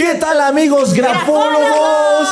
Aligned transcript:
¿Qué 0.00 0.14
tal 0.14 0.40
amigos 0.40 0.94
grafólogos? 0.94 2.28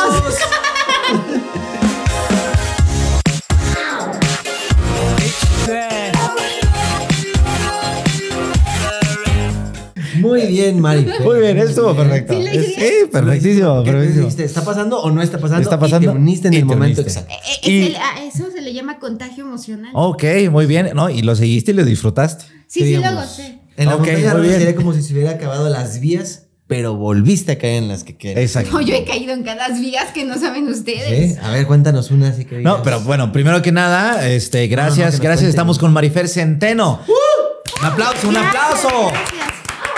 Muy 10.20 10.46
bien, 10.46 10.80
Mari. 10.80 11.07
Muy 11.23 11.41
bien, 11.41 11.59
estuvo 11.59 11.95
perfecto. 11.95 12.34
Sí, 12.34 12.48
Sí, 12.75 12.91
perfectísimo. 13.12 13.85
¿Está 14.39 14.64
pasando 14.64 15.00
o 15.00 15.11
no 15.11 15.23
está 15.23 15.39
pasando? 15.39 15.62
Está 15.62 15.79
pasando 15.79 16.11
Y 16.11 16.12
te 16.14 16.19
uniste 16.19 16.48
en 16.48 16.55
y 16.55 16.57
el 16.59 16.62
te 16.62 16.66
momento 16.66 17.03
uniste. 17.03 17.21
exacto. 17.21 17.32
Eh, 17.32 17.53
eh, 17.64 17.71
Y- 17.71 17.80
es 17.82 17.87
el- 17.91 17.96
a 17.96 18.25
eso 18.25 18.50
se 18.50 18.61
le 18.62 18.73
llama 18.73 18.98
contagio 18.98 19.45
emocional. 19.45 19.93
Ok, 19.95 20.25
muy 20.50 20.66
bien. 20.66 20.91
No, 20.95 21.09
y 21.11 21.23
lo 21.23 21.37
seguiste 21.37 21.71
y 21.71 21.75
lo 21.75 21.85
disfrutaste. 21.85 22.45
sí, 22.66 22.80
sí 22.80 22.96
lo 22.96 23.14
gocé. 23.14 23.59
En 23.77 23.87
la 23.89 23.95
Ok, 23.95 24.00
montaña 24.07 24.19
muy 24.19 24.29
rusa 24.30 24.41
bien. 24.43 24.59
sería 24.59 24.75
como 24.75 24.93
si 24.93 25.03
se 25.03 25.12
hubiera 25.12 25.30
acabado 25.32 25.69
las 25.69 26.00
vías, 26.00 26.46
pero 26.69 26.95
volviste 26.95 27.53
a 27.53 27.59
caer 27.59 27.82
en 27.82 27.89
las 27.89 28.05
que 28.05 28.16
querías. 28.16 28.39
Exacto. 28.45 28.71
No, 28.73 28.80
yo 28.80 28.95
he 28.95 29.05
caído 29.05 29.32
en 29.32 29.43
cada 29.43 29.68
vías 29.71 30.13
que 30.13 30.25
no 30.25 30.39
saben 30.39 30.68
ustedes. 30.68 31.32
¿Sí? 31.35 31.39
A 31.43 31.50
ver, 31.50 31.67
cuéntanos 31.67 32.11
una 32.13 32.29
así 32.29 32.45
que 32.45 32.57
No, 32.57 32.61
digas. 32.61 32.81
pero 32.85 33.01
bueno, 33.01 33.33
primero 33.33 33.61
que 33.63 33.73
nada, 33.73 34.29
este, 34.29 34.67
gracias, 34.69 35.17
que 35.17 35.23
gracias. 35.23 35.39
cuente. 35.41 35.49
Estamos 35.51 35.79
con 35.79 35.93
Marifer 35.93 36.29
Centeno. 36.29 37.01
Un 37.81 37.87
aplauso, 37.87 38.29
un 38.29 38.35
Gracias, 38.35 38.55
aplauso. 38.85 39.09
gracias. 39.11 39.48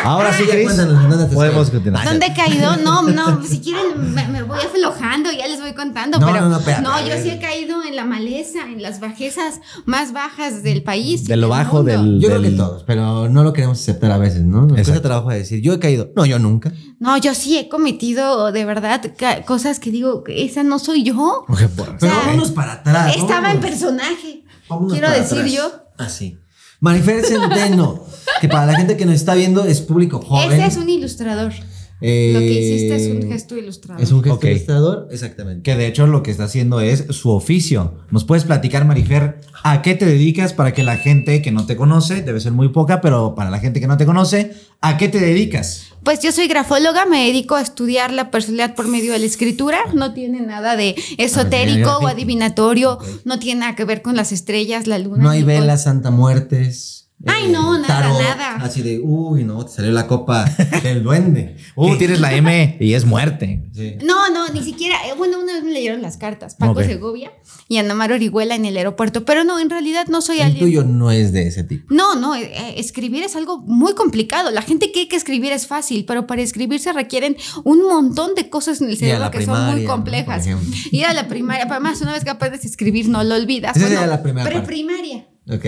Ahora 0.04 0.32
sí, 0.32 0.44
Cris. 0.44 0.64
cuéntanos, 0.64 1.02
¿en 1.04 1.10
dónde 1.10 1.26
te 1.26 1.34
Podemos 1.34 1.70
continuar. 1.70 2.04
¿Dónde 2.06 2.26
he 2.26 2.34
caído? 2.34 2.76
No, 2.76 3.02
no, 3.02 3.42
si 3.44 3.60
quieren 3.60 4.14
me, 4.14 4.26
me 4.28 4.42
voy 4.42 4.58
aflojando, 4.58 5.30
ya 5.30 5.46
les 5.46 5.60
voy 5.60 5.72
contando, 5.74 6.18
No, 6.18 6.26
pero 6.26 6.40
no, 6.40 6.48
no, 6.48 6.58
espérate, 6.58 6.86
a 6.86 7.06
yo 7.06 7.22
sí 7.22 7.30
he 7.30 7.38
caído 7.38 7.82
en 7.84 7.96
la 7.96 8.04
maleza, 8.04 8.60
en 8.64 8.82
las 8.82 9.00
bajezas 9.00 9.60
más 9.84 10.12
bajas 10.12 10.62
del 10.62 10.82
país. 10.82 11.24
De 11.24 11.36
lo 11.36 11.42
del 11.48 11.50
bajo 11.50 11.76
mundo. 11.78 11.90
del- 11.92 12.20
Yo 12.20 12.28
creo 12.28 12.40
que 12.42 12.48
del- 12.48 12.56
todos, 12.56 12.84
pero 12.84 13.28
no 13.28 13.42
lo 13.44 13.52
queremos 13.52 13.78
aceptar 13.80 14.10
a 14.12 14.18
veces, 14.18 14.42
¿no? 14.42 14.62
Nos 14.66 14.72
cuesta 14.74 15.02
trabajo 15.02 15.30
de 15.30 15.38
decir, 15.38 15.60
yo 15.60 15.74
he 15.74 15.78
caído. 15.78 16.10
No, 16.16 16.24
yo 16.24 16.38
nunca. 16.38 16.72
No, 16.98 17.16
yo 17.18 17.34
sí 17.34 17.58
he 17.58 17.68
cometido 17.68 18.52
de 18.52 18.64
verdad 18.64 19.02
cosas 19.46 19.80
que 19.80 19.90
digo, 19.90 20.24
esa 20.28 20.62
no 20.62 20.78
soy 20.78 21.02
yo. 21.02 21.44
Pero 21.46 21.98
sea, 21.98 22.14
vámonos 22.26 22.50
para 22.52 22.72
atrás. 22.74 23.16
Estaba 23.16 23.52
en 23.52 23.60
vámonos. 23.60 23.64
personaje. 23.66 24.44
Vámonos 24.68 24.92
Quiero 24.92 25.08
para 25.08 25.20
decir 25.20 25.38
atrás. 25.38 25.52
yo. 25.52 25.72
Así. 25.98 26.38
Marifer 26.80 27.24
Centeno, 27.24 28.04
que 28.40 28.48
para 28.48 28.64
la 28.66 28.74
gente 28.74 28.96
que 28.96 29.04
nos 29.04 29.14
está 29.16 29.34
viendo 29.34 29.64
es 29.64 29.82
público 29.82 30.20
joven. 30.20 30.52
Ese 30.52 30.66
es 30.66 30.76
un 30.78 30.88
ilustrador. 30.88 31.52
Eh, 32.00 32.30
Lo 32.32 32.40
que 32.40 32.52
hiciste 32.52 32.96
es 32.96 33.08
un 33.08 33.30
gesto 33.30 33.56
ilustrador. 33.56 34.02
Es 34.02 34.10
un 34.12 34.22
gesto 34.22 34.46
ilustrador, 34.46 35.08
exactamente. 35.10 35.62
Que 35.62 35.76
de 35.76 35.86
hecho 35.86 36.06
lo 36.06 36.22
que 36.22 36.30
está 36.30 36.44
haciendo 36.44 36.80
es 36.80 37.06
su 37.10 37.30
oficio. 37.30 37.94
¿Nos 38.10 38.24
puedes 38.24 38.44
platicar, 38.44 38.84
Marifer, 38.84 39.40
a 39.62 39.82
qué 39.82 39.94
te 39.94 40.06
dedicas 40.06 40.52
para 40.54 40.72
que 40.72 40.82
la 40.82 40.96
gente 40.96 41.42
que 41.42 41.50
no 41.50 41.66
te 41.66 41.76
conoce, 41.76 42.22
debe 42.22 42.40
ser 42.40 42.52
muy 42.52 42.68
poca, 42.70 43.00
pero 43.00 43.34
para 43.34 43.50
la 43.50 43.58
gente 43.58 43.80
que 43.80 43.86
no 43.86 43.96
te 43.96 44.06
conoce, 44.06 44.52
¿a 44.80 44.96
qué 44.96 45.08
te 45.08 45.20
dedicas? 45.20 45.88
Pues 46.02 46.20
yo 46.22 46.32
soy 46.32 46.48
grafóloga, 46.48 47.04
me 47.04 47.26
dedico 47.26 47.56
a 47.56 47.60
estudiar 47.60 48.10
la 48.12 48.30
personalidad 48.30 48.74
por 48.74 48.88
medio 48.88 49.12
de 49.12 49.18
la 49.18 49.26
escritura. 49.26 49.78
No 49.94 50.14
tiene 50.14 50.40
nada 50.40 50.76
de 50.76 50.94
esotérico 51.18 51.98
o 51.98 52.06
adivinatorio, 52.06 52.98
no 53.24 53.38
tiene 53.38 53.60
nada 53.60 53.76
que 53.76 53.84
ver 53.84 54.00
con 54.00 54.16
las 54.16 54.32
estrellas, 54.32 54.86
la 54.86 54.98
luna. 54.98 55.22
No 55.22 55.30
hay 55.30 55.42
velas, 55.42 55.84
Santa 55.84 56.10
Muertes. 56.10 57.09
Eh, 57.22 57.26
Ay, 57.26 57.48
no, 57.52 57.78
nada, 57.78 58.08
nada. 58.08 58.56
Así 58.56 58.82
de, 58.82 58.98
uy, 59.02 59.44
no, 59.44 59.64
te 59.64 59.72
salió 59.72 59.90
la 59.92 60.06
copa 60.06 60.44
del 60.82 61.02
duende. 61.02 61.56
Uh, 61.76 61.92
¿Qué? 61.92 61.96
tienes 61.98 62.20
la 62.20 62.32
M 62.34 62.76
y 62.80 62.92
es 62.94 63.04
muerte. 63.06 63.68
Sí. 63.72 63.94
No, 64.04 64.28
no, 64.30 64.48
ni 64.48 64.62
siquiera. 64.62 64.96
eh, 65.08 65.14
Bueno, 65.16 65.38
una 65.40 65.54
vez 65.54 65.62
me 65.62 65.70
leyeron 65.72 66.02
las 66.02 66.16
cartas, 66.18 66.56
Paco. 66.56 66.82
Segovia 66.82 67.32
y 67.68 67.78
Ana 67.78 67.94
Mar 67.94 68.12
Orihuela 68.12 68.54
en 68.54 68.64
el 68.66 68.76
aeropuerto, 68.76 69.24
pero 69.24 69.44
no, 69.44 69.58
en 69.60 69.70
realidad 69.70 70.06
no 70.08 70.20
soy 70.20 70.36
El 70.38 70.46
alguien. 70.46 70.60
tuyo 70.64 70.84
no 70.84 71.10
es 71.10 71.32
de 71.32 71.46
ese 71.46 71.64
tipo. 71.64 71.86
No, 71.94 72.16
no, 72.16 72.34
eh, 72.34 72.50
eh, 72.54 72.74
escribir 72.76 73.22
es 73.22 73.36
algo 73.36 73.58
muy 73.58 73.94
complicado. 73.94 74.50
La 74.50 74.60
gente 74.62 74.90
cree 74.92 75.08
que 75.08 75.16
escribir 75.16 75.52
es 75.52 75.66
fácil, 75.66 76.04
pero 76.04 76.26
para 76.26 76.42
escribir 76.42 76.80
se 76.80 76.92
requieren 76.92 77.36
un 77.64 77.82
montón 77.86 78.34
de 78.34 78.50
cosas 78.50 78.80
en 78.82 78.90
el 78.90 78.96
cerebro 78.98 79.30
que 79.30 79.44
son 79.44 79.70
muy 79.72 79.84
complejas. 79.84 80.46
Ir 80.90 81.06
a 81.06 81.14
la 81.14 81.28
primaria, 81.28 81.66
además, 81.70 82.00
una 82.02 82.12
vez 82.12 82.24
que 82.24 82.30
aprendes 82.30 82.64
a 82.64 82.66
escribir, 82.66 83.08
no 83.08 83.22
lo 83.24 83.34
olvidas. 83.36 83.76
Esa 83.76 83.86
sería 83.88 84.06
la 84.06 84.22
primera 84.22 84.44
parte. 84.44 84.58
Preprimaria. 84.58 85.26
Ok. 85.52 85.64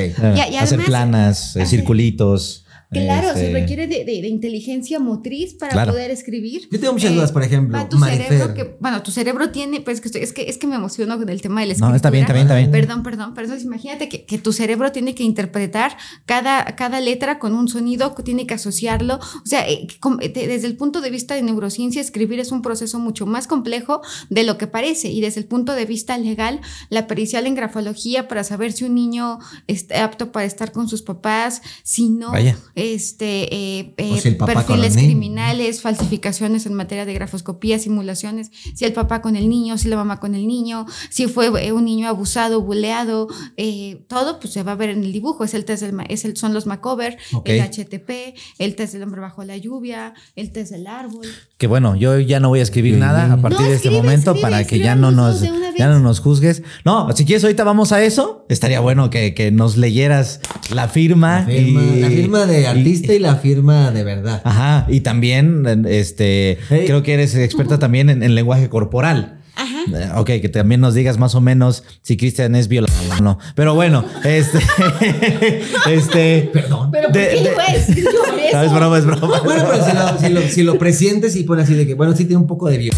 Y 0.53 0.57
hacer 0.57 0.85
planas, 0.85 1.57
eh, 1.57 1.63
hacer- 1.63 1.79
circulitos. 1.79 2.65
Claro, 2.93 3.29
este, 3.29 3.47
se 3.47 3.53
requiere 3.53 3.87
de, 3.87 4.05
de- 4.05 4.21
de 4.23 4.29
inteligencia 4.29 5.01
motriz 5.01 5.55
para 5.55 5.73
Claro. 5.73 5.93
poder 5.93 6.11
escribir. 6.11 6.69
Yo 6.71 6.79
tengo 6.79 6.93
muchas 6.93 7.11
Eh, 7.11 7.15
dudas, 7.15 7.33
por 7.33 7.43
ejemplo, 7.43 7.77
va 7.79 7.89
tu 7.89 7.99
cerebro 7.99 8.55
que, 8.55 8.77
bueno, 8.81 9.03
tu 9.03 9.11
cerebro 9.11 9.51
tiene, 9.51 9.81
pues 9.81 10.01
que 10.01 10.09
estoy- 10.09 10.23
es 10.23 10.33
que 10.33 10.49
es 10.49 10.59
que 10.59 10.67
me 10.67 10.77
emociono 10.77 11.19
con 11.19 11.29
el 11.29 11.41
tema 11.41 11.61
de 11.61 11.67
la 11.69 11.73
escritura. 11.73 11.91
No, 11.91 11.97
está 11.97 12.11
bien, 12.11 12.23
está 12.23 12.35
bien, 12.35 12.47
está 12.47 12.57
bien. 12.57 12.71
Perdón, 12.71 13.03
perdón, 13.03 13.33
pero 13.35 13.47
entonces 13.47 13.65
imagínate 13.67 14.09
que, 14.09 14.25
que 14.25 14.39
tu 14.39 14.53
cerebro 14.53 14.93
tiene 14.93 15.15
que 15.15 15.23
interpretar 15.23 15.97
cada, 16.27 16.65
cada 16.77 17.01
letra 17.01 17.39
con 17.39 17.55
un 17.55 17.69
sonido, 17.69 18.15
que 18.15 18.23
tiene 18.23 18.47
que 18.47 18.55
asociarlo. 18.55 19.17
O 19.17 19.47
sea, 19.47 19.69
eh, 19.69 19.87
de- 20.35 20.47
desde 20.47 20.67
el 20.67 20.77
punto 20.77 21.01
de 21.01 21.11
vista 21.11 21.35
de 21.35 21.43
neurociencia, 21.43 22.01
escribir 22.01 22.41
es 22.41 22.53
un 22.53 22.63
proceso 22.63 22.99
mucho 22.99 23.27
más 23.27 23.47
complejo 23.47 24.03
de 24.31 24.45
lo 24.45 24.59
que 24.59 24.67
parece. 24.67 25.09
Y 25.09 25.21
desde 25.21 25.41
el 25.41 25.47
punto 25.47 25.75
de 25.75 25.87
vista 25.87 26.19
legal, 26.19 26.61
la 26.91 27.07
pericial 27.07 27.47
en 27.47 27.55
grafología 27.55 28.29
para 28.29 28.45
saber 28.45 28.73
si 28.73 28.85
un 28.85 28.95
niño 28.95 29.39
está 29.67 30.05
apto 30.05 30.33
para 30.33 30.47
estar 30.47 30.73
con 30.73 30.89
sus 30.89 31.03
papás, 31.03 31.63
si 31.83 32.09
no, 32.11 32.31
Vaya. 32.33 32.57
Este, 32.83 33.55
eh, 33.55 33.95
eh, 33.97 34.21
si 34.21 34.33
perfiles 34.33 34.97
criminales, 34.97 35.81
falsificaciones 35.83 36.67
en 36.67 36.75
materia 36.75 37.05
de 37.07 37.15
grafoscopía, 37.15 37.79
simulaciones, 37.79 38.51
si 38.75 38.85
el 38.85 38.93
papá 38.93 39.23
con 39.23 39.37
el 39.37 39.49
niño, 39.49 39.79
si 39.79 39.89
la 39.89 39.97
mamá 39.97 40.19
con 40.19 40.35
el 40.35 40.47
niño, 40.47 40.87
si 41.11 41.27
fue 41.29 41.47
eh, 41.65 41.73
un 41.73 41.85
niño 41.85 42.09
abusado, 42.09 42.61
buleado, 42.63 43.29
eh, 43.57 44.05
todo 44.09 44.41
pues 44.41 44.53
se 44.53 44.63
va 44.63 44.73
a 44.73 44.75
ver 44.75 44.91
en 44.91 45.05
el 45.05 45.13
dibujo. 45.13 45.45
Es 45.45 45.55
el 45.55 45.65
test 45.65 45.83
del, 45.83 45.93
ma- 45.93 46.05
es 46.09 46.25
el, 46.25 46.37
son 46.37 46.53
los 46.55 46.67
Macover, 46.67 47.19
el 47.45 47.61
HTP, 47.61 48.11
el 48.59 48.75
test 48.75 48.95
del 48.95 49.03
hombre 49.05 49.21
bajo 49.21 49.45
la 49.45 49.57
lluvia, 49.57 50.15
el 50.37 50.51
test 50.53 50.73
del 50.73 50.87
árbol. 50.89 51.27
Que 51.59 51.67
bueno, 51.69 51.95
yo 51.95 52.19
ya 52.19 52.41
no 52.41 52.49
voy 52.49 52.61
a 52.61 52.63
escribir 52.65 52.97
nada 52.99 53.33
a 53.33 53.37
partir 53.37 53.61
No, 53.61 53.67
de 53.69 53.75
este 53.77 53.89
escribe, 53.89 54.03
momento 54.03 54.31
escribe, 54.33 54.43
para 54.51 54.67
que 54.67 54.79
ya 54.81 54.97
no 54.97 55.11
nos, 55.13 55.41
ya 55.79 55.89
no 55.89 56.01
nos 56.01 56.19
juzgues. 56.21 56.63
No, 56.85 57.09
si 57.15 57.25
quieres 57.25 57.45
ahorita 57.45 57.63
vamos 57.65 57.93
a 57.93 58.03
eso. 58.03 58.45
Estaría 58.49 58.81
bueno 58.81 59.09
que, 59.11 59.35
que 59.35 59.51
nos 59.53 59.77
leyeras 59.77 60.41
la 60.75 60.89
firma. 60.89 61.41
La 61.41 61.47
firma, 61.47 61.83
y- 61.83 62.01
la 62.01 62.09
firma 62.11 62.47
de 62.47 62.67
artista 62.79 63.13
y, 63.15 63.19
la 63.19 63.37
firma 63.37 63.91
de 63.91 64.05
verdad. 64.05 64.41
Ajá, 64.45 64.87
y 64.89 65.01
también, 65.01 65.85
este, 65.89 66.59
Hey. 66.69 66.85
creo 66.87 67.03
que 67.03 67.15
eres 67.15 67.35
experta 67.35 67.79
también 67.79 68.11
en, 68.11 68.23
en 68.23 68.35
lenguaje 68.35 68.69
corporal. 68.69 69.39
Ajá. 69.55 69.81
Eh, 69.95 70.09
Ok, 70.17 70.27
que 70.41 70.49
también 70.49 70.81
nos 70.81 70.95
digas 70.95 71.19
más 71.19 71.35
o 71.35 71.41
menos 71.43 71.85
si 72.01 72.17
Cristian 72.17 72.55
es 72.57 72.69
violador 72.69 72.97
o 73.19 73.23
no. 73.23 73.39
Pero 73.55 73.75
bueno, 73.75 74.03
este, 74.25 74.59
este, 75.91 76.51
Perdón. 76.53 76.91
Pero 76.91 77.09
¿por 77.09 77.17
De- 77.17 77.29
qué 77.29 77.51
de- 77.73 77.79
decir 77.79 78.05
yo 78.13 78.33
no, 78.33 78.39
eso? 78.39 78.63
es 78.63 78.73
broma, 78.73 78.99
es 78.99 79.05
broma. 79.07 79.41
Bueno, 79.45 79.65
pero 79.71 79.85
si 79.85 79.93
lo, 79.93 80.19
si 80.19 80.29
lo, 80.31 80.41
si 80.43 80.63
lo 80.63 80.79
presientes 80.79 81.37
y 81.37 81.45
pones 81.45 81.65
así 81.65 81.75
de 81.75 81.87
que, 81.87 81.95
bueno, 81.95 82.15
sí 82.17 82.25
tiene 82.25 82.41
un 82.41 82.47
poco 82.47 82.69
de 82.69 82.79
bio. 82.79 82.93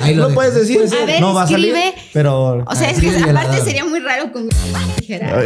Ahí 0.00 0.14
lo 0.14 0.32
puedes 0.34 0.54
decir, 0.54 0.76
Puede 0.76 0.88
ser. 0.88 1.02
A 1.02 1.06
ver, 1.06 1.20
no 1.20 1.34
va 1.34 1.42
a 1.42 1.46
salir, 1.46 1.74
escribe. 1.74 1.94
pero 2.12 2.64
O 2.66 2.74
sea, 2.74 2.90
es 2.90 3.00
que 3.00 3.08
aparte 3.30 3.60
sería 3.62 3.84
muy 3.84 4.00
raro 4.00 4.32
con 4.32 4.48
dijera. 4.96 5.44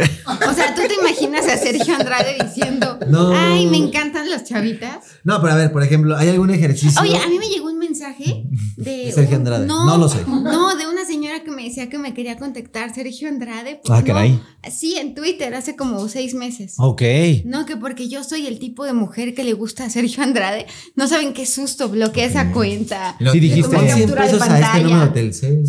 O 0.49 0.53
sea, 0.53 0.73
tú 0.75 0.81
te 0.87 0.95
imaginas 0.95 1.45
a 1.47 1.57
Sergio 1.57 1.95
Andrade 1.95 2.37
diciendo, 2.43 2.97
No. 3.07 3.31
ay, 3.35 3.67
me 3.67 3.77
encantan 3.77 4.29
las 4.29 4.43
chavitas. 4.45 4.97
No, 5.23 5.41
pero 5.41 5.53
a 5.53 5.55
ver, 5.57 5.71
por 5.71 5.83
ejemplo, 5.83 6.15
¿hay 6.17 6.29
algún 6.29 6.49
ejercicio? 6.49 7.01
Oye, 7.01 7.17
a 7.17 7.27
mí 7.27 7.37
me 7.39 7.47
llegó 7.49 7.67
un 7.67 7.77
mensaje 7.79 8.43
de. 8.77 9.05
De 9.05 9.11
Sergio 9.11 9.35
un- 9.37 9.41
Andrade. 9.47 9.65
No 9.67 9.97
lo 9.97 10.07
sé. 10.09 10.19
No, 10.27 10.75
de 10.75 10.87
una 10.87 11.05
señora 11.05 11.43
que 11.43 11.51
me 11.51 11.63
decía 11.63 11.89
que 11.89 11.97
me 11.97 12.13
quería 12.13 12.37
contactar, 12.37 12.93
Sergio 12.93 13.27
Andrade. 13.27 13.81
Ah, 13.89 13.99
no, 13.99 14.05
caray. 14.05 14.39
sí, 14.71 14.95
en 14.97 15.15
Twitter 15.15 15.53
hace 15.55 15.75
como 15.75 16.07
seis 16.09 16.33
meses. 16.33 16.75
Ok. 16.77 17.01
No, 17.45 17.65
que 17.65 17.75
porque 17.77 18.07
yo 18.09 18.23
soy 18.23 18.47
el 18.47 18.59
tipo 18.59 18.85
de 18.85 18.93
mujer 18.93 19.33
que 19.33 19.43
le 19.43 19.53
gusta 19.53 19.85
a 19.85 19.89
Sergio 19.89 20.23
Andrade. 20.23 20.65
No 20.95 21.07
saben 21.07 21.33
qué 21.33 21.45
susto, 21.45 21.89
bloquea 21.89 22.25
esa 22.25 22.51
cuenta. 22.51 23.15
Sí 23.31 23.39
dijiste. 23.39 23.75
Pon 23.75 23.87
100 24.07 24.09
Captura 24.09 24.25
de 24.25 24.31
pesos 24.31 24.41
a 24.49 24.59
este 24.59 24.61
pantalla. 24.65 24.83
número 24.87 25.05
de 25.05 25.11
Telcel. 25.11 25.63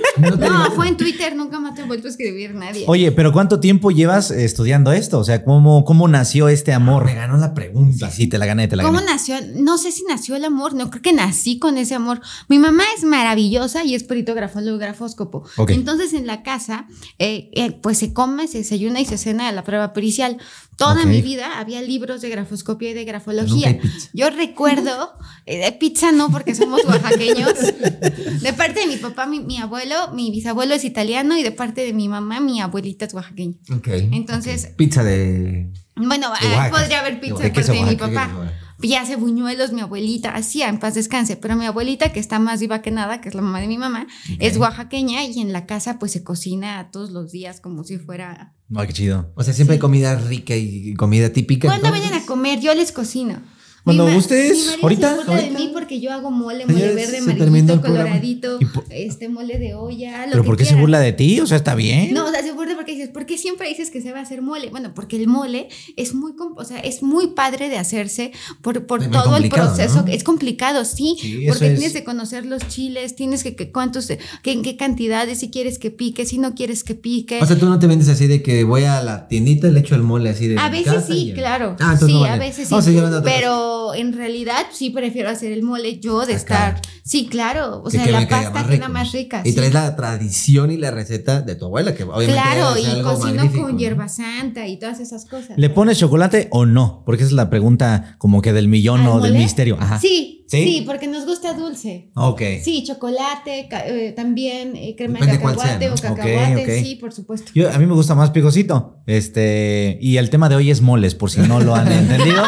No, 0.20 0.70
fue 0.72 0.88
en 0.88 0.96
Twitter, 0.96 1.34
nunca 1.34 1.58
más 1.60 1.74
te 1.74 1.82
he 1.82 1.84
vuelto 1.84 2.06
a 2.06 2.10
escribir 2.10 2.54
nadie. 2.54 2.84
Oye, 2.86 3.10
pero 3.12 3.32
¿cuánto 3.32 3.58
tiempo 3.60 3.90
llevas 3.90 4.30
estudiando 4.30 4.92
esto? 4.92 5.18
O 5.18 5.24
sea, 5.24 5.44
¿cómo, 5.44 5.84
cómo 5.84 6.08
nació 6.08 6.48
este 6.48 6.72
amor? 6.74 7.06
Me 7.06 7.14
ganó 7.14 7.38
la 7.38 7.54
pregunta. 7.54 8.10
Sí, 8.10 8.26
te 8.26 8.36
la 8.36 8.44
gané, 8.44 8.68
te 8.68 8.76
la 8.76 8.82
¿Cómo 8.82 8.98
gané. 8.98 9.12
nació? 9.12 9.36
No 9.54 9.78
sé 9.78 9.92
si 9.92 10.04
nació 10.04 10.36
el 10.36 10.44
amor, 10.44 10.74
no 10.74 10.90
creo 10.90 11.00
que 11.02 11.12
nací 11.12 11.58
con 11.58 11.78
ese 11.78 11.94
amor. 11.94 12.20
Mi 12.48 12.58
mamá 12.58 12.82
es 12.98 13.04
maravillosa 13.04 13.84
y 13.84 13.94
es 13.94 14.02
peritógrafo, 14.02 14.60
grafóscopo. 14.60 15.44
Entonces 15.68 16.12
en 16.12 16.26
la 16.26 16.42
casa, 16.42 16.86
eh, 17.18 17.50
eh, 17.54 17.72
pues 17.80 17.98
se 17.98 18.12
come, 18.12 18.46
se 18.46 18.58
desayuna 18.58 19.00
y 19.00 19.06
se 19.06 19.16
cena 19.16 19.50
la 19.52 19.64
prueba 19.64 19.92
pericial. 19.92 20.36
Toda 20.80 21.04
mi 21.04 21.20
vida 21.22 21.58
había 21.60 21.82
libros 21.82 22.22
de 22.22 22.30
grafoscopía 22.30 22.90
y 22.90 22.94
de 22.94 23.04
grafología. 23.04 23.78
Yo 24.12 24.30
recuerdo, 24.30 25.12
eh, 25.46 25.58
de 25.58 25.72
pizza 25.72 26.10
no, 26.10 26.30
porque 26.30 26.54
somos 26.54 26.82
oaxaqueños. 26.84 27.54
De 28.40 28.52
parte 28.54 28.80
de 28.80 28.86
mi 28.86 28.96
papá, 28.96 29.26
mi, 29.26 29.40
mi 29.40 29.58
abuelo, 29.58 30.12
mi 30.14 30.30
bisabuelo 30.30 30.74
es 30.74 30.84
italiano 30.84 31.36
y 31.36 31.42
de 31.42 31.52
parte 31.52 31.82
de 31.82 31.92
mi 31.92 32.08
mamá, 32.08 32.40
mi 32.40 32.60
abuelita 32.60 33.04
es 33.04 33.12
oaxaqueña. 33.14 33.54
Ok. 33.74 33.88
Entonces, 34.12 34.68
Pizza 34.76 35.04
de. 35.04 35.70
bueno, 35.96 36.28
De 36.40 36.46
Oaxaca. 36.48 36.70
podría 36.70 37.00
haber 37.00 37.20
pizza 37.20 37.36
De 37.36 37.42
de 37.44 37.52
queso 37.52 37.72
parte 37.72 37.84
de 37.84 37.90
mi 37.90 37.96
papá. 37.96 38.26
queso 38.26 38.38
Oaxaca. 38.38 38.56
Y 38.82 38.94
hace 38.94 39.16
buñuelos 39.16 39.72
mi 39.72 39.82
abuelita, 39.82 40.34
así 40.34 40.62
en 40.62 40.78
paz 40.78 40.94
descanse, 40.94 41.36
pero 41.36 41.54
mi 41.54 41.66
abuelita, 41.66 42.12
que 42.14 42.20
está 42.20 42.38
más 42.38 42.60
viva 42.60 42.80
que 42.80 42.90
nada, 42.90 43.20
que 43.20 43.28
es 43.28 43.34
la 43.34 43.42
mamá 43.42 43.60
de 43.60 43.66
mi 43.66 43.76
mamá, 43.76 44.06
es 44.38 44.56
oaxaqueña 44.56 45.22
y 45.24 45.38
en 45.40 45.52
la 45.52 45.66
casa 45.66 45.98
pues 45.98 46.12
se 46.12 46.24
cocina 46.24 46.88
todos 46.90 47.10
los 47.10 47.30
días 47.30 47.60
como 47.60 47.84
si 47.84 47.98
fuera... 47.98 48.54
Ay, 48.74 48.86
qué 48.86 48.92
chido. 48.92 49.32
O 49.34 49.42
sea, 49.42 49.52
siempre 49.52 49.74
hay 49.74 49.80
comida 49.80 50.14
rica 50.14 50.54
y 50.56 50.94
comida 50.94 51.30
típica. 51.32 51.68
Cuando 51.68 51.86
entonces- 51.88 52.08
vayan 52.08 52.22
a 52.22 52.26
comer, 52.26 52.60
yo 52.60 52.74
les 52.74 52.92
cocino. 52.92 53.40
Cuando 53.84 54.04
Mi 54.04 54.10
ma- 54.10 54.14
gustes, 54.16 54.76
mi 54.76 54.82
ahorita, 54.82 55.08
Se 55.10 55.16
burla 55.16 55.32
ahorita. 55.34 55.52
de 55.58 55.58
mí 55.64 55.70
porque 55.72 56.00
yo 56.00 56.12
hago 56.12 56.30
mole, 56.30 56.66
mole 56.66 56.94
verde, 56.94 57.20
programa. 57.22 57.80
coloradito, 57.82 58.58
este 58.90 59.28
mole 59.28 59.58
de 59.58 59.74
olla, 59.74 60.26
lo 60.26 60.32
¿Pero 60.32 60.42
que 60.42 60.46
por 60.46 60.56
qué 60.58 60.64
se 60.66 60.74
burla 60.76 61.00
de 61.00 61.12
ti? 61.12 61.40
O 61.40 61.46
sea, 61.46 61.56
está 61.56 61.74
bien. 61.74 62.12
No, 62.12 62.26
o 62.26 62.30
sea, 62.30 62.42
se 62.42 62.52
burla 62.52 62.74
porque 62.76 62.92
dices, 62.92 63.08
¿por 63.08 63.24
qué 63.26 63.38
siempre 63.38 63.68
dices 63.68 63.90
que 63.90 64.00
se 64.02 64.12
va 64.12 64.18
a 64.18 64.22
hacer 64.22 64.42
mole? 64.42 64.68
Bueno, 64.70 64.92
porque 64.94 65.16
el 65.16 65.26
mole 65.28 65.68
es 65.96 66.14
muy, 66.14 66.32
o 66.56 66.64
sea, 66.64 66.78
es 66.80 67.02
muy 67.02 67.28
padre 67.28 67.68
de 67.68 67.78
hacerse 67.78 68.32
por, 68.60 68.86
por 68.86 69.02
Es 69.02 69.10
todo 69.10 69.36
el 69.36 69.48
proceso. 69.48 70.02
¿no? 70.02 70.12
Es 70.12 70.24
complicado, 70.24 70.84
sí, 70.84 71.16
Sí, 71.20 71.44
eso 71.46 71.52
porque 71.54 71.66
es- 71.72 71.78
tienes 71.78 71.92
que 71.94 72.04
conocer 72.04 72.44
los 72.46 72.66
chiles, 72.68 73.16
tienes 73.16 73.42
que, 73.42 73.56
que 73.56 73.72
cuántos, 73.72 74.06
que, 74.42 74.52
en 74.52 74.62
qué 74.62 74.76
cantidades, 74.76 75.38
si 75.38 75.50
quieres 75.50 75.78
que 75.78 75.90
pique, 75.90 76.26
si 76.26 76.38
no 76.38 76.54
quieres 76.54 76.84
que 76.84 76.94
pique. 76.94 77.38
O 77.40 77.46
sea, 77.46 77.58
tú 77.58 77.66
no 77.66 77.78
te 77.78 77.86
vendes 77.86 78.08
así 78.08 78.26
de 78.26 78.42
que 78.42 78.64
voy 78.64 78.84
a 78.84 79.02
la 79.02 79.26
tiendita 79.28 79.68
y 79.68 79.72
le 79.72 79.80
echo 79.80 79.94
el 79.94 80.02
mole 80.02 80.30
así 80.30 80.48
de. 80.48 80.58
A 80.58 80.68
mi 80.70 80.78
veces 80.78 80.92
casa 80.94 81.06
sí, 81.06 81.32
claro. 81.34 81.76
Ah, 81.80 81.92
entonces 81.94 82.08
sí, 82.08 82.14
no 82.14 82.24
a 82.24 82.36
veces 82.36 82.68
sí. 82.68 82.70
Vamos 82.74 82.84
a 82.84 82.86
seguir 82.86 82.98
hablando 83.00 83.20
de 83.22 83.28
otra 83.30 83.40
Pero 83.70 83.94
en 83.94 84.12
realidad 84.12 84.66
sí 84.72 84.90
prefiero 84.90 85.28
hacer 85.30 85.52
el 85.52 85.62
mole 85.62 86.00
yo 86.00 86.20
de 86.26 86.34
Acá. 86.34 86.36
estar. 86.36 86.82
Sí, 87.04 87.26
claro. 87.28 87.78
O 87.78 87.84
Que- 87.84 87.90
sea, 87.92 88.04
que 88.04 88.12
la 88.12 88.28
pasta 88.28 88.66
queda 88.68 88.88
más 88.88 89.12
rica. 89.12 89.42
Y 89.44 89.50
sí. 89.50 89.56
traes 89.56 89.72
la 89.72 89.94
tradición 89.96 90.70
y 90.70 90.76
la 90.76 90.90
receta 90.90 91.40
de 91.40 91.54
tu 91.54 91.66
abuela, 91.66 91.94
que 91.94 92.04
obviamente 92.04 92.32
Claro, 92.32 92.78
y 92.78 92.84
algo 92.86 93.14
cocino 93.14 93.50
con 93.52 93.72
¿no? 93.72 93.78
hierba 93.78 94.08
santa 94.08 94.66
y 94.66 94.78
todas 94.78 95.00
esas 95.00 95.24
cosas. 95.24 95.56
¿Le 95.56 95.70
pones 95.70 95.98
chocolate 95.98 96.48
o 96.50 96.66
no? 96.66 97.02
Porque 97.06 97.22
esa 97.22 97.28
es 97.30 97.32
la 97.36 97.48
pregunta 97.50 98.16
como 98.18 98.42
que 98.42 98.52
del 98.52 98.68
millón 98.68 99.02
¿Al 99.02 99.08
o 99.08 99.20
del 99.20 99.34
misterio. 99.34 99.76
Ajá. 99.80 99.98
Sí, 100.00 100.39
¿Sí? 100.50 100.64
sí, 100.64 100.82
porque 100.84 101.06
nos 101.06 101.26
gusta 101.26 101.54
dulce. 101.54 102.10
Ok. 102.16 102.42
Sí, 102.60 102.82
chocolate, 102.84 103.68
eh, 103.70 104.12
también 104.16 104.74
eh, 104.74 104.96
crema 104.98 105.20
Depende 105.20 105.38
de 105.38 105.44
cacahuate 105.44 105.78
sea, 105.78 105.88
¿no? 105.88 105.94
o 105.94 106.16
cacahuate, 106.16 106.82
sí, 106.82 106.96
por 106.96 107.12
supuesto. 107.12 107.52
Yo, 107.54 107.70
a 107.70 107.78
mí 107.78 107.86
me 107.86 107.94
gusta 107.94 108.16
más 108.16 108.30
picosito. 108.30 108.96
Este, 109.06 109.96
y 110.00 110.16
el 110.16 110.28
tema 110.28 110.48
de 110.48 110.56
hoy 110.56 110.72
es 110.72 110.80
moles, 110.80 111.14
por 111.14 111.30
si 111.30 111.40
no 111.40 111.60
lo 111.60 111.76
han 111.76 111.90
entendido. 111.92 112.42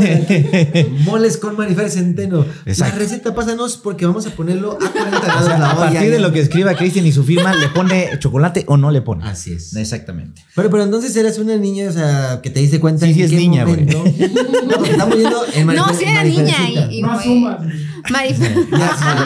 Este, 0.00 0.90
Moles 1.04 1.36
con 1.36 1.56
Marifer 1.56 1.90
Centeno. 1.90 2.44
Exacto. 2.66 2.96
La 2.96 2.98
receta, 2.98 3.34
pásanos 3.36 3.76
porque 3.76 4.04
vamos 4.04 4.26
a 4.26 4.30
ponerlo 4.30 4.72
a 4.72 4.90
40 4.90 5.20
grados 5.20 5.42
o 5.42 5.46
sea, 5.46 5.58
la 5.58 5.70
a 5.70 5.76
partir 5.76 6.10
de 6.10 6.18
lo 6.18 6.32
que 6.32 6.40
escriba 6.40 6.74
Cristian 6.74 7.06
y 7.06 7.12
su 7.12 7.22
firma, 7.22 7.54
¿le 7.54 7.68
pone 7.68 8.10
chocolate 8.18 8.64
o 8.66 8.76
no 8.76 8.90
le 8.90 9.00
pone? 9.00 9.24
Así 9.24 9.52
es. 9.52 9.76
Exactamente. 9.76 10.42
Pero, 10.56 10.70
pero 10.70 10.82
entonces 10.82 11.14
eras 11.14 11.38
una 11.38 11.56
niña, 11.56 11.88
o 11.88 11.92
sea, 11.92 12.40
que 12.42 12.50
te 12.50 12.58
diste 12.58 12.80
cuenta 12.80 13.06
Sí, 13.06 13.12
en 13.12 13.16
sí 13.16 13.22
es 13.22 13.30
qué 13.30 13.36
niña, 13.36 13.64
güey. 13.64 13.84
No, 13.84 14.02
porque 14.74 14.90
estamos 14.90 15.16
yendo 15.16 15.44
en 15.54 15.66
No, 15.72 15.94
sí 15.94 16.04
era 16.04 16.24
niña 16.24 16.68
y, 16.90 16.98
y 16.98 17.02
Más 17.12 17.24
sumas. 17.24 17.58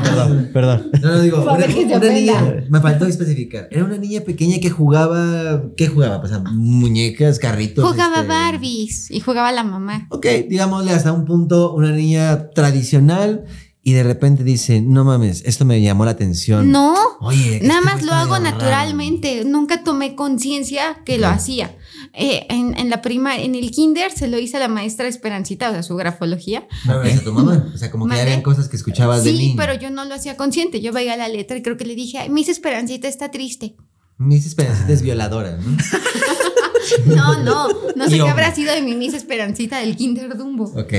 Perdón, 0.03 0.50
perdón. 0.53 0.91
No, 1.03 1.09
no 1.12 1.21
digo, 1.21 1.43
una, 1.43 1.67
una 1.97 2.12
niña, 2.12 2.65
me 2.69 2.81
faltó 2.81 3.06
especificar. 3.06 3.69
Era 3.71 3.85
una 3.85 3.97
niña 3.97 4.21
pequeña 4.21 4.59
que 4.61 4.71
jugaba, 4.71 5.62
¿qué 5.77 5.88
jugaba? 5.88 6.21
Pues, 6.21 6.33
muñecas, 6.53 7.38
carritos. 7.38 7.85
Jugaba 7.88 8.17
este, 8.17 8.29
Barbies 8.29 9.11
y 9.11 9.21
jugaba 9.21 9.53
la 9.53 9.65
mamá. 9.65 10.06
Ok, 10.11 10.27
digámosle 10.49 10.93
hasta 10.93 11.12
un 11.12 11.25
punto, 11.25 11.75
una 11.75 11.93
niña 11.93 12.50
tradicional 12.50 13.44
y 13.88 13.93
de 13.93 14.03
repente 14.03 14.43
dice, 14.43 14.81
no 14.81 15.05
mames, 15.05 15.44
esto 15.47 15.65
me 15.65 15.81
llamó 15.81 16.05
la 16.05 16.11
atención. 16.11 16.73
No, 16.73 16.97
Oye, 17.21 17.61
nada 17.62 17.81
más 17.83 18.03
lo 18.03 18.12
hago 18.12 18.33
raro. 18.33 18.43
naturalmente. 18.44 19.44
Nunca 19.44 19.85
tomé 19.85 20.17
conciencia 20.17 21.03
que 21.05 21.19
lo 21.19 21.29
hacía. 21.29 21.77
Eh, 22.12 22.47
en, 22.50 22.77
en 22.77 22.91
la 22.91 23.00
prima, 23.00 23.37
en 23.38 23.55
el 23.55 23.71
kinder 23.71 24.11
se 24.11 24.27
lo 24.27 24.41
hice 24.41 24.56
a 24.56 24.61
la 24.61 24.67
maestra 24.67 25.06
Esperancita, 25.06 25.71
o 25.71 25.73
sea, 25.73 25.85
su 25.85 25.94
grafología. 25.94 26.67
No, 26.85 27.00
no, 27.05 27.21
tu 27.21 27.33
mamá. 27.33 27.71
O 27.73 27.79
sea, 27.79 27.93
como 27.93 28.06
que 28.06 28.09
¿Mande? 28.09 28.23
habían 28.23 28.43
cosas 28.43 28.69
que 28.69 28.75
escuchabas 28.77 29.23
de 29.23 29.31
Sí, 29.31 29.38
niño. 29.38 29.55
pero 29.56 29.75
yo 29.75 29.88
no 29.91 30.05
lo 30.05 30.17
hacía 30.17 30.37
consciente. 30.37 30.81
Yo 30.81 30.93
veía 30.93 31.17
la 31.17 31.29
letra 31.29 31.56
y 31.56 31.62
creo 31.62 31.77
que 31.77 31.85
le 31.85 31.94
dije, 31.94 32.19
Ay, 32.19 32.29
Miss 32.29 32.49
Esperancita 32.49 33.06
está 33.06 33.31
triste. 33.31 33.77
Miss 34.19 34.47
Esperancita 34.47 34.93
es 34.93 35.03
violadora, 35.03 35.59
¿no? 37.06 37.15
No, 37.15 37.43
no, 37.44 37.69
no 37.97 38.09
sé 38.09 38.17
qué 38.17 38.29
habrá 38.29 38.53
sido 38.53 38.75
de 38.75 38.83
mi 38.83 38.94
Miss 38.97 39.15
Esperancita 39.15 39.79
del 39.79 39.94
kinder 39.97 40.37
Dumbo. 40.37 40.65
Ok. 40.77 40.93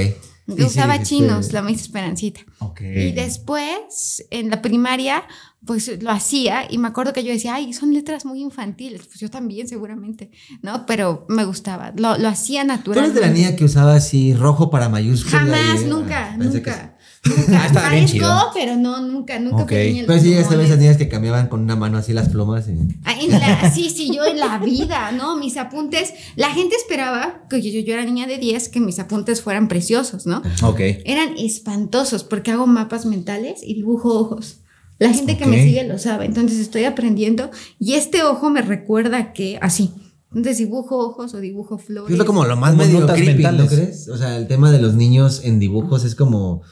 Yo 0.47 0.67
usaba 0.67 1.03
chinos, 1.03 1.51
la 1.53 1.61
Miss 1.61 1.81
Esperancita. 1.81 2.39
Y 2.79 3.11
después, 3.11 4.25
en 4.31 4.49
la 4.49 4.61
primaria, 4.61 5.23
pues 5.65 6.01
lo 6.01 6.09
hacía 6.11 6.65
y 6.69 6.77
me 6.77 6.87
acuerdo 6.87 7.11
que 7.11 7.23
yo 7.23 7.33
decía, 7.33 7.55
ay, 7.55 7.73
son 7.73 7.93
letras 7.93 8.23
muy 8.25 8.41
infantiles. 8.41 9.05
Pues 9.07 9.19
yo 9.19 9.29
también, 9.29 9.67
seguramente, 9.67 10.31
¿no? 10.61 10.85
Pero 10.85 11.25
me 11.27 11.43
gustaba, 11.43 11.91
lo, 11.97 12.17
lo 12.17 12.27
hacía 12.29 12.63
¿Tú 12.81 12.93
eres 12.93 13.13
de 13.13 13.21
la 13.21 13.29
niña 13.29 13.55
que 13.55 13.65
usaba 13.65 13.95
así 13.95 14.33
rojo 14.33 14.69
para 14.69 14.87
mayúscula? 14.87 15.39
Jamás, 15.39 15.81
y- 15.81 15.85
nunca, 15.85 16.29
Ah, 16.31 16.37
que 16.37 16.96
nunca. 17.27 17.61
Ah, 17.63 17.67
estaba 17.67 17.89
bien 17.89 18.05
Parezco, 18.05 18.17
chido. 18.17 18.49
pero 18.53 18.75
no, 18.75 19.01
nunca, 19.01 19.39
nunca 19.39 19.63
Ok. 19.63 19.69
fui 19.69 20.01
los 20.07 20.21
sí, 20.21 20.33
esta 20.33 20.55
vez 20.55 20.67
esas 20.67 20.79
niñas 20.79 20.97
que 20.97 21.07
cambiaban 21.09 21.47
con 21.47 21.61
una 21.61 21.75
mano 21.75 21.97
así 21.97 22.13
las 22.13 22.29
plumas. 22.29 22.67
Y... 22.67 22.73
Ah, 23.03 23.13
en 23.19 23.31
la- 23.31 23.71
sí, 23.71 23.89
sí, 23.89 24.11
yo 24.15 24.25
en 24.25 24.39
la 24.39 24.57
vida, 24.59 25.11
¿no? 25.11 25.37
Mis 25.37 25.57
apuntes, 25.57 26.13
la 26.35 26.49
gente 26.51 26.75
esperaba, 26.75 27.41
que 27.49 27.61
yo, 27.61 27.79
yo 27.79 27.93
era 27.93 28.05
niña 28.05 28.27
de 28.27 28.37
10, 28.37 28.69
que 28.69 28.79
mis 28.79 28.99
apuntes 28.99 29.41
fueran 29.41 29.67
preciosos, 29.67 30.25
¿no? 30.25 30.41
Ok. 30.63 30.79
Eran 31.05 31.37
espantosos 31.37 32.23
porque 32.23 32.51
hago 32.51 32.67
mapas 32.67 33.05
mentales 33.05 33.61
y 33.63 33.73
dibujo 33.73 34.13
ojos. 34.19 34.59
La 34.99 35.13
gente 35.13 35.37
que 35.37 35.45
me 35.45 35.61
sigue 35.63 35.83
lo 35.87 35.99
sabe, 35.99 36.25
entonces 36.25 36.57
estoy 36.57 36.85
aprendiendo 36.85 37.51
y 37.79 37.93
este 37.93 38.23
ojo 38.23 38.49
me 38.49 38.63
recuerda 38.63 39.31
que 39.31 39.59
así. 39.61 39.91
Entonces 40.29 40.57
dibujo 40.57 40.97
ojos 40.97 41.33
o 41.35 41.39
dibujo 41.39 41.77
flores. 41.77 42.11
Es 42.11 42.17
lo 42.17 42.25
como 42.25 42.45
lo 42.45 42.57
más 42.57 42.71
Como 42.71 42.83
medio 42.83 43.05
creepy, 43.05 43.43
¿no 43.55 43.67
crees? 43.67 44.09
O 44.09 44.17
sea, 44.17 44.35
el 44.37 44.47
tema 44.47 44.71
de 44.71 44.81
los 44.81 44.95
niños 44.95 45.41
en 45.43 45.59
dibujos 45.59 46.03
es 46.03 46.15
como, 46.15 46.63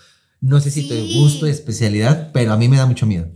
no 0.42 0.60
sé 0.60 0.72
si 0.72 0.88
te 0.88 0.96
Sí. 1.06 1.20
gusto 1.20 1.48
especialidad, 1.48 2.32
pero 2.34 2.54
a 2.54 2.58
mí 2.58 2.68
me 2.70 2.78
da 2.78 2.86
mucho 2.86 3.06
miedo. 3.06 3.28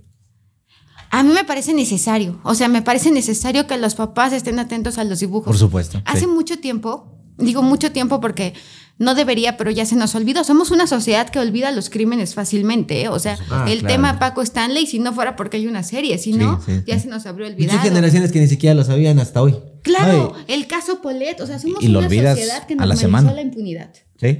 A 1.11 1.23
mí 1.23 1.33
me 1.33 1.43
parece 1.43 1.73
necesario, 1.73 2.39
o 2.43 2.53
sea, 2.53 2.67
me 2.67 2.83
parece 2.83 3.09
necesario 3.09 3.65
que 3.65 3.77
los 3.77 3.95
papás 3.95 4.31
estén 4.31 4.59
atentos 4.59 4.97
a 4.99 5.03
los 5.03 5.19
dibujos. 5.19 5.45
Por 5.47 5.57
supuesto. 5.57 6.01
Hace 6.05 6.21
sí. 6.21 6.27
mucho 6.27 6.59
tiempo, 6.59 7.17
digo 7.39 7.63
mucho 7.63 7.91
tiempo 7.91 8.21
porque 8.21 8.53
no 8.99 9.15
debería, 9.15 9.57
pero 9.57 9.71
ya 9.71 9.85
se 9.87 9.95
nos 9.95 10.13
olvidó. 10.13 10.43
Somos 10.43 10.69
una 10.69 10.85
sociedad 10.85 11.29
que 11.29 11.39
olvida 11.39 11.71
los 11.71 11.89
crímenes 11.89 12.35
fácilmente. 12.35 13.01
¿eh? 13.01 13.07
O 13.09 13.17
sea, 13.17 13.39
Ah, 13.49 13.65
el 13.67 13.79
claro. 13.79 13.95
tema 13.95 14.19
Paco 14.19 14.41
Stanley, 14.43 14.85
si 14.85 14.99
no 14.99 15.13
fuera 15.13 15.35
porque 15.35 15.57
hay 15.57 15.65
una 15.67 15.81
serie, 15.83 16.17
si 16.19 16.33
no, 16.33 16.61
sí, 16.63 16.83
ya 16.85 16.95
sí. 16.97 17.03
se 17.03 17.07
nos 17.07 17.25
habría 17.25 17.47
Y 17.47 17.49
hay 17.51 17.55
olvidado. 17.55 17.79
generaciones 17.81 18.31
que 18.31 18.41
ni 18.41 18.47
siquiera 18.47 18.75
lo 18.75 18.83
sabían 18.83 19.17
hasta 19.19 19.41
hoy. 19.41 19.55
Claro, 19.81 20.33
el 20.47 20.67
caso 20.67 21.01
Polet, 21.01 21.39
o 21.41 21.47
sea, 21.47 21.57
somos 21.59 21.81
Y 21.81 21.87
una 21.87 22.03
sociedad 22.03 22.67
que 22.67 22.75
a 22.77 22.85
la 22.85 22.95
semana. 22.95 23.33
la 23.33 23.41
impunidad. 23.41 23.91
Sí. 24.19 24.39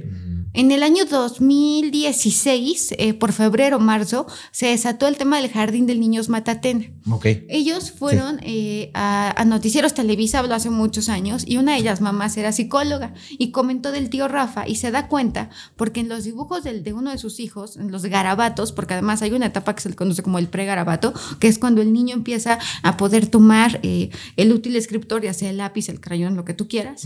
En 0.52 0.72
el 0.72 0.82
año 0.82 1.04
2016, 1.04 2.94
eh, 2.98 3.14
por 3.14 3.32
febrero 3.32 3.76
o 3.76 3.80
marzo, 3.80 4.26
se 4.50 4.66
desató 4.66 5.06
el 5.06 5.16
tema 5.16 5.40
del 5.40 5.48
Jardín 5.48 5.86
del 5.86 6.00
Niños 6.00 6.28
Matatena. 6.28 6.86
Ok. 7.08 7.24
Ellos 7.48 7.92
fueron 7.92 8.40
eh, 8.42 8.90
a, 8.94 9.32
a 9.40 9.44
Noticieros 9.44 9.94
Televisa, 9.94 10.40
habló 10.40 10.54
hace 10.54 10.68
muchos 10.70 11.08
años, 11.08 11.44
y 11.46 11.56
una 11.58 11.72
de 11.74 11.78
ellas 11.78 12.00
mamás 12.00 12.36
era 12.36 12.50
psicóloga 12.50 13.14
y 13.30 13.52
comentó 13.52 13.92
del 13.92 14.10
tío 14.10 14.26
Rafa 14.26 14.66
y 14.68 14.74
se 14.74 14.90
da 14.90 15.06
cuenta 15.06 15.50
porque 15.76 16.00
en 16.00 16.08
los 16.08 16.24
dibujos 16.24 16.64
del- 16.64 16.82
de 16.82 16.92
uno 16.94 17.12
de 17.12 17.18
sus 17.18 17.38
hijos, 17.38 17.76
en 17.76 17.92
los 17.92 18.04
garabatos, 18.06 18.72
porque 18.72 18.94
además 18.94 19.22
hay 19.22 19.30
una 19.32 19.46
etapa 19.46 19.74
que 19.76 19.82
se 19.82 19.88
le 19.90 19.94
conoce 19.94 20.22
como 20.24 20.40
el 20.40 20.48
pregarabato, 20.48 21.14
que 21.38 21.46
es 21.46 21.58
cuando 21.60 21.80
el 21.80 21.92
niño 21.92 22.14
empieza 22.14 22.58
a 22.82 22.96
poder 22.96 23.28
tomar 23.28 23.78
eh, 23.84 24.10
el 24.36 24.52
útil 24.52 24.74
escritor, 24.74 25.22
ya 25.22 25.32
sea 25.32 25.50
el 25.50 25.58
lápiz, 25.58 25.88
el 25.88 26.00
crayón, 26.00 26.34
lo 26.34 26.44
que 26.44 26.54
tú 26.54 26.66
quieras, 26.66 27.04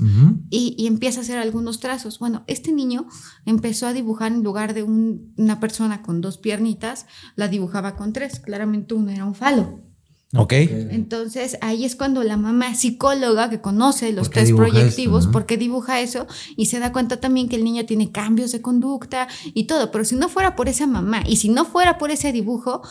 y, 0.50 0.74
y 0.78 0.86
empieza 0.86 1.20
a 1.20 1.22
hacer 1.24 1.36
algunos 1.38 1.78
trazos. 1.80 2.18
Bueno, 2.18 2.42
este 2.46 2.63
niño 2.72 3.06
empezó 3.46 3.86
a 3.86 3.92
dibujar 3.92 4.32
en 4.32 4.42
lugar 4.42 4.74
de 4.74 4.82
un- 4.82 5.32
una 5.36 5.60
persona 5.60 6.02
con 6.02 6.20
dos 6.20 6.38
piernitas, 6.38 7.06
la 7.36 7.48
dibujaba 7.48 7.96
con 7.96 8.12
tres. 8.12 8.40
Claramente 8.40 8.94
uno 8.94 9.10
era 9.10 9.24
un 9.24 9.34
falo. 9.34 9.80
Ok. 10.36 10.52
Entonces 10.52 11.58
ahí 11.60 11.84
es 11.84 11.94
cuando 11.94 12.24
la 12.24 12.36
mamá 12.36 12.74
psicóloga 12.74 13.50
que 13.50 13.60
conoce 13.60 14.12
los 14.12 14.26
¿Por 14.28 14.34
qué 14.34 14.40
test 14.40 14.52
proyectivos, 14.56 15.20
eso, 15.20 15.28
no? 15.28 15.32
porque 15.32 15.56
dibuja 15.56 16.00
eso 16.00 16.26
y 16.56 16.66
se 16.66 16.80
da 16.80 16.90
cuenta 16.92 17.20
también 17.20 17.48
que 17.48 17.54
el 17.54 17.62
niño 17.62 17.86
tiene 17.86 18.10
cambios 18.10 18.50
de 18.50 18.60
conducta 18.60 19.28
y 19.54 19.64
todo. 19.68 19.92
Pero 19.92 20.04
si 20.04 20.16
no 20.16 20.28
fuera 20.28 20.56
por 20.56 20.68
esa 20.68 20.88
mamá 20.88 21.22
y 21.24 21.36
si 21.36 21.50
no 21.50 21.64
fuera 21.64 21.98
por 21.98 22.10
ese 22.10 22.32
dibujo, 22.32 22.82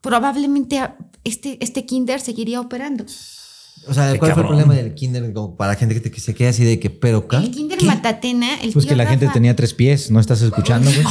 probablemente 0.00 0.80
este, 1.24 1.62
este 1.62 1.86
kinder 1.86 2.20
seguiría 2.20 2.60
operando. 2.60 3.04
O 3.88 3.94
sea, 3.94 4.12
Qué 4.12 4.18
¿cuál 4.18 4.32
fue 4.32 4.42
el 4.42 4.46
problema 4.48 4.74
del 4.74 4.94
kinder 4.94 5.32
como 5.32 5.56
para 5.56 5.72
la 5.72 5.78
gente 5.78 5.94
que, 5.94 6.00
te- 6.00 6.10
que 6.10 6.20
se 6.20 6.34
queda 6.34 6.50
así 6.50 6.64
de 6.64 6.78
que, 6.78 6.88
pero 6.90 7.26
¿qué? 7.26 7.36
El 7.36 7.50
kinder 7.50 7.82
Matatena, 7.82 8.54
el 8.60 8.72
Pues 8.72 8.84
tío 8.84 8.90
que 8.90 8.96
la 8.96 9.06
gente 9.06 9.28
tenía 9.32 9.56
tres 9.56 9.74
pies, 9.74 10.10
¿no 10.10 10.20
estás 10.20 10.40
escuchando, 10.42 10.90
güey? 10.90 11.04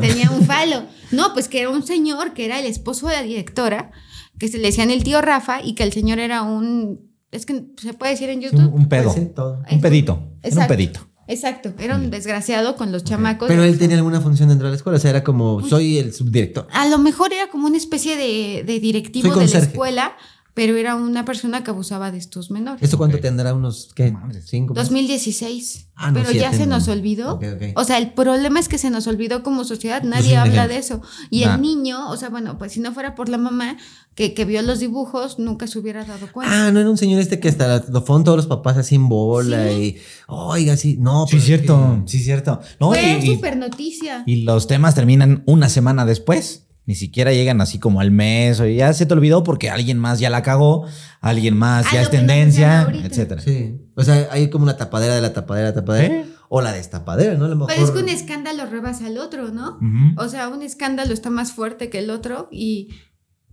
Tenía 0.00 0.30
un 0.30 0.44
falo. 0.46 0.84
No, 1.10 1.32
pues 1.34 1.48
que 1.48 1.60
era 1.60 1.70
un 1.70 1.82
señor 1.86 2.32
que 2.32 2.44
era 2.46 2.58
el 2.58 2.66
esposo 2.66 3.08
de 3.08 3.14
la 3.14 3.22
directora, 3.22 3.90
que 4.38 4.48
se 4.48 4.58
le 4.58 4.68
decían 4.68 4.90
el 4.90 5.04
tío 5.04 5.20
Rafa 5.20 5.62
y 5.62 5.74
que 5.74 5.82
el 5.82 5.92
señor 5.92 6.18
era 6.18 6.42
un, 6.42 7.00
es 7.30 7.44
que 7.46 7.66
se 7.80 7.94
puede 7.94 8.12
decir 8.12 8.30
en 8.30 8.40
YouTube. 8.40 8.72
un 8.74 8.88
pedo. 8.88 9.14
Todo. 9.34 9.62
Un 9.70 9.80
pedito. 9.80 10.22
Era 10.42 10.56
un 10.62 10.66
pedito. 10.66 11.00
Exacto, 11.28 11.72
era 11.78 11.94
un 11.96 12.10
desgraciado 12.10 12.76
con 12.76 12.90
los 12.90 13.04
chamacos. 13.04 13.48
Pero 13.48 13.62
él 13.62 13.78
tenía 13.78 13.96
alguna 13.96 14.20
función 14.20 14.48
dentro 14.48 14.66
de 14.66 14.72
la 14.72 14.76
escuela, 14.76 14.98
o 14.98 15.00
sea, 15.00 15.10
era 15.10 15.22
como, 15.24 15.66
soy 15.66 15.98
el 15.98 16.12
subdirector. 16.12 16.66
A 16.72 16.88
lo 16.88 16.98
mejor 16.98 17.32
era 17.32 17.48
como 17.48 17.68
una 17.68 17.76
especie 17.76 18.16
de, 18.16 18.64
de 18.66 18.80
directivo 18.80 19.34
de 19.36 19.46
la 19.46 19.58
escuela, 19.58 20.16
pero 20.54 20.76
era 20.76 20.94
una 20.96 21.24
persona 21.24 21.64
que 21.64 21.70
abusaba 21.70 22.10
de 22.10 22.18
estos 22.18 22.50
menores. 22.50 22.82
¿Esto 22.82 22.98
cuánto 22.98 23.18
tendrá? 23.20 23.54
¿Unos 23.54 23.90
qué? 23.94 24.14
¿Cinco? 24.44 24.74
2016. 24.74 25.88
Ah, 25.94 26.10
no, 26.10 26.14
pero 26.20 26.30
sí, 26.30 26.38
ya 26.38 26.52
se 26.52 26.66
nos 26.66 26.88
olvidó. 26.88 27.38
O 27.76 27.84
sea, 27.84 27.98
el 27.98 28.12
problema 28.12 28.58
es 28.60 28.68
que 28.68 28.76
se 28.78 28.90
nos 28.90 29.06
olvidó 29.06 29.42
como 29.42 29.64
sociedad, 29.64 30.02
nadie 30.02 30.36
habla 30.36 30.68
de 30.68 30.76
eso. 30.78 31.00
Y 31.30 31.44
Nah. 31.44 31.54
el 31.54 31.62
niño, 31.62 32.10
o 32.10 32.16
sea, 32.16 32.28
bueno, 32.28 32.58
pues 32.58 32.72
si 32.72 32.80
no 32.80 32.92
fuera 32.92 33.14
por 33.14 33.28
la 33.28 33.38
mamá 33.38 33.76
que, 34.14 34.34
que 34.34 34.44
vio 34.44 34.60
los 34.62 34.80
dibujos, 34.80 35.38
nunca 35.38 35.66
se 35.66 35.78
hubiera 35.78 36.04
dado 36.04 36.30
cuenta. 36.32 36.66
Ah, 36.66 36.70
no 36.72 36.80
era 36.80 36.90
un 36.90 36.98
señor 36.98 37.20
este 37.20 37.40
que 37.40 37.48
hasta 37.48 37.84
lo 37.88 38.02
fueron 38.02 38.24
todos 38.24 38.36
los 38.36 38.46
papás 38.46 38.76
así 38.76 38.96
en 38.96 39.08
bola 39.08 39.68
Sí. 39.68 39.74
y. 39.74 39.96
Oiga, 40.28 40.76
sí. 40.76 40.96
No, 41.00 41.26
Sí, 41.26 41.30
pero 41.32 41.38
es 41.40 41.46
cierto, 41.46 42.00
que- 42.04 42.10
sí, 42.10 42.18
cierto. 42.18 42.60
No, 42.80 42.88
Fue 42.88 43.22
súper 43.24 43.56
noticia. 43.56 44.22
y 44.26 44.42
los 44.42 44.66
temas 44.66 44.94
terminan 44.94 45.42
una 45.46 45.68
semana 45.68 46.04
después. 46.04 46.66
Ni 46.84 46.96
siquiera 46.96 47.32
llegan 47.32 47.60
así 47.60 47.78
como 47.78 48.00
al 48.00 48.10
mes 48.10 48.58
o 48.58 48.66
ya 48.66 48.92
se 48.92 49.06
te 49.06 49.14
olvidó 49.14 49.44
porque 49.44 49.70
alguien 49.70 49.98
más 49.98 50.18
ya 50.18 50.30
la 50.30 50.42
cagó, 50.42 50.86
alguien 51.20 51.56
más 51.56 51.86
Ah, 51.86 51.90
ya 51.94 52.02
es 52.02 52.10
tendencia, 52.10 52.88
etcétera. 52.92 53.40
Sí. 53.40 53.76
O 53.94 54.02
sea, 54.02 54.28
hay 54.32 54.50
como 54.50 54.64
una 54.64 54.76
tapadera 54.76 55.14
de 55.14 55.20
la 55.20 55.32
tapadera, 55.32 55.72
tapadera. 55.72 56.12
¿Eh? 56.12 56.26
O 56.48 56.60
la 56.60 56.72
destapadera, 56.72 57.34
¿no? 57.34 57.46
A 57.46 57.48
lo 57.48 57.56
mejor. 57.56 57.72
Pero 57.72 57.86
es 57.86 57.92
que 57.92 57.98
un 57.98 58.08
escándalo 58.08 58.66
rebasa 58.66 59.06
al 59.06 59.16
otro, 59.16 59.48
¿no? 59.52 59.78
O 60.18 60.28
sea, 60.28 60.48
un 60.48 60.62
escándalo 60.62 61.14
está 61.14 61.30
más 61.30 61.52
fuerte 61.52 61.88
que 61.88 61.98
el 62.00 62.10
otro 62.10 62.48
y 62.50 62.88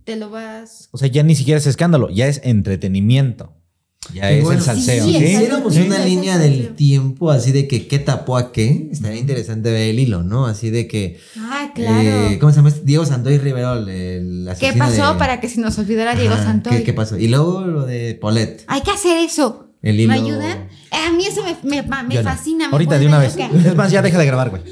te 0.04 0.16
lo 0.16 0.28
vas. 0.28 0.88
O 0.92 0.98
sea, 0.98 1.08
ya 1.08 1.22
ni 1.22 1.34
siquiera 1.34 1.58
es 1.58 1.66
escándalo, 1.66 2.10
ya 2.10 2.26
es 2.26 2.40
entretenimiento. 2.44 3.59
Ya 4.14 4.30
es 4.30 4.42
bueno, 4.42 4.58
el 4.58 4.64
salseo. 4.64 5.04
sí, 5.04 5.12
¿sí? 5.12 5.24
hiciéramos 5.24 5.76
una 5.76 6.02
Sí. 6.02 6.08
línea 6.08 6.38
del 6.38 6.74
tiempo 6.74 7.30
así 7.30 7.52
de 7.52 7.68
que 7.68 7.86
qué 7.86 7.98
tapó 7.98 8.38
a 8.38 8.50
qué, 8.50 8.88
estaría 8.90 9.20
interesante 9.20 9.70
ver 9.70 9.90
el 9.90 9.98
hilo, 10.00 10.22
¿no? 10.22 10.46
Así 10.46 10.70
de 10.70 10.88
que. 10.88 11.20
Ah, 11.38 11.70
claro. 11.74 12.00
eh, 12.30 12.38
¿Cómo 12.40 12.50
se 12.50 12.56
llama? 12.56 12.72
Diego 12.82 13.04
Sandoy 13.04 13.36
Rivero, 13.38 13.74
el, 13.74 13.88
el 13.88 14.44
¿Qué 14.58 14.68
asesino 14.68 14.84
pasó 14.86 15.12
de- 15.12 15.18
para 15.18 15.38
que 15.40 15.48
se 15.50 15.60
nos 15.60 15.78
olvidara 15.78 16.16
Diego 16.16 16.32
Ajá, 16.34 16.44
Santoy? 16.44 16.78
¿qué, 16.78 16.82
qué 16.82 16.92
pasó? 16.94 17.18
Y 17.18 17.28
luego 17.28 17.60
lo 17.66 17.84
de 17.84 18.14
Polet. 18.20 18.64
Hay 18.68 18.80
que 18.80 18.90
hacer 18.90 19.18
eso. 19.18 19.68
El 19.82 20.00
hilo. 20.00 20.12
¿Me 20.14 20.18
ayudan? 20.18 20.68
Eh, 20.92 20.96
A 21.08 21.12
mí 21.12 21.24
eso 21.26 21.42
me, 21.44 21.82
me, 21.82 21.82
no. 21.82 22.22
fascina. 22.22 22.68
me 22.68 22.72
Ahorita 22.72 22.98
de 22.98 23.06
una 23.06 23.18
vez. 23.18 23.36
loca. 23.36 23.50
Es 23.68 23.76
más, 23.76 23.92
ya 23.92 24.00
deja 24.02 24.18
de 24.18 24.26
grabar, 24.26 24.48
güey. 24.50 24.62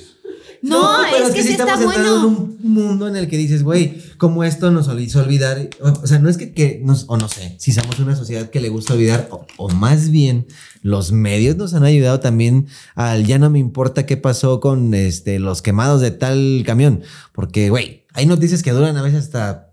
No, 0.63 0.99
pero 1.11 1.27
es 1.27 1.35
que 1.35 1.43
sí 1.43 1.49
sí 1.49 1.53
está 1.53 1.65
estamos 1.65 1.95
entrando 1.95 2.29
bueno. 2.31 2.57
en 2.61 2.67
un 2.67 2.73
mundo 2.73 3.09
en 3.09 3.17
el 3.17 3.29
que 3.29 3.37
dices, 3.37 3.63
güey, 3.63 4.03
como 4.17 4.45
esto 4.45 4.71
nos 4.71 4.89
hizo 5.01 5.21
olvidar. 5.21 5.69
O, 5.81 5.89
o 5.89 6.07
sea, 6.07 6.19
no 6.19 6.29
es 6.29 6.37
que, 6.37 6.53
que 6.53 6.81
nos, 6.85 7.05
o 7.09 7.17
no 7.17 7.29
sé, 7.29 7.55
si 7.59 7.73
somos 7.73 7.99
una 7.99 8.17
sociedad 8.17 8.51
que 8.51 8.61
le 8.61 8.69
gusta 8.69 8.95
olvidar, 8.95 9.29
o, 9.31 9.47
o 9.57 9.69
más 9.69 10.11
bien 10.11 10.47
los 10.83 11.13
medios 11.13 11.57
nos 11.57 11.75
han 11.75 11.85
ayudado 11.85 12.21
también 12.21 12.67
al 12.95 13.27
ya 13.27 13.39
no 13.39 13.51
me 13.51 13.59
importa 13.59 14.07
qué 14.07 14.17
pasó 14.17 14.61
con 14.61 14.95
este, 14.95 15.39
los 15.39 15.63
quemados 15.63 16.01
de 16.01 16.11
tal 16.11 16.63
camión. 16.67 17.03
Porque, 17.33 17.71
güey, 17.71 18.05
hay 18.15 18.27
noticias 18.27 18.63
que 18.63 18.73
duran 18.73 18.97
a 18.97 19.03
veces 19.03 19.25
hasta. 19.25 19.68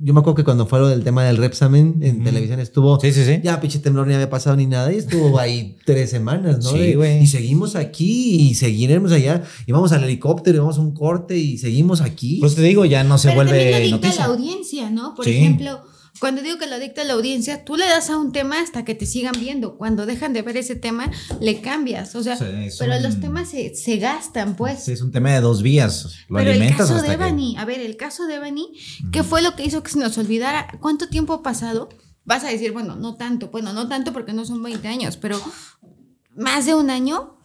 Yo 0.00 0.14
me 0.14 0.20
acuerdo 0.20 0.36
que 0.36 0.44
cuando 0.44 0.66
fue 0.66 0.80
lo 0.80 0.88
del 0.88 1.04
tema 1.04 1.22
del 1.24 1.36
Repsamen 1.36 1.98
en 2.02 2.24
televisión 2.24 2.58
estuvo. 2.58 2.98
Sí, 2.98 3.12
sí, 3.12 3.24
sí. 3.24 3.40
Ya, 3.44 3.60
pinche 3.60 3.78
temblor 3.78 4.06
ni 4.06 4.14
había 4.14 4.30
pasado 4.30 4.56
ni 4.56 4.66
nada 4.66 4.92
y 4.92 4.96
estuvo 4.96 5.38
ahí 5.38 5.76
tres 5.84 6.10
semanas, 6.10 6.64
¿no? 6.64 6.70
Sí, 6.72 6.94
güey. 6.94 7.22
Y 7.22 7.26
seguimos 7.26 7.76
aquí 7.76 8.36
y 8.50 8.54
seguiremos 8.54 9.12
allá 9.12 9.42
y 9.66 9.70
vamos 9.72 9.92
al 9.92 10.02
helicóptero 10.02 10.56
y 10.56 10.60
vamos 10.60 10.78
a 10.78 10.80
un 10.80 10.92
corte 10.92 11.36
y 11.36 11.58
seguimos 11.58 12.00
aquí. 12.00 12.38
Pues 12.40 12.54
te 12.54 12.62
digo, 12.62 12.84
ya 12.84 13.04
no 13.04 13.18
se 13.18 13.28
Pero 13.28 13.40
también 13.44 13.64
lo 13.66 13.70
vuelve 13.70 13.80
dicta 13.84 13.96
noticia. 14.08 14.26
la 14.26 14.32
audiencia, 14.32 14.90
¿no? 14.90 15.14
Por 15.14 15.24
Sí. 15.26 15.32
ejemplo, 15.36 15.80
cuando 16.22 16.40
digo 16.40 16.56
que 16.56 16.68
lo 16.68 16.78
dicta 16.78 17.02
la 17.02 17.14
audiencia, 17.14 17.64
tú 17.64 17.74
le 17.76 17.84
das 17.84 18.08
a 18.08 18.16
un 18.16 18.30
tema 18.30 18.60
hasta 18.60 18.84
que 18.84 18.94
te 18.94 19.06
sigan 19.06 19.34
viendo. 19.40 19.76
Cuando 19.76 20.06
dejan 20.06 20.32
de 20.32 20.42
ver 20.42 20.56
ese 20.56 20.76
tema, 20.76 21.10
le 21.40 21.60
cambias. 21.60 22.14
O 22.14 22.22
sea, 22.22 22.36
Sí, 22.36 22.44
pero 22.78 22.96
los 23.00 23.18
temas 23.18 23.48
se, 23.50 23.74
se 23.74 23.96
gastan, 23.96 24.54
pues. 24.54 24.84
Sí, 24.84 24.92
es 24.92 25.02
un 25.02 25.10
tema 25.10 25.32
de 25.32 25.40
dos 25.40 25.62
vías. 25.62 26.04
Lo 26.28 26.36
Pero 26.38 26.52
el 26.52 26.58
alimentas 26.58 26.86
caso 26.86 26.94
hasta 26.94 27.10
de 27.10 27.18
que- 27.18 27.24
Bani, 27.24 27.56
a 27.58 27.64
ver, 27.64 27.80
el 27.80 27.96
caso 27.96 28.28
de 28.28 28.38
Bani, 28.38 28.68
¿qué 29.10 29.24
fue 29.24 29.42
lo 29.42 29.56
que 29.56 29.64
hizo 29.64 29.82
que 29.82 29.90
se 29.90 29.98
nos 29.98 30.16
olvidara? 30.16 30.68
¿Cuánto 30.80 31.08
tiempo 31.08 31.32
ha 31.32 31.42
pasado? 31.42 31.88
Vas 32.24 32.44
a 32.44 32.50
decir, 32.50 32.70
bueno, 32.70 32.94
no 32.94 33.16
tanto, 33.16 33.48
bueno, 33.48 33.72
no 33.72 33.88
tanto 33.88 34.12
porque 34.12 34.32
no 34.32 34.44
son 34.44 34.62
20 34.62 34.86
años, 34.86 35.16
pero 35.16 35.42
más 36.36 36.66
de 36.66 36.76
un 36.76 36.88
año. 36.90 37.36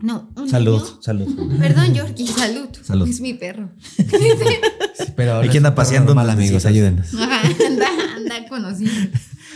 No, 0.00 0.30
un 0.36 0.48
Salud, 0.48 0.80
año. 0.80 1.02
salud. 1.02 1.58
Perdón, 1.58 1.92
Georgie, 1.94 2.26
salud. 2.26 2.68
Salud. 2.82 3.08
Es 3.08 3.20
mi 3.20 3.34
perro. 3.34 3.70
pero 5.16 5.34
ahora 5.34 5.48
Aquí 5.48 5.56
anda 5.56 5.74
paseando 5.74 6.14
mal, 6.14 6.30
amigos, 6.30 6.64
ayúdenos. 6.66 7.12
Anda, 7.14 7.86
anda 8.16 8.48
conocido. 8.48 8.92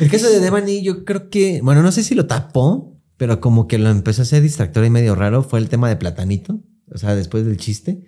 El 0.00 0.11
caso 0.11 0.28
de 0.28 0.40
Devani, 0.40 0.82
yo 0.82 1.04
creo 1.04 1.28
que, 1.30 1.61
bueno, 1.62 1.82
no 1.82 1.92
sé 1.92 2.02
si 2.02 2.14
lo 2.14 2.26
tapó, 2.26 2.99
pero 3.16 3.40
como 3.40 3.68
que 3.68 3.78
lo 3.78 3.90
empezó 3.90 4.22
a 4.22 4.25
hacer 4.25 4.42
distractor 4.42 4.84
y 4.84 4.90
medio 4.90 5.14
raro 5.14 5.42
fue 5.44 5.61
el 5.61 5.68
tema 5.68 5.88
de 5.88 5.96
Platanito. 5.96 6.61
O 6.92 6.99
sea, 6.99 7.14
después 7.14 7.46
del 7.46 7.56
chiste. 7.56 8.02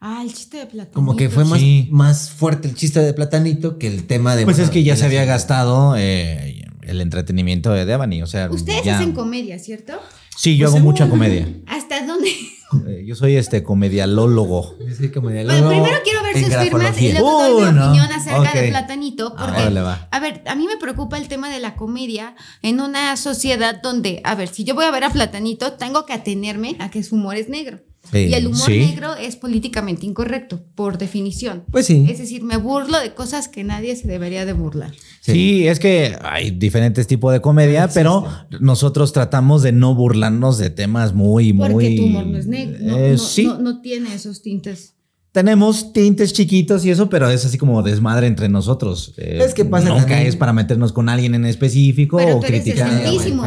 Ah, 0.00 0.22
el 0.24 0.32
chiste 0.32 0.58
de 0.58 0.66
Platanito. 0.66 0.92
Como 0.94 1.16
que 1.16 1.30
fue 1.30 1.44
más, 1.44 1.60
Sí. 1.60 1.88
más 1.92 2.30
fuerte 2.30 2.68
el 2.68 2.74
chiste 2.74 3.00
de 3.00 3.12
Platanito 3.14 3.78
que 3.78 3.86
el 3.86 4.06
tema 4.06 4.34
de. 4.36 4.44
Pues 4.44 4.56
bueno, 4.56 4.64
es 4.68 4.70
que 4.72 4.82
ya 4.82 4.96
se 4.96 5.04
había 5.04 5.24
gastado 5.24 5.94
eh, 5.96 6.64
el 6.82 7.00
entretenimiento 7.00 7.70
de 7.72 7.84
Devani. 7.84 8.22
O 8.22 8.26
sea, 8.26 8.50
Ustedes 8.50 8.84
ya- 8.84 8.98
hacen 8.98 9.12
comedia, 9.12 9.58
¿cierto? 9.58 9.94
Sí, 10.36 10.56
yo 10.56 10.66
Pues 10.66 10.74
hago 10.76 10.84
mucha 10.84 11.08
comedia. 11.08 11.48
¿Hasta 11.66 12.04
dónde? 12.06 12.30
Eh, 12.88 13.04
Yo 13.06 13.14
soy 13.14 13.36
este 13.36 13.62
comedialólogo. 13.62 14.76
Yo 14.80 14.92
soy 14.92 15.06
Bueno, 15.08 15.68
primero 15.68 15.98
quiero 16.02 16.20
ver 16.24 16.36
sus 16.36 16.52
firmas 16.56 17.00
y 17.00 17.12
luego 17.12 17.42
doy 17.42 17.62
mi 17.62 17.68
Uh, 17.68 17.72
no. 17.72 17.84
opinión 17.90 18.12
acerca 18.12 18.60
de 18.60 18.68
Platanito. 18.70 19.34
Ah, 19.38 19.46
Porque, 19.46 19.78
a 20.10 20.20
ver, 20.20 20.42
a 20.46 20.54
mí 20.56 20.66
me 20.66 20.76
preocupa 20.76 21.16
el 21.16 21.28
tema 21.28 21.48
de 21.48 21.60
la 21.60 21.76
comedia 21.76 22.34
en 22.62 22.80
una 22.80 23.16
sociedad 23.16 23.80
donde, 23.80 24.20
a 24.24 24.34
ver, 24.34 24.48
si 24.48 24.64
yo 24.64 24.74
voy 24.74 24.84
a 24.84 24.90
ver 24.90 25.04
a 25.04 25.10
Platanito, 25.10 25.74
tengo 25.74 26.06
que 26.06 26.12
atenerme 26.12 26.74
a 26.80 26.90
que 26.90 27.04
su 27.04 27.14
humor 27.14 27.36
es 27.36 27.48
negro. 27.48 27.78
Sí. 28.10 28.18
Y 28.18 28.34
el 28.34 28.46
humor 28.48 28.66
Sí. 28.66 28.78
negro 28.78 29.14
es 29.14 29.36
políticamente 29.36 30.04
incorrecto, 30.06 30.60
por 30.74 30.98
definición. 30.98 31.64
Pues 31.70 31.86
sí. 31.86 32.06
Es 32.10 32.18
decir, 32.18 32.42
me 32.42 32.56
burlo 32.56 32.98
de 32.98 33.14
cosas 33.14 33.48
que 33.48 33.62
nadie 33.64 33.94
se 33.96 34.08
debería 34.08 34.44
de 34.44 34.52
burlar. 34.52 34.92
Sí. 35.26 35.32
Sí. 35.32 35.68
es 35.68 35.78
que 35.78 36.16
hay 36.22 36.50
diferentes 36.52 37.06
tipos 37.06 37.32
de 37.32 37.40
comedia, 37.40 37.84
Existe. 37.84 38.00
pero 38.00 38.24
nosotros 38.60 39.12
tratamos 39.12 39.62
de 39.62 39.72
no 39.72 39.94
burlarnos 39.94 40.58
de 40.58 40.70
temas 40.70 41.14
muy, 41.14 41.52
muy. 41.52 41.68
Porque 41.70 41.96
tu 41.96 42.04
humor 42.04 42.26
no 42.26 42.38
es 42.38 42.46
negro. 42.46 42.78
No, 42.80 42.96
Eh, 42.98 43.12
no- 43.12 43.18
sí, 43.18 43.44
no- 43.44 43.58
no 43.58 43.80
tiene 43.80 44.14
esos 44.14 44.42
tintes. 44.42 44.94
tenemos 45.32 45.92
tintes 45.92 46.32
chiquitos 46.32 46.82
y 46.86 46.90
eso, 46.90 47.10
pero 47.10 47.28
es 47.28 47.44
así 47.44 47.58
como 47.58 47.82
desmadre 47.82 48.26
entre 48.26 48.48
nosotros. 48.48 49.12
Eh, 49.18 49.40
Es 49.44 49.52
que 49.52 49.66
pasa 49.66 49.88
Nunca 49.90 50.00
también- 50.06 50.26
es 50.28 50.34
para 50.36 50.54
meternos 50.54 50.92
con 50.94 51.10
alguien 51.10 51.34
en 51.34 51.44
específico 51.44 52.16
Pero 52.16 52.36
o 52.38 52.40
tú 52.40 52.46
eres 52.46 52.62
criticar. 52.62 52.88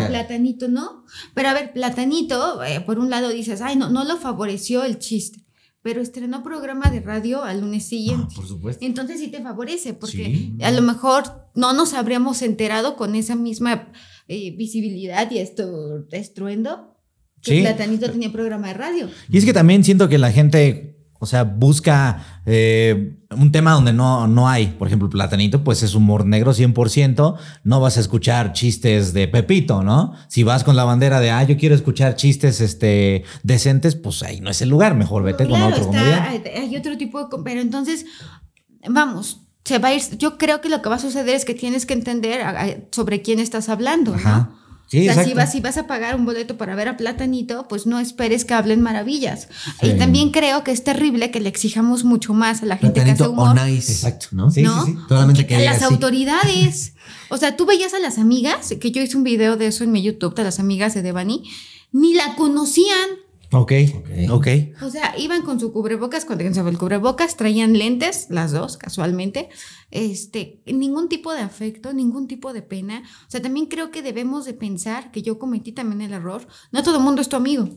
Platanito, 0.08 0.68
¿no? 0.68 1.04
Pero 1.34 1.50
a 1.50 1.54
ver, 1.56 1.74
Platanito, 1.74 2.64
eh, 2.64 2.82
por 2.82 3.00
un 3.00 3.10
lado 3.10 3.30
dices, 3.30 3.62
ay, 3.62 3.76
no, 3.76 3.90
no 3.90 4.04
lo 4.06 4.18
favoreció 4.18 4.84
el 4.84 5.00
chiste, 5.00 5.40
pero 5.82 6.02
estrenó 6.02 6.44
programa 6.44 6.90
de 6.90 7.00
radio 7.00 7.44
al 7.44 7.62
lunes 7.62 7.86
siguiente. 7.88 8.28
Ah, 8.32 8.36
por 8.36 8.48
supuesto. 8.48 8.86
Entonces 8.86 9.20
sí 9.20 9.30
te 9.30 9.42
favorece, 9.42 9.94
porque 9.94 10.26
Sí. 10.26 10.58
a 10.62 10.72
lo 10.72 10.82
mejor 10.82 11.24
no 11.56 11.74
nos 11.74 11.94
habríamos 11.94 12.42
enterado 12.42 12.96
con 12.96 13.16
esa 13.16 13.36
misma 13.36 13.92
eh, 14.28 14.56
visibilidad 14.56 15.30
y 15.32 15.40
esto 15.40 16.06
estruendo 16.12 16.96
que 17.42 17.56
Sí. 17.56 17.62
Platanito 17.62 18.12
tenía 18.12 18.32
programa 18.32 18.68
de 18.68 18.74
radio. 18.76 19.10
Y 19.30 19.38
es 19.38 19.46
que 19.46 19.54
también 19.54 19.84
siento 19.84 20.10
que 20.10 20.18
la 20.18 20.32
gente, 20.32 20.89
o 21.22 21.26
sea, 21.26 21.44
busca 21.44 22.42
eh, 22.46 23.18
un 23.36 23.52
tema 23.52 23.74
donde 23.74 23.92
no, 23.92 24.26
no 24.28 24.48
hay. 24.48 24.68
Por 24.68 24.88
ejemplo, 24.88 25.10
Platanito, 25.10 25.64
pues 25.64 25.84
es 25.84 25.94
humor 25.94 26.26
negro 26.26 26.54
100%. 26.54 27.36
No 27.66 27.80
vas 27.82 27.98
a 27.98 28.00
escuchar 28.00 28.54
chistes 28.54 29.12
de 29.14 29.28
Pepito, 29.28 29.84
¿no? 29.84 30.14
Si 30.30 30.44
vas 30.44 30.64
con 30.64 30.76
la 30.78 30.86
bandera 30.86 31.20
de, 31.20 31.30
ah, 31.32 31.44
yo 31.44 31.58
quiero 31.58 31.76
escuchar 31.76 32.16
chistes 32.16 32.62
este, 32.62 33.24
decentes, 33.44 33.96
pues 33.96 34.24
ahí 34.24 34.40
no 34.40 34.50
es 34.50 34.62
el 34.62 34.70
lugar. 34.70 34.96
Mejor 34.96 35.24
vete 35.24 35.46
con 35.46 35.58
Claro, 35.60 35.76
otro 35.76 35.92
está- 35.92 36.30
hay 36.30 36.76
otro 36.78 36.98
tipo 36.98 37.20
de... 37.26 37.28
Pero 37.44 37.60
entonces, 37.60 38.06
vamos, 38.90 39.42
se 39.66 39.78
va 39.78 39.90
a 39.90 39.94
ir... 39.94 40.02
Yo 40.18 40.38
creo 40.38 40.62
que 40.62 40.70
lo 40.70 40.82
que 40.82 40.90
va 40.90 40.96
a 40.96 41.00
suceder 41.00 41.36
es 41.36 41.46
que 41.46 41.54
tienes 41.54 41.86
que 41.86 41.94
entender 41.94 42.42
sobre 42.92 43.22
quién 43.22 43.40
estás 43.40 43.70
hablando, 43.70 44.14
Ajá. 44.16 44.50
¿no? 44.52 44.69
Sí, 44.90 45.08
o 45.08 45.14
sea, 45.14 45.24
si 45.24 45.34
vas, 45.36 45.52
si 45.52 45.60
vas 45.60 45.78
a 45.78 45.86
pagar 45.86 46.16
un 46.16 46.26
boleto 46.26 46.58
para 46.58 46.74
ver 46.74 46.88
a 46.88 46.98
Platanito, 46.98 47.68
pues 47.68 47.86
no 47.86 48.00
esperes 48.00 48.44
que 48.44 48.56
hablen 48.56 48.82
maravillas. 48.82 49.48
Sí. 49.80 49.88
Y 49.88 49.98
también 50.00 50.32
creo 50.32 50.64
que 50.64 50.72
es 50.72 50.84
terrible 50.84 51.30
que 51.30 51.40
le 51.40 51.48
exijamos 51.48 52.04
mucho 52.04 52.34
más 52.34 52.64
a 52.64 52.66
la 52.66 52.78
gente 52.78 53.04
que 53.04 53.12
hace 53.12 53.24
Platanito 53.24 53.42
humor. 53.42 53.70
Exacto. 53.70 54.28
¿No? 54.32 54.50
Sí, 54.50 54.64
¿no? 54.64 54.86
sí, 54.86 54.94
sí. 54.94 54.98
Solamente 55.08 55.46
que 55.46 55.56
a 55.56 55.60
diga 55.60 55.74
las 55.74 55.84
así. 55.84 55.94
autoridades. 55.94 56.94
O 57.30 57.38
sea, 57.38 57.56
tú 57.56 57.68
veías 57.68 57.94
a 57.94 58.00
las 58.00 58.18
amigas, 58.18 58.74
que 58.82 58.92
yo 58.92 59.02
hice 59.02 59.16
un 59.16 59.24
video 59.24 59.58
de 59.58 59.68
eso 59.68 59.84
en 59.84 59.92
mi 59.92 60.02
YouTube, 60.02 60.34
de 60.34 60.44
las 60.44 60.60
amigas 60.60 60.96
de 60.96 61.04
Devani, 61.04 61.44
ni 61.92 62.16
la 62.16 62.34
conocían. 62.36 63.10
Ok, 63.52 63.72
Ok. 63.96 64.30
ok. 64.30 64.48
O 64.84 64.90
sea, 64.92 65.18
iban 65.18 65.42
con 65.42 65.60
su 65.60 65.72
cubrebocas, 65.74 66.26
cuando 66.26 66.44
se 66.54 66.60
el 66.60 66.78
cubrebocas, 66.78 67.36
traían 67.36 67.78
lentes, 67.78 68.28
las 68.30 68.52
dos, 68.52 68.78
casualmente. 68.78 69.50
Este, 69.90 70.62
ningún 70.68 71.10
tipo 71.10 71.34
de 71.34 71.42
afecto, 71.42 71.92
ningún 71.92 72.28
tipo 72.28 72.54
de 72.54 72.62
pena. 72.62 73.02
O 73.28 73.32
sea, 73.32 73.42
también 73.42 73.66
creo 73.66 73.90
que 73.90 74.04
debemos 74.04 74.46
de 74.46 74.54
pensar 74.54 75.12
que 75.12 75.24
yo 75.24 75.40
cometí 75.40 75.72
también 75.72 76.02
el 76.02 76.14
error. 76.14 76.48
No 76.72 76.84
todo 76.84 76.98
el 76.98 77.04
mundo 77.04 77.22
es 77.22 77.30
tu 77.30 77.38
amigo. 77.38 77.70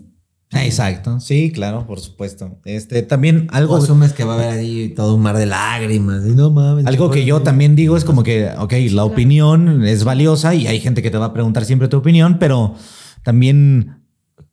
Exacto. 0.51 1.19
Sí, 1.21 1.51
claro, 1.51 1.87
por 1.87 1.99
supuesto. 1.99 2.61
Este, 2.67 3.03
también 3.03 3.47
algo. 3.51 3.75
O 3.75 3.79
asumes 3.79 4.13
que 4.13 4.25
va 4.25 4.35
a 4.35 4.37
haber 4.37 4.59
ahí 4.59 4.91
todo 4.91 5.15
un 5.15 5.23
mar 5.23 5.39
de 5.39 5.47
lágrimas. 5.47 6.27
Y 6.27 6.33
no 6.33 6.51
mames. 6.51 6.87
Algo 6.87 7.11
que 7.11 7.25
yo 7.25 7.41
también 7.41 7.75
digo 7.75 7.97
es 7.97 8.05
como 8.05 8.23
que, 8.23 8.51
ok, 8.59 8.75
la 8.91 9.05
opinión 9.05 9.85
es 9.87 10.05
valiosa 10.05 10.55
y 10.55 10.67
hay 10.67 10.81
gente 10.81 11.01
que 11.01 11.11
te 11.11 11.17
va 11.17 11.27
a 11.27 11.33
preguntar 11.33 11.65
siempre 11.65 11.89
tu 11.89 11.97
opinión, 11.97 12.39
pero 12.39 12.75
también 13.23 14.05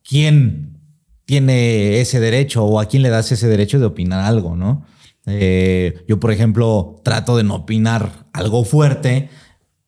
quién 0.02 0.69
tiene 1.30 2.00
ese 2.00 2.18
derecho 2.18 2.64
o 2.64 2.80
a 2.80 2.86
quién 2.86 3.04
le 3.04 3.08
das 3.08 3.30
ese 3.30 3.46
derecho 3.46 3.78
de 3.78 3.86
opinar 3.86 4.20
algo, 4.24 4.56
¿no? 4.56 4.84
Eh, 5.26 6.02
yo, 6.08 6.18
por 6.18 6.32
ejemplo, 6.32 7.00
trato 7.04 7.36
de 7.36 7.44
no 7.44 7.54
opinar 7.54 8.26
algo 8.32 8.64
fuerte 8.64 9.28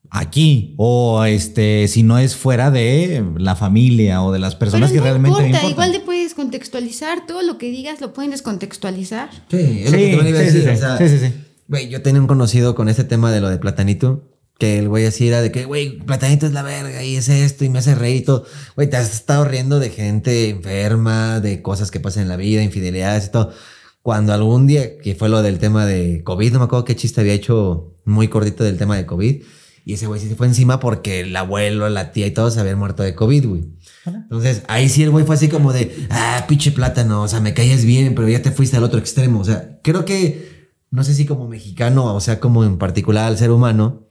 aquí 0.09 0.73
o 0.77 1.25
este 1.25 1.87
si 1.89 2.01
no 2.03 2.17
es 2.17 2.35
fuera 2.37 2.71
de 2.71 3.25
la 3.37 3.55
familia 3.57 4.23
o 4.23 4.31
de 4.31 4.39
las 4.39 4.55
personas 4.55 4.91
Pero 4.91 5.03
que 5.03 5.09
no 5.09 5.11
realmente 5.11 5.41
me 5.41 5.47
importa, 5.47 5.67
importan. 5.67 5.89
igual 5.89 5.99
te 5.99 6.05
puedes 6.05 6.33
contextualizar, 6.33 7.25
todo 7.27 7.41
lo 7.41 7.57
que 7.57 7.69
digas 7.71 7.99
lo 7.99 8.13
pueden 8.13 8.31
descontextualizar. 8.31 9.29
Sí, 9.51 9.81
es 9.83 9.91
Sí, 9.91 9.91
lo 9.91 9.97
que 9.97 10.15
también 10.15 10.27
iba 10.27 10.39
a 10.39 10.43
sí, 10.43 10.49
sí, 10.51 10.57
decir. 10.59 10.69
sí. 10.69 10.75
o 10.77 10.77
sea, 10.77 10.97
Sí, 10.97 11.09
sí, 11.09 11.17
sí. 11.27 11.33
Güey, 11.67 11.89
yo 11.89 12.01
tenía 12.01 12.21
un 12.21 12.27
conocido 12.27 12.73
con 12.73 12.87
este 12.87 13.03
tema 13.03 13.31
de 13.33 13.41
lo 13.41 13.49
de 13.49 13.57
Platanito. 13.57 14.29
Que 14.63 14.79
el 14.79 14.87
güey 14.87 15.05
así 15.05 15.27
era 15.27 15.41
de 15.41 15.51
que, 15.51 15.65
güey, 15.65 15.97
Platanito 15.97 16.45
es 16.45 16.53
la 16.53 16.63
verga 16.63 17.03
y 17.03 17.17
es 17.17 17.27
esto 17.27 17.65
y 17.65 17.69
me 17.69 17.79
hace 17.79 17.95
reír 17.95 18.21
y 18.21 18.21
todo. 18.21 18.45
Güey, 18.77 18.89
te 18.89 18.95
has 18.95 19.13
estado 19.13 19.43
riendo 19.43 19.77
de 19.77 19.89
gente 19.89 20.47
enferma, 20.47 21.41
de 21.41 21.61
cosas 21.61 21.91
que 21.91 21.99
pasan 21.99 22.23
en 22.23 22.29
la 22.29 22.37
vida, 22.37 22.63
infidelidades 22.63 23.25
y 23.25 23.31
todo. 23.31 23.51
Cuando 24.01 24.31
algún 24.31 24.65
día, 24.65 24.99
que 24.99 25.15
fue 25.15 25.27
lo 25.27 25.41
del 25.41 25.59
tema 25.59 25.85
de 25.85 26.23
COVID, 26.23 26.53
no 26.53 26.59
me 26.59 26.65
acuerdo 26.65 26.85
qué 26.85 26.95
chiste 26.95 27.19
había 27.19 27.33
hecho 27.33 27.97
muy 28.05 28.29
cortito 28.29 28.63
del 28.63 28.77
tema 28.77 28.95
de 28.95 29.05
COVID. 29.05 29.43
Y 29.83 29.93
ese 29.95 30.07
güey 30.07 30.21
sí 30.21 30.29
se 30.29 30.35
fue 30.35 30.47
encima 30.47 30.79
porque 30.79 31.19
el 31.19 31.35
abuelo, 31.35 31.89
la 31.89 32.13
tía 32.13 32.25
y 32.25 32.31
todos 32.31 32.53
se 32.53 32.61
habían 32.61 32.79
muerto 32.79 33.03
de 33.03 33.15
COVID, 33.15 33.45
güey. 33.45 33.65
Entonces, 34.05 34.63
ahí 34.69 34.87
sí 34.87 35.03
el 35.03 35.09
güey 35.09 35.25
fue 35.25 35.35
así 35.35 35.49
como 35.49 35.73
de, 35.73 36.07
ah, 36.09 36.45
pinche 36.47 36.71
plátano, 36.71 37.21
o 37.21 37.27
sea, 37.27 37.41
me 37.41 37.53
caías 37.53 37.83
bien, 37.83 38.15
pero 38.15 38.29
ya 38.29 38.41
te 38.41 38.51
fuiste 38.51 38.77
al 38.77 38.85
otro 38.85 38.97
extremo. 38.97 39.41
O 39.41 39.43
sea, 39.43 39.81
creo 39.83 40.05
que, 40.05 40.69
no 40.89 41.03
sé 41.03 41.13
si 41.15 41.25
como 41.25 41.49
mexicano, 41.49 42.15
o 42.15 42.21
sea, 42.21 42.39
como 42.39 42.63
en 42.63 42.77
particular 42.77 43.25
al 43.25 43.37
ser 43.37 43.51
humano, 43.51 44.07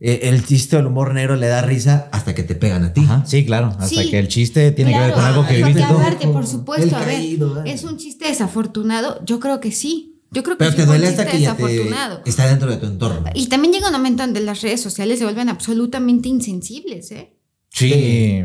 el 0.00 0.44
chiste 0.44 0.76
o 0.76 0.80
el 0.80 0.86
humor 0.86 1.14
negro 1.14 1.36
le 1.36 1.46
da 1.46 1.62
risa 1.62 2.08
hasta 2.12 2.34
que 2.34 2.42
te 2.42 2.54
pegan 2.54 2.84
a 2.84 2.92
ti. 2.92 3.02
Ajá, 3.02 3.24
sí, 3.26 3.44
claro. 3.46 3.68
Hasta 3.68 3.86
Sí, 3.86 4.10
que 4.10 4.18
el 4.18 4.28
chiste 4.28 4.70
tiene 4.72 4.92
que 4.92 4.98
ver 4.98 5.12
con 5.12 5.24
algo 5.24 5.42
que 5.42 5.60
porque 5.60 5.64
viviste 5.64 5.82
tú. 5.88 5.98
aparte, 5.98 6.28
por 6.28 6.42
El 6.42 6.48
supuesto, 6.48 6.96
a 6.96 7.00
ver, 7.00 7.08
caído, 7.16 7.64
¿eh? 7.64 7.72
es 7.72 7.84
un 7.84 7.96
chiste 7.96 8.26
desafortunado, 8.28 9.24
yo 9.24 9.40
creo 9.40 9.60
que 9.60 9.72
sí. 9.72 10.10
Yo 10.30 10.42
creo 10.42 10.56
que 10.56 10.64
Pero 10.64 10.70
sí 10.72 10.76
te 10.78 10.82
fue 10.84 10.94
un 10.96 11.00
duele 11.00 11.10
hasta 11.10 11.22
chiste 11.24 11.36
que 11.38 11.42
ya 11.44 11.54
te 11.56 11.62
desafortunado. 11.62 12.22
está 12.26 12.46
dentro 12.48 12.68
de 12.70 12.76
tu 12.78 12.86
entorno. 12.86 13.24
Y 13.34 13.46
también 13.46 13.72
llega 13.72 13.86
un 13.86 13.92
momento 13.92 14.24
donde 14.24 14.40
las 14.40 14.62
redes 14.62 14.80
sociales 14.80 15.18
se 15.20 15.24
vuelven 15.24 15.48
absolutamente 15.48 16.28
insensibles, 16.28 17.12
¿eh? 17.12 17.33
Sí, 17.76 17.90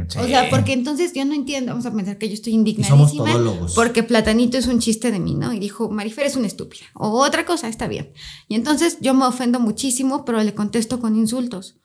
sí. 0.07 0.17
O 0.17 0.27
sea, 0.27 0.49
porque 0.49 0.73
entonces 0.73 1.13
yo 1.13 1.23
no 1.23 1.35
entiendo, 1.35 1.71
vamos 1.71 1.85
a 1.85 1.93
pensar 1.93 2.17
que 2.17 2.27
yo 2.27 2.33
estoy 2.33 2.51
somos 2.53 2.67
indignadísima 3.13 3.31
todólogos. 3.31 3.73
porque 3.75 4.01
Platanito 4.01 4.57
es 4.57 4.65
un 4.65 4.79
chiste 4.79 5.11
de 5.11 5.19
mí, 5.19 5.35
¿no? 5.35 5.53
Y 5.53 5.59
dijo, 5.59 5.87
Marifer 5.91 6.25
es 6.25 6.35
una 6.35 6.47
estúpida. 6.47 6.85
O 6.95 7.09
otra 7.23 7.45
cosa, 7.45 7.67
está 7.67 7.87
bien. 7.87 8.11
Y 8.47 8.55
entonces 8.55 8.97
yo 9.01 9.13
me 9.13 9.25
ofendo 9.25 9.59
muchísimo, 9.59 10.25
pero 10.25 10.41
le 10.41 10.55
contesto 10.55 10.99
con 10.99 11.15
insultos. 11.15 11.75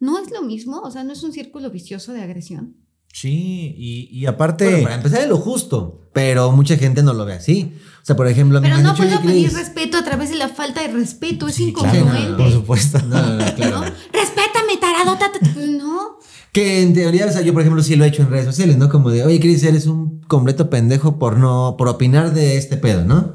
¿No 0.00 0.18
es 0.18 0.32
lo 0.32 0.42
mismo? 0.42 0.80
O 0.80 0.90
sea, 0.90 1.04
¿no 1.04 1.12
es 1.12 1.22
un 1.22 1.32
círculo 1.32 1.70
vicioso 1.70 2.12
de 2.12 2.22
agresión? 2.22 2.76
Sí, 3.12 3.74
y, 3.78 4.08
y 4.12 4.26
aparte. 4.26 4.64
Bueno, 4.66 4.82
para 4.82 4.94
empezar 4.96 5.20
es 5.22 5.28
lo 5.28 5.38
justo, 5.38 6.10
pero 6.12 6.52
mucha 6.52 6.76
gente 6.76 7.02
no 7.02 7.14
lo 7.14 7.24
ve 7.24 7.34
así. 7.34 7.72
O 8.02 8.04
sea, 8.04 8.16
por 8.16 8.26
ejemplo, 8.28 8.58
a 8.58 8.60
mí 8.60 8.68
Pero 8.68 8.82
no 8.82 8.94
puedo 8.94 9.18
"Oye, 9.18 9.26
pedir 9.26 9.46
Cris". 9.48 9.58
respeto 9.58 9.96
a 9.98 10.04
través 10.04 10.30
de 10.30 10.36
la 10.36 10.48
falta 10.48 10.82
de 10.82 10.88
respeto, 10.88 11.46
es 11.48 11.54
Sí, 11.54 11.72
claro, 11.72 11.96
incongruente. 11.96 12.42
por 12.42 12.52
supuesto. 12.52 12.98
No, 13.08 13.22
no, 13.22 13.34
no, 13.36 13.54
claro. 13.54 13.80
¿no? 13.80 13.84
Respétame, 14.12 14.76
tarado, 14.80 15.16
ta, 15.18 15.32
ta, 15.32 15.38
ta. 15.40 15.50
Pues 15.54 15.68
no. 15.68 16.18
Que 16.52 16.82
en 16.82 16.94
teoría, 16.94 17.26
o 17.26 17.30
sea, 17.30 17.42
yo 17.42 17.52
por 17.52 17.62
ejemplo 17.62 17.82
sí 17.82 17.94
lo 17.96 18.04
he 18.04 18.08
hecho 18.08 18.22
en 18.22 18.30
redes 18.30 18.46
sociales, 18.46 18.78
¿no? 18.78 18.88
Como 18.88 19.10
de, 19.10 19.24
oye, 19.24 19.38
Chris, 19.40 19.62
eres 19.64 19.86
un 19.86 20.20
completo 20.22 20.70
pendejo 20.70 21.18
por 21.18 21.38
no, 21.38 21.74
por 21.78 21.88
opinar 21.88 22.32
de 22.34 22.56
este 22.56 22.76
pedo, 22.76 23.04
¿no? 23.04 23.34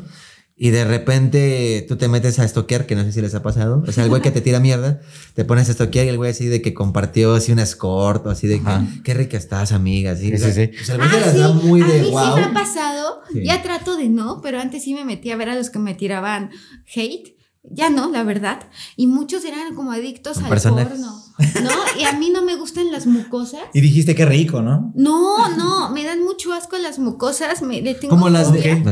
Y 0.56 0.70
de 0.70 0.86
repente 0.86 1.84
tú 1.90 1.96
te 1.98 2.08
metes 2.08 2.38
a 2.40 2.46
estoquear, 2.46 2.86
que 2.86 2.96
no 2.96 3.04
sé 3.04 3.12
si 3.12 3.22
les 3.22 3.34
ha 3.36 3.42
pasado. 3.42 3.84
O 3.88 3.92
sea, 3.92 4.04
el 4.04 4.10
güey 4.10 4.22
que 4.22 4.30
te 4.32 4.40
tira 4.40 4.60
mierda, 4.60 5.02
te 5.34 5.46
pones 5.46 5.68
a 5.68 5.72
estoquear 5.72 6.06
y 6.06 6.10
el 6.10 6.18
güey 6.18 6.32
así 6.32 6.46
de 6.46 6.62
que 6.62 6.74
compartió 6.74 7.34
así 7.34 7.52
un 7.52 7.60
escort 7.60 8.26
o 8.28 8.30
así 8.30 8.48
de 8.48 8.60
que, 8.62 9.02
qué 9.04 9.14
rica 9.16 9.36
estás, 9.36 9.72
amiga. 9.72 10.12
Así, 10.12 10.28
Sí, 10.30 10.34
o 10.36 10.38
sea, 10.38 10.52
sí, 10.54 10.62
sí. 10.66 10.68
pues 10.78 10.90
el 10.90 10.98
güey 10.98 11.10
se 11.10 11.16
Ah, 11.18 11.20
las 11.22 11.32
sí, 11.34 11.40
da 11.40 11.50
muy 11.54 11.82
a 11.82 11.88
de 11.88 12.02
mí 12.04 12.10
wow. 12.12 12.24
sí 12.36 12.40
me 12.40 12.46
ha 12.46 12.54
pasado. 12.54 13.22
Sí. 13.34 13.44
Ya 13.44 13.62
trato 13.64 13.98
de 13.98 14.10
no, 14.10 14.42
pero 14.42 14.60
antes 14.60 14.84
sí 14.84 14.94
me 14.94 15.04
metí 15.06 15.32
a 15.32 15.36
ver 15.36 15.50
a 15.50 15.56
los 15.56 15.70
que 15.70 15.80
me 15.80 15.96
tiraban 15.96 16.52
hate. 16.96 17.36
Ya 17.64 17.90
no, 17.90 18.10
la 18.10 18.24
verdad. 18.24 18.60
Y 18.98 19.08
muchos 19.08 19.46
eran 19.46 19.74
como 19.74 19.92
adictos 19.94 20.38
al 20.40 20.50
personajes. 20.50 20.90
porno. 21.00 21.24
¿No? 21.64 21.72
Y 22.00 22.04
a 22.04 22.12
mí 22.14 22.30
no 22.30 22.44
me 22.44 22.56
gustan 22.56 22.92
las 22.92 23.06
mucosas. 23.08 23.62
Y 23.74 23.80
dijiste 23.82 24.16
que 24.16 24.26
rico, 24.26 24.62
¿no? 24.62 24.92
No, 24.96 25.48
no, 25.56 25.90
me 25.92 26.04
dan 26.04 26.22
mucho 26.24 26.52
asco 26.54 26.78
las 26.78 27.00
mucosas. 27.00 27.62
Me, 27.62 27.82
le 27.82 27.96
tengo 27.96 28.16
Como 28.16 28.30
las 28.30 28.52
de... 28.52 28.84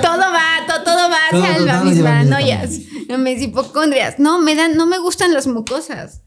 Todo 0.00 0.18
va, 0.32 0.66
to- 0.66 0.82
todo 0.84 1.10
va 1.10 1.18
Todo- 1.30 1.42
hacia 1.42 1.56
todo 1.56 1.66
las 1.66 1.76
va 1.80 1.84
mis 1.84 1.98
paranoias, 2.00 2.70
mis 3.18 3.42
hipocondrias. 3.42 4.18
No, 4.18 4.38
me 4.40 4.54
dan, 4.54 4.76
no 4.76 4.86
me 4.86 4.98
gustan 4.98 5.32
las 5.34 5.46
mucosas. 5.46 6.22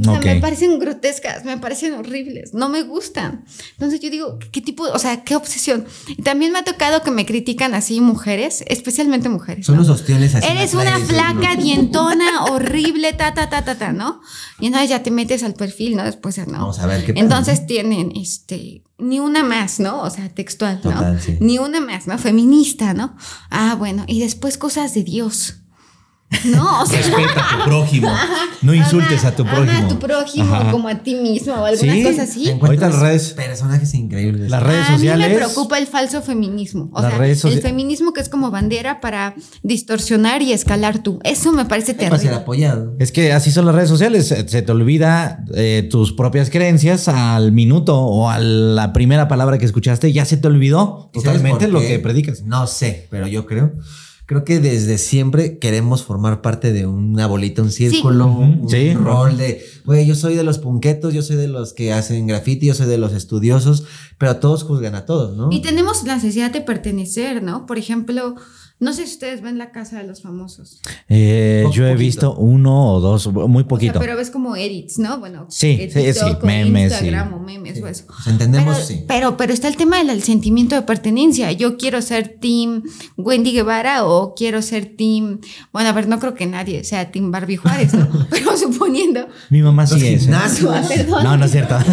O 0.00 0.04
sea, 0.04 0.20
me 0.20 0.40
parecen 0.40 0.78
grotescas, 0.80 1.44
me 1.44 1.56
parecen 1.58 1.94
horribles, 1.94 2.52
no 2.52 2.68
me 2.68 2.82
gustan. 2.82 3.44
Entonces 3.72 4.00
yo 4.00 4.10
digo, 4.10 4.38
¿qué 4.50 4.60
tipo, 4.60 4.84
o 4.84 4.98
sea, 4.98 5.22
qué 5.22 5.36
obsesión? 5.36 5.86
Y 6.08 6.22
también 6.22 6.50
me 6.52 6.58
ha 6.58 6.64
tocado 6.64 7.02
que 7.02 7.12
me 7.12 7.24
critican 7.24 7.74
así 7.74 8.00
mujeres, 8.00 8.64
especialmente 8.66 9.28
mujeres. 9.28 9.66
Son 9.66 9.76
¿no? 9.76 9.82
unos 9.82 10.00
ostiones 10.00 10.34
así. 10.34 10.48
Eres 10.48 10.74
una 10.74 10.98
flaca, 10.98 11.54
no. 11.54 11.62
dientona, 11.62 12.44
horrible, 12.44 13.12
ta, 13.12 13.34
ta, 13.34 13.48
ta, 13.48 13.64
ta, 13.64 13.76
ta, 13.76 13.92
¿no? 13.92 14.20
Y 14.58 14.66
entonces 14.66 14.90
ya 14.90 15.02
te 15.02 15.12
metes 15.12 15.44
al 15.44 15.54
perfil, 15.54 15.96
¿no? 15.96 16.04
Después, 16.04 16.38
¿no? 16.38 16.58
Vamos 16.58 16.80
a 16.80 16.86
ver 16.86 17.04
qué 17.04 17.14
pedo, 17.14 17.22
Entonces 17.22 17.66
tienen, 17.66 18.12
este, 18.16 18.82
ni 18.98 19.20
una 19.20 19.44
más, 19.44 19.78
¿no? 19.78 20.02
O 20.02 20.10
sea, 20.10 20.28
textual, 20.28 20.80
¿no? 20.82 20.90
Total, 20.90 21.20
sí. 21.20 21.36
Ni 21.40 21.58
una 21.58 21.80
más, 21.80 22.08
¿no? 22.08 22.18
Feminista, 22.18 22.94
¿no? 22.94 23.16
Ah, 23.50 23.76
bueno, 23.78 24.04
y 24.08 24.20
después 24.20 24.58
cosas 24.58 24.92
de 24.94 25.04
Dios. 25.04 25.60
No, 26.44 26.82
o 26.82 26.86
sea, 26.86 26.98
Respeta 26.98 27.44
a 27.52 27.58
tu 27.58 27.64
prójimo. 27.64 28.12
No 28.62 28.74
insultes 28.74 29.20
ama- 29.20 29.28
a 29.28 29.36
tu 29.36 29.42
ama 29.42 29.50
prójimo. 29.52 29.84
a 29.84 29.88
tu 29.88 29.98
prójimo 29.98 30.54
Ajá. 30.54 30.70
como 30.70 30.88
a 30.88 30.94
ti 30.96 31.14
mismo 31.16 31.54
o 31.54 31.64
alguna 31.64 31.92
Sí, 31.92 32.02
cosa 32.02 32.22
así. 32.22 32.50
Ahorita 32.50 32.88
las 32.88 32.98
redes- 32.98 33.32
Personajes 33.34 33.94
increíbles. 33.94 34.50
Las 34.50 34.62
redes 34.62 34.86
a 34.88 34.92
mí 34.92 34.96
sociales. 34.98 35.28
me 35.28 35.34
preocupa 35.36 35.78
el 35.78 35.86
falso 35.86 36.22
feminismo. 36.22 36.90
O 36.92 37.00
Las 37.02 37.12
sea, 37.40 37.50
el 37.50 37.60
feminismo 37.62 38.12
que 38.12 38.20
es 38.20 38.28
como 38.28 38.50
bandera 38.50 39.00
para 39.00 39.34
distorsionar 39.62 40.42
y 40.42 40.52
escalar 40.52 41.02
tú. 41.02 41.18
Eso 41.24 41.52
me 41.52 41.64
parece 41.64 41.94
Para 41.94 42.10
ser 42.10 42.18
terrible. 42.18 42.36
apoyado. 42.36 42.94
Es 42.98 43.12
que 43.12 43.32
así 43.32 43.50
son 43.50 43.66
las 43.66 43.74
redes 43.74 43.88
sociales. 43.88 44.26
Se 44.46 44.62
te 44.62 44.72
olvida 44.72 45.44
eh, 45.54 45.86
tus 45.90 46.12
propias 46.12 46.50
creencias 46.50 47.08
al 47.08 47.52
minuto 47.52 47.98
o 48.00 48.30
a 48.30 48.38
la 48.38 48.92
primera 48.92 49.28
palabra 49.28 49.58
que 49.58 49.64
escuchaste. 49.66 50.12
Ya 50.12 50.24
se 50.24 50.36
te 50.36 50.46
olvidó 50.48 51.10
¿Y 51.12 51.20
sabes 51.20 51.38
totalmente 51.42 51.68
lo 51.68 51.80
que 51.80 51.98
predicas. 51.98 52.42
No 52.42 52.66
sé, 52.66 53.06
pero 53.10 53.26
yo 53.26 53.46
creo. 53.46 53.72
Creo 54.26 54.42
que 54.44 54.58
desde 54.58 54.96
siempre 54.96 55.58
queremos 55.58 56.02
formar 56.02 56.40
parte 56.40 56.72
de 56.72 56.86
una 56.86 57.26
bolita, 57.26 57.60
un 57.60 57.70
círculo, 57.70 58.26
un 58.26 58.66
sí. 58.70 58.94
rol 58.94 59.36
de, 59.36 59.62
güey, 59.84 60.06
yo 60.06 60.14
soy 60.14 60.34
de 60.34 60.42
los 60.42 60.58
punquetos, 60.58 61.12
yo 61.12 61.20
soy 61.20 61.36
de 61.36 61.46
los 61.46 61.74
que 61.74 61.92
hacen 61.92 62.26
graffiti, 62.26 62.66
yo 62.66 62.74
soy 62.74 62.86
de 62.86 62.96
los 62.96 63.12
estudiosos, 63.12 63.84
pero 64.24 64.36
todos 64.40 64.62
juzgan 64.64 64.94
a 64.94 65.04
todos, 65.06 65.36
¿no? 65.36 65.48
Y 65.50 65.60
tenemos 65.60 66.02
la 66.04 66.14
necesidad 66.16 66.50
de 66.50 66.60
pertenecer, 66.60 67.42
¿no? 67.42 67.66
Por 67.66 67.78
ejemplo, 67.78 68.36
no 68.80 68.92
sé 68.92 69.06
si 69.06 69.12
ustedes 69.12 69.40
ven 69.40 69.56
la 69.56 69.70
casa 69.70 69.98
de 69.98 70.04
los 70.06 70.22
famosos. 70.22 70.80
Eh, 71.08 71.64
yo 71.72 71.84
he 71.86 71.92
poquito. 71.92 71.98
visto 71.98 72.34
uno 72.36 72.92
o 72.94 73.00
dos, 73.00 73.26
muy 73.32 73.44
O 73.44 73.56
sea, 73.58 73.68
poquito. 73.68 74.00
pero 74.00 74.16
ves 74.16 74.30
como 74.30 74.56
edits, 74.56 74.98
¿no? 74.98 75.18
Bueno, 75.20 75.46
Sí, 75.48 75.88
sí, 75.92 76.12
sí, 76.12 76.20
memes, 76.42 76.90
Instagram 76.92 77.28
sí. 77.28 77.34
o 77.34 77.38
memes 77.38 77.82
o 77.82 77.86
eso. 77.86 78.04
Pues 78.06 78.26
entendemos, 78.26 78.74
pero, 78.76 78.86
sí. 78.86 79.04
pero, 79.06 79.36
pero 79.36 79.52
está 79.52 79.68
el 79.68 79.76
tema 79.76 80.02
del 80.02 80.22
sentimiento 80.22 80.74
de 80.74 80.82
pertenencia. 80.82 81.52
Yo 81.52 81.76
quiero 81.76 82.02
ser 82.02 82.36
team 82.40 82.82
Wendy 83.16 83.52
Guevara 83.52 84.04
o 84.06 84.34
quiero 84.34 84.60
ser 84.62 84.96
team. 84.96 85.40
Bueno, 85.72 85.90
a 85.90 85.92
ver, 85.92 86.08
no 86.08 86.18
creo 86.18 86.34
que 86.34 86.46
nadie 86.46 86.82
sea 86.84 87.10
team 87.12 87.30
Barbie 87.30 87.56
Juárez, 87.56 87.94
¿no? 87.94 88.08
pero 88.30 88.56
suponiendo. 88.56 89.28
Mi 89.50 89.62
mamá 89.62 89.82
Los 89.82 89.92
sí 89.92 90.06
es. 90.08 90.26
¿eh? 90.26 90.30
No, 91.22 91.36
no 91.36 91.44
es 91.44 91.52
cierto. 91.52 91.76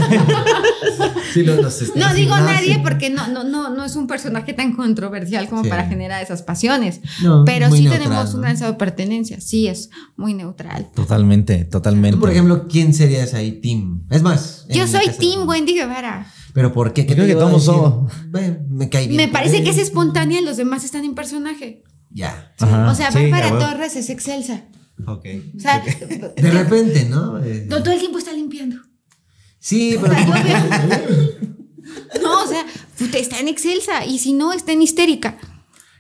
Sí, 1.34 1.44
los- 1.44 1.62
los- 1.62 1.96
No 1.96 2.08
los 2.10 2.16
digo 2.22 2.36
nadie 2.38 2.80
porque 2.84 3.10
no, 3.10 3.28
no, 3.28 3.44
no, 3.44 3.70
no 3.70 3.86
es 3.86 3.96
un 3.96 4.08
personaje 4.08 4.54
tan 4.54 4.74
controversial 4.74 5.48
como 5.50 5.64
Sí. 5.64 5.70
para 5.70 5.88
generar 5.88 6.22
esas 6.24 6.42
pasiones. 6.42 7.02
No, 7.22 7.44
pero 7.46 7.68
sí 7.72 7.84
neutral, 7.84 8.00
tenemos 8.04 8.34
¿no? 8.34 8.40
un 8.42 8.46
de 8.68 8.74
pertenencia. 8.78 9.40
Sí, 9.42 9.68
es 9.68 9.90
muy 10.16 10.34
neutral. 10.34 10.90
totalmente, 10.96 11.66
totalmente. 11.66 12.16
Tú, 12.16 12.22
por 12.22 12.30
ejemplo, 12.32 12.68
¿quién 12.68 12.94
serías 12.94 13.34
ahí, 13.34 13.54
Tim? 13.62 14.04
Es 14.10 14.22
más. 14.22 14.66
Yo 14.70 14.88
soy 14.88 15.06
de- 15.08 15.14
Wendy 15.48 15.74
Guevara. 15.74 16.28
¿Pero 16.54 16.74
por 16.74 16.94
qué? 16.94 17.06
¿Qué 17.06 17.14
Creo 17.14 17.28
que 17.28 17.34
todos 17.36 17.64
somos. 17.64 18.12
"Ve, 18.28 18.60
me 18.70 18.90
cae 18.90 19.08
bien. 19.08 19.18
Me 19.18 19.28
parece 19.30 19.64
que 19.64 19.70
es 19.70 19.78
Ve"? 19.78 19.82
espontánea 19.84 20.42
y 20.42 20.44
los 20.46 20.58
demás 20.58 20.84
están 20.84 21.06
en 21.06 21.16
personaje. 21.16 21.84
Ya. 22.10 22.54
Ajá, 22.60 22.92
o 22.92 22.96
sea, 22.96 23.10
sí, 23.12 23.30
Bárbara. 23.32 23.58
Torres 23.72 23.96
es 23.96 24.10
excelsa. 24.10 24.66
Ok. 25.08 25.26
O 25.56 25.60
sea, 25.60 25.82
De 26.36 26.52
repente, 26.52 27.06
¿no? 27.10 27.42
Eh, 27.42 27.68
todo, 27.70 27.82
todo 27.84 27.94
el 27.94 28.00
tiempo 28.00 28.18
está 28.18 28.34
limpiando. 28.34 28.78
Sí, 29.60 29.96
O 29.96 30.02
pero. 30.02 30.14
sea, 30.14 30.26
yo 30.26 30.34
veo- 30.34 31.58
No, 32.22 32.44
o 32.44 32.48
sea, 32.48 32.66
está 33.14 33.40
en 33.40 33.48
excelsa 33.48 34.06
y 34.06 34.20
si 34.20 34.34
no, 34.34 34.54
está 34.54 34.72
en 34.72 34.82
histérica. 34.82 35.38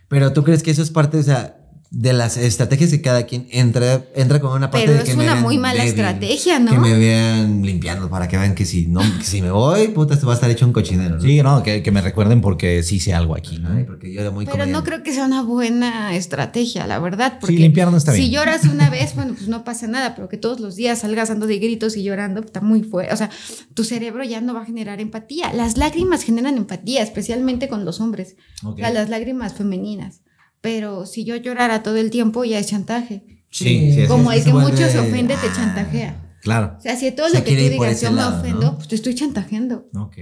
Pero 0.07 0.33
tú 0.33 0.43
crees 0.43 0.63
que 0.63 0.71
eso 0.71 0.81
es 0.81 0.91
parte, 0.91 1.17
o 1.17 1.23
sea, 1.23 1.60
de 1.93 2.13
las 2.13 2.37
estrategias 2.37 2.89
que 2.89 3.01
cada 3.01 3.25
quien 3.25 3.47
entra, 3.51 4.05
entra 4.15 4.39
con 4.39 4.53
una 4.53 4.71
parte 4.71 4.87
Pero 4.87 4.99
de 4.99 5.03
que 5.03 5.11
es 5.11 5.17
me 5.17 5.23
una 5.25 5.33
vean 5.33 5.43
muy 5.43 5.57
mala 5.57 5.83
débil, 5.83 5.89
estrategia, 5.89 6.57
¿no? 6.57 6.71
Que 6.71 6.77
me 6.77 6.97
vean 6.97 7.65
limpiando 7.65 8.09
para 8.09 8.29
que 8.29 8.37
vean 8.37 8.55
que 8.55 8.63
si 8.63 8.87
no, 8.87 9.01
que 9.19 9.25
si 9.25 9.41
me 9.41 9.51
voy, 9.51 9.89
puta, 9.89 10.13
esto 10.13 10.25
va 10.25 10.31
a 10.31 10.35
estar 10.35 10.49
hecho 10.49 10.65
un 10.65 10.71
cochinero. 10.71 11.15
¿no? 11.15 11.21
Sí, 11.21 11.43
no, 11.43 11.61
que, 11.61 11.83
que 11.83 11.91
me 11.91 11.99
recuerden 11.99 12.39
porque 12.39 12.81
sí 12.83 13.01
sé 13.01 13.13
algo 13.13 13.35
aquí, 13.35 13.57
¿no? 13.57 13.73
Ay, 13.73 13.83
porque 13.83 14.11
yo 14.13 14.21
era 14.21 14.31
muy 14.31 14.45
Pero 14.45 14.65
no 14.65 14.85
creo 14.85 15.03
que 15.03 15.13
sea 15.13 15.25
una 15.25 15.41
buena 15.41 16.15
estrategia, 16.15 16.87
la 16.87 16.97
verdad. 16.99 17.39
Porque 17.41 17.57
limpiar 17.57 17.91
no 17.91 17.97
está 17.97 18.13
Si 18.13 18.21
bien. 18.21 18.31
lloras 18.35 18.63
una 18.63 18.89
vez, 18.89 19.13
bueno, 19.13 19.33
pues 19.33 19.49
no 19.49 19.65
pasa 19.65 19.85
nada, 19.87 20.15
pero 20.15 20.29
que 20.29 20.37
todos 20.37 20.61
los 20.61 20.77
días 20.77 20.99
salgas 20.99 21.27
dando 21.27 21.45
de 21.45 21.59
gritos 21.59 21.97
y 21.97 22.03
llorando, 22.03 22.39
está 22.39 22.61
muy 22.61 22.83
fuerte. 22.83 23.13
O 23.13 23.17
sea, 23.17 23.29
tu 23.73 23.83
cerebro 23.83 24.23
ya 24.23 24.39
no 24.39 24.53
va 24.53 24.61
a 24.61 24.65
generar 24.65 25.01
empatía. 25.01 25.51
Las 25.51 25.75
lágrimas 25.75 26.23
generan 26.23 26.55
empatía, 26.55 27.03
especialmente 27.03 27.67
con 27.67 27.83
los 27.83 27.99
hombres. 27.99 28.37
O 28.63 28.77
sea, 28.77 28.91
las 28.91 29.09
lágrimas 29.09 29.55
femeninas. 29.55 30.21
Pero 30.61 31.05
si 31.05 31.23
yo 31.23 31.35
llorara 31.35 31.83
todo 31.83 31.97
el 31.97 32.09
tiempo, 32.11 32.43
ya 32.45 32.59
es 32.59 32.67
chantaje. 32.67 33.23
Sí, 33.49 33.91
sí, 33.93 34.07
Como 34.07 34.31
sí, 34.31 34.37
el 34.37 34.43
que 34.43 34.51
vuelve- 34.53 34.71
mucho 34.71 34.87
se 34.89 34.99
ofende, 34.99 35.35
te 35.35 35.47
Ah, 35.47 35.53
chantajea. 35.55 36.37
Claro. 36.41 36.75
O 36.77 36.81
sea, 36.81 36.95
si 36.95 37.07
a 37.07 37.15
todo 37.15 37.29
Se 37.29 37.39
lo 37.39 37.43
que 37.43 37.51
tú 37.51 37.57
digas 37.69 38.01
yo 38.01 38.09
me 38.11 38.17
lado, 38.17 38.39
ofendo, 38.39 38.61
¿no? 38.61 38.75
pues 38.75 38.87
te 38.87 38.95
estoy 38.95 39.13
chantajeando. 39.15 39.89
Ok. 39.95 40.15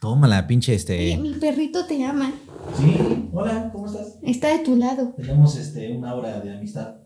Tómala, 0.00 0.46
pinche 0.46 0.72
Oye, 0.72 0.76
este. 0.76 1.16
mi 1.16 1.32
perrito 1.34 1.86
te 1.86 2.04
ama. 2.04 2.32
Sí. 2.78 3.28
Hola, 3.32 3.70
¿cómo 3.72 3.86
estás? 3.86 4.18
Está 4.22 4.48
de 4.48 4.58
tu 4.58 4.76
lado. 4.76 5.14
Tenemos 5.16 5.56
este, 5.56 5.92
una 5.96 6.14
hora 6.14 6.40
de 6.40 6.54
amistad. 6.56 6.96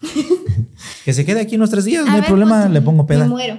que 1.04 1.12
se 1.12 1.24
quede 1.24 1.40
aquí 1.40 1.56
unos 1.56 1.70
tres 1.70 1.84
días, 1.84 2.02
A 2.04 2.06
no 2.06 2.12
hay 2.14 2.20
ver, 2.20 2.28
problema, 2.28 2.60
pues, 2.62 2.72
le 2.72 2.82
pongo 2.82 3.06
peda. 3.06 3.24
Me 3.24 3.30
muero. 3.30 3.58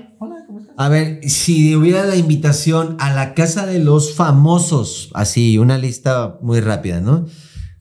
A 0.78 0.90
ver, 0.90 1.22
si 1.30 1.76
hubiera 1.76 2.06
la 2.06 2.16
invitación 2.16 2.98
a 3.00 3.14
la 3.14 3.34
casa 3.34 3.66
de 3.66 3.80
los 3.80 4.14
famosos, 4.14 5.10
así, 5.14 5.58
una 5.58 5.78
lista 5.78 6.38
muy 6.42 6.60
rápida, 6.60 7.00
¿no? 7.02 7.26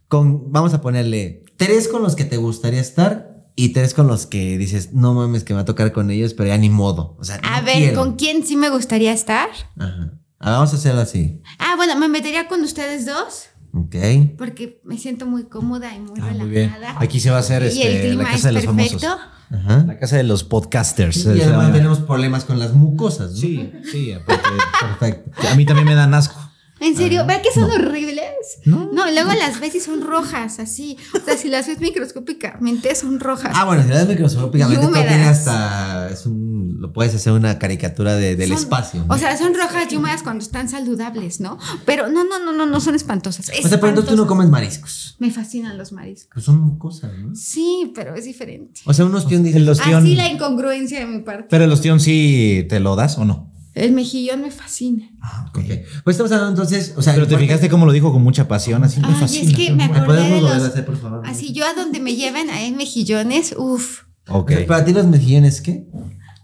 Con, 0.09 0.53
vamos 0.53 0.75
a 0.75 0.81
ponerle 0.81 1.43
tres 1.57 1.89
con 1.89 2.03
los 2.03 2.15
que 2.17 2.25
te 2.25 2.37
gustaría 2.37 2.81
estar 2.81 3.47
y 3.57 3.71
tres 3.71 3.95
con 3.95 4.07
los 4.07 4.27
que 4.27 4.59
dices, 4.59 4.93
no 4.93 5.15
mames, 5.15 5.45
que 5.45 5.53
me 5.55 5.57
va 5.57 5.63
a 5.63 5.67
tocar 5.67 5.93
con 5.93 6.11
ellos, 6.11 6.35
pero 6.35 6.49
ya 6.49 6.59
ni 6.59 6.71
modo. 6.71 7.17
O 7.19 7.25
sea, 7.25 7.41
A 7.43 7.61
no 7.61 7.67
ver, 7.67 7.77
quiero. 7.77 8.01
¿con 8.01 8.17
quién 8.17 8.45
sí 8.45 8.57
me 8.57 8.69
gustaría 8.71 9.13
estar? 9.13 9.49
Ajá. 9.79 10.13
Ah, 10.41 10.51
vamos 10.53 10.73
a 10.73 10.77
hacerlo 10.77 11.01
así. 11.01 11.41
Ah, 11.59 11.75
bueno, 11.77 11.97
me 11.97 12.09
metería 12.09 12.49
con 12.49 12.61
ustedes 12.63 13.07
dos 13.07 13.47
Ok. 13.73 13.97
porque 14.37 14.81
me 14.85 14.99
siento 14.99 15.27
muy 15.27 15.45
cómoda 15.45 15.95
y 15.95 16.01
muy 16.01 16.21
Ah, 16.21 16.27
relajada. 16.27 16.39
muy 16.45 16.49
bien. 16.51 16.73
Aquí 16.99 17.19
se 17.21 17.31
va 17.31 17.39
a 17.39 17.41
hacer 17.41 17.63
y 17.63 17.83
el 17.83 17.95
este, 17.95 18.09
clima 18.09 18.23
la 18.25 18.29
casa 18.31 18.37
es 18.37 18.43
de 18.45 18.53
los 18.53 18.65
perfecto. 18.67 18.99
famosos. 19.01 19.29
Ajá. 19.51 19.85
La 19.87 19.99
casa 19.99 20.17
de 20.17 20.23
los 20.25 20.43
podcasters. 20.45 21.25
Y 21.25 21.41
además 21.43 21.73
tenemos 21.73 22.01
problemas 22.01 22.45
con 22.45 22.59
las 22.59 22.75
mucosas, 22.75 23.33
¿no? 23.33 23.37
Sí, 23.39 23.73
sí, 23.91 24.13
aparte. 24.13 24.49
Perfecto. 24.81 25.49
a 25.49 25.55
mí 25.55 25.65
también 25.65 25.87
me 25.87 25.95
dan 25.95 26.13
asco. 26.15 26.39
¿En 26.81 26.97
serio? 26.97 27.25
¿Ve 27.25 27.41
que 27.41 27.53
son 27.53 27.71
horribles? 27.71 28.24
No. 28.65 28.91
No, 28.93 29.11
luego 29.11 29.33
las 29.33 29.61
ves 29.61 29.75
y 29.75 29.81
son 29.81 30.01
rojas, 30.03 30.59
así. 30.59 30.97
O 31.15 31.25
sea, 31.25 31.37
si 31.37 31.49
las 31.49 31.67
ves 31.67 31.81
microscópicamente, 31.81 32.95
son 32.95 33.21
rojas. 33.21 33.53
Ah, 33.55 33.65
bueno, 33.65 33.83
si 33.83 33.89
la 33.89 33.97
ves 33.97 34.09
microscópicamente, 34.09 34.81
tiene 34.87 35.01
húmedas. 35.07 35.39
hasta. 35.47 36.09
Es 36.11 36.27
un, 36.27 36.77
lo 36.81 36.93
puedes 36.93 37.15
hacer 37.15 37.33
una 37.33 37.59
caricatura 37.59 38.15
de- 38.17 38.37
del 38.37 38.49
Son- 38.49 38.59
espacio. 38.59 39.05
¿no? 39.07 39.15
O 39.15 39.19
sea, 39.19 39.37
son 39.37 39.55
rojas 39.55 39.91
y 39.93 39.97
húmedas 39.97 40.23
cuando 40.23 40.43
están 40.45 40.69
saludables, 40.69 41.41
¿no? 41.41 41.59
Pero 41.85 42.09
no, 42.09 42.25
no, 42.25 42.39
no, 42.45 42.53
no, 42.53 42.67
no 42.67 42.81
son 42.81 42.95
espantosas. 42.95 43.49
O 43.49 43.69
sea, 43.69 43.79
pero 43.81 43.89
entonces 43.89 44.11
tú 44.15 44.17
no 44.17 44.27
comes 44.27 44.49
mariscos. 44.49 45.17
Me 45.19 45.31
fascinan 45.31 45.77
los 45.79 45.93
mariscos. 45.93 46.31
Pues 46.33 46.45
son 46.47 46.61
mucosas, 46.61 47.13
¿no? 47.19 47.35
Sí, 47.35 47.93
pero 47.95 48.15
es 48.15 48.25
diferente. 48.25 48.81
O 48.85 48.93
sea, 48.95 49.05
unos 49.05 49.27
tíos 49.27 49.43
dicen. 49.43 49.69
Ostión. 49.69 50.03
Así 50.05 50.15
la 50.15 50.29
incongruencia 50.29 51.01
de 51.01 51.07
mi 51.07 51.21
parte. 51.21 51.47
Pero 51.51 51.65
el 51.65 51.73
ostión 51.73 51.99
sí 52.01 52.67
te 52.69 52.81
lo 52.81 52.97
das 52.97 53.19
o 53.19 53.25
no. 53.25 53.53
El 53.75 53.93
mejillón 53.93 54.41
me 54.43 54.51
fascina. 54.51 55.11
Ah, 55.21 55.47
Ok. 55.49 55.59
Pues 56.05 56.15
estamos 56.15 56.31
hablando 56.33 56.51
entonces. 56.63 56.95
O 56.97 57.03
sea, 57.03 57.15
Pero 57.15 57.27
te 57.27 57.37
fijaste 57.37 57.69
cómo 57.69 57.87
lo 57.87 57.93
dijo 57.93 58.13
con 58.13 58.23
mucha 58.23 58.47
pasión, 58.47 58.85
así 58.85 59.01
me 59.01 59.09
Ay, 59.09 59.15
fascina. 59.15 59.51
es 59.51 59.57
que 59.57 59.71
me 59.73 59.89
¿Me 59.89 59.99
acordé 59.99 60.31
de 60.31 60.41
los... 60.41 60.53
hacer, 60.53 60.85
por 60.85 60.97
favor? 60.97 61.23
Así 61.27 61.53
yo 61.53 61.67
a 61.67 61.75
donde 61.75 61.99
me 62.01 62.15
lleven 62.15 62.51
hay 62.51 62.71
mejillones, 62.73 63.55
uff, 63.59 64.03
Ok. 64.29 64.53
Para 64.67 64.85
ti 64.85 64.93
los 64.93 65.07
mejillones, 65.07 65.61
¿qué? 65.61 65.87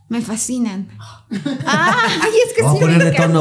me 0.08 0.20
fascinan. 0.20 0.88
Ay, 1.30 2.30
es 2.48 2.52
que 2.54 2.62
Vamos 2.62 2.78
sí 2.78 2.84
a 2.84 2.88
me 2.88 2.94
ponerle 2.98 3.16
tono. 3.16 3.40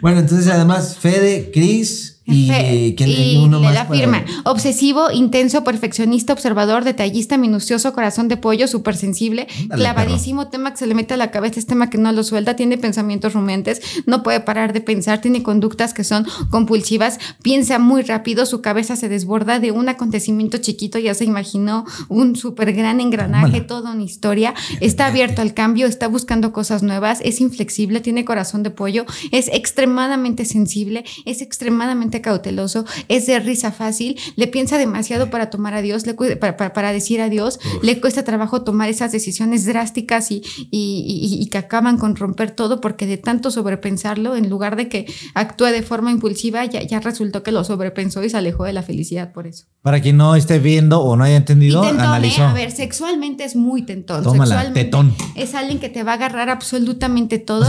Bueno, 0.00 0.18
entonces 0.20 0.48
además, 0.48 0.96
Fede, 0.98 1.50
Chris 1.54 2.11
y. 2.24 2.48
Fe- 2.48 2.94
¿quién 2.96 3.08
y 3.10 3.36
uno 3.44 3.58
le 3.58 3.66
más? 3.66 3.74
la 3.74 3.88
para- 3.88 3.98
firma. 4.00 4.24
Obsesivo, 4.44 5.10
intenso, 5.10 5.64
perfeccionista, 5.64 6.32
observador, 6.32 6.84
detallista, 6.84 7.36
minucioso, 7.36 7.92
corazón 7.92 8.28
de 8.28 8.36
pollo, 8.36 8.68
súper 8.68 8.96
sensible, 8.96 9.46
clavadísimo, 9.70 10.48
tema 10.48 10.70
que 10.72 10.78
se 10.78 10.86
le 10.86 10.94
mete 10.94 11.14
a 11.14 11.16
la 11.16 11.30
cabeza, 11.30 11.58
es 11.58 11.66
tema 11.66 11.90
que 11.90 11.98
no 11.98 12.12
lo 12.12 12.22
suelta, 12.24 12.56
tiene 12.56 12.78
pensamientos 12.78 13.32
rumiantes, 13.34 13.80
no 14.06 14.22
puede 14.22 14.40
parar 14.40 14.72
de 14.72 14.80
pensar, 14.80 15.20
tiene 15.20 15.42
conductas 15.42 15.94
que 15.94 16.04
son 16.04 16.26
compulsivas, 16.50 17.18
piensa 17.42 17.78
muy 17.78 18.02
rápido, 18.02 18.46
su 18.46 18.60
cabeza 18.60 18.96
se 18.96 19.08
desborda 19.08 19.58
de 19.58 19.72
un 19.72 19.88
acontecimiento 19.88 20.58
chiquito, 20.58 20.98
ya 20.98 21.14
se 21.14 21.24
imaginó 21.24 21.84
un 22.08 22.36
súper 22.36 22.72
gran 22.72 23.00
engranaje, 23.00 23.60
toda 23.60 23.92
una 23.92 24.02
historia, 24.02 24.54
está 24.80 25.06
abierto 25.06 25.42
al 25.42 25.54
cambio, 25.54 25.86
está 25.86 26.06
buscando 26.08 26.52
cosas 26.52 26.82
nuevas, 26.82 27.20
es 27.24 27.40
inflexible, 27.40 28.00
tiene 28.00 28.24
corazón 28.24 28.62
de 28.62 28.70
pollo, 28.70 29.04
es 29.32 29.48
extremadamente 29.52 30.44
sensible, 30.44 31.04
es 31.24 31.42
extremadamente 31.42 32.20
cauteloso, 32.22 32.84
es 33.08 33.26
de 33.26 33.38
risa 33.40 33.72
fácil, 33.72 34.18
le 34.36 34.46
piensa 34.46 34.78
demasiado 34.78 35.28
para 35.30 35.50
tomar 35.50 35.74
a 35.74 35.82
Dios, 35.82 36.06
le 36.06 36.14
para, 36.14 36.56
para- 36.56 36.72
para 36.72 36.92
decir 36.92 37.20
adiós, 37.20 37.58
le 37.82 38.00
cuesta 38.00 38.24
trabajo 38.24 38.62
tomar 38.62 38.88
esas 38.88 39.12
decisiones 39.12 39.66
drásticas 39.66 40.30
y, 40.30 40.42
y- 40.70 41.04
y- 41.30 41.42
y 41.42 41.46
que 41.48 41.58
acaban 41.58 41.98
con 41.98 42.16
romper 42.16 42.50
todo 42.52 42.80
porque 42.80 43.06
de 43.06 43.18
tanto 43.18 43.50
sobrepensarlo, 43.50 44.36
en 44.36 44.48
lugar 44.48 44.76
de 44.76 44.88
que 44.88 45.06
actúe 45.34 45.66
de 45.66 45.82
forma 45.82 46.10
impulsiva, 46.10 46.64
ya, 46.64 46.82
ya 46.82 47.00
resultó 47.00 47.42
que 47.42 47.52
lo 47.52 47.64
sobrepensó 47.64 48.22
y 48.24 48.30
se 48.30 48.36
alejó 48.36 48.64
de 48.64 48.72
la 48.72 48.82
felicidad 48.82 49.32
por 49.32 49.46
eso. 49.46 49.64
Para 49.82 50.00
quien 50.00 50.16
no 50.16 50.36
esté 50.36 50.58
viendo 50.60 51.00
o 51.00 51.16
no 51.16 51.24
haya 51.24 51.36
entendido, 51.36 51.82
Y 51.82 51.88
tentón, 51.88 52.04
¿eh? 52.04 52.08
analizó. 52.08 52.44
A 52.44 52.52
ver, 52.54 52.70
sexualmente 52.70 53.44
es 53.44 53.56
muy 53.56 53.82
tentón. 53.82 54.22
Tómala, 54.22 54.44
sexualmente 54.46 54.84
tetón. 54.84 55.14
Es 55.34 55.54
alguien 55.54 55.80
que 55.80 55.88
te 55.88 56.04
va 56.04 56.12
a 56.12 56.14
agarrar 56.14 56.50
absolutamente 56.50 57.38
todo. 57.38 57.66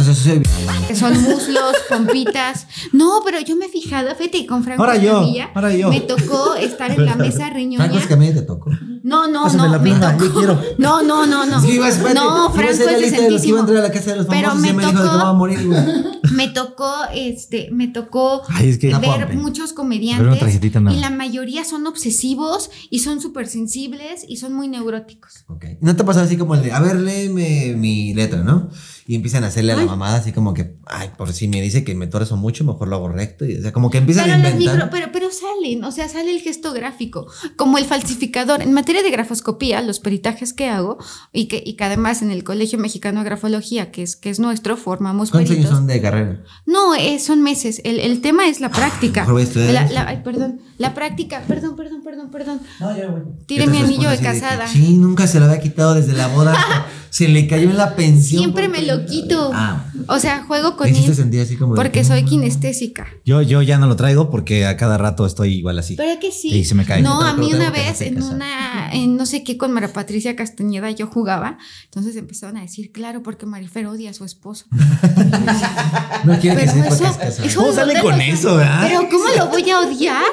Que 0.88 0.96
son 0.96 1.20
muslos, 1.24 1.76
pompitas. 1.90 2.68
No, 2.92 3.22
pero 3.26 3.40
yo 3.40 3.56
me 3.56 3.66
he 3.66 3.70
fijado, 3.70 4.10
fíjate, 4.34 4.42
que 4.44 4.48
con 4.48 4.64
Franco 4.64 4.84
Ahora 4.84 4.98
yo, 4.98 5.12
Escamilla 5.20 5.50
ahora 5.54 5.74
yo. 5.76 5.90
me 5.90 6.02
tocó 6.02 6.56
estar 6.56 6.92
en 6.92 7.06
la 7.06 7.16
mesa 7.16 7.50
riñoña. 7.50 7.78
Franco 7.86 7.98
Escamilla 8.00 8.34
te 8.34 8.42
tocó. 8.42 8.72
No, 9.04 9.28
no, 9.28 9.44
Pásame 9.44 9.64
no, 9.64 9.80
me 9.80 9.92
tocó. 10.28 10.38
quiero. 10.40 10.62
No, 10.78 11.02
no, 11.04 11.26
no, 11.26 11.46
no. 11.46 11.58
Espérate, 11.58 12.14
no, 12.16 12.46
iba 12.46 12.46
a 12.48 12.52
Franco 12.52 12.72
es 12.72 12.78
lista 12.80 12.92
de 12.92 13.02
los 13.02 13.12
que 13.12 13.18
iba 13.18 13.18
a 13.18 13.22
decentísimo. 13.22 13.60
entrar 13.60 13.78
a 13.78 13.82
la 13.82 13.92
casa 13.92 14.12
de 14.12 14.18
los 14.18 14.26
Pero 14.28 14.50
famosos 14.50 14.70
y 14.70 14.74
me 14.74 14.84
tocó- 14.84 15.18
va 15.18 15.30
a 15.30 15.34
morir, 15.34 15.68
güey. 15.68 15.84
Me 16.34 16.48
tocó, 16.48 16.92
este, 17.14 17.70
me 17.72 17.90
tocó 17.90 18.42
Ay, 18.50 18.70
es 18.70 18.78
que- 18.80 18.88
ver 18.88 19.36
muchos 19.36 19.74
comediantes 19.74 20.82
no. 20.82 20.92
y 20.92 20.96
la 21.00 21.10
mayoría 21.12 21.64
son 21.64 21.86
obsesivos 21.86 22.72
y 22.90 23.00
son 23.00 23.22
súper 23.22 23.46
sensibles 23.48 24.26
y 24.28 24.38
son 24.38 24.54
muy 24.54 24.68
neuróticos. 24.68 25.44
Ok. 25.48 25.66
¿No 25.82 25.96
te 25.96 26.04
pasa 26.04 26.22
así 26.24 26.38
como 26.38 26.56
el 26.56 26.64
de, 26.64 26.72
a 26.72 26.80
ver, 26.80 26.96
léeme 26.96 27.76
mi 27.78 28.14
letra, 28.16 28.42
¿no? 28.42 28.70
Y 29.06 29.16
empiezan 29.16 29.44
a 29.44 29.48
hacerle 29.48 29.74
a 29.74 29.76
la 29.76 29.86
mamada 29.86 30.16
así 30.18 30.32
como 30.32 30.54
que, 30.54 30.78
ay, 30.86 31.10
por 31.18 31.34
si 31.34 31.50
me 31.50 31.62
dice 31.62 31.84
que 31.84 31.94
me 31.94 32.08
torzo 32.08 32.38
mucho, 32.38 32.64
mejor 32.64 32.88
lo 32.88 32.96
hago 32.96 33.10
recto. 33.10 33.44
Y, 33.46 33.58
o 33.58 33.62
sea, 33.62 33.74
como 33.74 33.90
que 33.90 33.98
empiezan 33.98 34.24
Pero, 34.26 34.36
a 34.36 34.38
las 34.38 34.54
inventar. 34.54 34.76
micro- 34.78 34.90
pero, 34.92 35.12
pero 35.12 35.28
salen, 35.30 35.84
o 35.84 35.92
sea, 35.92 36.08
sale 36.08 36.32
el 36.32 36.40
gesto 36.40 36.72
gráfico, 36.72 37.28
como 37.58 37.78
el 37.78 37.84
falsificador. 37.86 38.62
En 38.62 38.72
materia 38.72 39.04
de 39.04 39.12
grafoscopía, 39.12 39.82
los 39.82 40.00
peritajes 40.00 40.54
que 40.54 40.70
hago, 40.70 40.98
y 41.34 41.48
que, 41.48 41.62
y 41.66 41.74
que 41.74 41.84
además 41.84 42.22
en 42.22 42.32
el 42.32 42.44
Colegio 42.46 42.80
Mexicano 42.80 43.20
de 43.20 43.26
Grafología, 43.26 43.92
que 43.92 44.04
es, 44.04 44.16
que 44.16 44.30
es 44.30 44.40
nuestro, 44.40 44.78
formamos 44.78 45.32
¿Cuántos 45.32 45.52
años 45.52 45.58
peritos. 45.66 45.78
son 45.78 45.88
de 45.88 46.02
carrera? 46.02 46.44
No, 46.66 46.96
eh, 46.96 47.20
son 47.20 47.42
meses. 47.42 47.82
El, 47.84 48.00
el 48.00 48.22
tema 48.22 48.48
es 48.48 48.62
la 48.62 48.70
práctica. 48.72 49.22
mejor 49.22 49.34
voy 49.34 49.42
a 49.42 49.46
estudiar 49.46 49.74
La- 49.74 49.90
la- 49.92 50.08
ay, 50.08 50.22
perdón. 50.24 50.62
La 50.78 50.94
práctica. 50.94 51.44
Perdón, 51.48 51.76
perdón, 51.76 52.04
perdón, 52.04 52.32
perdón. 52.32 52.62
No, 52.80 52.96
ya, 52.98 53.08
güey. 53.08 53.24
Tire 53.48 53.68
mi 53.68 53.78
anillo 53.80 54.08
de 54.10 54.16
así 54.16 54.24
casada. 54.24 54.66
que, 54.66 54.72
Sí, 54.72 54.98
nunca 54.98 55.28
se 55.28 55.40
lo 55.40 55.46
había 55.46 55.60
quitado 55.60 55.94
desde 55.94 56.14
la 56.14 56.28
boda. 56.30 56.56
se 57.14 57.28
le 57.28 57.46
cayó 57.46 57.70
en 57.70 57.78
la 57.78 57.96
pensión. 57.96 58.40
Siempre 58.42 58.68
me 58.68 58.82
lo 58.82 59.06
quito. 59.06 59.52
Ah, 59.54 59.86
O 60.08 60.18
sea, 60.18 60.46
juego 60.46 60.76
con 60.76 60.88
él 60.88 61.14
sentir 61.16 61.42
así 61.42 61.58
como. 61.58 61.76
porque 61.76 62.00
que, 62.00 62.04
soy 62.06 62.26
kinestésica. 62.26 63.06
Yo, 63.24 63.44
yo 63.44 63.62
ya 63.62 63.78
no 63.78 63.86
lo 63.86 63.96
traigo 63.96 64.32
porque 64.32 64.66
a 64.66 64.78
cada 64.78 64.98
rato 64.98 65.28
estoy 65.28 65.54
igual 65.54 65.78
así. 65.78 65.96
Pero 65.96 66.20
que 66.20 66.32
sí. 66.32 66.50
Sí, 66.50 66.66
se 66.66 66.74
me 66.74 66.86
cae. 66.86 67.04
No, 67.04 67.22
a 67.22 67.34
mí 67.36 67.54
una 67.54 67.70
vez 67.70 68.02
en 68.02 68.24
una, 68.24 68.92
en 68.92 69.16
no 69.16 69.28
sé 69.28 69.44
qué 69.44 69.60
con 69.60 69.72
María 69.72 69.94
Patricia 69.94 70.36
Castañeda 70.36 70.90
yo 70.90 71.06
jugaba, 71.06 71.60
entonces 71.86 72.16
empezaron 72.16 72.58
a 72.58 72.62
decir, 72.62 72.92
claro, 72.92 73.22
porque 73.22 73.46
Marifer 73.46 73.86
odia 73.86 74.10
a 74.10 74.14
su 74.14 74.26
esposo. 74.26 74.66
No 76.24 76.40
quiero 76.40 76.58
que 76.58 76.66
Pero 76.66 76.92
sepa 76.96 77.18
que 77.20 77.28
es 77.28 77.40
eso 77.40 77.60
¿Cómo 77.60 77.74
sale 77.74 78.02
con 78.02 78.18
lo- 78.18 78.24
eso, 78.24 78.56
verdad? 78.56 78.88
Pero 78.88 79.10
¿cómo 79.10 79.26
lo 79.38 79.48
voy 79.50 79.70
a 79.70 79.80
odiar? 79.82 80.24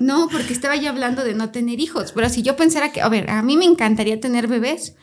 No, 0.00 0.28
porque 0.30 0.52
estaba 0.52 0.76
ya 0.76 0.90
hablando 0.90 1.22
de 1.24 1.34
no 1.34 1.50
tener 1.50 1.78
hijos. 1.80 2.12
Pero 2.12 2.28
si 2.28 2.42
yo 2.42 2.56
pensara 2.56 2.92
que, 2.92 3.00
a 3.00 3.08
ver, 3.08 3.30
a 3.30 3.42
mí 3.42 3.56
me 3.56 3.64
encantaría 3.64 4.20
tener 4.20 4.48
bebés, 4.48 4.94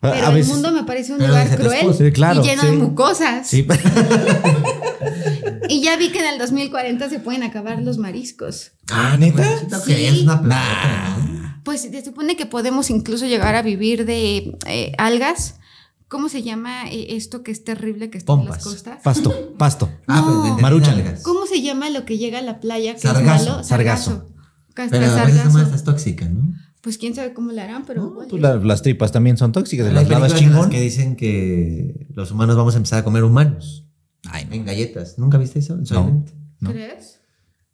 pero 0.00 0.14
a 0.14 0.28
el 0.30 0.34
veces- 0.34 0.52
mundo 0.52 0.72
me 0.72 0.84
parece 0.84 1.12
un 1.12 1.18
Pero 1.18 1.28
lugar 1.30 1.56
cruel 1.56 1.72
esposo. 1.80 2.04
Sí, 2.04 2.12
claro, 2.12 2.42
y 2.42 2.46
lleno 2.46 2.62
sí. 2.62 2.68
de 2.68 2.72
mucosas. 2.74 3.46
Sí, 3.46 3.66
Y 5.68 5.82
ya 5.82 5.96
vi 5.96 6.10
que 6.10 6.18
en 6.18 6.26
el 6.34 6.38
2040 6.38 7.08
se 7.10 7.20
pueden 7.20 7.42
acabar 7.44 7.80
los 7.80 7.96
mariscos. 7.98 8.72
Ah, 8.90 9.16
¿neta? 9.18 9.44
Sí. 9.84 9.92
es 10.04 10.22
una. 10.22 11.60
Pues 11.64 11.82
se 11.82 12.04
supone 12.04 12.36
que 12.36 12.46
podemos 12.46 12.90
incluso 12.90 13.26
llegar 13.26 13.54
a 13.54 13.62
vivir 13.62 14.04
de 14.04 14.56
eh, 14.66 14.92
algas. 14.98 15.56
¿Cómo 16.08 16.28
se 16.28 16.42
llama 16.42 16.88
eh, 16.90 17.14
esto 17.14 17.44
que 17.44 17.52
es 17.52 17.62
terrible 17.62 18.10
que 18.10 18.18
está 18.18 18.32
en 18.32 18.46
las 18.46 18.64
costas? 18.64 18.98
Pasto, 19.04 19.54
pasto. 19.58 19.88
Ah, 20.08 20.22
No. 20.26 20.42
pero 20.42 20.56
Maruchan. 20.58 21.18
¿Cómo 21.22 21.46
se 21.46 21.62
llama 21.62 21.88
lo 21.90 22.04
que 22.04 22.18
llega 22.18 22.40
a 22.40 22.42
la 22.42 22.58
playa 22.58 22.94
que 22.94 23.00
Sargazo, 23.00 23.42
es 23.44 23.50
malo? 23.50 23.64
sargazo. 23.64 24.26
Castra 24.74 24.98
Pero 24.98 25.12
a 25.12 25.24
veces 25.24 25.40
sargazo. 25.42 25.58
más 25.58 25.72
es 25.72 25.84
tóxica, 25.84 26.24
¿no? 26.28 26.52
Pues 26.80 26.96
quién 26.98 27.14
sabe 27.14 27.34
cómo 27.34 27.52
la 27.52 27.64
harán, 27.64 27.84
pero 27.86 28.02
No, 28.02 28.26
pues 28.28 28.40
la- 28.40 28.56
las 28.56 28.82
tripas 28.82 29.12
también 29.12 29.36
son 29.36 29.52
tóxicas. 29.52 29.92
Las 29.92 30.08
lavas 30.08 30.34
chingón. 30.34 30.70
que 30.70 30.80
dicen 30.80 31.14
que 31.16 32.06
los 32.14 32.30
humanos 32.30 32.56
vamos 32.56 32.74
a 32.74 32.78
empezar 32.78 33.00
a 33.00 33.04
comer 33.04 33.22
humanos. 33.24 33.84
Ay, 34.30 34.46
no. 34.46 34.54
En 34.54 34.64
galletas. 34.64 35.18
¿Nunca 35.18 35.36
viste 35.38 35.58
eso? 35.58 35.74
En 35.74 35.86
Soylent? 35.86 36.30
no. 36.60 36.70
¿Crees? 36.72 37.20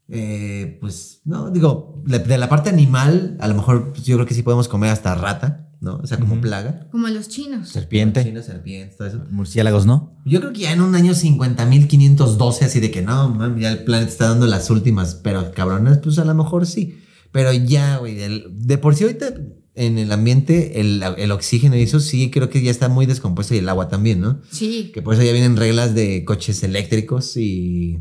Eh, 0.09 0.79
pues 0.81 1.21
no, 1.25 1.51
digo, 1.51 2.01
de 2.07 2.39
la 2.39 2.49
parte 2.49 2.71
animal, 2.71 3.37
a 3.41 3.49
lo 3.49 3.55
mejor 3.57 3.93
pues, 3.93 4.05
yo 4.05 4.15
creo 4.17 4.27
que 4.27 4.35
sí 4.35 4.43
podemos 4.45 4.69
comer 4.69 4.91
hasta 4.91 5.15
rata, 5.17 5.69
¿no? 5.81 5.97
O 5.97 6.07
sea, 6.07 6.19
como 6.19 6.41
plaga. 6.41 6.87
Como 6.93 7.09
los 7.09 7.29
chinos. 7.29 7.71
Serpiente. 7.71 8.23
Chino, 8.25 8.41
serpiente, 8.43 8.95
todo 8.97 9.09
eso. 9.09 9.25
Murciélagos, 9.31 9.85
¿no? 9.87 10.17
Yo 10.25 10.39
creo 10.41 10.53
que 10.53 10.61
ya 10.61 10.73
en 10.73 10.81
un 10.81 10.95
año 10.95 11.13
50.512, 11.15 12.63
así 12.65 12.81
de 12.81 12.91
que 12.93 13.03
no, 13.03 13.29
mami, 13.31 13.63
ya 13.63 13.73
el 13.73 13.85
planeta 13.85 14.11
está 14.11 14.29
dando 14.29 14.47
las 14.47 14.71
últimas, 14.71 15.17
pero 15.17 15.51
cabronas, 15.53 15.99
pues 15.99 16.19
a 16.19 16.25
lo 16.25 16.35
mejor 16.35 16.67
sí. 16.67 16.99
Pero 17.37 17.53
ya, 17.53 17.99
güey, 17.99 18.17
de 18.17 18.79
por 18.79 18.97
sí 18.97 19.05
ahorita 19.05 19.35
en 19.75 19.99
el 19.99 20.11
ambiente, 20.11 20.81
el, 20.81 21.03
el 21.19 21.31
oxígeno 21.33 21.77
y 21.77 21.83
eso 21.83 22.01
sí 22.01 22.31
creo 22.31 22.49
que 22.49 22.63
ya 22.63 22.71
está 22.71 22.89
muy 22.89 23.05
descompuesto 23.05 23.55
y 23.55 23.59
el 23.59 23.69
agua 23.69 23.91
también, 23.91 24.23
¿no? 24.23 24.41
Sí. 24.51 24.91
Que 24.95 25.03
por 25.03 25.13
eso 25.13 25.23
ya 25.23 25.33
vienen 25.33 25.59
reglas 25.59 25.95
de 25.95 26.25
coches 26.25 26.63
eléctricos 26.63 27.37
y, 27.37 27.99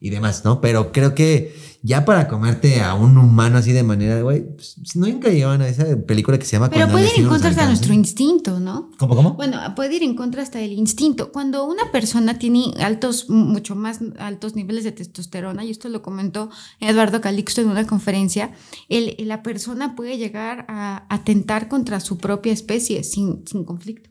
y 0.00 0.08
demás, 0.08 0.46
¿no? 0.46 0.62
Pero 0.62 0.90
creo 0.90 1.14
que 1.14 1.54
ya 1.82 2.04
para 2.04 2.26
comerte 2.28 2.80
a 2.80 2.94
un 2.94 3.16
humano 3.18 3.58
así 3.58 3.72
de 3.72 3.82
manera, 3.82 4.20
güey, 4.22 4.44
pues, 4.54 4.76
nunca 4.96 5.28
llegaban 5.30 5.62
a 5.62 5.68
esa 5.68 5.84
película 6.06 6.38
que 6.38 6.44
se 6.44 6.52
llama 6.52 6.68
Pero 6.70 6.86
Cuando 6.86 6.92
puede 6.98 7.14
ir 7.14 7.20
en 7.22 7.28
contra 7.28 7.50
hasta 7.50 7.66
nuestro 7.66 7.94
instinto, 7.94 8.58
¿no? 8.60 8.90
¿Cómo, 8.98 9.14
cómo? 9.14 9.34
Bueno, 9.34 9.58
puede 9.76 9.96
ir 9.96 10.02
en 10.02 10.14
contra 10.16 10.42
hasta 10.42 10.60
el 10.60 10.72
instinto. 10.72 11.30
Cuando 11.32 11.64
una 11.66 11.90
persona 11.92 12.38
tiene 12.38 12.74
altos, 12.80 13.30
mucho 13.30 13.74
más 13.76 14.00
altos 14.18 14.56
niveles 14.56 14.84
de 14.84 14.92
testosterona, 14.92 15.64
y 15.64 15.70
esto 15.70 15.88
lo 15.88 16.02
comentó 16.02 16.50
Eduardo 16.80 17.20
Calixto 17.20 17.60
en 17.60 17.68
una 17.68 17.86
conferencia, 17.86 18.52
el- 18.88 19.14
la 19.28 19.42
persona 19.42 19.94
puede 19.94 20.18
llegar 20.18 20.64
a 20.68 21.06
atentar 21.08 21.68
contra 21.68 22.00
su 22.00 22.18
propia 22.18 22.52
especie 22.52 23.04
sin, 23.04 23.46
sin 23.46 23.64
conflicto. 23.64 24.10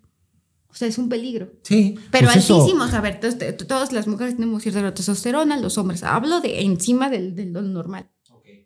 O 0.77 0.79
sea, 0.79 0.87
es 0.87 0.99
un 0.99 1.09
peligro. 1.09 1.49
Sí. 1.63 1.95
Pero 2.11 2.27
Pues 2.27 2.37
eso- 2.37 2.59
altísimos, 2.61 2.93
a 2.93 3.01
ver, 3.01 3.19
todas 3.67 3.91
las 3.91 4.05
mujeres 4.05 4.35
tenemos 4.35 4.61
cierta 4.61 4.93
testosterona, 4.93 5.59
los 5.59 5.75
hombres, 5.79 6.03
hablo 6.03 6.39
de 6.39 6.61
encima 6.61 7.09
del, 7.09 7.33
del 7.35 7.51
normal. 7.73 8.11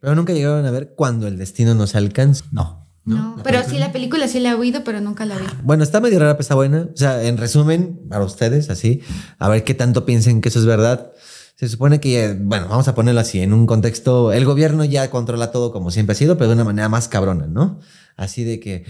Pero 0.02 0.14
nunca 0.16 0.34
llegaron 0.34 0.66
a 0.66 0.72
ver 0.72 0.94
cuando 0.98 1.28
el 1.28 1.38
destino 1.38 1.74
nos 1.74 1.96
alcanza. 1.96 2.44
No. 2.52 2.90
No, 3.06 3.36
¿La 3.38 3.44
pero 3.44 3.60
película? 3.60 3.64
sí, 3.70 3.80
la 3.80 3.92
película 3.94 4.28
sí 4.28 4.40
la 4.42 4.50
he 4.52 4.54
oído, 4.56 4.84
pero 4.84 5.00
nunca 5.00 5.26
la 5.26 5.38
vi. 5.38 5.46
Bueno, 5.64 5.84
está 5.84 6.02
medio 6.02 6.20
rara, 6.20 6.34
pero 6.34 6.42
está 6.42 6.56
buena. 6.56 6.90
O 6.94 6.98
sea, 6.98 7.24
en 7.24 7.38
resumen, 7.38 8.02
para 8.10 8.26
ustedes, 8.26 8.70
así, 8.70 9.02
a 9.40 9.48
ver 9.48 9.64
qué 9.64 9.74
tanto 9.74 10.06
piensen 10.06 10.42
que 10.42 10.50
eso 10.50 10.60
es 10.60 10.66
verdad. 10.66 11.14
Se 11.56 11.70
supone 11.70 12.00
que, 12.02 12.36
bueno, 12.40 12.68
vamos 12.68 12.88
a 12.90 12.94
ponerlo 12.96 13.22
así, 13.22 13.40
en 13.40 13.54
un 13.54 13.66
contexto, 13.68 14.34
el 14.34 14.44
gobierno 14.46 14.84
ya 14.84 15.10
controla 15.10 15.52
todo 15.52 15.72
como 15.72 15.92
siempre 15.92 16.12
ha 16.12 16.16
sido, 16.16 16.38
pero 16.38 16.50
de 16.50 16.56
una 16.56 16.64
manera 16.66 16.90
más 16.90 17.08
cabrona, 17.08 17.48
¿no? 17.48 17.80
Así 18.18 18.44
de 18.44 18.60
que 18.60 18.84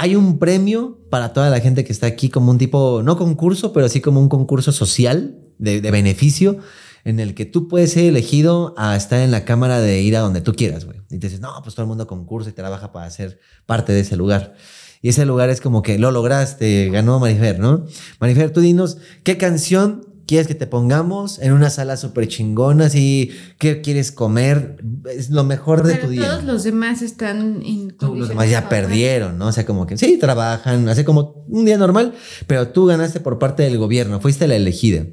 hay 0.00 0.16
un 0.16 0.38
premio 0.38 0.98
para 1.10 1.34
toda 1.34 1.50
la 1.50 1.60
gente 1.60 1.84
que 1.84 1.92
está 1.92 2.06
aquí 2.06 2.30
como 2.30 2.50
un 2.50 2.56
tipo, 2.56 3.02
no 3.04 3.18
concurso, 3.18 3.74
pero 3.74 3.86
sí 3.86 4.00
como 4.00 4.18
un 4.18 4.30
concurso 4.30 4.72
social 4.72 5.38
de, 5.58 5.82
beneficio 5.82 6.56
en 7.04 7.20
el 7.20 7.34
que 7.34 7.44
tú 7.44 7.68
puedes 7.68 7.92
ser 7.92 8.04
elegido 8.04 8.72
a 8.78 8.96
estar 8.96 9.20
en 9.20 9.30
la 9.30 9.44
cámara 9.44 9.78
de 9.78 10.00
ir 10.00 10.16
a 10.16 10.20
donde 10.20 10.40
tú 10.40 10.54
quieras, 10.54 10.86
güey. 10.86 11.02
Y 11.10 11.18
te 11.18 11.26
dices, 11.26 11.40
no, 11.40 11.50
pues 11.62 11.74
todo 11.74 11.82
el 11.82 11.88
mundo 11.88 12.06
concursa 12.06 12.48
y 12.48 12.54
te 12.54 12.62
la 12.62 12.70
baja 12.70 12.92
para 12.92 13.10
ser 13.10 13.40
parte 13.66 13.92
de 13.92 14.00
ese 14.00 14.16
lugar. 14.16 14.54
Y 15.02 15.10
ese 15.10 15.26
lugar 15.26 15.50
es 15.50 15.60
como 15.60 15.82
que 15.82 15.98
lo 15.98 16.10
lograste, 16.12 16.88
ganó 16.88 17.18
Marifer, 17.18 17.58
¿no? 17.58 17.84
Marifer, 18.20 18.54
tú 18.54 18.62
dinos, 18.62 18.96
¿qué 19.22 19.36
canción 19.36 20.06
quieres 20.26 20.46
que 20.46 20.54
te 20.54 20.66
pongamos 20.66 21.38
en 21.38 21.52
una 21.52 21.70
sala 21.70 21.96
súper 21.96 22.28
chingona? 22.28 22.86
Así, 22.86 23.30
¿qué 23.58 23.80
quieres 23.80 24.12
comer? 24.12 24.82
Es 25.14 25.30
lo 25.30 25.44
mejor 25.44 25.82
de 25.82 25.94
Pero 25.94 26.06
tu 26.06 26.12
día. 26.12 26.28
todos 26.28 26.44
los 26.44 26.62
demás 26.62 27.02
están 27.02 27.62
en 27.64 27.94
Los 28.00 28.28
demás 28.28 28.48
ya 28.48 28.68
perdieron, 28.68 29.38
¿no? 29.38 29.48
O 29.48 29.52
sea, 29.52 29.66
como 29.66 29.86
que 29.86 29.96
sí, 29.96 30.18
trabajan, 30.18 30.88
hace 30.88 31.04
como 31.04 31.44
un 31.48 31.64
día 31.64 31.78
normal, 31.78 32.14
pero 32.46 32.68
tú 32.68 32.86
ganaste 32.86 33.20
por 33.20 33.38
parte 33.38 33.62
del 33.62 33.78
gobierno, 33.78 34.20
fuiste 34.20 34.46
la 34.46 34.56
elegida. 34.56 35.04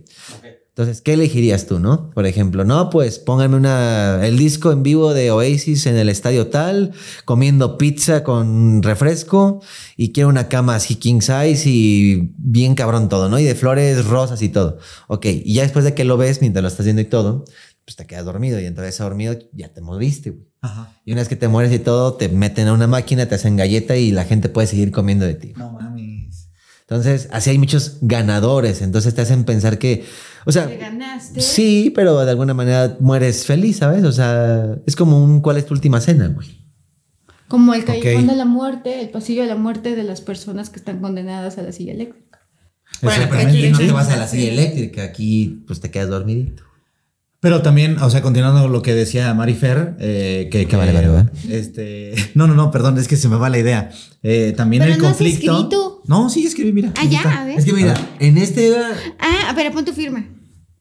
Entonces, 0.77 1.01
¿qué 1.01 1.13
elegirías 1.13 1.65
tú, 1.65 1.79
no? 1.79 2.11
Por 2.11 2.27
ejemplo, 2.27 2.63
no, 2.63 2.91
pues 2.91 3.17
póngame 3.17 3.55
una, 3.55 4.23
el 4.23 4.37
disco 4.37 4.71
en 4.71 4.83
vivo 4.83 5.15
de 5.15 5.31
Oasis 5.31 5.87
en 5.87 5.97
el 5.97 6.07
estadio 6.07 6.49
tal, 6.49 6.91
comiendo 7.25 7.79
pizza 7.79 8.23
con 8.23 8.83
refresco 8.83 9.59
y 9.95 10.11
quiero 10.11 10.29
una 10.29 10.49
cama 10.49 10.75
así 10.75 10.93
king 10.97 11.21
size 11.21 11.63
y 11.65 12.31
bien 12.37 12.75
cabrón 12.75 13.09
todo, 13.09 13.27
¿no? 13.27 13.39
Y 13.39 13.43
de 13.43 13.55
flores 13.55 14.05
rosas 14.05 14.43
y 14.43 14.49
todo. 14.49 14.77
Ok, 15.07 15.25
y 15.25 15.55
ya 15.55 15.63
después 15.63 15.83
de 15.83 15.95
que 15.95 16.03
lo 16.03 16.15
ves, 16.15 16.41
mientras 16.41 16.61
lo 16.61 16.67
estás 16.67 16.85
viendo 16.85 17.01
y 17.01 17.05
todo, 17.05 17.45
pues 17.83 17.95
te 17.95 18.05
quedas 18.05 18.25
dormido 18.25 18.59
y 18.59 18.67
entonces 18.67 18.99
dormido 18.99 19.35
ya 19.53 19.73
te 19.73 19.81
moriste, 19.81 20.29
güey. 20.29 20.45
Ajá. 20.61 20.95
Y 21.05 21.13
una 21.13 21.21
vez 21.21 21.27
que 21.27 21.35
te 21.35 21.47
mueres 21.47 21.73
y 21.73 21.79
todo, 21.79 22.13
te 22.13 22.29
meten 22.29 22.67
a 22.67 22.73
una 22.73 22.85
máquina, 22.85 23.25
te 23.27 23.33
hacen 23.33 23.55
galleta 23.55 23.95
y 23.95 24.11
la 24.11 24.25
gente 24.25 24.47
puede 24.47 24.67
seguir 24.67 24.91
comiendo 24.91 25.25
de 25.25 25.33
ti. 25.33 25.53
No 25.57 25.71
mames. 25.71 26.49
Entonces, 26.81 27.27
así 27.31 27.49
hay 27.49 27.57
muchos 27.57 27.97
ganadores. 28.01 28.83
Entonces 28.83 29.15
te 29.15 29.21
hacen 29.21 29.43
pensar 29.43 29.79
que, 29.79 30.05
o 30.47 30.51
sea, 30.51 30.65
ganaste. 30.67 31.41
sí, 31.41 31.91
pero 31.93 32.23
de 32.23 32.31
alguna 32.31 32.53
manera 32.53 32.97
mueres 32.99 33.45
feliz, 33.45 33.77
¿sabes? 33.77 34.03
O 34.03 34.11
sea, 34.11 34.75
es 34.85 34.95
como 34.95 35.23
un 35.23 35.41
¿cuál 35.41 35.57
es 35.57 35.65
tu 35.65 35.73
última 35.73 35.99
cena, 36.01 36.27
güey? 36.29 36.65
Como 37.47 37.73
el 37.73 37.85
callejón 37.85 38.27
de 38.27 38.35
la 38.35 38.45
muerte, 38.45 38.99
el 39.01 39.09
pasillo 39.09 39.43
de 39.43 39.47
la 39.47 39.55
muerte 39.55 39.95
de 39.95 40.03
las 40.03 40.21
personas 40.21 40.69
que 40.69 40.79
están 40.79 40.99
condenadas 40.99 41.57
a 41.57 41.61
la 41.61 41.71
silla 41.71 41.93
eléctrica. 41.93 42.39
Bueno, 43.01 43.25
pero 43.29 43.47
aquí 43.47 43.69
no 43.69 43.77
te 43.77 43.91
vas 43.91 44.09
a 44.09 44.17
la 44.17 44.27
silla 44.27 44.51
eléctrica, 44.51 45.03
aquí 45.03 45.63
pues 45.67 45.79
te 45.79 45.91
quedas 45.91 46.09
dormidito. 46.09 46.63
Pero 47.39 47.61
también, 47.61 47.99
o 47.99 48.09
sea, 48.09 48.21
continuando 48.23 48.67
lo 48.67 48.81
que 48.81 48.95
decía 48.95 49.31
Marifer, 49.33 49.95
eh, 49.99 50.49
que, 50.51 50.65
que 50.67 50.75
vale, 50.75 50.91
vale, 50.91 51.07
vale. 51.07 51.29
este, 51.49 52.15
no, 52.33 52.47
no, 52.47 52.55
no, 52.55 52.71
perdón, 52.71 52.97
es 52.97 53.07
que 53.07 53.15
se 53.15 53.29
me 53.29 53.35
va 53.35 53.49
la 53.49 53.59
idea. 53.59 53.91
Eh, 54.23 54.53
también 54.57 54.81
Pero 54.81 54.93
el 54.95 54.99
no 54.99 55.07
has 55.07 55.13
conflicto. 55.13 55.55
escrito. 55.55 56.01
No, 56.07 56.29
sí 56.31 56.47
escribí, 56.47 56.73
mira. 56.73 56.91
Ah, 56.97 57.05
ya, 57.05 57.19
está. 57.19 57.41
a 57.41 57.45
ver. 57.45 57.59
Es 57.59 57.65
que 57.65 57.73
mira, 57.73 57.93
en 58.19 58.37
este 58.39 58.73
Ah, 59.19 59.49
a 59.49 59.53
ver, 59.53 59.71
pon 59.71 59.85
tu 59.85 59.93
firma. 59.93 60.25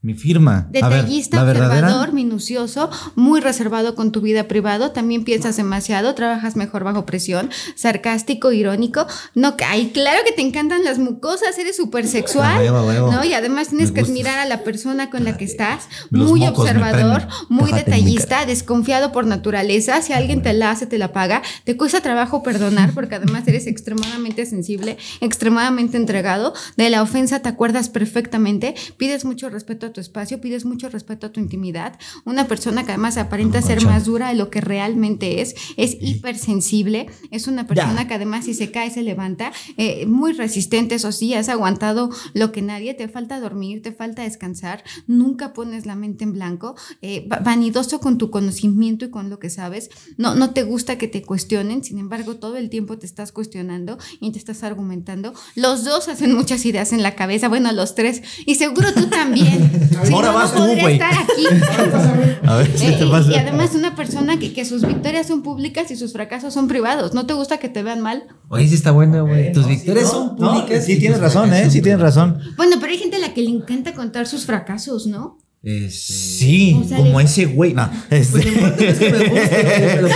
Mi 0.06 0.14
firma. 0.14 0.68
Ver, 0.70 0.84
Detallista, 0.84 1.42
verdadera. 1.42 1.80
observador, 1.80 2.12
minucioso, 2.12 2.90
muy 3.16 3.40
reservado 3.40 3.96
con 3.96 4.12
tu 4.12 4.20
vida 4.20 4.46
privado, 4.46 4.92
también 4.92 5.24
piensas 5.24 5.56
demasiado, 5.56 6.14
trabajas 6.14 6.54
mejor 6.54 6.84
bajo 6.84 7.04
presión, 7.04 7.50
sarcástico, 7.74 8.52
irónico. 8.52 9.04
No, 9.34 9.56
ay, 9.66 9.90
claro 9.92 10.20
que 10.24 10.30
te 10.30 10.42
encantan 10.42 10.84
las 10.84 11.00
mucosas, 11.00 11.58
eres 11.58 11.76
súper 11.76 12.06
sexual, 12.06 12.54
A 12.54 12.58
huevo, 12.60 12.76
a 12.76 12.82
huevo. 12.84 13.10
¿no? 13.10 13.24
Y 13.24 13.34
además 13.34 13.70
tienes 13.70 13.90
que 13.90 14.02
admirar 14.02 14.38
a 14.38 14.46
la 14.46 14.62
persona 14.62 15.10
con 15.10 15.24
la 15.24 15.36
que 15.36 15.44
estás, 15.44 15.88
Los 16.10 16.30
muy 16.30 16.46
observador, 16.46 17.26
muy 17.48 17.72
Caja 17.72 17.82
detallista, 17.82 18.46
desconfiado 18.46 19.10
por 19.10 19.26
naturaleza, 19.26 20.00
si 20.02 20.12
alguien 20.12 20.40
te 20.40 20.52
la 20.52 20.70
hace, 20.70 20.86
te 20.86 20.98
la 20.98 21.12
paga, 21.12 21.42
te 21.64 21.76
cuesta 21.76 22.00
trabajo 22.00 22.44
perdonar 22.44 22.92
porque 22.92 23.16
además 23.16 23.42
eres 23.48 23.66
extremadamente 23.66 24.46
sensible, 24.46 24.98
extremadamente 25.20 25.96
entregado, 25.96 26.54
de 26.76 26.90
la 26.90 27.02
ofensa 27.02 27.40
te 27.40 27.48
acuerdas 27.48 27.88
perfectamente, 27.88 28.76
pides 28.98 29.24
mucho 29.24 29.50
respeto 29.50 29.86
a 29.86 29.95
tu 29.96 30.00
espacio, 30.02 30.42
pides 30.42 30.66
mucho 30.66 30.90
respeto 30.90 31.26
a 31.26 31.32
tu 31.32 31.40
intimidad, 31.40 31.98
una 32.26 32.46
persona 32.46 32.84
que 32.84 32.92
además 32.92 33.16
aparenta 33.16 33.62
ser 33.62 33.82
más 33.82 34.04
dura 34.04 34.28
de 34.28 34.34
lo 34.34 34.50
que 34.50 34.60
realmente 34.60 35.40
es, 35.40 35.54
es 35.78 35.96
hipersensible, 36.00 37.06
es 37.30 37.46
una 37.48 37.66
persona 37.66 38.06
que 38.06 38.12
además 38.14 38.44
si 38.44 38.52
se 38.52 38.70
cae 38.70 38.90
se 38.90 39.02
levanta, 39.02 39.52
eh, 39.78 40.04
muy 40.04 40.32
resistente, 40.34 40.96
eso 40.96 41.12
sí, 41.12 41.32
has 41.32 41.48
aguantado 41.48 42.10
lo 42.34 42.52
que 42.52 42.60
nadie, 42.60 42.92
te 42.92 43.08
falta 43.08 43.40
dormir, 43.40 43.80
te 43.80 43.90
falta 43.92 44.22
descansar, 44.22 44.84
nunca 45.06 45.54
pones 45.54 45.86
la 45.86 45.96
mente 45.96 46.24
en 46.24 46.34
blanco, 46.34 46.74
eh, 47.00 47.26
va- 47.26 47.38
vanidoso 47.38 47.98
con 48.00 48.18
tu 48.18 48.30
conocimiento 48.30 49.06
y 49.06 49.10
con 49.10 49.30
lo 49.30 49.38
que 49.38 49.48
sabes, 49.48 49.88
no, 50.18 50.34
no 50.34 50.50
te 50.50 50.62
gusta 50.62 50.98
que 50.98 51.08
te 51.08 51.22
cuestionen, 51.22 51.82
sin 51.82 51.98
embargo 51.98 52.36
todo 52.36 52.58
el 52.58 52.68
tiempo 52.68 52.98
te 52.98 53.06
estás 53.06 53.32
cuestionando 53.32 53.96
y 54.20 54.30
te 54.32 54.38
estás 54.38 54.62
argumentando, 54.62 55.32
los 55.54 55.84
dos 55.84 56.08
hacen 56.08 56.34
muchas 56.34 56.66
ideas 56.66 56.92
en 56.92 57.02
la 57.02 57.14
cabeza, 57.14 57.48
bueno, 57.48 57.72
los 57.72 57.94
tres, 57.94 58.20
y 58.44 58.56
seguro 58.56 58.92
tú 58.92 59.06
también. 59.06 59.70
Si 60.04 60.12
Ahora 60.12 60.28
no, 60.28 60.32
no 60.32 60.38
vas 60.38 60.54
tú, 60.54 60.64
güey. 60.80 60.94
estar 60.94 61.12
aquí. 61.14 61.46
A 62.46 62.56
ver, 62.56 62.70
¿qué 62.72 62.88
Eh, 62.88 62.96
te 62.98 63.04
y- 63.04 63.10
pasa? 63.10 63.30
y 63.32 63.34
además 63.34 63.74
una 63.74 63.94
persona 63.96 64.38
que, 64.38 64.52
que 64.52 64.64
sus 64.64 64.86
victorias 64.86 65.26
son 65.26 65.42
públicas 65.42 65.90
y 65.90 65.96
sus 65.96 66.12
fracasos 66.12 66.54
son 66.54 66.68
privados. 66.68 67.12
¿No 67.14 67.26
te 67.26 67.34
gusta 67.34 67.58
que 67.58 67.68
te 67.68 67.82
vean 67.82 68.00
mal? 68.00 68.24
Oye, 68.48 68.68
sí 68.68 68.74
está 68.74 68.90
buena, 68.92 69.20
güey. 69.22 69.52
Tus 69.52 69.64
No, 69.64 69.68
victorias 69.70 70.10
son 70.10 70.36
públicas. 70.36 70.84
Sí, 70.84 70.98
tienes 70.98 71.18
tus 71.18 71.24
razón, 71.34 71.52
¿eh? 71.52 71.68
Sí, 71.70 71.80
tienes 71.82 72.00
razón. 72.00 72.38
Bueno, 72.56 72.76
pero 72.80 72.92
hay 72.92 72.98
gente 72.98 73.16
a 73.16 73.20
la 73.20 73.34
que 73.34 73.42
le 73.42 73.50
encanta 73.50 73.94
contar 73.94 74.26
sus 74.26 74.44
fracasos, 74.46 75.06
¿no? 75.06 75.38
Este, 75.62 75.90
Sí, 75.90 76.78
O 76.80 76.84
sea, 76.86 76.98
como 76.98 77.18
ese 77.20 77.46
güey. 77.46 77.72
No, 77.74 77.90
este- 78.10 78.42
Pues 78.42 78.54
me 78.54 78.68
pues, 78.70 80.12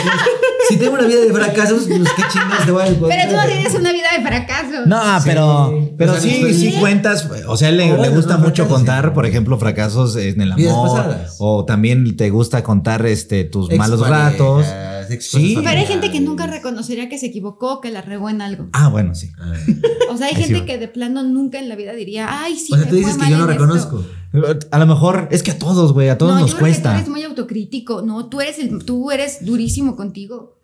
si 0.71 0.77
tengo 0.79 0.95
una 0.95 1.07
vida 1.07 1.21
de 1.21 1.33
fracasos, 1.33 1.85
pues 1.87 2.09
qué 2.17 2.23
chingados 2.33 2.65
te 2.65 2.71
voy 2.73 2.83
a 2.83 2.87
Pero 2.87 2.97
tú 2.99 3.07
no 3.09 3.13
encontrar? 3.13 3.49
tienes 3.49 3.75
una 3.75 3.93
vida 3.93 4.09
de 4.17 4.23
fracasos. 4.27 4.87
No, 4.87 5.21
Sí. 5.21 5.29
pero, 5.29 5.91
pero 5.99 6.13
O 6.13 6.15
sea, 6.15 6.23
sí, 6.23 6.39
pues, 6.41 6.57
sí 6.59 6.71
sí. 6.73 6.79
cuentas, 6.81 7.29
o 7.47 7.57
sea, 7.57 7.71
le, 7.71 7.89
Bueno, 7.89 8.03
le 8.05 8.09
gusta 8.11 8.37
no, 8.39 8.45
mucho 8.45 8.67
contar, 8.69 9.07
sí. 9.07 9.11
por 9.15 9.27
ejemplo, 9.27 9.59
fracasos 9.59 10.17
en 10.17 10.41
el 10.41 10.53
amor, 10.53 11.17
o 11.39 11.65
también 11.65 12.17
te 12.17 12.31
gusta 12.31 12.63
contar 12.63 13.05
este 13.07 13.45
tus 13.45 13.71
malos 13.73 14.09
ratos. 14.09 14.65
Sí. 15.19 15.55
Pero 15.57 15.69
hay 15.71 15.87
gente 15.87 16.13
que 16.13 16.21
nunca 16.21 16.47
reconocería 16.47 17.09
que 17.09 17.19
se 17.19 17.27
equivocó, 17.27 17.81
que 17.81 17.91
la 17.91 18.01
regó 18.01 18.29
en 18.31 18.41
algo. 18.43 18.69
Ah, 18.73 18.89
bueno, 18.89 19.15
sí. 19.17 19.31
Ah. 19.41 19.53
O 20.13 20.17
sea, 20.17 20.29
hay 20.29 20.35
Ahí 20.37 20.43
sí 20.43 20.45
gente 20.45 20.61
va. 20.61 20.67
que 20.67 20.79
de 20.79 20.87
plano 20.89 21.25
nunca 21.25 21.59
en 21.59 21.69
la 21.69 21.75
vida 21.75 21.93
diría, 21.95 22.29
ay, 22.31 22.57
sí. 22.57 22.73
o 22.73 22.77
sea, 22.77 22.85
me 22.85 22.91
tú 22.91 22.97
dices 22.97 23.17
fue 23.17 23.25
que 23.25 23.31
yo 23.33 23.39
mal 23.39 23.47
no 23.47 23.53
en 23.53 23.77
esto". 23.77 23.99
reconozco. 23.99 24.67
A 24.71 24.79
lo 24.79 24.87
mejor 24.87 25.27
es 25.33 25.43
que 25.43 25.51
a 25.51 25.59
todos, 25.59 25.93
güey, 25.93 26.09
a 26.11 26.17
todos 26.19 26.35
no, 26.35 26.41
nos 26.41 26.51
yo 26.53 26.57
creo 26.59 26.73
que 26.73 26.81
tú 26.81 26.89
eres 26.91 27.09
muy 27.09 27.25
autocrítico. 27.25 28.03
No, 28.03 28.27
tú 28.29 28.41
eres, 28.41 28.61
el, 28.61 28.85
tú 28.85 29.11
eres 29.11 29.45
durísimo 29.45 29.97
contigo. 29.97 30.60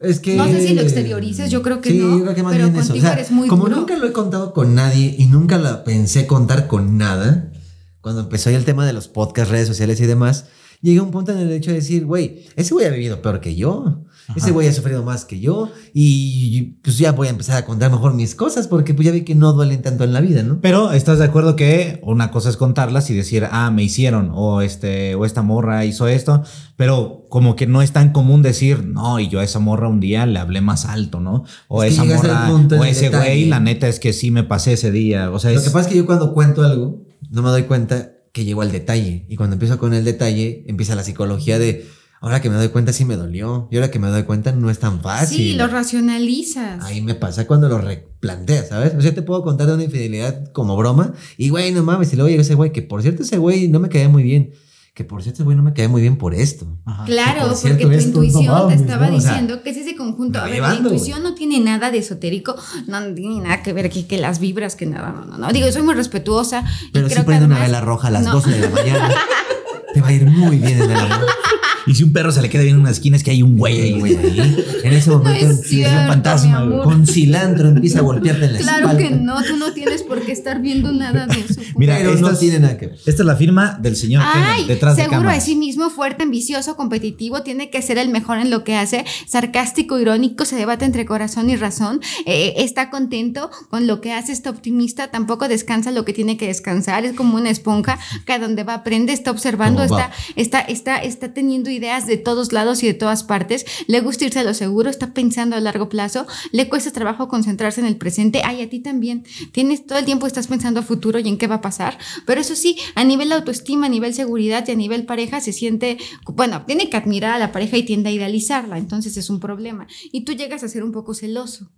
Es 0.00 0.18
que. 0.18 0.34
No 0.36 0.46
sé 0.46 0.66
si 0.66 0.74
lo 0.74 0.80
exteriorices, 0.80 1.50
yo 1.50 1.62
creo 1.62 1.80
que 1.80 1.90
sí, 1.90 1.98
no, 1.98 2.18
yo 2.18 2.22
creo 2.24 2.34
que 2.34 2.42
más 2.42 2.52
pero 2.52 2.64
bien 2.64 2.76
eso. 2.76 2.84
O 2.84 2.86
contigo 2.88 3.06
sea, 3.06 3.14
eres 3.14 3.30
muy 3.30 3.48
como 3.48 3.64
duro. 3.64 3.76
nunca 3.76 3.96
lo 3.96 4.06
he 4.06 4.12
contado 4.12 4.52
con 4.54 4.74
nadie 4.74 5.14
y 5.18 5.26
nunca 5.26 5.58
la 5.58 5.84
pensé 5.84 6.26
contar 6.26 6.66
con 6.66 6.96
nada, 6.96 7.52
cuando 8.00 8.22
empezó 8.22 8.48
el 8.50 8.64
tema 8.64 8.86
de 8.86 8.94
los 8.94 9.08
podcasts, 9.08 9.50
redes 9.50 9.68
sociales 9.68 10.00
y 10.00 10.06
demás, 10.06 10.46
llegué 10.80 11.00
a 11.00 11.02
un 11.02 11.10
punto 11.10 11.32
en 11.32 11.38
el 11.38 11.52
hecho 11.52 11.70
de 11.70 11.76
decir, 11.76 12.06
güey, 12.06 12.46
ese 12.56 12.72
güey 12.72 12.86
ha 12.86 12.90
vivido 12.90 13.20
peor 13.20 13.40
que 13.40 13.54
yo. 13.54 14.04
Ese 14.36 14.52
güey 14.52 14.68
ha 14.68 14.72
sufrido 14.72 15.02
más 15.02 15.24
que 15.24 15.40
yo 15.40 15.70
y 15.92 16.76
pues 16.82 16.98
ya 16.98 17.12
voy 17.12 17.26
a 17.26 17.30
empezar 17.30 17.56
a 17.56 17.64
contar 17.64 17.90
mejor 17.90 18.14
mis 18.14 18.34
cosas 18.34 18.68
porque 18.68 18.94
pues 18.94 19.06
ya 19.06 19.12
vi 19.12 19.22
que 19.22 19.34
no 19.34 19.52
duelen 19.52 19.82
tanto 19.82 20.04
en 20.04 20.12
la 20.12 20.20
vida, 20.20 20.42
¿no? 20.42 20.60
Pero 20.60 20.92
estás 20.92 21.18
de 21.18 21.24
acuerdo 21.24 21.56
que 21.56 22.00
una 22.02 22.30
cosa 22.30 22.48
es 22.48 22.56
contarlas 22.56 23.10
y 23.10 23.14
decir, 23.14 23.46
ah, 23.50 23.70
me 23.70 23.82
hicieron, 23.82 24.30
o 24.32 24.62
este, 24.62 25.14
o 25.14 25.24
esta 25.24 25.42
morra 25.42 25.84
hizo 25.84 26.06
esto, 26.08 26.42
pero 26.76 27.26
como 27.28 27.56
que 27.56 27.66
no 27.66 27.82
es 27.82 27.92
tan 27.92 28.12
común 28.12 28.42
decir, 28.42 28.84
no, 28.84 29.18
y 29.20 29.28
yo 29.28 29.40
a 29.40 29.44
esa 29.44 29.58
morra 29.58 29.88
un 29.88 30.00
día 30.00 30.26
le 30.26 30.38
hablé 30.38 30.60
más 30.60 30.84
alto, 30.84 31.20
¿no? 31.20 31.44
O 31.68 31.82
Es 31.82 31.94
esa 31.94 32.04
morra, 32.04 32.50
o 32.52 32.84
ese 32.84 33.06
detalle. 33.06 33.24
güey, 33.26 33.44
la 33.46 33.60
neta 33.60 33.88
es 33.88 34.00
que 34.00 34.12
sí 34.12 34.30
me 34.30 34.44
pasé 34.44 34.74
ese 34.74 34.90
día. 34.90 35.30
O 35.30 35.38
sea, 35.38 35.50
Lo 35.50 35.58
es, 35.58 35.64
que 35.64 35.70
pasa 35.70 35.88
es 35.88 35.92
que 35.92 35.98
yo 35.98 36.06
cuando 36.06 36.32
cuento 36.32 36.62
algo 36.62 37.02
no 37.30 37.42
me 37.42 37.50
doy 37.50 37.64
cuenta 37.64 38.12
que 38.32 38.44
llegó 38.44 38.62
al 38.62 38.70
detalle 38.72 39.26
y 39.28 39.36
cuando 39.36 39.54
empiezo 39.54 39.78
con 39.78 39.92
el 39.92 40.04
detalle 40.04 40.64
empieza 40.68 40.94
la 40.94 41.02
psicología 41.02 41.58
de 41.58 41.86
ahora 42.20 42.42
que 42.42 42.50
me 42.50 42.56
doy 42.56 42.68
cuenta 42.68 42.92
sí 42.92 43.04
me 43.04 43.16
dolió 43.16 43.66
y 43.70 43.76
ahora 43.76 43.90
que 43.90 43.98
me 43.98 44.08
doy 44.08 44.24
cuenta 44.24 44.52
no 44.52 44.70
es 44.70 44.78
tan 44.78 45.00
fácil. 45.00 45.38
Sí, 45.38 45.52
lo 45.54 45.66
racionalizas. 45.66 46.84
Ahí 46.84 47.00
me 47.00 47.14
pasa 47.14 47.46
cuando 47.46 47.68
lo 47.68 47.78
replanteas, 47.78 48.68
¿sabes? 48.68 48.94
O 48.94 49.00
sea, 49.00 49.14
te 49.14 49.22
puedo 49.22 49.42
contar 49.42 49.66
de 49.66 49.74
una 49.74 49.84
infidelidad 49.84 50.52
como 50.52 50.76
broma 50.76 51.14
y, 51.36 51.48
güey, 51.48 51.72
no 51.72 51.82
mames, 51.82 52.12
y 52.12 52.16
luego 52.16 52.28
llega 52.28 52.42
ese 52.42 52.54
güey, 52.54 52.72
que 52.72 52.82
por 52.82 53.02
cierto 53.02 53.22
ese 53.22 53.38
güey 53.38 53.68
no 53.68 53.80
me 53.80 53.88
caía 53.88 54.08
muy 54.08 54.22
bien. 54.22 54.52
Que 54.92 55.04
por 55.04 55.22
cierto 55.22 55.36
ese 55.36 55.44
güey 55.44 55.56
no 55.56 55.62
me 55.62 55.72
caía 55.72 55.88
muy 55.88 56.02
bien 56.02 56.18
por 56.18 56.34
esto. 56.34 56.66
Ajá. 56.84 57.04
Claro, 57.04 57.48
por 57.48 57.62
porque 57.62 57.84
tu 57.84 57.88
no 57.88 58.00
intuición 58.00 58.46
mames, 58.46 58.76
te 58.76 58.82
estaba 58.82 59.08
¿no? 59.08 59.16
O 59.16 59.20
sea, 59.20 59.30
diciendo 59.30 59.62
que 59.62 59.70
es 59.70 59.76
ese 59.78 59.96
conjunto. 59.96 60.40
A 60.40 60.42
ver, 60.42 60.50
la 60.50 60.56
llevando, 60.56 60.90
intuición 60.90 61.22
no 61.22 61.34
tiene 61.34 61.60
nada 61.60 61.90
de 61.90 61.98
esotérico, 61.98 62.56
no, 62.86 63.00
no 63.00 63.14
tiene 63.14 63.40
nada 63.40 63.62
que 63.62 63.72
ver 63.72 63.88
que, 63.88 64.06
que 64.06 64.18
las 64.18 64.40
vibras, 64.40 64.74
que 64.74 64.86
nada, 64.86 65.12
no, 65.12 65.24
no, 65.24 65.38
no. 65.38 65.52
Digo, 65.52 65.70
soy 65.72 65.82
muy 65.82 65.94
respetuosa. 65.94 66.64
y 66.88 66.90
Pero 66.90 67.08
sí 67.08 67.14
creo 67.14 67.24
que 67.24 67.28
prende 67.28 67.46
una 67.46 67.60
vela 67.60 67.80
roja 67.80 68.08
a 68.08 68.10
las 68.10 68.24
no. 68.24 68.32
12 68.32 68.50
de 68.50 68.60
la 68.60 68.68
mañana. 68.68 69.14
te 69.94 70.00
va 70.02 70.08
a 70.08 70.12
ir 70.12 70.26
muy 70.26 70.58
bien 70.58 70.82
en 70.82 70.90
el 70.90 70.96
amor. 70.96 71.26
Y 71.86 71.94
si 71.94 72.02
un 72.04 72.12
perro 72.12 72.30
se 72.32 72.42
le 72.42 72.48
queda 72.50 72.62
bien 72.62 72.74
en 72.76 72.80
una 72.82 72.90
esquina, 72.90 73.16
es 73.16 73.22
que 73.24 73.30
hay 73.30 73.42
un 73.42 73.56
güey 73.56 73.80
ahí. 73.80 73.98
Güey, 73.98 74.16
ahí, 74.16 74.64
En 74.84 74.92
ese 74.92 75.10
No 75.10 75.18
momento 75.18 75.46
es 75.50 75.60
sí, 75.66 75.80
es 75.82 75.86
un 75.88 75.92
cierto, 75.92 76.08
fantasma. 76.08 76.64
güey. 76.64 76.82
Con 76.82 77.06
cilantro 77.06 77.68
empieza 77.68 77.98
a 78.00 78.02
golpearte 78.02 78.44
en 78.46 78.52
la 78.54 78.58
Claro 78.58 78.78
espalda. 78.90 79.02
que 79.02 79.10
no, 79.14 79.42
tú 79.42 79.56
no 79.56 79.72
tienes 79.72 80.02
por 80.02 80.20
qué 80.22 80.32
estar 80.32 80.60
viendo 80.60 80.92
nada 80.92 81.26
de 81.26 81.40
eso. 81.40 81.60
Mira, 81.76 81.96
Pero 81.96 82.10
esta 82.12 82.20
no 82.26 82.32
es- 82.32 82.38
tiene 82.38 82.58
nada 82.60 82.76
que 82.76 82.86
ver. 82.88 82.96
Esta 82.96 83.10
es 83.22 83.26
la 83.26 83.36
firma 83.36 83.78
del 83.80 83.96
señor 83.96 84.22
Ay, 84.26 84.66
detrás 84.66 84.96
de 84.96 85.04
seguro 85.04 85.30
de 85.30 85.40
sí 85.40 85.56
mismo, 85.56 85.90
fuerte, 85.90 86.22
ambicioso, 86.24 86.76
competitivo, 86.76 87.42
tiene 87.42 87.70
que 87.70 87.80
ser 87.82 87.98
el 87.98 88.08
mejor 88.10 88.38
en 88.38 88.50
lo 88.50 88.64
que 88.64 88.76
hace, 88.76 89.04
sarcástico, 89.26 89.98
irónico, 89.98 90.44
se 90.44 90.56
debate 90.56 90.84
entre 90.84 91.06
corazón 91.06 91.48
y 91.50 91.56
razón, 91.56 92.00
eh, 92.26 92.54
está 92.58 92.90
contento 92.90 93.50
con 93.70 93.86
lo 93.86 94.00
que 94.00 94.12
hace, 94.12 94.32
está 94.32 94.50
optimista, 94.50 95.10
tampoco 95.10 95.48
descansa 95.48 95.90
lo 95.92 96.04
que 96.04 96.12
tiene 96.12 96.36
que 96.36 96.46
descansar, 96.46 97.04
es 97.04 97.14
como 97.14 97.36
una 97.36 97.48
esponja 97.50 97.98
que 98.26 98.32
a 98.34 98.38
donde 98.38 98.64
va 98.64 98.74
aprende, 98.74 99.12
está 99.12 99.30
observando, 99.30 99.82
está, 99.82 100.10
está, 100.36 100.60
está, 100.60 100.98
está 100.98 101.32
teniendo 101.32 101.70
ideas 101.70 101.79
de 101.80 102.16
todos 102.18 102.52
lados 102.52 102.82
y 102.82 102.86
de 102.86 102.94
todas 102.94 103.24
partes, 103.24 103.64
le 103.86 104.00
gusta 104.00 104.26
irse 104.26 104.38
a 104.38 104.44
lo 104.44 104.54
seguro, 104.54 104.90
está 104.90 105.14
pensando 105.14 105.56
a 105.56 105.60
largo 105.60 105.88
plazo, 105.88 106.26
le 106.52 106.68
cuesta 106.68 106.90
trabajo 106.92 107.28
concentrarse 107.28 107.80
en 107.80 107.86
el 107.86 107.96
presente, 107.96 108.42
ay, 108.44 108.62
a 108.62 108.68
ti 108.68 108.80
también, 108.80 109.24
tienes 109.52 109.86
todo 109.86 109.98
el 109.98 110.04
tiempo 110.04 110.26
estás 110.26 110.46
pensando 110.46 110.80
a 110.80 110.82
futuro 110.82 111.18
y 111.18 111.28
en 111.28 111.38
qué 111.38 111.46
va 111.46 111.56
a 111.56 111.60
pasar, 111.60 111.98
pero 112.26 112.40
eso 112.40 112.54
sí, 112.54 112.76
a 112.94 113.04
nivel 113.04 113.32
autoestima, 113.32 113.86
a 113.86 113.88
nivel 113.90 114.12
seguridad 114.12 114.64
y 114.68 114.72
a 114.72 114.76
nivel 114.76 115.06
pareja 115.06 115.40
se 115.40 115.52
siente, 115.52 115.96
bueno, 116.26 116.64
tiene 116.66 116.90
que 116.90 116.96
admirar 116.96 117.32
a 117.32 117.38
la 117.38 117.52
pareja 117.52 117.78
y 117.78 117.82
tiende 117.84 118.10
a 118.10 118.12
idealizarla, 118.12 118.76
entonces 118.78 119.16
es 119.16 119.30
un 119.30 119.40
problema. 119.40 119.86
Y 120.12 120.24
tú 120.24 120.32
llegas 120.32 120.62
a 120.62 120.68
ser 120.68 120.84
un 120.84 120.92
poco 120.92 121.14
celoso. 121.14 121.70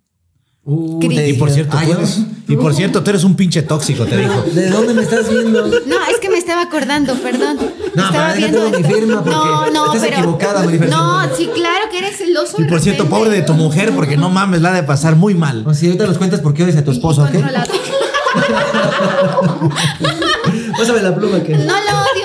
Uh, 0.65 1.01
Y 1.03 1.33
por 1.33 1.51
cierto, 1.51 1.77
"Ah, 1.77 1.81
tú 1.83 1.89
yo- 1.91 1.99
eres, 1.99 2.19
y 2.47 2.55
por 2.55 2.73
cierto, 2.73 3.03
tú 3.03 3.11
eres 3.11 3.25
un 3.25 3.35
pinche 3.35 3.63
tóxico, 3.63 4.05
te 4.07 4.17
dijo. 4.17 4.45
¿De 4.55 4.71
dónde 4.71 4.95
me 4.95 5.03
estás 5.03 5.29
viendo? 5.29 5.67
No, 5.67 5.97
es 6.09 6.21
que 6.21 6.31
me 6.31 6.39
estaba 6.39 6.63
acordando, 6.63 7.15
perdón. 7.17 7.57
No, 7.97 8.05
estaba 8.07 8.33
déjate 8.35 8.79
mi 8.79 8.85
firma 8.85 9.25
porque 9.25 9.37
no, 9.37 9.71
no, 9.73 9.87
estás 9.87 10.03
pero, 10.09 10.19
equivocada. 10.19 10.63
No, 10.89 11.23
sí, 11.37 11.51
claro 11.53 11.87
que 11.91 11.99
eres 11.99 12.17
celoso. 12.17 12.59
Y 12.59 12.63
de 12.63 12.69
por 12.69 12.81
cierto, 12.81 13.07
pobre 13.09 13.31
de 13.31 13.43
tu 13.43 13.55
mujer, 13.55 13.91
porque 13.93 14.17
no 14.17 14.31
mames, 14.31 14.63
la 14.63 14.71
ha 14.71 14.75
de 14.75 14.85
pasar 14.85 15.17
muy 15.17 15.35
mal. 15.35 15.65
O 15.67 15.75
si 15.75 15.87
ahorita 15.87 16.07
nos 16.07 16.17
cuentas 16.19 16.39
por 16.41 16.55
qué 16.55 16.63
odias 16.63 16.77
a 16.77 16.85
tu 16.85 16.93
Y- 16.93 16.95
y 16.95 16.97
esposo, 16.99 17.23
¿ok? 17.25 17.33
Pásame 20.79 21.03
la 21.03 21.15
pluma 21.15 21.43
que. 21.43 21.55
No 21.57 21.65
lo 21.75 21.81
odio, 21.81 22.22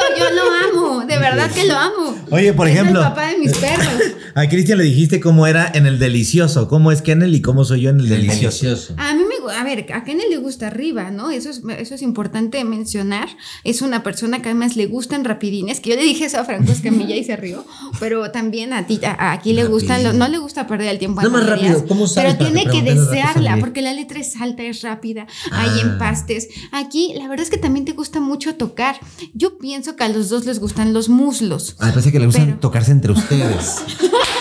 verdad 1.37 1.55
que 1.55 1.67
lo 1.67 1.75
amo. 1.77 2.17
Oye, 2.31 2.53
por 2.53 2.67
Es 2.67 2.73
ejemplo. 2.75 2.99
el 3.01 3.07
papá 3.07 3.27
de 3.29 3.37
mis 3.37 3.55
perros. 3.57 3.87
A 4.35 4.47
Cristian 4.47 4.77
le 4.77 4.83
dijiste 4.83 5.19
cómo 5.19 5.47
era 5.47 5.71
en 5.73 5.85
el 5.87 5.97
delicioso, 5.99 6.67
cómo 6.67 6.91
es 6.91 7.01
Kennel 7.01 7.33
y 7.33 7.41
cómo 7.41 7.65
soy 7.65 7.81
yo 7.81 7.89
en 7.89 7.99
el 7.99 8.09
delicioso. 8.09 8.93
A 8.97 9.13
mí 9.15 9.23
a 9.49 9.63
ver, 9.63 9.85
a 9.93 10.03
Kenneth 10.03 10.29
le 10.29 10.37
gusta 10.37 10.67
arriba, 10.67 11.11
¿no? 11.11 11.29
Eso 11.31 11.49
es, 11.49 11.61
eso 11.77 11.95
es 11.95 12.01
importante 12.01 12.63
mencionar. 12.63 13.29
Es 13.63 13.81
una 13.81 14.03
persona 14.03 14.41
que 14.41 14.49
además 14.49 14.75
le 14.75 14.85
gustan 14.87 15.23
rapidines, 15.25 15.79
que 15.79 15.91
yo 15.91 15.95
le 15.95 16.03
dije 16.03 16.25
eso 16.25 16.39
a 16.39 16.45
Franco 16.45 16.71
Escamilla 16.71 17.15
y 17.15 17.23
se 17.23 17.35
rió, 17.35 17.65
pero 17.99 18.31
también 18.31 18.73
a 18.73 18.87
ti, 18.87 18.99
a, 19.03 19.31
aquí 19.31 19.53
le 19.53 19.65
gustan, 19.65 20.03
lo- 20.03 20.13
no 20.13 20.27
le 20.27 20.37
gusta 20.37 20.67
perder 20.67 20.89
el 20.89 20.99
tiempo. 20.99 21.21
No 21.21 21.29
más 21.29 21.45
rápido, 21.47 21.85
¿cómo 21.87 22.05
Pero 22.13 22.35
tiene 22.37 22.65
que 22.65 22.81
desearla, 22.81 23.57
porque 23.59 23.81
la 23.81 23.93
letra 23.93 24.19
es 24.19 24.35
alta, 24.39 24.63
es 24.63 24.81
rápida, 24.81 25.27
hay 25.51 25.69
Ah. 25.69 25.81
empastes. 25.81 26.47
Aquí, 26.71 27.13
la 27.15 27.27
verdad 27.27 27.43
es 27.43 27.49
que 27.49 27.57
también 27.57 27.85
te 27.85 27.93
gusta 27.93 28.19
mucho 28.19 28.55
tocar. 28.55 28.99
Yo 29.33 29.57
pienso 29.57 29.95
que 29.95 30.03
a 30.03 30.09
los 30.09 30.29
dos 30.29 30.45
les 30.45 30.59
gustan 30.59 30.93
los 30.93 31.09
muslos. 31.09 31.75
Ah, 31.79 31.89
parece 31.89 32.11
que 32.11 32.19
le 32.19 32.25
gustan 32.25 32.45
Pero- 32.45 32.59
tocarse 32.59 32.91
entre 32.91 33.11
ustedes. 33.11 33.75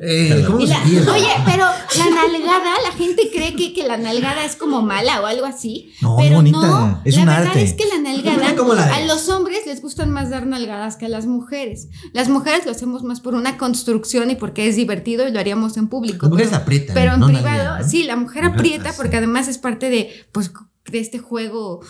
eh, 0.00 0.44
¿Cómo 0.46 0.58
la- 0.60 0.82
oye, 0.82 1.28
pero 1.44 1.64
la 1.64 2.10
nalgada, 2.14 2.74
la 2.84 2.92
gente 2.96 3.30
cree 3.32 3.54
que, 3.56 3.72
que 3.72 3.86
la 3.86 3.96
nalgada 3.96 4.44
es 4.44 4.56
como 4.56 4.82
mala 4.82 5.20
o 5.20 5.26
algo 5.26 5.44
así. 5.46 5.92
No, 6.00 6.18
es 6.18 6.24
pero 6.26 6.36
bonita, 6.36 6.58
no, 6.58 7.02
es 7.04 7.14
la 7.16 7.20
un 7.20 7.26
verdad 7.26 7.46
arte. 7.48 7.62
es 7.62 7.74
que 7.74 7.84
la 7.86 7.98
nalgada 8.00 8.54
¿Cómo 8.56 8.74
la 8.74 8.94
a 8.94 9.00
los 9.04 9.28
hombres 9.28 9.60
les 9.66 9.82
gustan 9.82 10.10
más 10.10 10.30
dar 10.30 10.46
nalgadas 10.46 10.96
que 10.96 11.06
a 11.06 11.08
las 11.08 11.26
mujeres. 11.26 11.88
Las 12.12 12.28
mujeres 12.28 12.64
lo 12.64 12.70
hacemos 12.72 13.02
más 13.02 13.20
por 13.20 13.34
una 13.34 13.56
construcción 13.58 14.30
y 14.30 14.36
porque 14.36 14.68
es 14.68 14.76
divertido 14.76 15.26
y 15.26 15.32
lo 15.32 15.40
haríamos 15.40 15.76
en 15.76 15.88
público. 15.88 16.26
Las 16.26 16.30
mujeres 16.30 16.50
pero- 16.50 16.62
aprietan, 16.62 16.94
Pero 16.94 17.14
en 17.14 17.20
no 17.20 17.26
privado, 17.26 17.88
sí, 17.88 18.04
la 18.04 18.14
mujer 18.16 18.28
Mujer 18.44 18.44
aprieta 18.44 18.92
porque 18.96 19.16
además 19.16 19.48
es 19.48 19.56
parte 19.58 19.88
de, 19.90 20.10
pues, 20.32 20.52
de 20.90 20.98
este 21.00 21.18
juego 21.18 21.80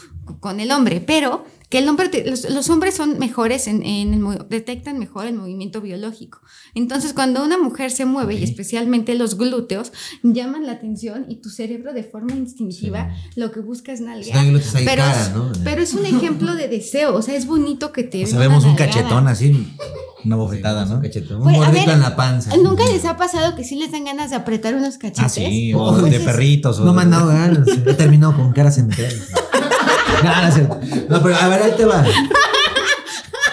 con 0.40 0.60
el 0.60 0.70
hombre. 0.70 1.00
Pero 1.00 1.44
que 1.68 1.78
el 1.80 1.88
hombre, 1.90 2.08
te- 2.08 2.24
los, 2.28 2.48
los 2.48 2.70
hombres 2.70 2.94
son 2.94 3.18
mejores 3.18 3.66
en, 3.66 3.84
en 3.84 4.14
el 4.14 4.38
detectan 4.48 4.98
mejor 4.98 5.26
el 5.26 5.34
movimiento 5.34 5.82
biológico. 5.82 6.40
Entonces, 6.74 7.12
cuando 7.12 7.44
una 7.44 7.58
mujer 7.58 7.90
se 7.90 8.06
mueve, 8.06 8.36
y 8.36 8.42
especialmente 8.42 9.14
los 9.14 9.36
glúteos, 9.36 9.92
llaman 10.22 10.64
la 10.64 10.72
atención 10.72 11.26
y 11.28 11.42
tu 11.42 11.50
cerebro 11.50 11.92
de 11.92 12.04
forma 12.04 12.32
instintiva 12.34 13.10
lo 13.36 13.50
que 13.52 13.60
busca 13.60 13.92
es 13.92 14.00
hay 14.76 14.86
Pero, 14.86 15.02
cara, 15.02 15.20
es- 15.22 15.32
¿no? 15.34 15.52
pero 15.62 15.82
es 15.82 15.92
un 15.92 16.06
ejemplo 16.16 16.54
de 16.54 16.68
deseo, 16.68 17.14
o 17.14 17.20
sea, 17.20 17.34
es 17.36 17.46
bonito 17.46 17.92
que 17.92 18.02
te 18.02 18.24
O 18.24 18.38
vemos 18.38 18.64
un 18.64 18.74
cachetón 18.74 19.28
así, 19.28 19.68
una 20.24 20.36
bofetada, 20.36 20.86
¿no? 20.86 21.02
cachetón, 21.02 21.36
Un 21.36 21.42
Pues, 21.42 21.56
a 21.56 21.58
mordito 21.58 21.84
ver, 21.86 21.94
en 21.96 22.00
la 22.00 22.16
panza. 22.16 22.56
¿Nunca 22.56 22.84
les 22.86 23.04
ha 23.04 23.18
pasado 23.18 23.54
que 23.56 23.64
sí 23.64 23.76
les 23.76 23.92
dan 23.92 24.06
ganas 24.06 24.30
de 24.30 24.36
apretar 24.36 24.74
unos 24.74 24.96
cachetes? 24.96 25.22
Ah, 25.22 25.28
sí, 25.28 25.74
Oh, 25.74 25.80
o 25.90 25.96
de 25.96 26.00
Pues 26.00 26.14
es- 26.14 26.22
perritos. 26.22 26.78
o 26.80 26.84
No 26.86 26.94
me 26.94 27.02
han 27.02 27.10
dado 27.10 27.28
ganas. 27.28 27.68
He 27.86 27.92
terminado 27.92 28.34
con 28.36 28.52
caras 28.54 28.78
enteras. 28.78 29.16
No, 30.22 30.68
no, 31.08 31.22
pero 31.22 31.36
a 31.36 31.48
ver, 31.48 31.62
ahí 31.62 31.72
te 31.76 31.84
va. 31.84 32.04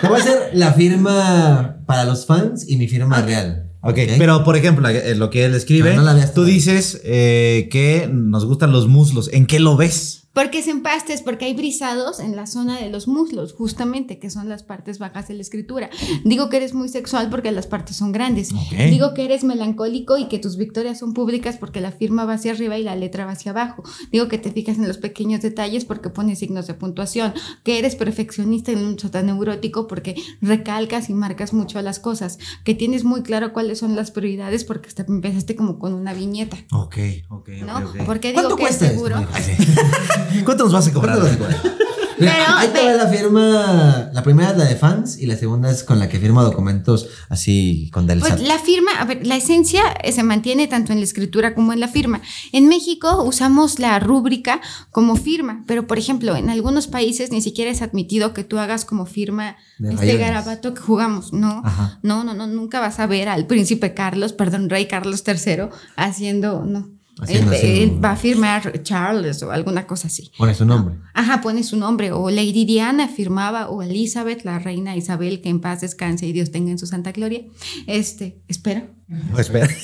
Te 0.01 0.07
voy 0.07 0.19
a 0.19 0.21
hacer 0.21 0.49
la 0.53 0.73
firma 0.73 1.77
para 1.85 2.05
los 2.05 2.25
fans 2.25 2.65
y 2.67 2.77
mi 2.77 2.87
firma 2.87 3.21
real. 3.21 3.71
Ok, 3.81 3.99
pero 4.17 4.43
por 4.43 4.55
ejemplo, 4.55 4.87
eh, 4.89 5.13
lo 5.15 5.29
que 5.29 5.45
él 5.45 5.53
escribe, 5.53 5.91
No, 5.91 5.97
no 5.97 6.03
la 6.03 6.13
veas 6.13 6.33
tú 6.33 6.43
dices 6.43 7.01
eh, 7.03 7.69
que 7.71 8.09
nos 8.11 8.45
gustan 8.45 8.71
los 8.71 8.87
muslos. 8.87 9.29
¿En 9.31 9.45
qué 9.45 9.59
lo 9.59 9.77
ves? 9.77 10.24
Porque 10.35 10.59
es 10.59 10.67
empastes, 10.67 11.21
porque 11.21 11.45
hay 11.45 11.53
brisados 11.53 12.19
en 12.19 12.35
la 12.35 12.45
zona 12.45 12.77
de 12.77 12.89
los 12.89 13.07
muslos, 13.07 13.53
justamente, 13.53 14.19
que 14.19 14.29
son 14.29 14.49
las 14.49 14.63
partes 14.63 14.99
bajas 14.99 15.29
de 15.29 15.33
la 15.33 15.41
escritura. 15.41 15.89
Digo 16.25 16.49
que 16.49 16.57
eres 16.57 16.73
muy 16.73 16.89
sexual 16.89 17.29
porque 17.29 17.53
las 17.53 17.67
partes 17.67 17.95
son 17.95 18.11
grandes. 18.11 18.49
Digo 18.89 19.13
que 19.13 19.23
eres 19.23 19.45
melancólico 19.45 20.17
y 20.17 20.27
que 20.27 20.37
tus 20.37 20.57
victorias 20.57 20.99
son 20.99 21.13
públicas 21.13 21.55
porque 21.57 21.79
la 21.79 21.93
firma 21.93 22.25
va 22.25 22.33
hacia 22.33 22.51
arriba 22.51 22.77
y 22.77 22.83
la 22.83 22.97
letra 22.97 23.25
va 23.25 23.31
hacia 23.31 23.51
abajo. 23.51 23.83
Digo 24.11 24.27
que 24.27 24.37
te 24.37 24.51
fijas 24.51 24.77
en 24.77 24.89
los 24.89 24.97
pequeños 24.97 25.41
detalles 25.41 25.85
porque 25.85 26.09
pones 26.09 26.39
signos 26.39 26.67
de 26.67 26.73
puntuación. 26.73 27.33
Que 27.63 27.79
eres 27.79 27.95
perfeccionista 27.95 28.73
y 28.73 28.75
un 28.75 28.97
tan 28.97 29.27
neurótico 29.27 29.87
porque 29.87 30.15
recalcas 30.41 31.09
y 31.09 31.13
marcas 31.13 31.53
mucho 31.53 31.81
las 31.81 31.99
cosas. 31.99 32.39
Que 32.65 32.75
tienes 32.75 33.05
muy 33.05 33.23
claro 33.23 33.53
cuáles 33.53 33.79
son 33.79 33.95
las 33.95 34.11
prioridades 34.11 34.65
porque 34.65 34.89
hasta 34.89 35.05
empezaste 35.07 35.55
como 35.55 35.79
con 35.79 35.93
una 35.93 36.13
viñeta. 36.13 36.57
Ok, 36.73 36.97
ok, 37.29 37.49
¿No? 37.65 37.77
ok, 37.77 37.85
ok. 37.85 38.05
Porque 38.05 38.33
digo 38.33 38.41
¿Cuánto 38.41 38.57
que 38.57 38.65
es 38.65 38.75
seguro. 38.75 39.15
¿Cuánto 40.43 40.63
nos 40.65 40.73
vas 40.73 40.87
a 40.87 40.93
cobrar? 40.93 41.19
¿Cuánto 41.19 41.43
vas 41.43 41.53
a 41.55 41.59
cobrar? 41.61 41.75
Mira, 42.17 42.33
Pero, 42.33 42.57
ahí 42.57 42.67
te 42.69 42.85
va 42.85 42.93
la 42.93 43.07
firma. 43.09 44.09
La 44.13 44.23
primera 44.23 44.51
es 44.51 44.57
la 44.57 44.63
de 44.63 44.75
fans 44.77 45.17
y 45.19 45.25
la 45.25 45.35
segunda 45.35 45.69
es 45.69 45.83
con 45.83 45.99
la 45.99 46.07
que 46.07 46.17
firma 46.17 46.43
documentos 46.43 47.07
así 47.27 47.89
con 47.91 48.07
del 48.07 48.19
Pues 48.21 48.39
la 48.41 48.57
firma, 48.57 48.91
a 48.99 49.03
ver, 49.03 49.27
la 49.27 49.35
esencia 49.35 49.83
eh, 50.01 50.13
se 50.13 50.23
mantiene 50.23 50.67
tanto 50.67 50.93
en 50.93 50.99
la 50.99 51.03
escritura 51.03 51.53
como 51.53 51.73
en 51.73 51.81
la 51.81 51.89
firma. 51.89 52.21
En 52.53 52.69
México 52.69 53.21
usamos 53.23 53.79
la 53.79 53.99
rúbrica 53.99 54.61
como 54.91 55.17
firma, 55.17 55.65
pero 55.67 55.87
por 55.87 55.99
ejemplo, 55.99 56.37
en 56.37 56.49
algunos 56.49 56.87
países 56.87 57.31
ni 57.31 57.41
siquiera 57.41 57.69
es 57.69 57.81
admitido 57.81 58.33
que 58.33 58.45
tú 58.45 58.59
hagas 58.59 58.85
como 58.85 59.05
firma 59.05 59.57
De 59.77 59.89
este 59.89 60.05
rayones. 60.05 60.21
garabato 60.25 60.73
que 60.73 60.81
jugamos. 60.81 61.33
No, 61.33 61.63
Ajá. 61.65 61.99
no, 62.01 62.23
no, 62.23 62.33
no, 62.33 62.47
nunca 62.47 62.79
vas 62.79 62.99
a 63.01 63.07
ver 63.07 63.27
al 63.27 63.45
príncipe 63.45 63.93
Carlos, 63.93 64.31
perdón, 64.31 64.69
rey 64.69 64.85
Carlos 64.85 65.21
III 65.27 65.67
haciendo, 65.97 66.63
no. 66.63 66.94
Él, 67.27 67.45
él 67.53 68.03
va 68.03 68.11
a 68.11 68.15
firmar 68.17 68.83
Charles 68.83 69.41
o 69.41 69.51
alguna 69.51 69.87
cosa 69.87 70.07
así. 70.07 70.31
Pone 70.37 70.53
su 70.53 70.65
nombre. 70.65 70.95
Ajá, 71.13 71.41
pone 71.41 71.63
su 71.63 71.77
nombre. 71.77 72.11
O 72.11 72.29
Lady 72.29 72.65
Diana 72.65 73.07
firmaba, 73.07 73.69
o 73.69 73.81
Elizabeth, 73.81 74.43
la 74.43 74.59
reina 74.59 74.95
Isabel, 74.97 75.39
que 75.41 75.49
en 75.49 75.61
paz 75.61 75.81
descanse 75.81 76.25
y 76.27 76.33
Dios 76.33 76.51
tenga 76.51 76.71
en 76.71 76.77
su 76.77 76.87
santa 76.87 77.11
gloria. 77.13 77.41
Este, 77.87 78.41
espera. 78.47 78.87
No, 79.07 79.39
espera. 79.39 79.67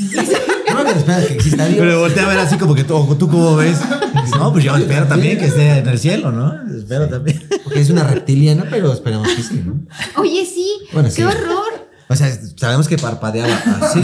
No, 0.72 0.78
pero 0.86 0.98
espera 1.00 1.28
que 1.28 1.34
exista 1.34 1.66
Dios. 1.66 1.80
Pero 1.80 2.00
voltea 2.00 2.24
a 2.24 2.30
ver 2.30 2.40
así 2.40 2.58
como 2.58 2.74
que 2.74 2.86
tú, 2.86 3.14
¿tú 3.20 3.28
cómo 3.28 3.58
ves? 3.58 3.78
No, 4.38 4.54
pues 4.54 4.64
yo 4.64 4.74
espero 4.78 5.06
también 5.06 5.38
que 5.38 5.48
esté 5.48 5.80
en 5.80 5.88
el 5.90 6.00
cielo, 6.00 6.32
¿no? 6.32 6.54
Espero 6.78 7.10
también. 7.10 7.44
Porque 7.66 7.82
es 7.82 7.90
una 7.90 8.06
reptiliana, 8.06 8.66
pero 8.70 8.94
esperemos 8.94 9.28
que 9.36 9.44
sí, 9.44 9.62
¿no? 9.66 9.82
Oye, 10.16 10.46
sí, 10.46 10.72
Bueno, 10.94 11.10
qué 11.10 11.16
sí. 11.16 11.24
horror. 11.24 11.71
O 12.12 12.16
sea, 12.16 12.30
sabemos 12.58 12.88
que 12.90 12.98
parpadeaba 12.98 13.54
así. 13.82 14.02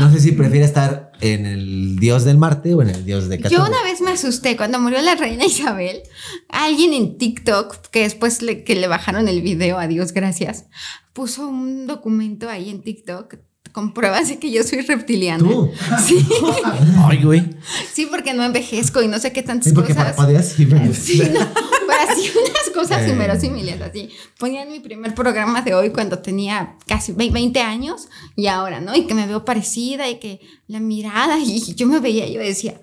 No 0.00 0.12
sé 0.12 0.20
si 0.20 0.32
prefiere 0.32 0.64
estar 0.64 1.10
en 1.20 1.44
el 1.44 1.96
dios 1.96 2.24
del 2.24 2.38
Marte 2.38 2.72
o 2.74 2.82
en 2.82 2.90
el 2.90 3.04
dios 3.04 3.28
de 3.28 3.38
Yo 3.38 3.48
Cthulhu. 3.48 3.62
una 3.66 3.82
vez 3.82 4.00
me 4.00 4.12
asusté 4.12 4.56
cuando 4.56 4.78
murió 4.78 5.00
la 5.02 5.14
reina 5.16 5.44
Isabel. 5.44 6.02
Alguien 6.48 6.92
en 6.94 7.18
TikTok, 7.18 7.88
que 7.90 8.02
después 8.02 8.42
le, 8.42 8.62
que 8.64 8.76
le 8.76 8.86
bajaron 8.86 9.26
el 9.28 9.42
video, 9.42 9.78
adiós, 9.78 10.12
gracias, 10.12 10.66
puso 11.12 11.48
un 11.48 11.86
documento 11.86 12.48
ahí 12.48 12.70
en 12.70 12.82
TikTok 12.82 13.36
con 13.72 13.92
pruebas 13.92 14.28
de 14.28 14.38
que 14.38 14.52
yo 14.52 14.62
soy 14.62 14.82
reptiliana. 14.82 15.42
¿Tú? 15.42 15.68
Sí, 16.06 16.24
Ay, 17.08 17.22
güey. 17.24 17.56
sí, 17.92 18.06
porque 18.06 18.32
no 18.34 18.44
envejezco 18.44 19.02
y 19.02 19.08
no 19.08 19.18
sé 19.18 19.32
qué 19.32 19.42
tantas 19.42 19.70
Sí, 19.70 19.72
porque 19.74 19.94
cosas. 19.94 20.12
parpadeas 20.12 20.48
sí, 20.48 20.64
pero- 20.66 20.94
Sí, 20.94 21.18
no, 21.18 21.40
pero 21.88 22.12
así 22.12 22.30
unas 22.38 22.63
cosas 22.74 23.02
Eh. 23.06 23.10
inverosímiles, 23.12 23.80
así. 23.80 24.10
Ponían 24.38 24.70
mi 24.70 24.80
primer 24.80 25.14
programa 25.14 25.62
de 25.62 25.74
hoy 25.74 25.90
cuando 25.90 26.18
tenía 26.18 26.76
casi 26.86 27.12
ve- 27.12 27.30
20 27.30 27.60
años 27.60 28.08
y 28.36 28.48
ahora, 28.48 28.80
¿no? 28.80 28.94
Y 28.94 29.06
que 29.06 29.14
me 29.14 29.26
veo 29.26 29.44
parecida 29.44 30.08
y 30.10 30.18
que 30.18 30.40
la 30.66 30.80
mirada 30.80 31.38
y 31.38 31.60
yo 31.76 31.86
me 31.86 32.00
veía 32.00 32.26
y 32.26 32.34
yo 32.34 32.40
decía, 32.40 32.80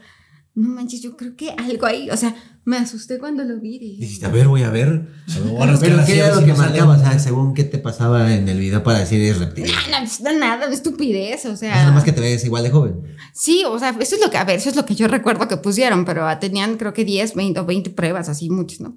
no 0.56 0.70
manches, 0.70 1.02
yo 1.02 1.16
creo 1.16 1.36
que 1.36 1.52
algo 1.52 1.86
ahí, 1.86 2.10
o 2.10 2.18
sea, 2.18 2.36
me 2.64 2.78
asusté 2.78 3.18
cuando 3.18 3.44
lo 3.44 3.60
vi. 3.60 3.80
dije, 3.80 4.02
Dijiste, 4.02 4.26
a 4.28 4.30
ver, 4.30 4.48
voy 4.48 4.62
a 4.64 4.70
ver. 4.70 5.08
Es 5.28 5.34
que 5.36 5.42
Pero 5.80 6.06
¿qué 6.06 6.18
era 6.20 6.36
lo 6.36 6.46
que 6.46 6.54
marcaba? 6.54 6.96
O 6.96 7.00
sea, 7.00 7.18
según 7.18 7.56
qué 7.56 7.64
te 7.64 7.80
pasaba 7.80 8.36
en 8.36 8.48
el 8.48 8.60
video 8.60 8.84
para 8.84 9.00
decir 9.00 9.20
eres 9.20 9.40
reptiliano. 9.40 9.80
"Ah, 9.88 9.90
no, 9.92 9.98
pues, 10.06 10.38
nada, 10.38 10.66
una 10.68 10.76
estupidez, 10.76 11.44
o 11.46 11.54
Es 11.54 11.60
sea. 11.60 11.86
nomás 11.86 12.04
que 12.04 12.12
te 12.12 12.22
ves 12.22 12.46
igual 12.46 12.62
de 12.64 12.70
joven. 12.70 13.02
Sí, 13.34 13.64
o 13.66 13.80
sea, 13.80 13.96
eso 14.00 14.16
es 14.16 14.22
lo 14.22 14.30
que, 14.30 14.38
a 14.38 14.44
ver, 14.44 14.58
eso 14.60 14.70
es 14.70 14.76
lo 14.76 14.86
que 14.86 14.94
yo 14.94 15.08
recuerdo 15.08 15.48
que 15.48 15.58
pusieron, 15.58 16.06
pero 16.06 16.28
ah, 16.28 16.38
tenían 16.40 16.78
creo 16.78 16.94
que 16.94 17.04
10, 17.04 17.34
20 17.34 17.60
o 17.62 17.66
20 17.66 17.90
pruebas, 17.90 18.30
así 18.30 18.50
muchas, 18.52 18.80
¿no? 18.82 18.96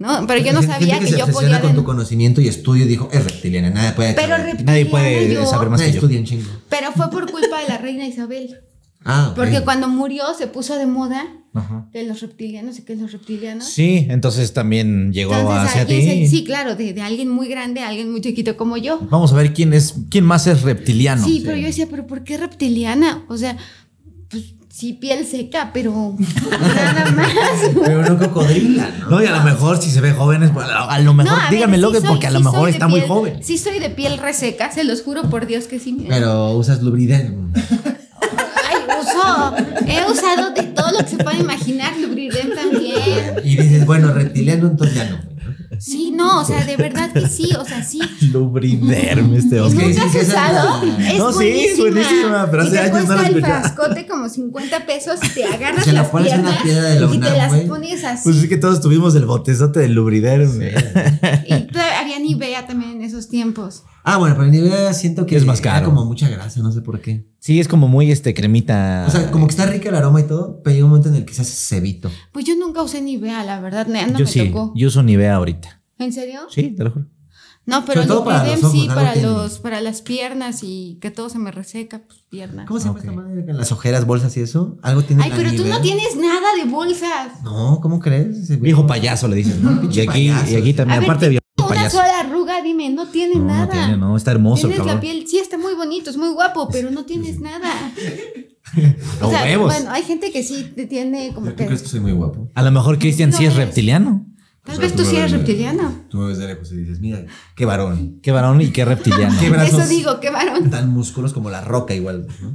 No, 0.00 0.26
pero 0.26 0.42
yo 0.42 0.52
no 0.54 0.62
sabía 0.62 0.98
que 0.98 1.10
yo 1.10 1.26
podía... 1.28 1.60
con 1.60 1.74
tu 1.74 1.84
conocimiento 1.84 2.40
y 2.40 2.48
estudio 2.48 2.86
y 2.86 2.88
dijo, 2.88 3.08
es 3.12 3.22
reptiliana, 3.22 3.70
nadie 3.70 3.92
puede 3.92 4.14
Pero 4.14 4.34
Nadie 4.64 4.86
puede 4.86 5.32
yo- 5.34 5.46
saber 5.46 5.68
más 5.68 5.80
que 5.82 5.92
yo. 5.92 6.08
chingo. 6.24 6.48
Pero 6.70 6.90
fue 6.92 7.10
por 7.10 7.30
culpa 7.30 7.60
de 7.60 7.68
la 7.68 7.76
reina 7.78 8.06
Isabel. 8.06 8.60
Ah, 9.04 9.28
ok. 9.30 9.36
Porque 9.36 9.60
cuando 9.62 9.88
murió 9.88 10.24
se 10.36 10.46
puso 10.46 10.76
de 10.76 10.86
moda 10.86 11.26
Ajá. 11.54 11.88
que 11.92 12.02
los 12.04 12.20
reptilianos 12.20 12.78
y 12.78 12.82
que 12.82 12.96
los 12.96 13.12
reptilianos. 13.12 13.64
Sí, 13.66 14.06
entonces 14.10 14.52
también 14.52 15.12
llegó 15.12 15.34
Entonces, 15.34 15.68
hacia 15.70 15.80
alguien 15.82 16.00
ti. 16.00 16.24
se- 16.26 16.30
sí, 16.30 16.44
claro, 16.44 16.76
de, 16.76 16.92
de 16.94 17.02
alguien 17.02 17.28
muy 17.28 17.48
grande 17.48 17.80
a 17.80 17.88
alguien 17.88 18.10
muy 18.10 18.20
chiquito 18.22 18.56
como 18.56 18.76
yo. 18.78 19.00
Vamos 19.10 19.32
a 19.32 19.36
ver 19.36 19.52
quién 19.54 19.72
es, 19.74 19.94
quién 20.10 20.24
más 20.24 20.46
es 20.46 20.62
reptiliano. 20.62 21.24
sí, 21.24 21.42
pero 21.44 21.56
yo 21.56 21.66
decía, 21.66 21.86
¿pero 21.90 22.06
por 22.06 22.24
qué 22.24 22.36
reptiliana? 22.38 23.24
O 23.28 23.36
sea, 23.36 23.56
sí, 24.80 24.94
piel 24.94 25.26
seca, 25.26 25.70
pero 25.74 26.16
nada 26.74 27.10
más. 27.12 27.28
Pero 27.84 28.02
no 28.02 28.18
cocodrila, 28.18 28.88
¿no? 29.00 29.10
No, 29.10 29.22
y 29.22 29.26
a 29.26 29.36
lo 29.36 29.42
mejor 29.44 29.76
si 29.80 29.90
se 29.90 30.00
ve 30.00 30.12
joven, 30.12 30.42
es- 30.42 30.50
a 30.56 30.98
lo 31.00 31.12
mejor, 31.12 31.32
No, 31.34 31.38
a 31.38 31.50
ver, 31.50 31.68
que 31.92 32.00
soy- 32.00 32.08
porque 32.08 32.26
a 32.26 32.30
lo 32.30 32.38
sí 32.38 32.44
mejor 32.46 32.68
está 32.70 32.88
muy 32.88 33.02
joven. 33.02 33.40
Sí, 33.44 33.58
soy 33.58 33.78
de 33.78 33.90
piel 33.90 34.16
reseca, 34.16 34.72
se 34.72 34.84
los 34.84 35.02
juro 35.02 35.24
por 35.28 35.46
Dios 35.46 35.64
que 35.66 35.78
sí. 35.78 36.06
Pero 36.08 36.52
usas 36.52 36.82
lubriden. 36.82 37.52
Ay, 37.54 38.76
uso, 39.02 39.54
he 39.86 40.10
usado 40.10 40.50
de 40.54 40.62
todo 40.62 40.92
lo 40.92 40.98
que 40.98 41.08
se 41.08 41.16
puede 41.18 41.38
imaginar, 41.40 41.92
Lubriden 41.98 42.50
también. 42.54 43.34
Y 43.44 43.56
dices, 43.56 43.84
bueno, 43.84 44.12
reptiliano, 44.12 44.68
entonces 44.68 44.96
ya 44.96 45.10
no. 45.10 45.18
Sí, 45.80 46.12
no, 46.14 46.40
o 46.40 46.44
sea, 46.44 46.64
de 46.64 46.76
verdad 46.76 47.10
que 47.12 47.26
sí, 47.26 47.50
o 47.58 47.64
sea, 47.64 47.82
sí. 47.82 48.00
Lubriderme 48.32 49.38
este 49.38 49.56
¿Y 49.56 49.58
Oscar. 49.60 49.80
que 49.82 49.88
nunca 49.88 50.04
has 50.04 50.14
usado? 50.28 50.82
Es 50.84 51.18
No, 51.18 51.32
sí, 51.32 51.48
es 51.48 51.78
buenísima, 51.78 52.48
pero 52.50 52.64
Y 52.64 52.66
hace 52.66 52.76
te 52.76 52.78
años 52.80 52.92
no 53.08 53.14
la 53.14 53.20
cuesta 53.22 53.26
el 53.28 53.40
frascote 53.44 54.06
como 54.06 54.28
50 54.28 54.86
pesos 54.86 55.18
y 55.24 55.28
te 55.30 55.44
agarras 55.54 55.86
la 55.86 55.92
las 55.94 56.08
pones 56.08 56.32
en 56.32 56.40
una 56.40 56.50
piernas 56.50 56.62
piedra 56.62 56.82
de 56.90 57.00
la 57.00 57.06
y 57.14 57.18
te 57.18 57.36
las 57.36 57.48
güey. 57.48 57.66
pones 57.68 58.04
así. 58.04 58.20
Pues 58.24 58.36
es 58.36 58.48
que 58.48 58.56
todos 58.58 58.80
tuvimos 58.80 59.14
el 59.14 59.24
botezote 59.24 59.80
del 59.80 59.94
lubriderme. 59.94 60.72
Y 61.46 61.60
todavía 61.68 62.00
había 62.00 62.18
Nivea 62.18 62.66
también 62.66 62.92
en 62.92 63.02
esos 63.02 63.28
tiempos. 63.28 63.82
Ah, 64.02 64.16
bueno, 64.16 64.34
pero 64.36 64.48
Nivea 64.48 64.92
siento 64.94 65.26
que 65.26 65.36
Es 65.36 65.44
más 65.44 65.60
era 65.60 65.72
caro. 65.72 65.86
como 65.86 66.04
mucha 66.04 66.28
grasa, 66.28 66.60
no 66.60 66.72
sé 66.72 66.80
por 66.80 67.00
qué. 67.00 67.26
Sí, 67.38 67.60
es 67.60 67.68
como 67.68 67.86
muy 67.88 68.10
este 68.10 68.32
cremita. 68.34 69.04
O 69.06 69.10
sea, 69.10 69.30
como 69.30 69.46
que 69.46 69.50
está 69.50 69.66
rica 69.66 69.88
el 69.90 69.94
aroma 69.94 70.20
y 70.20 70.24
todo, 70.24 70.60
pero 70.62 70.72
llega 70.74 70.84
un 70.86 70.90
momento 70.90 71.08
en 71.10 71.16
el 71.16 71.24
que 71.24 71.34
se 71.34 71.42
hace 71.42 71.52
cebito. 71.76 72.10
Pues 72.32 72.44
yo 72.46 72.54
nunca 72.56 72.82
usé 72.82 73.00
Nivea, 73.02 73.44
la 73.44 73.60
verdad, 73.60 73.86
no, 73.86 74.00
no 74.06 74.18
yo 74.18 74.24
me 74.24 74.30
sí, 74.30 74.46
tocó. 74.48 74.72
yo 74.74 74.88
uso 74.88 75.02
Nivea 75.02 75.34
ahorita. 75.34 75.82
¿En 75.98 76.12
serio? 76.12 76.40
Sí, 76.50 76.70
te 76.76 76.84
lo 76.84 76.90
juro. 76.92 77.06
No, 77.66 77.84
pero 77.84 78.02
Sobre 78.02 78.08
todo 78.08 78.24
para 78.24 78.46
los 78.46 78.64
ojos, 78.64 78.72
sí, 78.72 78.88
para 78.88 79.12
que- 79.12 79.20
los, 79.22 79.58
para 79.58 79.80
las 79.82 80.00
piernas 80.00 80.60
y 80.62 80.98
que 81.00 81.10
todo 81.10 81.28
se 81.28 81.38
me 81.38 81.52
reseca, 81.52 82.00
pues 82.06 82.20
piernas. 82.30 82.66
¿Cómo 82.66 82.80
se 82.80 82.86
llama 82.86 82.98
Ok. 82.98 83.04
esta 83.04 83.14
madre? 83.16 83.44
Las 83.52 83.70
ojeras, 83.70 84.06
bolsas 84.06 84.34
y 84.38 84.40
eso. 84.40 84.78
Algo 84.82 85.02
tiene 85.02 85.22
Ay, 85.24 85.32
pero 85.36 85.50
tú 85.54 85.66
no 85.66 85.80
tienes 85.82 86.16
nada 86.16 86.48
de 86.56 86.68
bolsas. 86.68 87.42
No, 87.44 87.78
¿cómo 87.82 88.00
crees? 88.00 88.58
Viejo 88.60 88.86
payaso 88.86 89.28
le 89.28 89.36
dicen, 89.36 89.62
¿no? 89.62 89.82
Y 89.92 90.00
aquí, 90.00 90.06
payaso. 90.06 90.50
y 90.52 90.56
aquí 90.56 90.72
también, 90.72 90.96
A 90.96 91.00
ver, 91.00 91.10
aparte 91.10 91.26
de 91.26 91.30
viejo 91.30 91.39
Una 91.92 92.02
sola 92.04 92.20
arruga, 92.20 92.62
dime, 92.62 92.90
no 92.90 93.08
tiene 93.08 93.36
No, 93.36 93.44
nada. 93.44 93.64
no 93.66 93.70
tiene, 93.70 93.96
no, 93.96 94.16
está 94.16 94.30
hermoso 94.32 94.68
Tienes 94.68 94.86
la 94.86 95.00
piel, 95.00 95.26
sí, 95.26 95.38
está 95.38 95.58
muy 95.58 95.74
bonito, 95.74 96.10
es 96.10 96.16
muy 96.16 96.28
guapo, 96.30 96.68
pero 96.70 96.90
no 96.90 97.04
tienes 97.04 97.40
nada. 97.40 97.70
Los 99.20 99.32
huevos. 99.32 99.74
bueno, 99.74 99.90
hay 99.90 100.02
gente 100.02 100.30
que 100.30 100.42
sí 100.42 100.72
tiene 100.88 101.32
como 101.34 101.50
¿Tú 101.50 101.56
que. 101.56 101.66
crees 101.66 101.82
que 101.82 101.88
soy 101.88 102.00
muy 102.00 102.12
guapo? 102.12 102.48
A 102.54 102.62
lo 102.62 102.70
mejor 102.70 102.98
Cristian 102.98 103.32
sí 103.32 103.42
No 103.44 103.48
es 103.48 103.54
es. 103.54 103.58
reptiliano. 103.58 104.26
Tal 104.62 104.74
O 104.74 104.78
sea, 104.78 104.86
vez 104.88 104.94
tú 104.96 105.04
sí 105.04 105.16
eres 105.16 105.32
reptiliano. 105.32 105.92
Tú 106.10 106.18
me 106.18 106.28
ves 106.28 106.38
de 106.38 106.46
lejos 106.46 106.70
y 106.70 106.76
dices, 106.76 107.00
mira, 107.00 107.24
qué 107.56 107.64
varón. 107.64 108.20
Qué 108.22 108.30
varón 108.30 108.60
y 108.60 108.68
qué 108.70 108.84
reptiliano. 108.84 109.34
Qué 109.40 109.48
brazos 109.50 109.80
Eso 109.80 109.88
digo, 109.88 110.20
qué 110.20 110.30
varón. 110.30 110.70
tan 110.70 110.90
músculos 110.90 111.32
como 111.32 111.48
la 111.50 111.62
roca 111.62 111.94
igual. 111.94 112.26
¿no? 112.42 112.54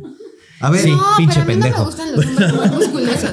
A 0.60 0.70
ver, 0.70 0.82
Sí, 0.82 0.92
no, 0.92 1.04
pinche 1.18 1.42
pero 1.42 1.42
a 1.42 1.46
mí 1.46 1.56
no 1.56 1.78
me 1.78 1.84
gustan 1.84 2.16
los 2.16 2.26
hombres 2.26 2.54
muy 2.54 2.70
musculosos. 2.70 3.32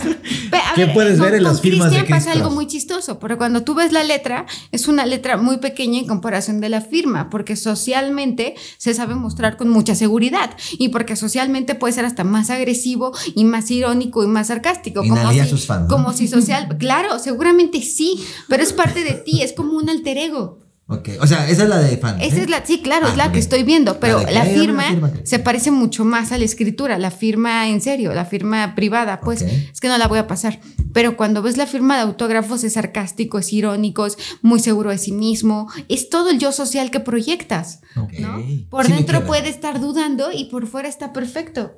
A 0.53 0.73
¿Qué 0.75 0.87
puedes 0.89 1.21
ver 1.21 1.35
en 1.35 1.45
las 1.45 1.61
firmas 1.61 1.91
de 1.91 1.99
Cristian 1.99 2.19
pasa 2.19 2.33
algo 2.33 2.51
muy 2.51 2.67
chistoso, 2.67 3.19
porque 3.19 3.37
cuando 3.37 3.63
tú 3.63 3.75
ves 3.75 3.93
la 3.93 4.03
letra, 4.03 4.47
es 4.73 4.89
una 4.89 5.07
letra 5.07 5.37
muy 5.37 5.59
pequeña 5.59 6.01
en 6.01 6.07
comparación 6.07 6.61
de 6.61 6.69
la 6.69 6.81
firma, 6.81 7.31
porque 7.31 7.57
socialmente 7.57 8.55
se 8.79 8.95
sabe 8.95 9.15
mostrar 9.15 9.57
con 9.57 9.69
mucha 9.69 9.95
seguridad 9.95 10.57
y 10.79 10.89
porque 10.89 11.15
socialmente 11.15 11.75
puede 11.75 11.93
ser 11.93 12.05
hasta 12.05 12.25
más 12.25 12.51
agresivo 12.51 13.13
y 13.35 13.45
más 13.45 13.71
irónico 13.71 14.25
y 14.25 14.27
más 14.27 14.49
sarcástico. 14.49 15.05
Y 15.05 15.09
como 15.09 15.29
a 15.29 15.33
si, 15.33 15.47
sus 15.47 15.67
fans, 15.67 15.83
¿no? 15.83 15.89
como 15.89 16.13
si 16.13 16.27
social, 16.27 16.77
claro, 16.79 17.19
seguramente 17.19 17.83
sí, 17.83 18.25
pero 18.49 18.63
es 18.63 18.73
parte 18.73 19.05
de 19.05 19.15
ti, 19.15 19.43
es 19.43 19.53
como 19.53 19.77
un 19.77 19.89
alter 19.89 20.19
ego. 20.19 20.62
Ok. 20.87 21.09
O 21.21 21.27
sea, 21.27 21.49
esa 21.49 21.63
es 21.65 21.69
la 21.69 21.79
de 21.79 21.97
fan. 21.97 22.21
Esa 22.21 22.37
¿eh? 22.37 22.43
es 22.43 22.51
la, 22.51 22.65
sí, 22.67 22.81
claro, 22.83 23.07
es 23.07 23.15
Ah, 23.15 23.17
la 23.17 23.33
que 23.33 23.39
estoy 23.39 23.63
viendo, 23.63 23.99
pero 24.01 24.21
La 24.21 24.27
de 24.27 24.33
la, 24.33 24.43
que, 24.43 24.49
"Ay, 24.51 24.55
dame 24.55 24.61
firma, 24.61 24.83
la 24.83 24.89
firma 24.91 25.13
que-". 25.13 25.27
se 25.27 25.39
parece 25.39 25.71
mucho 25.71 26.05
más 26.05 26.33
a 26.33 26.39
la 26.39 26.45
escritura, 26.45 26.99
la 26.99 27.11
firma 27.11 27.69
en 27.69 27.81
serio, 27.81 28.13
la 28.15 28.25
firma 28.25 28.75
privada, 28.75 29.21
pues 29.21 29.43
es 29.43 29.81
que 29.81 29.89
no 29.89 29.97
la 29.99 30.09
voy 30.09 30.19
a 30.19 30.27
pasar. 30.27 30.61
Pero 30.93 31.17
cuando 31.17 31.41
ves 31.43 31.57
la 31.57 31.67
firma 31.67 31.97
de 31.97 32.03
autógrafos 32.03 32.65
es 32.65 32.75
sarcástico, 32.75 33.39
es 33.39 33.53
irónico, 33.53 34.05
es 34.05 34.19
muy 34.43 34.61
seguro 34.61 34.91
de 34.91 34.99
sí 34.99 35.13
mismo, 35.13 35.69
es 35.89 36.11
todo 36.11 36.29
el 36.31 36.39
yo 36.39 36.53
social 36.53 36.91
que 36.91 37.01
proyectas. 37.01 37.81
¿no? 37.97 38.43
Por 38.69 38.87
Sí 38.87 38.93
dentro 38.93 39.25
puede 39.27 39.49
estar 39.49 39.81
dudando 39.81 40.31
y 40.33 40.45
por 40.47 40.67
fuera 40.67 40.89
está 40.89 41.13
perfecto. 41.13 41.73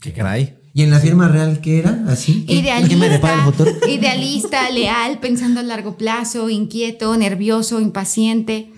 Qué 0.00 0.12
caray. 0.12 0.56
¿Y 0.72 0.82
en 0.82 0.90
la 0.90 1.00
firma 1.00 1.28
real 1.28 1.60
qué 1.60 1.78
era? 1.80 2.04
¿Así? 2.08 2.46
¿Qué- 2.46 2.62
¿Qué 2.88 2.96
me 2.96 3.08
depara 3.08 3.44
el 3.44 3.50
Idealista, 3.50 3.88
idealista, 3.90 4.70
leal, 4.70 5.18
pensando 5.18 5.60
a 5.60 5.62
largo 5.64 5.96
plazo, 5.96 6.48
inquieto, 6.48 7.16
nervioso, 7.16 7.80
impaciente. 7.80 8.72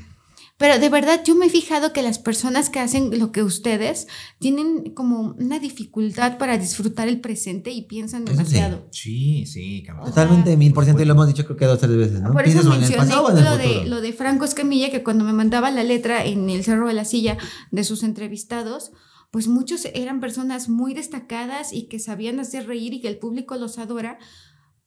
Pero 0.56 0.78
de 0.78 0.88
verdad 0.90 1.22
yo 1.24 1.34
me 1.34 1.46
he 1.46 1.50
fijado 1.50 1.92
que 1.92 2.02
las 2.02 2.18
personas 2.20 2.70
que 2.70 2.78
hacen 2.78 3.18
lo 3.18 3.32
que 3.32 3.42
ustedes 3.42 4.06
tienen 4.38 4.92
como 4.94 5.34
una 5.38 5.58
dificultad 5.58 6.38
para 6.38 6.56
disfrutar 6.56 7.08
el 7.08 7.20
presente 7.20 7.72
y 7.72 7.82
piensan 7.82 8.24
demasiado. 8.24 8.86
Sí, 8.92 9.44
sí, 9.44 9.82
cabrón. 9.84 10.06
Totalmente, 10.06 10.56
mil 10.56 10.72
por 10.72 10.84
ciento, 10.84 11.02
y 11.02 11.04
lo 11.04 11.14
hemos 11.14 11.26
dicho 11.26 11.44
creo 11.46 11.56
que 11.56 11.64
dos 11.64 11.78
o 11.78 11.80
tres 11.80 11.96
veces, 11.96 12.20
¿no? 12.22 12.32
Por 12.32 12.46
eso 12.46 12.62
mencioné 12.70 13.12
en 13.12 13.36
el 13.38 13.44
lo 13.44 13.56
de, 13.58 13.84
lo 13.86 14.00
de 14.00 14.12
Franco 14.12 14.44
Escamilla, 14.44 14.90
que 14.90 15.02
cuando 15.02 15.24
me 15.24 15.32
mandaba 15.32 15.70
la 15.72 15.82
letra 15.82 16.24
en 16.24 16.48
el 16.48 16.62
Cerro 16.62 16.86
de 16.86 16.94
la 16.94 17.04
Silla 17.04 17.38
de 17.72 17.82
sus 17.82 18.04
entrevistados, 18.04 18.92
pues 19.32 19.48
muchos 19.48 19.86
eran 19.94 20.20
personas 20.20 20.68
muy 20.68 20.94
destacadas 20.94 21.72
y 21.72 21.88
que 21.88 21.98
sabían 21.98 22.38
hacer 22.38 22.66
reír 22.68 22.92
y 22.94 23.00
que 23.00 23.08
el 23.08 23.18
público 23.18 23.56
los 23.56 23.78
adora, 23.78 24.18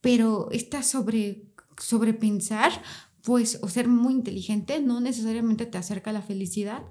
pero 0.00 0.48
esta 0.52 0.82
sobre, 0.82 1.42
sobrepensar, 1.78 2.70
pues, 3.22 3.58
o 3.62 3.68
ser 3.68 3.88
muy 3.88 4.14
inteligente, 4.14 4.80
no 4.80 5.00
necesariamente 5.00 5.66
te 5.66 5.78
acerca 5.78 6.10
a 6.10 6.12
la 6.12 6.22
felicidad. 6.22 6.82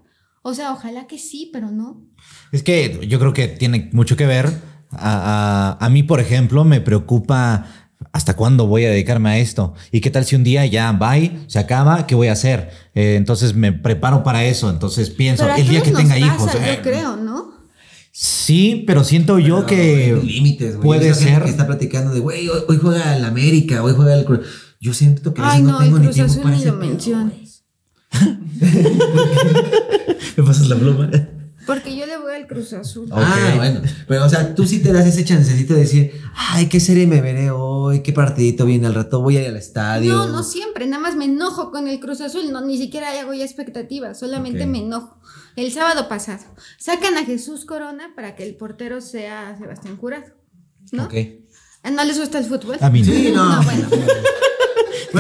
O 0.42 0.54
sea, 0.54 0.74
ojalá 0.74 1.08
que 1.08 1.18
sí, 1.18 1.50
pero 1.54 1.72
no. 1.72 2.06
Es 2.52 2.62
que 2.62 3.00
yo 3.08 3.20
creo 3.20 3.34
que 3.34 3.48
tiene 3.48 3.90
mucho 3.94 4.16
que 4.18 4.26
ver. 4.26 4.48
A, 4.92 5.78
a- 5.80 5.86
a 5.86 5.90
mí, 5.90 6.04
por 6.04 6.20
ejemplo, 6.20 6.64
me 6.66 6.82
preocupa 6.82 7.66
hasta 8.12 8.36
cuándo 8.36 8.68
voy 8.68 8.86
a 8.86 8.90
dedicarme 8.90 9.30
a 9.30 9.38
esto. 9.40 9.74
¿Y 9.92 10.02
qué 10.02 10.10
tal 10.12 10.26
si 10.26 10.36
un 10.36 10.44
día 10.44 10.66
ya 10.66 10.92
bye, 10.92 11.32
se 11.48 11.58
acaba? 11.60 12.06
¿Qué 12.06 12.14
voy 12.16 12.28
a 12.28 12.34
hacer? 12.34 12.70
Eh, 12.94 13.16
entonces 13.16 13.56
me 13.56 13.72
preparo 13.74 14.24
para 14.24 14.46
eso. 14.46 14.70
Entonces 14.70 15.10
pienso, 15.10 15.48
el 15.54 15.68
día 15.68 15.82
que 15.82 15.92
tenga 15.92 16.14
pasa, 16.16 16.26
hijos. 16.36 16.54
yo 16.54 16.60
eh, 16.60 16.80
creo, 16.84 17.16
¿no? 17.18 17.25
Sí, 18.18 18.86
pero 18.88 19.04
siento 19.04 19.40
yo 19.40 19.66
que 19.66 20.18
límites, 20.24 20.78
güey. 20.78 20.86
puede 20.86 21.14
ser. 21.14 21.44
Que 21.44 21.50
está 21.50 21.68
platicando 21.68 22.14
de, 22.14 22.22
güey, 22.22 22.48
hoy, 22.48 22.62
hoy 22.66 22.80
juega 22.82 23.18
el 23.18 23.26
América, 23.26 23.84
hoy 23.84 23.92
juega 23.94 24.16
el 24.16 24.24
Cruz. 24.24 24.40
Yo 24.80 24.94
siento 24.94 25.34
que 25.34 25.42
Ay, 25.44 25.62
no, 25.62 25.74
no, 25.74 25.80
el 25.80 25.84
tengo 25.84 26.00
ni 26.00 26.06
Cruz 26.06 26.16
tiempo 26.16 26.32
Azul 26.32 26.44
para 26.44 26.56
ni 26.56 26.62
ese 26.62 26.72
lo 26.72 26.78
menciones. 26.78 27.66
me 30.38 30.44
pasas 30.46 30.70
la 30.70 30.78
pluma. 30.78 31.10
Porque 31.66 31.96
yo 31.96 32.06
le 32.06 32.18
voy 32.18 32.34
al 32.36 32.48
Cruz 32.48 32.74
Azul. 32.74 33.08
Ah, 33.12 33.22
Ok. 33.52 33.56
bueno. 33.58 33.82
Pero, 34.08 34.26
o 34.26 34.30
sea, 34.30 34.54
tú 34.56 34.66
sí 34.68 34.80
te 34.82 34.94
das 34.94 35.06
ese 35.08 35.24
chancecito 35.26 35.74
de 35.74 35.80
decir, 35.82 36.12
ay, 36.36 36.68
qué 36.68 36.80
serie 36.80 37.08
me 37.08 37.22
veré 37.22 37.52
hoy, 37.52 38.02
qué 38.04 38.14
partidito 38.14 38.66
viene 38.66 38.88
al 38.88 38.94
rato, 38.94 39.22
voy 39.22 39.38
a 39.38 39.42
ir 39.42 39.48
al 39.50 39.58
estadio. 39.58 40.14
No, 40.14 40.28
no 40.28 40.44
siempre, 40.44 40.86
nada 40.88 41.02
más 41.02 41.16
me 41.16 41.26
enojo 41.26 41.72
con 41.72 41.88
el 41.88 42.00
Cruz 42.00 42.22
Azul, 42.22 42.52
no, 42.52 42.62
ni 42.62 42.78
siquiera 42.78 43.10
hago 43.20 43.34
ya 43.34 43.44
expectativas, 43.46 44.20
solamente 44.20 44.66
me 44.66 44.80
enojo. 44.80 45.20
El 45.56 45.72
sábado 45.72 46.08
pasado, 46.10 46.44
sacan 46.78 47.18
a 47.18 47.24
Jesús 47.26 47.66
Corona 47.66 48.12
para 48.16 48.36
que 48.36 48.44
el 48.46 48.56
portero 48.56 49.02
sea 49.02 49.56
Sebastián 49.58 49.98
Jurado, 49.98 50.26
¿no? 50.92 51.06
Ok. 51.06 51.14
Ah, 51.84 51.92
¿No 51.92 52.04
les 52.04 52.20
gusta 52.20 52.40
el 52.40 52.46
fútbol? 52.46 52.78
A 52.82 52.90
mí 52.90 53.02
no. 53.02 53.06
Sí, 53.14 53.32
no. 53.34 53.56
No, 53.58 53.64
bueno. 53.64 53.88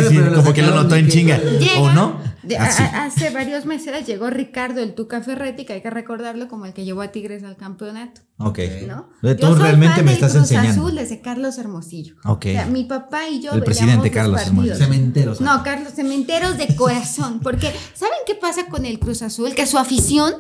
Bueno, 0.02 0.10
Sí, 0.30 0.36
como 0.36 0.54
que 0.54 0.62
lo 0.62 0.72
notó 0.76 0.96
de 0.96 1.02
en 1.02 1.08
chinga. 1.10 1.38
Llega, 1.39 1.80
¿O 1.80 1.91
no? 1.91 2.20
de- 2.43 2.58
a- 2.58 2.66
hace 3.06 3.30
varios 3.32 3.66
meses 3.66 4.06
llegó 4.06 4.30
Ricardo 4.30 4.82
el 4.82 4.93
Tuca 4.93 5.22
Ferretti, 5.22 5.66
que 5.66 5.74
hay 5.74 5.82
que 5.82 5.89
recordarlo 5.89 6.48
como 6.48 6.66
el 6.66 6.74
que 6.74 6.86
llevó 6.86 7.02
a 7.02 7.08
Tigres 7.08 7.43
al 7.43 7.56
campeonato, 7.58 8.22
Ok. 8.38 8.60
¿no? 8.88 9.10
Tú 9.22 9.28
Yo 9.36 9.48
soy 9.54 9.60
realmente 9.62 9.96
fan 9.98 10.06
me 10.06 10.14
estás 10.14 10.32
Cruz 10.34 10.43
enseñando. 10.52 10.82
Azul 10.84 10.96
desde 10.96 11.22
Carlos 11.22 11.58
Hermosillo. 11.58 12.16
Ok. 12.26 12.46
O 12.48 12.52
sea, 12.52 12.66
mi 12.68 12.84
papá 12.84 13.28
y 13.30 13.41
yo 13.41 13.52
El 13.54 13.64
presidente 13.64 14.08
los 14.10 14.12
Carlos 14.14 14.41
partidos. 14.41 14.78
Cementeros. 14.78 15.41
No, 15.41 15.64
Carlos, 15.64 15.93
cementeros 15.96 16.58
de 16.58 16.76
corazón. 16.76 17.39
Porque, 17.41 17.74
¿saben 17.96 18.14
qué 18.28 18.36
pasa 18.36 18.68
con 18.68 18.86
el 18.86 19.00
Cruz 19.00 19.22
Azul? 19.24 19.56
Que 19.56 19.66
su 19.66 19.78
afición, 19.80 20.34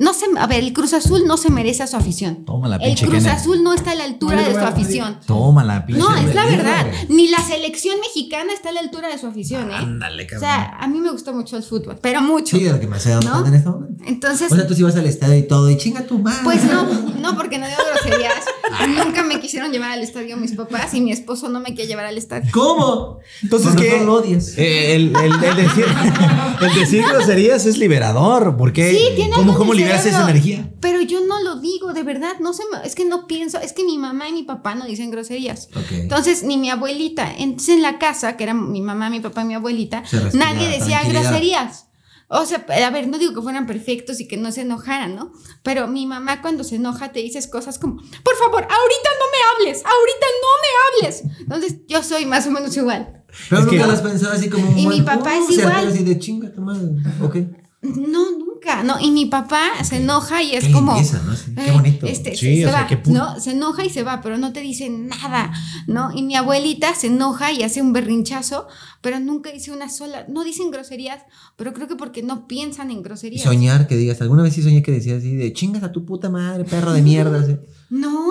no 0.00 0.14
se, 0.14 0.26
a 0.36 0.46
ver, 0.48 0.64
el 0.64 0.72
Cruz 0.72 0.92
Azul 0.94 1.22
no 1.28 1.36
se 1.36 1.50
merece 1.50 1.84
a 1.84 1.86
su 1.86 1.96
afición. 1.96 2.44
Toma 2.44 2.66
la 2.68 2.76
El 2.76 2.82
pinche 2.82 3.06
Cruz 3.06 3.22
Kenneth. 3.22 3.38
Azul 3.38 3.62
no 3.62 3.72
está 3.74 3.92
a 3.92 3.94
la 3.94 4.04
altura 4.04 4.36
No 4.36 4.42
de 4.48 4.52
su 4.54 4.58
afición. 4.60 5.18
Toma 5.26 5.62
la 5.64 5.86
pinche. 5.86 6.02
No, 6.02 6.12
es 6.16 6.34
la 6.34 6.44
verdad. 6.46 6.86
Ni 7.08 7.28
la 7.28 7.38
selección 7.38 8.00
mexicana 8.00 8.52
está 8.52 8.70
a 8.70 8.72
la 8.72 8.80
altura 8.80 9.01
de 9.08 9.18
su 9.18 9.26
afición, 9.26 9.70
¿eh? 9.70 9.74
Ándale, 9.74 10.24
O 10.24 10.26
cabrón. 10.26 10.40
sea, 10.40 10.76
a 10.78 10.86
mí 10.88 11.00
me 11.00 11.10
gusta 11.10 11.32
mucho 11.32 11.56
el 11.56 11.62
fútbol, 11.62 11.98
pero 12.00 12.20
mucho. 12.20 12.56
Sí, 12.56 12.64
de 12.64 12.72
lo 12.72 12.80
que 12.80 12.86
me 12.86 12.96
hace 12.96 13.10
cuenta 13.12 13.44
en 13.48 13.54
este 13.54 13.68
momento. 13.68 14.04
Entonces, 14.06 14.50
O 14.50 14.56
sea, 14.56 14.66
tú 14.66 14.74
sí 14.74 14.82
vas 14.82 14.96
al 14.96 15.06
estadio 15.06 15.36
y 15.38 15.42
todo, 15.46 15.70
y 15.70 15.76
chinga 15.76 16.06
tu 16.06 16.18
madre. 16.18 16.40
pues 16.44 16.64
no, 16.64 16.84
no, 17.20 17.36
porque 17.36 17.58
no 17.58 17.66
digo 17.66 17.78
groserías. 17.94 18.44
Nunca 19.06 19.22
me 19.22 19.38
quisieron 19.40 19.70
llevar 19.70 19.90
al 19.92 20.02
estadio 20.02 20.36
mis 20.36 20.52
papás 20.52 20.92
y 20.94 21.00
mi 21.00 21.12
esposo 21.12 21.48
no 21.48 21.60
me 21.60 21.74
quiere 21.74 21.86
llevar 21.86 22.06
al 22.06 22.18
estadio. 22.18 22.50
¿Cómo? 22.52 23.18
Entonces, 23.42 23.74
¿qué? 23.76 24.02
lo 24.04 24.14
odias. 24.14 24.56
Eh, 24.58 24.94
el, 24.96 25.14
el- 25.16 25.44
el 25.44 25.56
decir, 25.56 25.84
el 26.60 26.74
decir 26.74 27.04
groserías 27.06 27.66
es 27.66 27.78
liberador. 27.78 28.56
porque 28.56 28.90
Sí, 28.90 29.04
tiene 29.16 29.30
¿Cómo, 29.32 29.52
algo 29.52 29.58
cómo 29.58 29.74
liberas 29.74 30.04
esa 30.06 30.22
energía? 30.22 30.68
Pero 30.80 31.00
yo 31.02 31.20
no 31.26 31.40
lo 31.42 31.60
digo, 31.60 31.92
de 31.92 32.02
verdad, 32.02 32.32
no 32.40 32.52
se 32.52 32.62
me- 32.72 32.86
es 32.86 32.94
que 32.94 33.04
no 33.04 33.26
pienso, 33.26 33.58
es 33.60 33.72
que 33.72 33.84
mi 33.84 33.98
mamá 33.98 34.28
y 34.28 34.32
mi 34.32 34.42
papá 34.42 34.74
no 34.74 34.84
dicen 34.86 35.10
groserías. 35.10 35.68
Ok. 35.76 35.92
Entonces, 35.92 36.42
ni 36.42 36.56
mi 36.56 36.70
abuelita, 36.70 37.30
entonces 37.38 37.76
en 37.76 37.82
la 37.82 37.98
casa, 37.98 38.36
que 38.36 38.44
era 38.44 38.54
mi 38.54 38.80
mamá, 38.80 38.91
mi 38.94 39.20
papá 39.20 39.44
mi 39.44 39.54
abuelita, 39.54 40.02
nadie 40.34 40.68
decía 40.68 41.02
groserías. 41.04 41.86
O 42.34 42.46
sea, 42.46 42.64
a 42.86 42.90
ver, 42.90 43.08
no 43.08 43.18
digo 43.18 43.34
que 43.34 43.42
fueran 43.42 43.66
perfectos 43.66 44.18
y 44.18 44.26
que 44.26 44.38
no 44.38 44.50
se 44.52 44.62
enojaran, 44.62 45.14
¿no? 45.14 45.32
Pero 45.62 45.86
mi 45.86 46.06
mamá 46.06 46.40
cuando 46.40 46.64
se 46.64 46.76
enoja 46.76 47.12
te 47.12 47.20
dices 47.20 47.46
cosas 47.46 47.78
como, 47.78 47.96
por 47.96 48.36
favor, 48.36 48.62
ahorita 48.62 49.10
no 49.18 49.26
me 49.30 49.66
hables, 49.66 49.82
ahorita 49.84 50.26
no 50.40 50.48
me 50.62 51.06
hables. 51.08 51.22
Entonces, 51.40 51.76
yo 51.88 52.02
soy 52.02 52.24
más 52.24 52.46
o 52.46 52.50
menos 52.50 52.74
igual. 52.74 53.22
Pero 53.50 53.60
Es 53.60 53.66
nunca 53.66 53.70
que- 53.82 53.86
lo 53.86 53.92
has 53.92 54.00
pensado 54.00 54.32
así 54.32 54.48
como. 54.48 54.74
Y 54.78 54.86
mi 54.86 55.02
papá 55.02 55.36
es 55.36 55.50
igual. 55.50 55.88
Así 55.88 56.04
de 56.04 56.18
chinga 56.18 56.50
tu 56.52 56.62
madre. 56.62 56.88
Ok. 57.22 57.36
No, 57.82 58.24
nunca, 58.64 58.82
no. 58.82 59.00
Y 59.00 59.10
mi 59.10 59.26
papá 59.26 59.70
se 59.84 59.96
enoja 59.96 60.42
y 60.42 60.54
es 60.54 60.64
Qué 60.64 60.72
como. 60.72 60.94
limpieza, 60.94 61.22
¿no? 61.24 61.34
Sí, 61.36 61.52
qué 61.54 61.70
bonito. 61.72 62.06
Este, 62.06 62.36
Sí, 62.36 62.56
se, 62.58 62.64
o 62.66 62.68
se 62.68 62.72
sea, 62.72 62.82
va, 62.82 62.86
qué 62.86 63.02
pu- 63.02 63.08
¿no? 63.12 63.40
Se 63.40 63.50
enoja 63.52 63.84
y 63.84 63.90
se 63.90 64.02
va, 64.02 64.20
pero 64.22 64.38
no 64.38 64.52
te 64.52 64.60
dice 64.60 64.88
nada, 64.90 65.52
¿no? 65.86 66.10
Y 66.14 66.22
mi 66.22 66.36
abuelita 66.36 66.94
se 66.94 67.08
enoja 67.08 67.52
y 67.52 67.62
hace 67.62 67.80
un 67.82 67.92
berrinchazo, 67.92 68.66
pero 69.00 69.18
nunca 69.20 69.50
dice 69.52 69.72
una 69.72 69.88
sola. 69.88 70.26
No 70.28 70.44
dicen 70.44 70.70
groserías, 70.70 71.22
pero 71.56 71.72
creo 71.72 71.88
que 71.88 71.96
porque 71.96 72.22
no 72.22 72.46
piensan 72.46 72.90
en 72.90 72.98
Y 72.98 73.02
groserías. 73.02 73.42
soñar 73.42 73.86
que 73.86 73.96
digas, 73.96 74.20
alguna 74.20 74.42
vez 74.42 74.54
sí 74.54 74.62
soñé 74.62 74.82
que 74.82 74.92
decías 74.92 75.18
así 75.18 75.34
de 75.34 75.52
chingas 75.52 75.82
a 75.82 75.92
tu 75.92 76.04
puta 76.04 76.30
madre, 76.30 76.64
perro 76.64 76.92
de 76.92 77.02
mierda. 77.02 77.40
así. 77.40 77.56
No, 77.90 78.30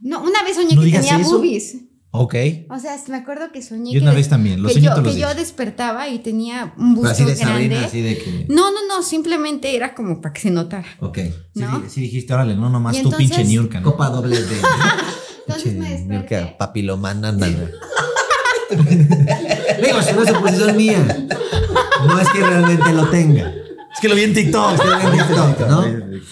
no, 0.00 0.20
una 0.22 0.44
vez 0.44 0.54
soñé 0.56 0.76
¿No 0.76 0.82
que 0.82 0.90
tenía 0.92 1.18
eso? 1.18 1.32
boobies. 1.38 1.76
Ok. 2.10 2.34
O 2.70 2.78
sea, 2.78 2.96
me 3.08 3.16
acuerdo 3.18 3.52
que 3.52 3.60
soñé 3.62 3.92
Yo 3.92 3.98
que, 4.00 4.02
una 4.02 4.10
des- 4.12 4.16
vez 4.20 4.28
también, 4.30 4.62
lo 4.62 4.68
que 4.70 4.80
yo, 4.80 4.90
todos 4.92 5.04
los 5.04 5.12
que 5.14 5.20
yo 5.20 5.26
días. 5.26 5.36
despertaba 5.36 6.08
y 6.08 6.18
tenía 6.20 6.72
un 6.78 6.94
busto 6.94 7.10
así 7.10 7.24
de 7.24 7.34
grande. 7.34 7.52
Sabrina, 7.52 7.84
así 7.84 8.00
de 8.00 8.16
que. 8.18 8.46
No, 8.48 8.70
no, 8.70 8.78
no, 8.88 9.02
simplemente 9.02 9.76
era 9.76 9.94
como 9.94 10.20
para 10.22 10.32
que 10.32 10.40
se 10.40 10.50
notara. 10.50 10.86
Ok. 11.00 11.18
Sí, 11.18 11.32
¿No? 11.54 11.80
di- 11.80 11.90
sí 11.90 12.00
dijiste, 12.00 12.32
órale, 12.32 12.56
no 12.56 12.70
nomás 12.70 12.96
tú 13.02 13.10
pinche 13.10 13.24
entonces- 13.34 13.48
Niurka. 13.48 13.80
¿no? 13.80 13.90
Copa 13.90 14.08
doble 14.08 14.40
de. 14.40 14.56
Entonces 15.48 15.74
me 15.74 15.86
Pinche 15.86 16.04
desperté. 16.08 16.36
Niurka 16.40 16.58
papilomana, 16.58 17.28
ándale. 17.28 17.72
Digo, 19.82 19.98
es 19.98 20.12
una 20.14 20.26
suposición 20.32 20.76
mía. 20.76 21.26
No 22.06 22.20
es 22.20 22.28
que 22.28 22.38
realmente 22.40 22.92
lo 22.92 23.08
tenga. 23.08 23.52
Es 23.98 24.02
que 24.02 24.08
lo 24.08 24.14
vi 24.14 24.22
en 24.22 24.32
TikTok. 24.32 24.74
Es 24.74 24.80
que 24.80 24.86
lo 24.86 24.98
vi 24.98 25.18
en 25.18 25.26
TikTok, 25.26 25.58
¿no? 25.68 25.84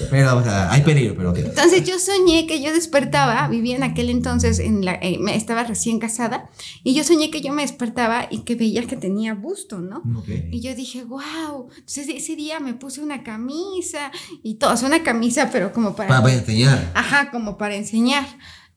Pero, 0.08 0.36
o 0.36 0.42
sea, 0.44 0.70
hay 0.70 0.82
peligro, 0.82 1.16
pero 1.16 1.30
ok. 1.30 1.38
Entonces 1.38 1.82
yo 1.84 1.98
soñé 1.98 2.46
que 2.46 2.62
yo 2.62 2.72
despertaba, 2.72 3.48
vivía 3.48 3.74
en 3.74 3.82
aquel 3.82 4.08
entonces, 4.08 4.60
en 4.60 4.84
la, 4.84 4.94
eh, 5.02 5.18
me- 5.18 5.34
estaba 5.34 5.64
recién 5.64 5.98
casada, 5.98 6.48
y 6.84 6.94
yo 6.94 7.02
soñé 7.02 7.28
que 7.32 7.40
yo 7.40 7.52
me 7.52 7.62
despertaba 7.62 8.28
y 8.30 8.42
que 8.44 8.54
veía 8.54 8.86
que 8.86 8.96
tenía 8.96 9.34
busto, 9.34 9.80
¿no? 9.80 10.02
Ok. 10.16 10.28
Y 10.52 10.60
yo 10.60 10.76
dije, 10.76 11.02
wow. 11.02 11.68
Entonces 11.76 12.06
ese 12.08 12.36
día 12.36 12.60
me 12.60 12.74
puse 12.74 13.00
una 13.00 13.24
camisa 13.24 14.12
y 14.44 14.54
todo, 14.54 14.72
o 14.74 14.76
sea, 14.76 14.86
una 14.86 15.02
camisa, 15.02 15.50
pero 15.52 15.72
como 15.72 15.96
para... 15.96 16.08
Para, 16.08 16.22
para 16.22 16.34
enseñar. 16.34 16.92
Ajá, 16.94 17.32
como 17.32 17.58
para 17.58 17.74
enseñar. 17.74 18.24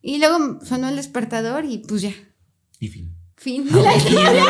Y 0.02 0.18
luego 0.18 0.60
sonó 0.66 0.90
el 0.90 0.96
despertador 0.96 1.64
y 1.66 1.78
pues 1.80 2.02
ya, 2.02 2.14
Y 2.80 2.88
fin. 2.88 3.14
Fin 3.40 3.66
de 3.66 3.82
la 3.82 3.96
historia. 3.96 4.44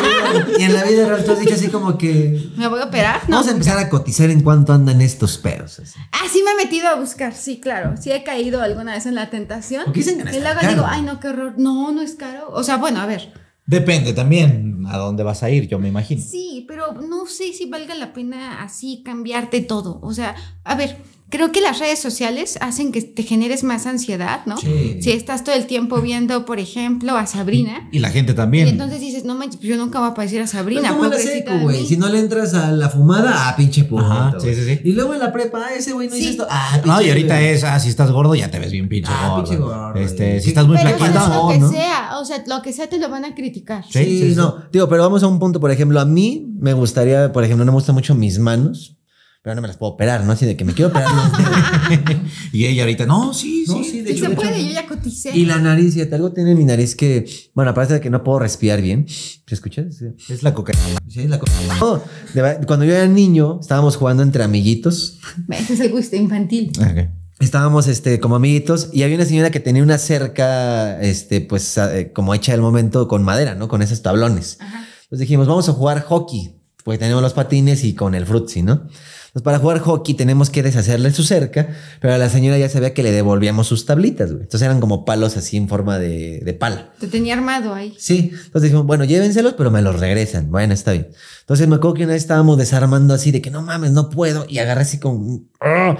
Y 0.57 0.63
en 0.63 0.73
la 0.73 0.83
vida 0.83 1.07
real 1.07 1.23
tú 1.23 1.31
has 1.31 1.39
dicho 1.39 1.53
así 1.53 1.67
como 1.69 1.97
que. 1.97 2.49
¿Me 2.57 2.67
voy 2.67 2.81
a 2.81 2.85
operar? 2.85 3.21
No. 3.27 3.37
Vamos 3.37 3.47
a 3.47 3.51
empezar 3.51 3.77
a 3.77 3.87
cotizar 3.87 4.29
en 4.29 4.41
cuánto 4.41 4.73
andan 4.73 4.99
estos 5.01 5.37
pedos. 5.37 5.79
así. 5.79 5.99
Ah, 6.11 6.27
sí 6.31 6.41
me 6.43 6.51
he 6.51 6.65
metido 6.65 6.87
a 6.87 6.95
buscar, 6.95 7.33
sí, 7.33 7.59
claro. 7.59 7.95
Sí 8.01 8.11
he 8.11 8.23
caído 8.23 8.61
alguna 8.61 8.93
vez 8.93 9.05
en 9.05 9.15
la 9.15 9.29
tentación. 9.29 9.85
Porque 9.85 9.99
dicen 9.99 10.17
que 10.17 10.23
no 10.25 10.31
y 10.31 10.39
luego 10.39 10.59
caro. 10.59 10.73
digo, 10.73 10.85
ay, 10.87 11.01
no, 11.03 11.19
qué 11.19 11.29
horror. 11.29 11.53
No, 11.57 11.91
no 11.91 12.01
es 12.01 12.15
caro. 12.15 12.49
O 12.51 12.63
sea, 12.63 12.77
bueno, 12.77 12.99
a 12.99 13.05
ver. 13.05 13.31
Depende 13.65 14.13
también 14.13 14.83
a 14.87 14.97
dónde 14.97 15.21
vas 15.21 15.43
a 15.43 15.49
ir, 15.51 15.67
yo 15.67 15.77
me 15.77 15.89
imagino. 15.89 16.23
Sí, 16.23 16.65
pero 16.67 16.93
no 16.93 17.27
sé 17.27 17.53
si 17.53 17.67
valga 17.67 17.93
la 17.93 18.13
pena 18.13 18.63
así 18.63 19.03
cambiarte 19.05 19.61
todo. 19.61 19.99
O 20.01 20.11
sea, 20.11 20.35
a 20.63 20.73
ver, 20.73 20.97
creo 21.29 21.51
que 21.51 21.61
las 21.61 21.79
redes 21.79 21.99
sociales 21.99 22.57
hacen 22.61 22.91
que 22.91 23.01
te 23.01 23.23
generes 23.23 23.63
más 23.63 23.85
ansiedad, 23.85 24.41
¿no? 24.45 24.57
Sí. 24.57 24.97
Si 25.01 25.11
estás 25.11 25.43
todo 25.43 25.55
el 25.55 25.65
tiempo 25.67 26.01
viendo, 26.01 26.45
por 26.45 26.59
ejemplo, 26.59 27.15
a 27.15 27.25
Sabrina. 27.27 27.87
Y 27.91 27.99
la 27.99 28.09
gente 28.09 28.31
Y 28.31 28.35
también. 28.35 28.67
entonces 28.67 28.99
dices, 28.99 29.25
no 29.25 29.35
manches, 29.35 29.59
yo 29.61 29.77
nunca 29.77 29.99
voy 29.99 30.09
a 30.09 30.13
parecer 30.13 30.39
a 30.41 30.45
Pero 30.45 30.51
Sabrina, 30.57 30.89
secu, 31.17 31.51
de 31.51 31.59
güey. 31.59 31.85
Si 31.85 31.97
no 31.97 32.09
le 32.09 32.19
entras 32.19 32.53
a 32.53 32.71
la 32.71 32.89
fumada, 32.89 33.49
ah, 33.49 33.55
pinche 33.55 33.83
puto. 33.83 34.03
Ajá, 34.05 34.33
sí, 34.39 34.53
sí, 34.55 34.65
sí. 34.65 34.79
Y 34.83 34.91
luego 34.93 35.13
en 35.13 35.19
la 35.19 35.31
prepa, 35.31 35.59
ah, 35.67 35.73
ese 35.75 35.93
güey 35.93 36.07
no 36.09 36.15
hizo 36.15 36.23
Sí. 36.25 36.29
esto. 36.31 36.47
Ah, 36.49 36.69
pinche 36.73 36.87
No, 36.87 37.01
y 37.01 37.09
ahorita 37.09 37.35
güey. 37.35 37.47
es, 37.49 37.63
ah, 37.63 37.79
si 37.79 37.89
estás 37.89 38.11
gordo 38.11 38.33
ya 38.35 38.49
te 38.51 38.59
ves 38.59 38.71
bien 38.71 38.89
pinche 38.89 39.11
Ah, 39.13 39.29
gordo. 39.29 39.43
pinche 39.43 39.57
gordo, 39.59 39.93
Este, 39.99 40.41
si 40.41 40.49
estás 40.49 40.67
muy 40.67 40.77
Pero 40.77 40.89
flaquito, 40.97 41.11
flaquito. 41.19 41.43
lo 41.43 41.49
que 41.53 41.59
¿no? 41.59 41.69
sea, 41.71 42.09
o 42.19 42.25
sea, 42.25 42.43
lo 42.47 42.61
que 42.61 42.73
sea 42.73 42.87
te 42.89 42.97
lo 42.97 43.09
van 43.09 43.25
a 43.25 43.35
criticar. 43.35 43.83
Sí, 43.85 43.99
Sí, 44.03 44.19
sí, 44.19 44.29
sí. 44.31 44.35
no. 44.35 44.55
Digo, 44.71 44.89
pero 44.89 45.03
vamos 45.03 45.21
a 45.23 45.27
un 45.27 45.39
punto, 45.39 45.59
por 45.59 45.71
ejemplo, 45.71 45.99
a 45.99 46.05
mí 46.05 46.47
me 46.59 46.73
gustaría, 46.73 47.31
por 47.31 47.43
ejemplo, 47.43 47.65
no 47.65 47.71
me 47.71 47.75
gustan 47.75 47.95
mucho 47.95 48.15
mis 48.15 48.39
manos, 48.39 48.95
pero 49.41 49.55
no 49.55 49.61
me 49.61 49.67
las 49.67 49.77
puedo 49.77 49.93
operar, 49.93 50.23
¿no? 50.25 50.31
Así 50.33 50.45
de 50.45 50.57
que 50.57 50.65
me 50.65 50.73
quiero 50.73 50.89
operar 50.89 51.09
los 51.13 51.37
dedos. 52.07 52.21
Y 52.51 52.65
ella 52.65 52.83
ahorita, 52.83 53.05
no, 53.05 53.33
sí, 53.33 53.63
No, 53.67 53.75
sí. 53.77 53.83
sí, 53.85 54.01
de 54.01 54.09
Sí 54.11 54.17
hecho, 54.17 54.23
se 54.23 54.27
de 54.27 54.33
hecho. 54.33 54.41
puede, 54.41 54.65
yo 54.65 54.71
ya 54.73 54.85
coticé. 54.87 55.31
Y 55.37 55.45
la 55.45 55.57
nariz, 55.59 55.93
fíjate, 55.93 56.15
algo 56.15 56.31
tiene 56.33 56.55
mi 56.55 56.65
nariz 56.65 56.95
que, 56.95 57.25
bueno, 57.53 57.71
aparte 57.71 57.93
de 57.95 58.01
que 58.01 58.09
no 58.09 58.23
puedo 58.23 58.39
respirar 58.39 58.81
bien. 58.81 59.05
¿Se 59.07 59.55
escucha? 59.55 59.85
Sí, 59.91 60.05
Es 60.31 60.43
la 60.43 60.53
cocaína. 60.53 60.81
sí, 61.07 61.27
la. 61.27 61.39
No, 61.79 62.03
de 62.33 62.41
verdad, 62.41 62.65
cuando 62.67 62.85
yo 62.85 62.93
era 62.93 63.07
niño, 63.07 63.59
estábamos 63.61 63.95
jugando 63.95 64.23
entre 64.23 64.43
amiguitos. 64.43 65.19
Ese 65.49 65.73
es 65.73 65.79
el 65.79 65.91
gusto 65.91 66.15
infantil. 66.15 66.71
Ok. 66.79 67.09
Estábamos 67.39 67.87
este, 67.87 68.19
como 68.19 68.35
amiguitos 68.35 68.89
y 68.91 69.03
había 69.03 69.15
una 69.15 69.23
señora 69.25 69.49
que 69.49 69.61
tenía 69.61 69.81
una 69.81 69.97
cerca, 69.97 70.99
este, 71.01 71.39
pues, 71.39 71.77
eh, 71.77 72.11
como 72.13 72.33
hecha 72.35 72.51
del 72.51 72.59
momento 72.61 73.07
con 73.07 73.23
madera, 73.23 73.55
¿no? 73.55 73.69
Con 73.69 73.81
esos 73.81 74.01
tablones. 74.01 74.57
Ajá. 74.59 74.85
Entonces 75.03 75.19
dijimos, 75.21 75.47
vamos 75.47 75.69
a 75.69 75.71
jugar 75.71 76.03
hockey. 76.03 76.55
Pues 76.83 76.99
tenemos 76.99 77.21
los 77.21 77.33
patines 77.33 77.83
y 77.85 77.93
con 77.93 78.13
el 78.15 78.25
frutzi, 78.25 78.61
¿no? 78.61 78.87
Entonces 79.29 79.43
para 79.43 79.59
jugar 79.59 79.77
hockey 79.77 80.15
tenemos 80.15 80.49
que 80.49 80.63
deshacerle 80.63 81.11
su 81.13 81.23
cerca, 81.23 81.69
pero 82.01 82.17
la 82.17 82.29
señora 82.29 82.57
ya 82.57 82.67
sabía 82.67 82.95
que 82.95 83.03
le 83.03 83.11
devolvíamos 83.11 83.67
sus 83.67 83.85
tablitas, 83.85 84.31
güey. 84.31 84.41
Entonces 84.41 84.65
eran 84.65 84.79
como 84.79 85.05
palos 85.05 85.37
así 85.37 85.55
en 85.55 85.67
forma 85.67 85.99
de, 85.99 86.39
de 86.39 86.53
pala. 86.55 86.93
Te 86.99 87.05
tenía 87.07 87.35
armado 87.35 87.75
ahí. 87.75 87.93
Sí, 87.99 88.31
entonces 88.33 88.63
dijimos, 88.63 88.87
bueno, 88.87 89.03
llévenselos, 89.03 89.53
pero 89.53 89.69
me 89.69 89.83
los 89.83 89.99
regresan. 89.99 90.49
Bueno, 90.49 90.73
está 90.73 90.93
bien. 90.93 91.09
Entonces 91.41 91.67
me 91.67 91.75
acuerdo 91.75 91.93
que 91.93 92.03
una 92.05 92.13
vez 92.13 92.23
estábamos 92.23 92.57
desarmando 92.57 93.13
así 93.13 93.29
de 93.29 93.39
que 93.39 93.51
no 93.51 93.61
mames, 93.61 93.91
no 93.91 94.09
puedo. 94.09 94.47
Y 94.49 94.57
agarré 94.57 94.81
así 94.81 94.97
con... 94.97 95.47
¡Ah! 95.61 95.95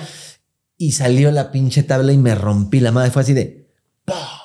Y 0.76 0.94
salió 0.94 1.32
la 1.32 1.52
pinche 1.52 1.84
tabla 1.84 2.12
y 2.12 2.18
me 2.18 2.34
rompí 2.34 2.80
la 2.80 2.92
madre. 2.92 3.12
Fue 3.12 3.22
así 3.22 3.34
de... 3.34 3.70
¡pah! 4.06 4.40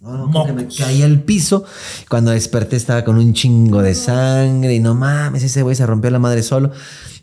No, 0.00 0.26
no, 0.26 0.46
que 0.46 0.54
me 0.54 0.66
caí 0.66 1.02
al 1.02 1.24
piso. 1.24 1.64
Cuando 2.08 2.30
desperté 2.30 2.76
estaba 2.76 3.04
con 3.04 3.18
un 3.18 3.34
chingo 3.34 3.82
de 3.82 3.94
sangre 3.94 4.74
y 4.74 4.80
no 4.80 4.94
mames, 4.94 5.42
ese 5.42 5.60
güey 5.60 5.76
se 5.76 5.84
rompió 5.84 6.10
la 6.10 6.18
madre 6.18 6.42
solo. 6.42 6.72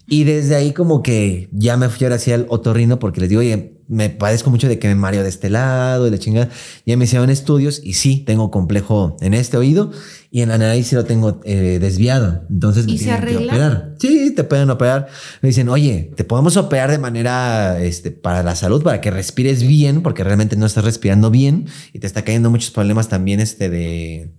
Y 0.08 0.24
desde 0.24 0.55
ahí 0.55 0.72
como 0.72 1.03
que 1.03 1.49
ya 1.51 1.76
me 1.76 1.89
fui 1.89 2.05
ahora 2.05 2.16
hacia 2.16 2.36
el 2.36 2.45
otorrino 2.49 2.97
porque 2.97 3.20
les 3.20 3.30
digo, 3.30 3.41
oye, 3.41 3.78
me 3.89 4.10
padezco 4.10 4.49
mucho 4.49 4.68
de 4.68 4.80
que 4.80 4.88
me 4.88 4.95
mareo 4.95 5.24
de 5.24 5.30
este 5.30 5.49
lado, 5.49 6.08
y 6.08 6.12
la 6.12 6.18
chingada. 6.18 6.49
Ya 6.86 6.97
me 6.97 7.05
hicieron 7.05 7.30
estudios 7.30 7.82
y 7.84 7.93
sí, 7.93 8.20
tengo 8.20 8.51
complejo 8.51 9.18
en 9.22 9.34
este 9.34 9.58
oído 9.58 9.91
y 10.30 10.41
en 10.41 10.49
la 10.49 10.58
nariz 10.58 10.88
sí 10.88 10.95
lo 10.95 11.05
tengo 11.05 11.41
eh, 11.43 11.80
desviado. 11.80 12.45
Entonces 12.49 12.86
me 12.86 12.93
¿Y 12.93 12.97
se 12.97 13.05
tienen 13.05 13.26
que 13.26 13.45
operar. 13.45 13.95
Sí, 13.99 14.34
te 14.36 14.43
pueden 14.43 14.70
operar. 14.70 15.08
Me 15.41 15.49
dicen, 15.49 15.70
oye, 15.70 16.12
te 16.16 16.24
podemos 16.24 16.58
operar 16.58 16.91
de 16.91 16.97
manera 16.97 17.82
este, 17.82 18.12
para 18.12 18.43
la 18.43 18.55
salud, 18.55 18.84
para 18.84 19.01
que 19.01 19.12
respires 19.12 19.66
bien, 19.66 20.03
porque 20.03 20.24
realmente 20.24 20.55
no 20.58 20.66
estás 20.66 20.84
respirando 20.84 21.32
bien 21.32 21.68
y 21.93 21.99
te 21.99 22.08
está 22.08 22.24
cayendo 22.24 22.49
muchos 22.49 22.72
problemas 22.72 23.08
también 23.08 23.39
este 23.39 23.70
de, 23.70 24.34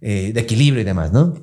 eh, 0.00 0.32
de 0.34 0.40
equilibrio 0.40 0.82
y 0.82 0.84
demás, 0.84 1.12
¿no? 1.12 1.34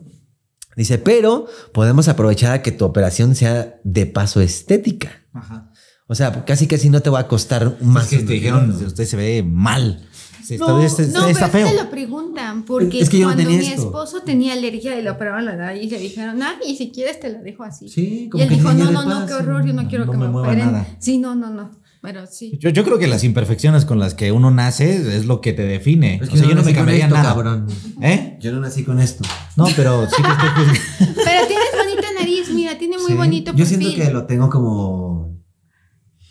Dice, 0.76 0.97
pero 0.97 1.47
podemos 1.73 2.07
aprovechar 2.07 2.51
a 2.53 2.61
que 2.61 2.71
tu 2.71 2.86
operación 2.86 3.36
sea 3.36 3.80
de 3.84 4.05
paso 4.05 4.41
estética. 4.41 5.23
Ajá. 5.34 5.71
O 6.07 6.15
sea, 6.15 6.45
casi 6.45 6.67
casi 6.67 6.89
no 6.89 7.01
te 7.01 7.09
va 7.09 7.19
a 7.19 7.28
costar 7.28 7.78
más. 7.82 7.82
Más 7.82 8.07
que 8.07 8.19
te 8.19 8.34
dijeron, 8.34 8.69
usted 8.86 9.05
se 9.05 9.15
ve 9.17 9.43
mal. 9.43 10.07
Sí, 10.43 10.53
está, 10.55 10.67
No, 10.67 10.80
está- 10.84 11.01
no, 11.07 11.28
está 11.28 11.49
pero 11.51 11.65
feo. 11.67 11.76
te 11.76 11.84
lo 11.84 11.89
preguntan, 11.89 12.65
porque 12.65 12.99
Es 12.99 13.09
que 13.09 13.17
no 13.19 13.26
cuando 13.28 13.41
tenía 13.43 13.57
mi 13.57 13.65
esto. 13.65 13.82
esposo 13.86 14.21
tenía 14.21 14.53
alergia 14.53 14.99
y 14.99 15.01
le 15.01 15.09
operaron 15.09 15.43
la 15.45 15.55
nariz, 15.55 15.91
le 15.91 15.97
dijeron, 15.97 16.39
ah, 16.43 16.53
y 16.67 16.76
si 16.76 16.91
quieres 16.91 17.19
te 17.19 17.30
la 17.30 17.39
dejo 17.39 17.63
así. 17.63 17.89
Sí, 17.89 18.26
y 18.26 18.30
como 18.30 18.43
él 18.43 18.49
que 18.49 18.55
dijo, 18.55 18.71
no, 18.73 18.91
no, 18.91 19.03
no, 19.05 19.26
qué 19.26 19.34
horror, 19.34 19.65
yo 19.65 19.73
no 19.73 19.88
quiero 19.88 20.05
no 20.05 20.11
que 20.11 20.17
me 20.19 20.28
me, 20.28 20.38
operen. 20.39 20.59
nada. 20.71 20.88
Sí, 20.99 21.17
no, 21.17 21.34
no, 21.34 21.49
no, 21.49 21.71
pero 22.06 22.26
sí. 22.28 22.58
Yo, 22.60 22.70
yo 22.70 22.84
creo 22.86 22.97
que 22.99 23.08
las 23.08 23.24
imperfecciones 23.24 23.84
con 23.86 23.99
las 23.99 24.14
que 24.14 24.32
uno 24.32 24.51
nace 24.51 25.18
es 25.18 25.26
lo 25.26 25.41
que 25.41 25.51
te 25.53 25.64
define. 25.64 26.20
Es 26.22 26.30
o 26.32 26.38
sea, 26.38 26.47
yo 26.47 26.56
no 26.56 26.64
me 26.64 26.74
cambiaría 26.74 27.06
esto, 27.06 27.16
nada. 27.16 27.30
cabrón. 27.30 27.68
¿Eh? 28.01 28.38
Yo 28.39 28.51
no 28.53 28.62
nací 28.62 28.84
con 28.84 28.99
esto. 29.01 29.24
No, 29.58 29.66
pero 29.76 30.06
sí 30.10 30.16
que 30.22 30.30
estoy. 30.30 31.14
Pero 31.16 31.47
tienes 31.47 31.68
bonita 31.78 32.08
nariz, 32.18 32.49
mira, 32.53 32.78
tiene 32.78 32.97
muy 32.97 33.08
Sí. 33.08 33.14
bonito 33.14 33.51
Yo 33.51 33.58
perfil. 33.66 33.80
siento 33.80 34.03
que 34.06 34.14
lo 34.14 34.26
tengo 34.26 34.49
como. 34.49 35.41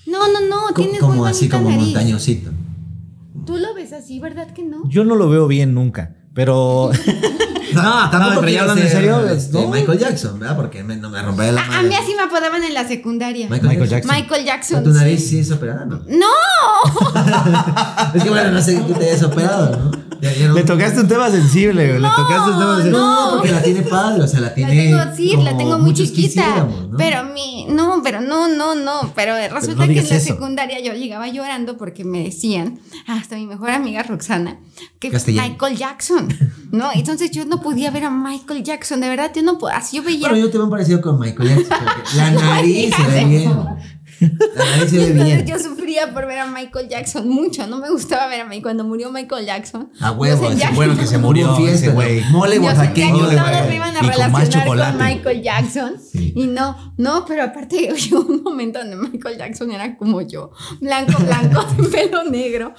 No, 0.07 0.33
no, 0.33 0.41
no, 0.49 0.57
co- 0.69 0.75
tienes 0.83 1.01
como 1.01 1.15
muy 1.15 1.31
así, 1.31 1.49
como 1.49 1.69
nariz. 1.71 1.85
montañosito. 1.87 2.51
Tú 3.47 3.57
lo 3.59 3.75
ves 3.75 3.93
así, 3.93 4.21
¿verdad 4.21 4.53
que 4.53 4.63
no? 4.63 4.89
Yo 4.89 5.05
no 5.05 5.17
lo 5.17 5.29
veo 5.29 5.47
bien 5.49 5.75
nunca. 5.75 6.17
Pero. 6.35 6.91
no, 7.75 8.11
Tampoco 8.11 8.41
pero 8.41 8.49
ya 8.53 8.61
hablando 8.63 8.83
en 8.83 8.89
ser, 8.89 8.97
serio. 8.99 9.29
este, 9.29 9.61
¿no? 9.61 9.69
Michael 9.69 9.99
Jackson, 9.99 10.39
¿verdad? 10.39 10.57
Porque 10.57 10.83
me, 10.85 10.97
no 10.97 11.11
me 11.11 11.23
rompería 11.23 11.53
la 11.53 11.63
A, 11.79 11.83
mí 11.83 11.95
así 11.95 12.15
me 12.17 12.23
apodaban 12.23 12.63
en 12.65 12.75
la 12.75 12.87
secundaria. 12.87 13.49
Michael 13.49 13.89
Jackson. 13.89 14.15
Michael 14.15 14.45
Jackson. 14.45 14.85
¿Tu 14.85 14.91
nariz 14.91 15.29
sí 15.29 15.41
es 15.41 15.51
operada? 15.51 15.85
No. 15.85 16.01
No, 16.07 16.27
Es 18.15 18.23
que 18.23 18.31
bueno, 18.31 18.51
no 18.51 18.61
sé 18.63 18.83
qué 18.87 18.95
te 18.95 19.05
hayas 19.11 19.23
operado, 19.23 19.77
¿no? 19.77 19.91
Ya- 20.25 20.33
ya 20.33 20.49
no- 20.49 20.55
Le 20.55 20.63
tocaste 20.65 21.01
un 21.01 21.09
tema 21.09 21.31
sensible, 21.31 21.87
güey. 21.89 22.01
Le 22.01 22.09
tocaste 22.09 22.51
un 22.51 22.59
tema 22.59 22.75
sensible. 22.77 22.99
No, 22.99 23.31
porque 23.37 23.53
la 23.53 23.63
tiene 23.63 23.83
padre, 23.83 24.23
o 24.23 24.27
sea, 24.27 24.41
la 24.41 24.47
La 24.49 24.55
tiene. 24.55 24.73
tengo, 24.75 24.99
sí, 25.17 25.29
la 25.31 25.37
como 25.51 25.57
tengo 25.59 25.79
muy 25.79 25.93
chiquita. 25.95 26.67
Pero 26.97 27.25
mi, 27.25 27.67
no, 27.69 28.01
pero 28.03 28.21
no, 28.21 28.49
no, 28.49 28.75
no. 28.75 29.13
Pero 29.15 29.35
resulta 29.53 29.87
no 29.87 29.93
que 29.93 30.01
en 30.01 30.09
la 30.09 30.17
eso. 30.17 30.27
secundaria 30.33 30.81
yo 30.81 30.95
llegaba 30.95 31.29
llorando 31.29 31.77
porque 31.77 32.05
me 32.05 32.25
decían, 32.25 32.81
hasta 33.07 33.37
mi 33.37 33.47
mejor 33.47 33.71
amiga 33.71 34.03
Roxana, 34.03 34.59
que 34.99 35.11
Castellano. 35.11 35.49
Michael 35.51 35.77
Jackson, 35.77 36.29
¿no? 36.73 36.91
Entonces 36.95 37.31
yo 37.31 37.45
no 37.45 37.61
podía 37.61 37.91
ver 37.91 38.05
a 38.05 38.11
Michael 38.11 38.63
Jackson, 38.65 39.01
de 39.01 39.09
verdad, 39.09 39.31
yo 39.35 39.43
no 39.43 39.59
podía, 39.59 39.77
así 39.77 39.99
yo 39.99 40.03
veía. 40.03 40.21
Bueno, 40.29 40.37
yo 40.39 40.51
tengo 40.51 40.65
un 40.65 40.71
parecido 40.71 41.01
con 41.03 41.19
Michael 41.19 41.49
Jackson. 41.51 41.77
porque 41.85 42.17
La 42.17 42.31
nariz 42.31 42.95
se 42.95 43.03
ve 43.11 43.25
bien. 43.27 43.53
Nariz 44.21 44.91
se 44.91 44.99
ve 44.99 45.07
Entonces 45.33 45.45
yo 45.47 45.59
sufría 45.59 46.13
por 46.13 46.27
ver 46.27 46.39
a 46.39 46.47
Michael 46.47 46.89
Jackson 46.89 47.29
mucho, 47.29 47.67
no 47.67 47.79
me 47.79 47.91
gustaba 47.91 48.27
ver 48.29 48.41
a 48.41 48.45
Michael. 48.45 48.63
Cuando 48.63 48.85
murió 48.85 49.11
Michael 49.11 49.47
Jackson, 49.47 49.91
A 50.01 50.13
huevo, 50.13 50.49
sentía 50.49 50.67
ese 50.67 50.75
bueno 50.75 50.97
que 50.97 51.07
se 51.07 51.19
murió 51.19 51.57
ese 51.67 51.91
güey. 51.91 52.23
Mole 52.31 52.59
oaxaqueño 52.59 53.19
todos 53.19 53.69
me 53.69 53.77
iban 53.77 53.95
a 53.97 53.99
Y 53.99 54.01
con 54.01 54.09
relacionar 54.11 54.43
con 54.43 54.51
chocolate. 54.51 55.03
Michael 55.05 55.43
Jackson. 55.43 55.93
Sí. 56.13 56.33
Y 56.37 56.47
no, 56.47 56.95
no, 56.97 57.25
pero 57.27 57.45
aparte 57.45 57.77
llegó 57.97 58.21
un 58.23 58.43
momento 58.43 58.79
donde 58.81 58.97
Michael 58.97 59.39
Jackson 59.39 59.71
era 59.71 59.97
como 59.97 60.21
yo, 60.23 60.51
blanco, 60.81 61.23
blanco, 61.23 61.65
de 61.79 61.89
pelo 61.89 62.25
negro. 62.25 62.75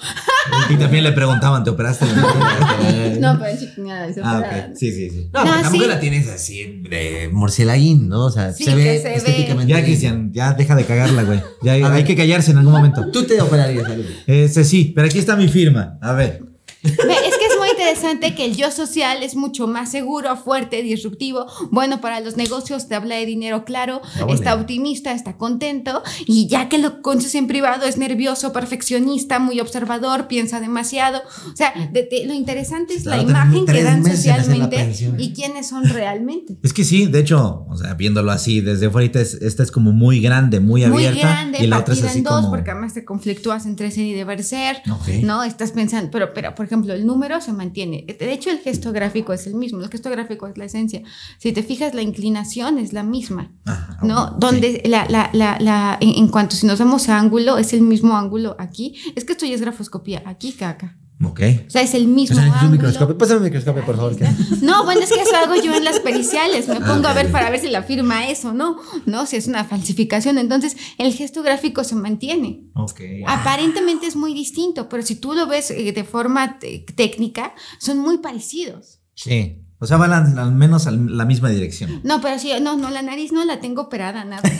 Y 0.70 0.76
también 0.76 1.04
le 1.04 1.12
preguntaban, 1.12 1.64
¿te 1.64 1.70
operaste? 1.70 2.06
No, 3.20 3.38
pero 3.38 3.58
chiquinada, 3.58 4.12
se 4.12 4.20
ah, 4.22 4.38
operaba. 4.38 4.66
ok. 4.68 4.76
Sí, 4.76 4.92
sí, 4.92 5.10
sí. 5.10 5.30
No, 5.32 5.40
No, 5.44 5.50
pero 5.50 5.62
tampoco 5.62 5.82
sí. 5.84 5.88
la 5.88 6.00
tienes 6.00 6.28
así 6.28 6.82
de 6.88 7.30
murcielaguín, 7.32 8.08
¿no? 8.08 8.26
O 8.26 8.30
sea, 8.30 8.52
Sí, 8.52 8.64
se 8.64 8.70
que 8.70 8.76
ve 8.76 8.98
se 8.98 9.08
ve. 9.08 9.14
estéticamente. 9.16 9.70
Ya, 9.70 9.76
bien. 9.76 9.86
Cristian, 9.86 10.32
ya 10.32 10.52
deja 10.52 10.74
de 10.76 10.84
cagarla, 10.84 11.22
güey. 11.26 11.42
Ya 11.62 11.72
hay 11.72 12.04
que 12.04 12.16
callarse 12.16 12.52
en 12.52 12.58
algún 12.58 12.72
momento. 12.72 13.10
Tú 13.10 13.24
te 13.24 13.40
operarías, 13.40 13.86
algo. 13.86 14.04
Ese 14.26 14.64
sí, 14.64 14.92
pero 14.94 15.06
aquí 15.06 15.18
está 15.18 15.36
mi 15.36 15.48
firma. 15.48 15.98
A 16.00 16.12
ver. 16.12 16.42
Ve, 16.82 16.92
Es 16.92 17.36
que 17.38 17.45
interesante 17.90 18.34
que 18.34 18.44
el 18.44 18.56
yo 18.56 18.70
social 18.70 19.22
es 19.22 19.36
mucho 19.36 19.66
más 19.66 19.90
seguro, 19.90 20.36
fuerte, 20.36 20.82
disruptivo, 20.82 21.46
bueno 21.70 22.00
para 22.00 22.20
los 22.20 22.36
negocios, 22.36 22.88
te 22.88 22.94
habla 22.94 23.16
de 23.16 23.26
dinero 23.26 23.64
claro, 23.64 24.00
Órale. 24.16 24.32
está 24.34 24.54
optimista, 24.54 25.12
está 25.12 25.36
contento 25.36 26.02
y 26.26 26.48
ya 26.48 26.68
que 26.68 26.78
lo 26.78 27.02
conoces 27.02 27.34
en 27.34 27.46
privado 27.46 27.86
es 27.86 27.96
nervioso, 27.96 28.52
perfeccionista, 28.52 29.38
muy 29.38 29.60
observador, 29.60 30.26
piensa 30.28 30.60
demasiado. 30.60 31.20
O 31.52 31.56
sea, 31.56 31.72
de- 31.92 32.02
de- 32.10 32.24
lo 32.26 32.34
interesante 32.34 32.94
es 32.94 33.04
la 33.04 33.16
Claro, 33.16 33.30
imagen 33.30 33.66
que 33.66 33.82
dan 33.82 34.02
la 34.02 34.10
socialmente 34.10 34.92
y 35.18 35.32
quiénes 35.32 35.68
son 35.68 35.84
realmente. 35.88 36.56
Es 36.62 36.72
que 36.72 36.84
sí, 36.84 37.06
de 37.06 37.20
hecho, 37.20 37.66
o 37.68 37.76
sea, 37.76 37.94
viéndolo 37.94 38.30
así 38.32 38.60
desde 38.60 38.90
fuera, 38.90 39.20
es- 39.20 39.34
esta 39.34 39.62
es 39.62 39.70
como 39.70 39.92
muy 39.92 40.20
grande, 40.20 40.60
muy 40.60 40.84
Muy 40.86 41.06
abierta. 41.06 41.28
grande, 41.28 41.58
y 41.62 41.66
la 41.66 41.78
otra 41.80 41.94
es 41.94 42.02
así 42.02 42.18
en 42.18 42.24
dos, 42.24 42.34
como. 42.36 42.50
porque 42.50 42.70
además 42.70 42.94
te 42.94 43.04
conflictúas 43.04 43.66
entre 43.66 43.90
ser 43.90 44.04
y 44.04 44.12
deber 44.12 44.42
ser. 44.42 44.82
Ok. 44.90 45.08
No, 45.22 45.42
estás 45.44 45.72
pensando, 45.72 46.10
pero, 46.10 46.32
pero, 46.34 46.54
por 46.54 46.66
ejemplo, 46.66 46.92
el 46.92 47.06
número 47.06 47.40
se 47.40 47.52
mantiene. 47.52 47.75
De 47.84 48.32
hecho, 48.32 48.50
el 48.50 48.58
gesto 48.60 48.92
gráfico 48.92 49.32
es 49.32 49.46
el 49.46 49.54
mismo. 49.54 49.80
El 49.80 49.90
gesto 49.90 50.08
gráfico 50.08 50.46
es 50.46 50.56
la 50.56 50.64
esencia. 50.64 51.02
Si 51.38 51.52
te 51.52 51.62
fijas, 51.62 51.94
la 51.94 52.02
inclinación 52.02 52.78
es 52.78 52.92
la 52.92 53.02
misma. 53.02 53.52
Ajá, 53.66 53.98
¿No? 54.02 54.30
Donde 54.38 54.82
la, 54.86 55.06
la, 55.10 55.28
la, 55.34 55.58
la, 55.60 55.98
en, 56.00 56.10
en 56.16 56.28
cuanto 56.28 56.56
si 56.56 56.66
nos 56.66 56.78
damos 56.78 57.08
a 57.08 57.18
ángulo, 57.18 57.58
es 57.58 57.72
el 57.72 57.82
mismo 57.82 58.16
ángulo 58.16 58.56
aquí. 58.58 58.94
Es 59.14 59.24
que 59.24 59.32
esto 59.32 59.44
ya 59.44 59.54
es 59.54 59.60
grafoscopía, 59.60 60.22
aquí 60.24 60.54
acá. 60.62 60.96
Ok. 61.24 61.40
O 61.66 61.70
sea, 61.70 61.80
es 61.80 61.94
el 61.94 62.04
O 62.04 62.08
mismo 62.08 62.36
sea, 62.36 62.44
necesito 62.44 62.66
un 62.66 62.72
microscopio. 62.72 63.16
Pásame 63.16 63.38
un 63.38 63.44
microscopio, 63.44 63.84
por 63.86 63.96
favor. 63.96 64.16
que- 64.16 64.28
No, 64.62 64.84
bueno, 64.84 65.00
es 65.00 65.10
que 65.10 65.20
eso 65.22 65.34
hago 65.36 65.54
yo 65.56 65.74
en 65.74 65.82
las 65.84 65.98
periciales. 66.00 66.68
Me 66.68 66.76
pongo 66.80 67.08
Ah, 67.08 67.12
a 67.12 67.14
ver 67.14 67.32
para 67.32 67.48
ver 67.48 67.58
si 67.60 67.68
la 67.70 67.82
firma 67.82 68.28
es 68.28 68.44
o 68.44 68.52
no. 68.52 68.76
No, 69.06 69.24
si 69.26 69.36
es 69.36 69.46
una 69.46 69.64
falsificación. 69.64 70.36
Entonces, 70.36 70.76
el 70.98 71.14
gesto 71.14 71.42
gráfico 71.42 71.84
se 71.84 71.94
mantiene. 71.94 72.64
Ok. 72.74 73.00
Aparentemente 73.26 74.06
es 74.06 74.14
muy 74.16 74.34
distinto, 74.34 74.88
pero 74.90 75.02
si 75.02 75.14
tú 75.16 75.32
lo 75.34 75.46
ves 75.46 75.70
eh, 75.70 75.92
de 75.92 76.04
forma 76.04 76.58
te- 76.58 76.84
técnica, 76.94 77.54
son 77.78 77.98
muy 77.98 78.18
parecidos. 78.18 79.00
Sí. 79.14 79.62
O 79.78 79.86
sea, 79.86 79.98
van 79.98 80.12
al, 80.12 80.38
al 80.38 80.52
menos 80.52 80.86
a 80.86 80.90
la 80.90 81.24
misma 81.26 81.50
dirección. 81.50 82.00
No, 82.02 82.20
pero 82.22 82.38
sí, 82.38 82.50
no, 82.62 82.76
no, 82.76 82.88
la 82.90 83.02
nariz 83.02 83.32
no 83.32 83.44
la 83.44 83.60
tengo 83.60 83.82
operada, 83.82 84.24
nada. 84.24 84.42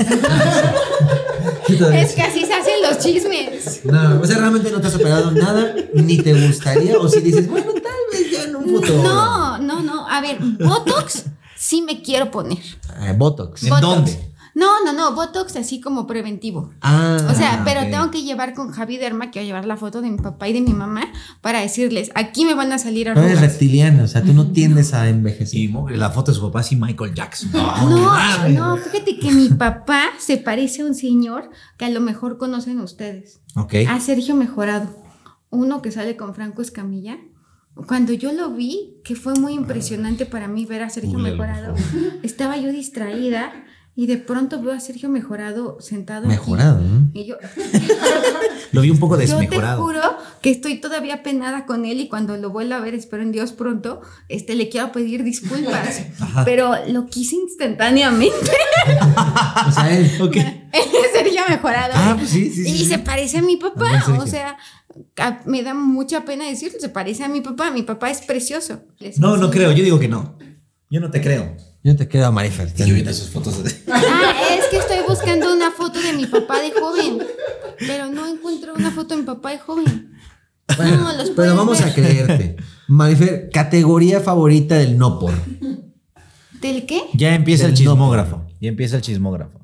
Es 1.69 2.13
que 2.13 2.23
así 2.23 2.45
se 2.45 2.55
hacen 2.55 2.75
los 2.83 2.99
chismes. 2.99 3.85
No, 3.85 4.21
o 4.21 4.25
sea, 4.25 4.39
realmente 4.39 4.71
no 4.71 4.81
te 4.81 4.87
has 4.87 4.95
operado 4.95 5.33
nada, 5.33 5.75
ni 5.95 6.19
te 6.19 6.33
gustaría, 6.47 6.97
o 6.99 7.09
si 7.09 7.21
dices, 7.21 7.49
bueno, 7.49 7.73
tal 7.73 7.83
vez 8.13 8.31
ya 8.31 8.45
en 8.45 8.57
un 8.57 8.65
futuro. 8.65 9.03
No, 9.03 9.59
no, 9.59 9.83
no. 9.83 10.09
A 10.09 10.21
ver, 10.21 10.39
Botox 10.41 11.25
sí 11.57 11.83
me 11.83 12.03
quiero 12.03 12.31
poner. 12.31 12.59
Eh, 13.01 13.15
Botox. 13.17 13.65
¿En 13.65 13.71
Botox. 13.71 13.83
dónde? 13.83 14.33
No, 14.57 14.83
no, 14.83 14.95
no, 14.95 15.15
Botox 15.15 15.55
así 15.57 15.83
como 15.83 16.07
preventivo. 16.07 16.71
Ah, 16.81 17.19
O 17.31 17.35
sea, 17.35 17.61
pero 17.63 17.83
ok. 17.83 17.91
tengo 17.91 18.11
que 18.11 18.23
llevar 18.23 18.55
con 18.55 18.71
Javi 18.71 18.97
Derma, 18.97 19.27
a 19.27 19.31
llevar 19.31 19.67
la 19.67 19.77
foto 19.77 20.01
de 20.01 20.09
mi 20.11 20.17
papá 20.17 20.49
y 20.49 20.55
de 20.55 20.63
mi 20.63 20.73
mamá 20.73 21.03
para 21.43 21.61
decirles, 21.61 22.11
aquí 22.15 22.47
me 22.47 22.55
van 22.55 22.73
a 22.73 22.79
salir 22.79 23.07
no 23.09 23.13
eres 23.21 23.33
arrugas. 23.33 23.41
reptiliano, 23.43 24.05
o 24.05 24.07
sea, 24.07 24.23
tú 24.23 24.33
no 24.33 24.53
tiendes 24.53 24.95
a 24.95 25.11
envejecer. 25.11 25.61
Y 25.61 25.69
la 25.91 26.09
foto 26.09 26.33
de 26.33 26.39
su 26.39 26.47
papá, 26.47 26.63
sí, 26.63 26.75
Michael 26.75 27.13
Jackson. 27.15 27.51
No, 27.53 28.49
no, 28.49 28.77
fíjate 28.79 29.19
que 29.19 29.31
mi 29.31 29.51
papá 29.51 30.05
se 30.19 30.39
parece 30.39 30.81
a 30.81 30.87
un 30.87 30.95
señor 30.95 31.51
que 31.77 31.85
a 31.85 31.91
lo 31.91 32.01
mejor 32.01 32.39
conocen 32.39 32.81
ustedes. 32.81 33.43
Ok. 33.57 33.75
A 33.91 34.01
Sergio 34.01 34.35
Mejorado. 34.37 34.89
Uno 35.51 35.83
que 35.83 35.91
sale 35.91 36.17
con 36.17 36.35
Franco 36.35 36.63
Escamilla. 36.63 37.19
Cuando 37.87 38.15
yo 38.15 38.33
lo 38.33 38.55
vi, 38.55 38.95
que 39.05 39.17
fue 39.17 39.35
muy 39.35 39.53
impresionante 39.53 40.25
para 40.25 40.49
mí 40.49 40.65
ver 40.65 40.83
a 40.83 40.89
Sergio 40.89 41.19
Mejorado, 41.19 41.75
estaba 42.23 42.57
yo 42.57 42.73
distraída 42.73 43.53
y 43.99 44.07
de 44.07 44.19
pronto 44.19 44.61
veo 44.63 44.73
a 44.75 44.81
Sergio 44.81 45.09
Mejorado 45.09 45.79
sentado. 45.81 46.27
aquí. 46.27 46.37
Mejorado, 46.37 46.81
¿no? 46.81 47.11
Y 47.15 47.25
yo, 47.25 47.37
Lo 48.73 48.83
vi 48.83 48.91
un 48.91 48.99
poco 48.99 49.15
yo 49.15 49.21
te 49.21 49.27
desmejorado. 49.27 49.83
juro 49.83 50.01
que 50.43 50.51
estoy 50.51 50.79
todavía 50.81 51.23
penada 51.23 51.65
con 51.67 51.85
él 51.87 52.01
y 52.01 52.09
cuando 52.09 52.37
lo 52.37 52.51
vuelva 52.51 52.77
a 52.77 52.81
ver, 52.81 52.95
espero 52.95 53.23
en 53.23 53.33
Dios 53.33 53.53
pronto, 53.53 54.03
este, 54.29 54.55
le 54.55 54.69
quiero 54.69 54.93
pedir 54.93 55.23
disculpas. 55.25 56.03
pero 56.45 56.73
lo 56.89 57.07
quise 57.07 57.37
instantáneamente. 57.37 58.37
O 59.69 59.73
sea, 59.73 59.91
él. 59.97 60.11
Ok. 60.21 60.37
Él 60.37 60.45
es 60.73 61.13
Sergio 61.13 61.41
Mejorado. 61.49 61.93
Ah, 61.97 62.15
pues 62.19 62.31
sí, 62.31 62.51
sí, 62.51 62.63
Y 62.69 62.79
sí. 62.79 62.85
se 62.87 62.99
parece 62.99 63.39
a 63.39 63.43
mi 63.43 63.57
papá. 63.57 64.05
O 64.21 64.27
sea, 64.27 64.57
a- 65.17 65.41
me 65.47 65.63
da 65.63 65.75
mucha 65.75 66.25
pena 66.25 66.45
decirlo, 66.47 66.79
se 66.79 66.89
parece 66.89 67.25
a 67.25 67.29
mi 67.29 67.41
papá. 67.41 67.71
Mi 67.73 67.83
papá 67.83 68.11
es 68.11 68.21
precioso. 68.21 68.83
Les 68.99 69.19
No, 69.19 69.37
no 69.37 69.51
creo. 69.51 69.73
Yo 69.73 69.83
digo 69.83 69.99
que 69.99 70.07
no. 70.09 70.39
Yo 70.91 71.01
no 71.01 71.11
te 71.11 71.21
creo. 71.21 71.57
Yo 71.87 71.95
te 71.95 72.09
creo 72.09 72.27
a 72.27 72.33
Marifer. 72.33 72.73
Y 72.77 72.79
yo 72.85 72.95
viendo 72.95 73.13
sus 73.13 73.29
fotos 73.31 73.63
de... 73.63 73.71
Ah, 73.93 74.35
es 74.59 74.65
que 74.67 74.79
estoy 74.79 74.99
buscando 75.09 75.55
una 75.55 75.71
foto 75.71 76.01
de 76.01 76.13
mi 76.15 76.27
papá 76.27 76.59
de 76.61 76.73
joven. 76.73 77.19
Pero 77.79 78.11
no 78.11 78.27
encuentro 78.27 78.75
una 78.75 78.91
foto 78.91 79.15
de 79.15 79.21
mi 79.21 79.27
papá 79.27 79.51
de 79.53 79.59
joven. 79.61 80.13
Bueno, 80.77 80.97
No, 80.97 81.13
los 81.17 81.31
pero 81.31 81.55
vamos 81.55 81.79
ver. 81.79 81.89
a 81.89 81.95
creerte. 81.95 82.57
Marifer, 82.89 83.51
categoría 83.53 84.19
favorita 84.21 84.75
del 84.75 84.99
no 84.99 85.21
por. 85.21 85.33
¿Del 86.61 86.87
qué? 86.87 87.03
Ya 87.15 87.37
empieza 87.37 87.67
el 87.67 87.75
Del 87.77 87.85
no. 87.85 87.93
chismógrafo. 87.93 88.45
Ya 88.61 88.69
empieza 88.69 88.97
el 88.97 89.03
chismógrafo. 89.03 89.61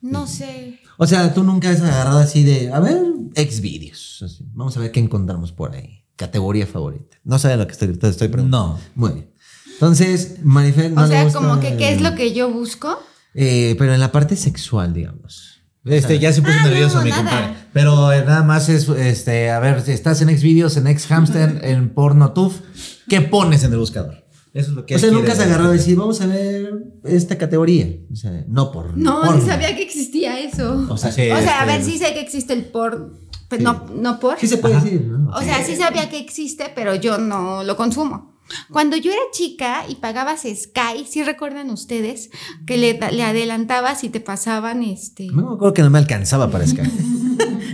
No 0.00 0.26
sé. 0.26 0.80
O 0.98 1.06
sea, 1.06 1.32
tú 1.32 1.44
nunca 1.44 1.70
has 1.70 1.80
agarrado 1.80 2.18
así 2.18 2.42
de, 2.42 2.72
a 2.72 2.80
ver, 2.80 3.00
ex 3.36 3.60
vídeos. 3.60 4.20
así, 4.24 4.44
Vamos 4.52 4.76
a 4.76 4.80
ver 4.80 4.90
qué 4.90 4.98
encontramos 4.98 5.52
por 5.52 5.74
ahí. 5.76 6.04
Categoría 6.16 6.66
favorita. 6.66 7.18
No 7.22 7.38
sabes 7.38 7.56
lo 7.58 7.66
que 7.66 7.72
estoy, 7.72 7.96
te 7.96 8.08
estoy 8.08 8.26
preguntando. 8.28 8.74
No. 8.74 8.80
Muy 8.96 9.12
bien. 9.12 9.33
Entonces, 9.74 10.36
Marifer 10.42 10.90
no 10.92 11.02
o 11.02 11.06
le 11.06 11.10
sea, 11.10 11.24
gusta 11.24 11.38
como 11.38 11.60
que 11.60 11.76
qué 11.76 11.92
es 11.92 12.00
lo 12.00 12.14
que 12.14 12.32
yo 12.32 12.50
busco. 12.50 12.98
Eh, 13.34 13.74
pero 13.78 13.92
en 13.94 14.00
la 14.00 14.12
parte 14.12 14.36
sexual, 14.36 14.92
digamos. 14.94 15.60
Este, 15.84 16.18
ya 16.18 16.32
se 16.32 16.40
puso 16.40 16.54
Ah, 16.60 16.66
nervioso 16.66 16.98
no, 16.98 17.04
mi 17.04 17.10
nada. 17.10 17.22
compadre. 17.22 17.54
Pero 17.72 18.12
eh, 18.12 18.24
nada 18.24 18.42
más 18.42 18.68
es, 18.70 18.88
este, 18.88 19.50
a 19.50 19.58
ver, 19.60 19.82
si 19.82 19.90
estás 19.92 20.22
en 20.22 20.28
Xvideos, 20.36 20.76
en 20.78 20.86
Xhamster, 20.96 21.60
en 21.62 21.90
PornoTuf, 21.90 22.60
¿qué 23.08 23.20
pones 23.20 23.64
en 23.64 23.72
el 23.72 23.78
buscador? 23.78 24.24
Eso 24.54 24.70
es 24.70 24.76
lo 24.76 24.86
que 24.86 24.94
o 24.94 24.98
sea, 25.00 25.10
nunca 25.10 25.32
has 25.32 25.38
quiere 25.38 25.50
agarrado 25.50 25.70
a 25.70 25.76
decir. 25.76 25.96
vamos 25.96 26.20
a 26.20 26.26
ver 26.26 26.70
esta 27.02 27.36
categoría. 27.36 27.88
O 28.10 28.14
sea, 28.16 28.44
no 28.46 28.70
por. 28.70 28.96
No, 28.96 29.20
porno. 29.20 29.36
ni 29.36 29.44
sabía 29.44 29.74
que 29.76 29.82
existía 29.82 30.38
eso. 30.38 30.86
O 30.88 30.96
sea, 30.96 31.10
Sí, 31.10 31.22
o 31.28 31.36
sea, 31.38 31.62
a 31.62 31.66
este, 31.66 31.72
ver, 31.78 31.84
sí 31.84 31.98
sé 31.98 32.14
que 32.14 32.20
existe 32.20 32.52
el 32.52 32.64
por, 32.66 33.12
pero 33.48 33.58
Sí. 33.60 33.64
no, 33.64 33.86
no 34.00 34.20
por. 34.20 34.38
Sí 34.38 34.46
se 34.46 34.58
puede 34.58 34.76
decir, 34.76 35.02
¿no? 35.02 35.30
O 35.36 35.42
sea, 35.42 35.62
sí 35.64 35.74
sabía 35.74 36.08
que 36.08 36.18
existe, 36.20 36.70
pero 36.74 36.94
yo 36.94 37.18
no 37.18 37.64
lo 37.64 37.76
consumo. 37.76 38.33
Cuando 38.70 38.96
yo 38.96 39.10
era 39.12 39.20
chica 39.32 39.84
y 39.88 39.96
pagabas 39.96 40.42
Sky, 40.42 41.06
¿sí 41.08 41.22
recuerdan 41.24 41.70
ustedes? 41.70 42.30
Que 42.66 42.76
le, 42.76 42.98
le 43.12 43.22
adelantabas 43.24 44.04
y 44.04 44.08
te 44.10 44.20
pasaban 44.20 44.82
este. 44.82 45.26
No 45.28 45.48
me 45.50 45.54
acuerdo 45.54 45.74
que 45.74 45.82
no 45.82 45.90
me 45.90 45.98
alcanzaba 45.98 46.50
para 46.50 46.66
Sky. 46.66 46.82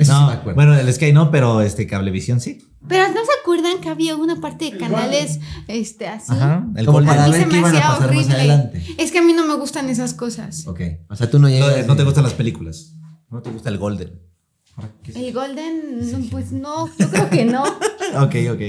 Eso 0.01 0.13
sí 0.15 0.19
No, 0.19 0.27
me 0.29 0.33
acuerdo. 0.35 0.55
bueno, 0.55 0.75
el 0.75 0.93
Sky 0.93 1.13
no, 1.13 1.31
pero 1.31 1.61
este 1.61 1.87
Cablevisión 1.87 2.41
sí. 2.41 2.59
Pero 2.89 3.09
¿no 3.09 3.15
se 3.25 3.31
acuerdan 3.43 3.81
que 3.83 3.89
había 3.91 4.17
una 4.17 4.41
parte 4.41 4.71
de 4.71 4.79
canales 4.79 5.39
este, 5.69 6.09
así? 6.09 6.33
Ajá. 6.33 6.67
El 6.75 6.87
Como 6.87 6.99
Golden. 6.99 7.15
para 7.15 7.29
ver 7.29 7.41
qué 7.43 7.47
me 7.53 7.59
iban 7.59 7.77
a 7.77 7.81
pasar 7.81 8.01
más 8.01 8.09
horrible. 8.09 8.35
adelante. 8.35 8.83
Es 8.97 9.13
que 9.13 9.19
a 9.19 9.23
mí 9.23 9.35
no 9.35 9.45
me 9.47 9.55
gustan 9.57 9.91
esas 9.91 10.15
cosas. 10.15 10.67
Ok. 10.67 10.81
O 11.11 11.17
sea, 11.17 11.29
tú 11.31 11.39
no 11.39 11.49
No, 11.49 11.53
llegas. 11.55 11.87
no 11.87 11.95
te 11.97 12.03
y- 12.03 12.05
gustan 12.07 12.25
las 12.25 12.33
películas. 12.33 12.95
No 13.29 13.43
te 13.43 13.51
gusta 13.51 13.69
el 13.69 13.77
Golden. 13.77 14.19
El 15.15 15.33
Golden, 15.33 16.11
no, 16.13 16.19
pues 16.31 16.53
no, 16.53 16.89
yo 16.99 17.11
creo 17.11 17.31
que 17.31 17.45
no. 17.45 17.65
Ok, 18.23 18.35
ok. 18.53 18.61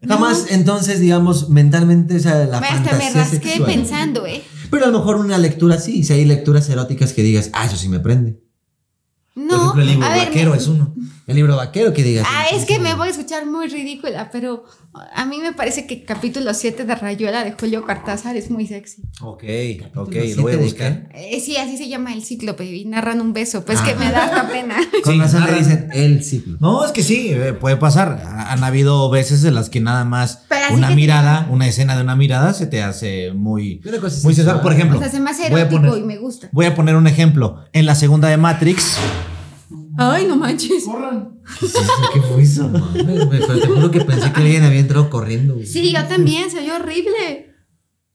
Jamás, 0.08 0.46
entonces, 0.50 1.00
digamos, 1.00 1.48
mentalmente, 1.48 2.16
o 2.16 2.20
sea, 2.20 2.44
la 2.46 2.58
Hasta 2.58 2.96
me 2.96 3.10
rasqué 3.10 3.38
sexual. 3.48 3.64
pensando, 3.72 4.26
¿eh? 4.26 4.42
Pero 4.70 4.84
a 4.84 4.88
lo 4.90 4.98
mejor 5.00 5.16
una 5.16 5.38
lectura 5.38 5.78
sí. 5.78 6.04
Si 6.04 6.12
hay 6.12 6.24
lecturas 6.24 6.68
eróticas 6.68 7.12
que 7.12 7.22
digas, 7.24 7.50
ah, 7.52 7.66
eso 7.66 7.74
sí 7.76 7.88
me 7.88 7.98
prende. 7.98 8.40
No. 9.34 9.48
Por 9.48 9.58
ejemplo, 9.58 9.82
el 9.82 9.88
libro 9.88 10.06
a 10.06 10.10
ver, 10.10 10.26
vaquero 10.28 10.50
me- 10.52 10.56
es 10.58 10.68
uno. 10.68 10.94
El 11.26 11.36
libro 11.36 11.56
vaquero 11.56 11.92
que 11.92 12.02
digas. 12.02 12.26
Ah, 12.28 12.46
es 12.52 12.62
sí, 12.62 12.66
que 12.66 12.74
sí, 12.76 12.80
me 12.80 12.94
voy 12.94 13.08
a 13.08 13.10
escuchar 13.12 13.46
muy 13.46 13.68
ridícula, 13.68 14.30
pero 14.32 14.64
a 15.14 15.24
mí 15.26 15.38
me 15.38 15.52
parece 15.52 15.86
que 15.86 16.04
capítulo 16.04 16.52
7 16.54 16.84
de 16.84 16.94
Rayuela 16.96 17.44
de 17.44 17.52
Julio 17.52 17.84
Cortázar 17.86 18.36
es 18.36 18.50
muy 18.50 18.66
sexy. 18.66 19.02
Ok, 19.22 19.44
ok, 19.94 20.08
siete 20.12 20.34
lo 20.36 20.42
voy 20.42 20.52
a 20.52 20.56
de 20.56 20.62
buscar. 20.64 21.08
Eh, 21.14 21.40
sí, 21.40 21.56
así 21.56 21.76
se 21.76 21.88
llama 21.88 22.12
el 22.14 22.24
cíclope 22.24 22.64
y 22.64 22.84
narran 22.84 23.20
un 23.20 23.32
beso. 23.32 23.64
Pues 23.64 23.80
que 23.80 23.94
me 23.94 24.10
da 24.10 24.24
hasta 24.24 24.48
pena. 24.48 24.76
Con 25.04 25.14
Sí, 25.14 25.20
razón 25.20 25.44
le 25.46 25.52
dicen 25.58 25.88
el 25.92 26.24
ciclo. 26.24 26.56
No, 26.60 26.84
es 26.84 26.90
que 26.90 27.02
sí, 27.04 27.30
eh, 27.30 27.52
puede 27.52 27.76
pasar. 27.76 28.22
Ha- 28.24 28.52
Han 28.52 28.64
habido 28.64 29.08
veces 29.10 29.44
en 29.44 29.54
las 29.54 29.70
que 29.70 29.80
nada 29.80 30.04
más 30.04 30.44
una 30.72 30.88
te- 30.88 30.94
mirada, 30.96 31.46
una 31.50 31.68
escena 31.68 31.94
de 31.96 32.02
una 32.02 32.16
mirada 32.16 32.54
se 32.54 32.66
te 32.66 32.82
hace 32.82 33.32
muy, 33.32 33.80
muy 34.24 34.34
sexual. 34.34 34.60
Por 34.62 34.72
ejemplo, 34.72 34.98
O 34.98 35.00
sea, 35.00 35.10
se 35.10 35.20
me 35.20 35.30
hace 35.30 35.46
erótico 35.46 35.82
poner- 35.82 35.98
y 35.98 36.02
me 36.02 36.18
gusta. 36.18 36.48
Voy 36.50 36.66
a 36.66 36.74
poner 36.74 36.96
un 36.96 37.06
ejemplo. 37.06 37.64
En 37.72 37.86
la 37.86 37.94
segunda 37.94 38.28
de 38.28 38.36
Matrix. 38.36 38.96
Ay, 40.02 40.26
no 40.26 40.36
manches. 40.36 40.84
¿Qué 42.14 42.22
fue 42.22 42.42
eso? 42.42 42.68
Mames, 42.68 43.26
Pero 43.30 43.60
te 43.60 43.66
juro 43.66 43.90
que 43.90 44.00
pensé 44.00 44.32
que 44.32 44.40
alguien 44.40 44.62
había 44.62 44.80
entrado 44.80 45.10
corriendo. 45.10 45.54
güey. 45.54 45.66
Sí, 45.66 45.92
yo 45.92 46.02
también, 46.06 46.50
se 46.50 46.60
oyó 46.60 46.76
horrible. 46.76 47.48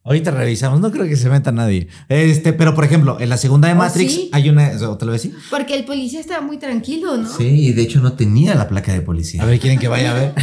Ahorita 0.03 0.31
revisamos, 0.31 0.79
no 0.81 0.91
creo 0.91 1.05
que 1.05 1.15
se 1.15 1.29
meta 1.29 1.51
nadie. 1.51 1.87
Este, 2.09 2.53
pero 2.53 2.73
por 2.75 2.85
ejemplo, 2.85 3.17
en 3.19 3.29
la 3.29 3.37
segunda 3.37 3.67
de 3.67 3.73
¿Oh, 3.73 3.77
Matrix 3.77 4.13
sí? 4.13 4.29
hay 4.33 4.49
una. 4.49 4.71
¿O 4.89 4.97
te 4.97 5.05
lo 5.05 5.11
decía? 5.11 5.31
Porque 5.49 5.75
el 5.75 5.85
policía 5.85 6.19
estaba 6.19 6.41
muy 6.41 6.57
tranquilo, 6.57 7.17
¿no? 7.17 7.27
Sí, 7.27 7.45
y 7.69 7.73
de 7.73 7.81
hecho 7.83 8.01
no 8.01 8.13
tenía 8.13 8.53
la 8.55 8.67
placa 8.67 8.91
de 8.93 9.01
policía. 9.01 9.41
A 9.41 9.45
ver, 9.45 9.59
¿quieren 9.59 9.79
que 9.79 9.87
vaya 9.87 10.11
a 10.11 10.13
ver? 10.13 10.33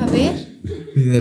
A 0.00 0.06
ver. 0.10 0.60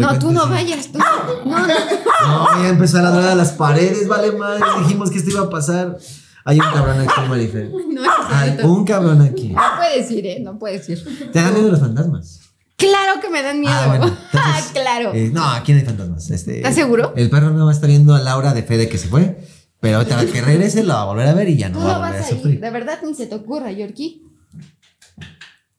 No, 0.01 0.20
tú 0.20 0.32
no 0.32 0.43
sí. 0.43 0.49
vayas. 0.49 0.91
Tú. 0.91 0.99
No, 1.45 1.59
no. 1.59 1.67
No, 1.67 2.61
ya 2.63 2.70
empezó 2.70 2.97
a 2.99 3.03
ladrar 3.03 3.30
a 3.30 3.36
las 3.36 3.51
paredes, 3.53 4.07
vale 4.09 4.34
madre. 4.34 4.61
Dijimos 4.82 5.09
que 5.09 5.20
esto 5.20 5.30
iba 5.32 5.41
a 5.41 5.49
pasar. 5.49 5.97
Hay 6.45 6.59
un 6.59 6.65
cabrón 6.71 6.99
aquí, 7.07 7.21
Marifer. 7.29 7.69
No, 7.89 8.03
es 8.03 8.09
Hay 8.29 8.57
un 8.63 8.85
cabrón 8.85 9.21
aquí. 9.21 9.49
No 9.49 9.61
puedes 9.77 10.11
ir, 10.11 10.25
¿eh? 10.25 10.39
No 10.41 10.57
puedes 10.57 10.87
ir. 10.89 11.31
¿Te 11.31 11.39
dan 11.39 11.53
miedo 11.53 11.69
los 11.69 11.79
fantasmas? 11.79 12.39
Claro 12.77 13.19
que 13.21 13.29
me 13.29 13.41
dan 13.41 13.59
miedo. 13.59 13.73
Ah, 13.75 13.87
bueno, 13.87 14.05
Ah, 14.33 14.53
entonces, 14.55 14.71
claro. 14.71 15.13
Eh, 15.13 15.31
no, 15.33 15.43
aquí 15.49 15.73
no 15.73 15.79
hay 15.79 15.85
fantasmas. 15.85 16.29
Este, 16.29 16.57
¿Estás 16.57 16.75
seguro? 16.75 17.13
El 17.17 17.29
perro 17.29 17.49
no 17.51 17.65
va 17.65 17.71
a 17.71 17.73
estar 17.73 17.89
viendo 17.89 18.15
a 18.15 18.19
Laura 18.19 18.53
de 18.53 18.63
fe 18.63 18.77
de 18.77 18.87
que 18.87 18.97
se 18.97 19.09
fue. 19.09 19.41
Pero 19.81 19.97
ahorita 19.97 20.25
que 20.31 20.41
regrese 20.41 20.83
lo 20.83 20.93
va 20.93 21.01
a 21.01 21.05
volver 21.05 21.27
a 21.27 21.33
ver 21.33 21.49
y 21.49 21.57
ya 21.57 21.67
no 21.69 21.79
va 21.79 21.83
no 21.83 21.89
a 21.91 21.97
volver 21.97 22.15
a 22.15 22.19
vas 22.21 22.27
a 22.27 22.31
ir. 22.31 22.37
sufrir. 22.37 22.59
De 22.61 22.69
verdad 22.69 22.99
ni 23.03 23.13
se 23.15 23.27
te 23.27 23.35
ocurra, 23.35 23.71
Yorkie. 23.71 24.23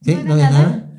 ¿Sí? 0.03 0.15
¿No 0.15 0.25
¿No 0.25 0.35
hay 0.35 0.41
nada? 0.43 0.51
nada? 0.63 0.91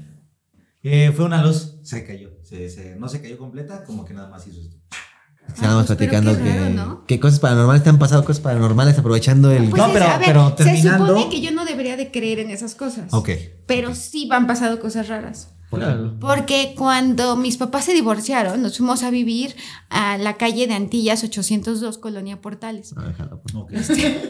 Eh, 0.84 1.12
fue 1.16 1.26
una 1.26 1.44
luz, 1.44 1.76
se 1.84 2.04
cayó. 2.06 2.30
Se, 2.44 2.68
se- 2.70 2.96
no 2.96 3.08
se 3.08 3.22
cayó 3.22 3.38
completa, 3.38 3.84
como 3.84 4.04
que 4.06 4.14
nada 4.14 4.30
más 4.30 4.46
hizo 4.48 4.60
esto. 4.60 4.78
Estábamos 5.54 5.86
pues, 5.88 5.98
pero 5.98 6.12
platicando 6.12 6.38
qué 6.38 6.44
que, 6.52 6.60
raro, 6.60 6.74
¿no? 6.74 7.06
que 7.06 7.20
cosas 7.20 7.40
paranormales 7.40 7.84
te 7.84 7.90
han 7.90 8.00
pasado, 8.00 8.24
cosas 8.24 8.42
paranormales 8.42 8.98
aprovechando 8.98 9.52
el... 9.52 9.70
Pues 9.70 9.82
No, 9.82 9.88
es- 9.88 9.94
pero- 9.94 10.06
a 10.06 10.18
ver, 10.18 10.28
pero 10.28 10.54
terminando- 10.54 11.06
Se 11.06 11.12
supone 11.14 11.30
que 11.30 11.42
yo 11.42 11.52
no 11.52 11.66
debería 11.66 11.98
de 11.98 12.12
creer 12.12 12.40
en 12.40 12.50
esas 12.52 12.76
cosas. 12.76 13.14
Ok. 13.14 13.30
Pero 13.66 13.96
sí 13.96 14.28
van 14.28 14.48
pasado 14.48 14.80
cosas 14.80 15.08
raras. 15.08 15.50
Claro. 15.70 16.18
Porque 16.20 16.74
cuando 16.78 17.38
mis 17.38 17.56
papás 17.56 17.86
se 17.86 17.94
divorciaron, 17.94 18.62
nos 18.62 18.76
fuimos 18.78 19.04
a 19.04 19.10
vivir 19.10 19.56
a 19.90 20.18
la 20.18 20.36
calle 20.36 20.68
de 20.68 20.74
Antillas 20.74 21.24
802, 21.24 21.98
Colonia 21.98 22.42
Portales. 22.42 22.94
Ah, 22.98 23.14
pues. 23.42 23.56
Ok. 23.56 23.72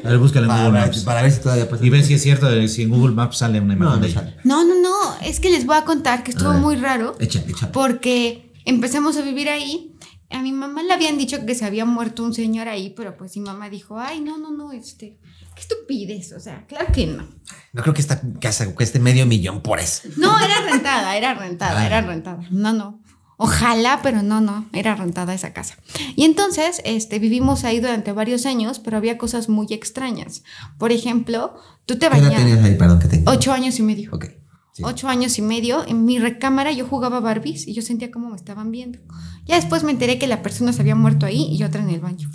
A 0.06 0.10
ver, 0.10 0.18
búscalo 0.20 0.46
en 0.46 0.56
Google 0.56 0.80
Maps. 0.80 1.00
para 1.04 1.24
ver 1.24 1.32
si 1.32 1.42
todavía 1.42 1.68
pasa. 1.68 1.84
Y 1.84 1.90
ve 1.90 2.04
si 2.04 2.14
es 2.14 2.22
cierto, 2.22 2.48
si 2.68 2.84
en 2.84 2.92
Google 2.92 3.16
Maps 3.16 3.38
sale 3.38 3.60
una 3.60 3.74
imagen 3.74 3.96
no 3.96 4.06
de 4.06 4.10
ella. 4.12 4.36
No, 4.44 4.64
no, 4.64 4.76
no, 4.84 5.16
es 5.26 5.40
que 5.40 5.50
les 5.50 5.66
voy 5.66 5.78
a 5.78 5.84
contar 5.84 6.24
que 6.24 6.30
estuvo 6.30 6.50
A 6.50 6.54
ver. 6.54 6.62
muy 6.62 6.76
raro. 6.76 7.16
Échale, 7.20 7.50
échale. 7.50 7.72
porque 7.72 8.54
empezamos 8.66 9.18
a 9.18 9.24
vivir 9.24 9.50
ahí. 9.50 9.91
A 10.32 10.42
mi 10.42 10.52
mamá 10.52 10.82
le 10.84 10.94
habían 10.94 11.18
dicho 11.18 11.46
que 11.46 11.56
se 11.56 11.66
había 11.66 11.86
muerto 11.86 12.24
un 12.24 12.34
señor 12.34 12.68
ahí, 12.68 12.94
pero 12.96 13.18
pues 13.18 13.36
mi 13.38 13.44
mamá 13.44 13.70
dijo, 13.70 14.00
ay, 14.00 14.22
no, 14.22 14.38
no, 14.38 14.52
no, 14.52 14.72
este, 14.72 15.18
qué 15.56 15.62
estupidez, 15.62 16.32
o 16.34 16.40
sea, 16.40 16.66
claro 16.68 16.88
que 16.94 17.08
no. 17.08 17.28
No 17.74 17.82
creo 17.82 17.94
que 17.94 18.02
esta 18.02 18.22
casa 18.40 18.74
cueste 18.74 19.00
medio 19.00 19.26
millón 19.26 19.62
por 19.62 19.80
eso. 19.80 20.08
No, 20.18 20.38
era 20.40 20.62
rentada, 20.70 21.16
era 21.18 21.34
rentada, 21.34 21.82
Ah. 21.82 21.86
era 21.88 22.02
rentada. 22.02 22.44
No, 22.50 22.74
no. 22.74 23.02
Ojalá, 23.38 24.02
pero 24.04 24.22
no, 24.22 24.40
no, 24.40 24.70
era 24.72 24.94
rentada 24.96 25.34
esa 25.34 25.52
casa. 25.52 25.76
Y 26.16 26.26
entonces, 26.26 26.80
este, 26.86 27.18
vivimos 27.18 27.64
ahí 27.64 27.80
durante 27.80 28.12
varios 28.12 28.46
años, 28.46 28.78
pero 28.78 28.98
había 28.98 29.18
cosas 29.18 29.50
muy 29.50 29.66
extrañas. 29.72 30.44
Por 30.78 30.92
ejemplo, 30.92 31.56
tú 31.88 31.96
te 31.98 32.02
¿Qué 32.02 32.06
edad 32.18 32.24
bañabas. 32.24 32.38
tenías 32.46 32.64
ahí? 32.64 32.76
Perdón, 32.76 33.00
que 33.00 33.08
tengo. 33.08 33.32
Ocho 33.32 33.52
años 33.52 33.80
y 33.80 33.82
medio. 33.82 34.12
Ok. 34.14 34.26
Sí. 34.74 34.84
ocho 34.86 35.08
años 35.08 35.38
y 35.38 35.42
medio, 35.42 35.88
en 35.88 36.06
mi 36.06 36.20
recámara 36.20 36.72
yo 36.72 36.86
jugaba 36.86 37.20
Barbies 37.20 37.68
y 37.68 37.74
yo 37.74 37.82
sentía 37.82 38.12
cómo 38.12 38.30
me 38.30 38.36
estaban 38.36 38.72
viendo. 38.72 39.00
Ya 39.46 39.56
después 39.56 39.84
me 39.84 39.92
enteré 39.92 40.20
que 40.20 40.28
la 40.28 40.42
persona 40.42 40.74
se 40.74 40.82
había 40.82 40.96
muerto 40.96 41.26
ahí 41.26 41.48
y 41.52 41.64
otra 41.64 41.82
en 41.82 41.90
el 41.90 42.00
baño. 42.00 42.30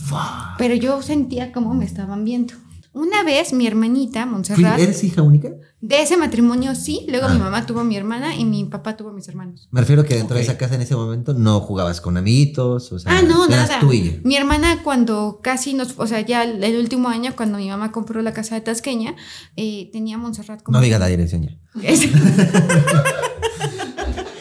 Pero 0.59 0.74
yo 0.74 1.01
sentía 1.03 1.53
cómo 1.53 1.74
me 1.74 1.84
estaban 1.84 2.24
viendo. 2.24 2.55
Una 2.99 3.22
vez 3.24 3.53
mi 3.53 3.66
hermanita, 3.66 4.24
Montserrat, 4.24 4.78
¿Eres 4.80 5.05
hija 5.05 5.20
única? 5.20 5.51
de 5.82 6.01
ese 6.03 6.16
matrimonio 6.16 6.74
sí, 6.74 7.05
luego 7.11 7.26
Ah. 7.26 7.34
mi 7.34 7.38
mamá 7.38 7.66
tuvo 7.66 7.80
a 7.80 7.84
mi 7.84 7.94
hermana 7.94 8.34
y 8.34 8.47
mi 8.47 8.64
papá 8.64 8.97
tuvo 8.97 9.11
a 9.11 9.12
mis 9.12 9.28
hermanos. 9.28 9.68
Me 9.70 9.80
refiero 9.80 10.03
que 10.07 10.14
dentro 10.14 10.34
de 10.34 10.42
esa 10.42 10.57
casa 10.57 10.76
en 10.76 10.80
ese 10.80 10.97
momento 10.97 11.34
no 11.34 11.61
jugabas 11.61 12.01
con 12.01 12.16
amiguitos, 12.16 12.90
o 12.92 12.99
sea, 12.99 13.18
ah, 13.18 13.20
no, 13.22 13.44
eras 13.47 13.68
nada. 13.68 13.80
tú 13.80 13.92
y 13.92 13.99
ella. 14.01 14.20
Mi 14.24 14.36
hermana 14.36 14.82
cuando 14.82 15.40
casi 15.42 15.74
nos, 15.74 15.94
o 15.99 16.07
sea, 16.07 16.22
ya 16.22 16.42
el 16.42 16.64
el 16.64 16.78
último 16.80 17.09
año 17.11 17.34
cuando 17.36 17.59
mi 17.59 17.68
mamá 17.68 17.92
compró 17.92 18.22
la 18.22 18.32
casa 18.32 18.55
de 18.55 18.62
Tasqueña, 18.62 19.14
eh, 19.57 19.90
tenía 19.92 20.16
a 20.16 20.18
Montserrat 20.18 20.62
como... 20.62 20.78
No 20.78 20.82
digas 20.82 20.99
la 20.99 21.07
dirección 21.09 21.42
ya. 21.42 21.59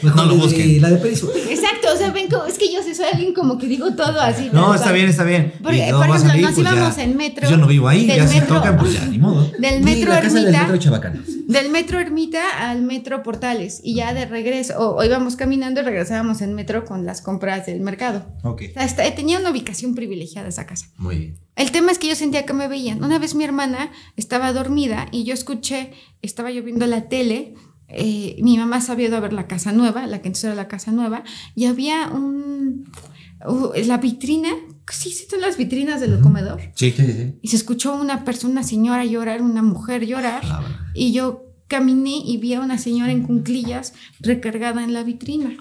Es- 0.09 0.15
No 0.15 0.25
lo 0.25 0.35
Y 0.35 0.37
busquen. 0.39 0.81
La 0.81 0.89
de 0.89 0.97
Perisur. 0.97 1.31
Exacto, 1.35 1.87
o 1.93 1.97
sea, 1.97 2.11
ven, 2.11 2.27
como- 2.29 2.45
es 2.45 2.57
que 2.57 2.71
yo 2.73 2.81
sí 2.83 2.93
soy 2.95 3.05
alguien 3.11 3.33
como 3.33 3.57
que 3.57 3.67
digo 3.67 3.93
todo 3.95 4.19
así. 4.21 4.49
No, 4.51 4.73
está 4.75 4.91
bien, 4.91 5.07
está 5.07 5.23
bien. 5.23 5.53
Porque, 5.61 5.87
Y 5.87 5.91
no 5.91 5.97
por 5.97 6.07
ejemplo, 6.07 6.29
salir, 6.29 6.45
nos 6.45 6.53
pues 6.55 6.67
ya. 6.67 6.73
íbamos 6.75 6.97
en 6.97 7.17
metro. 7.17 7.49
Yo 7.49 7.57
no 7.57 7.67
vivo 7.67 7.87
ahí, 7.87 8.05
del 8.05 8.17
ya 8.17 8.27
se 8.27 8.39
metro- 8.41 8.55
tocan, 8.57 8.77
pues 8.77 8.93
ya, 8.93 9.05
ni 9.05 9.17
modo. 9.17 9.49
Del 9.59 9.83
metro 9.83 10.09
la 10.09 10.21
casa 10.21 10.35
del 10.35 10.45
Ermita. 10.45 10.61
metro 10.63 10.77
Chabacanas. 10.77 11.21
Del 11.47 11.69
metro 11.69 11.99
Ermita 11.99 12.69
al 12.69 12.81
metro 12.81 13.21
Portales 13.23 13.79
y 13.83 13.95
ya 13.95 14.13
de 14.13 14.25
regreso, 14.25 14.73
o, 14.79 14.95
o 14.99 15.03
íbamos 15.03 15.35
caminando 15.35 15.81
y 15.81 15.83
regresábamos 15.83 16.41
en 16.41 16.53
metro 16.55 16.85
con 16.85 17.05
las 17.05 17.21
compras 17.21 17.65
del 17.65 17.81
mercado. 17.81 18.25
Ok. 18.43 18.63
O 18.69 18.73
sea, 18.73 18.83
esta- 18.85 19.15
tenía 19.15 19.39
una 19.39 19.51
ubicación 19.51 19.93
privilegiada 19.95 20.47
esa 20.49 20.65
casa. 20.65 20.87
Muy 20.97 21.15
bien. 21.17 21.39
El 21.55 21.71
tema 21.71 21.91
es 21.91 21.99
que 21.99 22.07
yo 22.07 22.15
sentía 22.15 22.45
que 22.45 22.51
me 22.53 22.67
veían. 22.67 23.01
Una 23.03 23.17
vez 23.17 23.33
mi 23.35 23.43
hermana 23.45 23.91
estaba 24.17 24.51
dormida 24.51 25.05
y 25.11 25.23
yo 25.23 25.33
escuché, 25.33 25.91
estaba 26.21 26.51
yo 26.51 26.61
viendo 26.63 26.85
la 26.85 27.07
tele, 27.07 27.53
eh, 27.87 28.37
mi 28.41 28.57
mamá 28.57 28.81
se 28.81 28.91
había 28.91 29.07
ido 29.07 29.17
a 29.17 29.21
ver 29.21 29.33
la 29.33 29.47
casa 29.47 29.71
nueva, 29.71 30.07
la 30.07 30.21
que 30.21 30.27
entonces 30.27 30.45
era 30.45 30.55
la 30.55 30.67
casa 30.67 30.91
nueva, 30.91 31.23
y 31.55 31.65
había 31.65 32.09
un... 32.09 32.89
uh, 33.47 33.71
la 33.85 33.97
vitrina, 33.97 34.49
sí, 34.91 35.11
sí, 35.11 35.25
son 35.29 35.41
las 35.41 35.57
vitrinas 35.57 36.01
del 36.01 36.19
comedor. 36.19 36.61
Sí. 36.75 36.91
Sí, 36.91 37.03
sí. 37.03 37.35
Y 37.41 37.47
se 37.49 37.55
escuchó 37.55 37.95
una 37.95 38.25
persona, 38.25 38.53
una 38.53 38.63
señora 38.63 39.05
llorar, 39.05 39.41
una 39.41 39.61
mujer 39.61 40.05
llorar. 40.05 40.41
Ah, 40.45 40.61
bueno. 40.61 40.75
Y 40.93 41.11
yo 41.11 41.44
caminé 41.67 42.17
y 42.23 42.37
vi 42.37 42.53
a 42.53 42.59
una 42.59 42.77
señora 42.77 43.11
en 43.11 43.23
cunclillas 43.23 43.93
recargada 44.19 44.83
en 44.83 44.93
la 44.93 45.03
vitrina. 45.03 45.51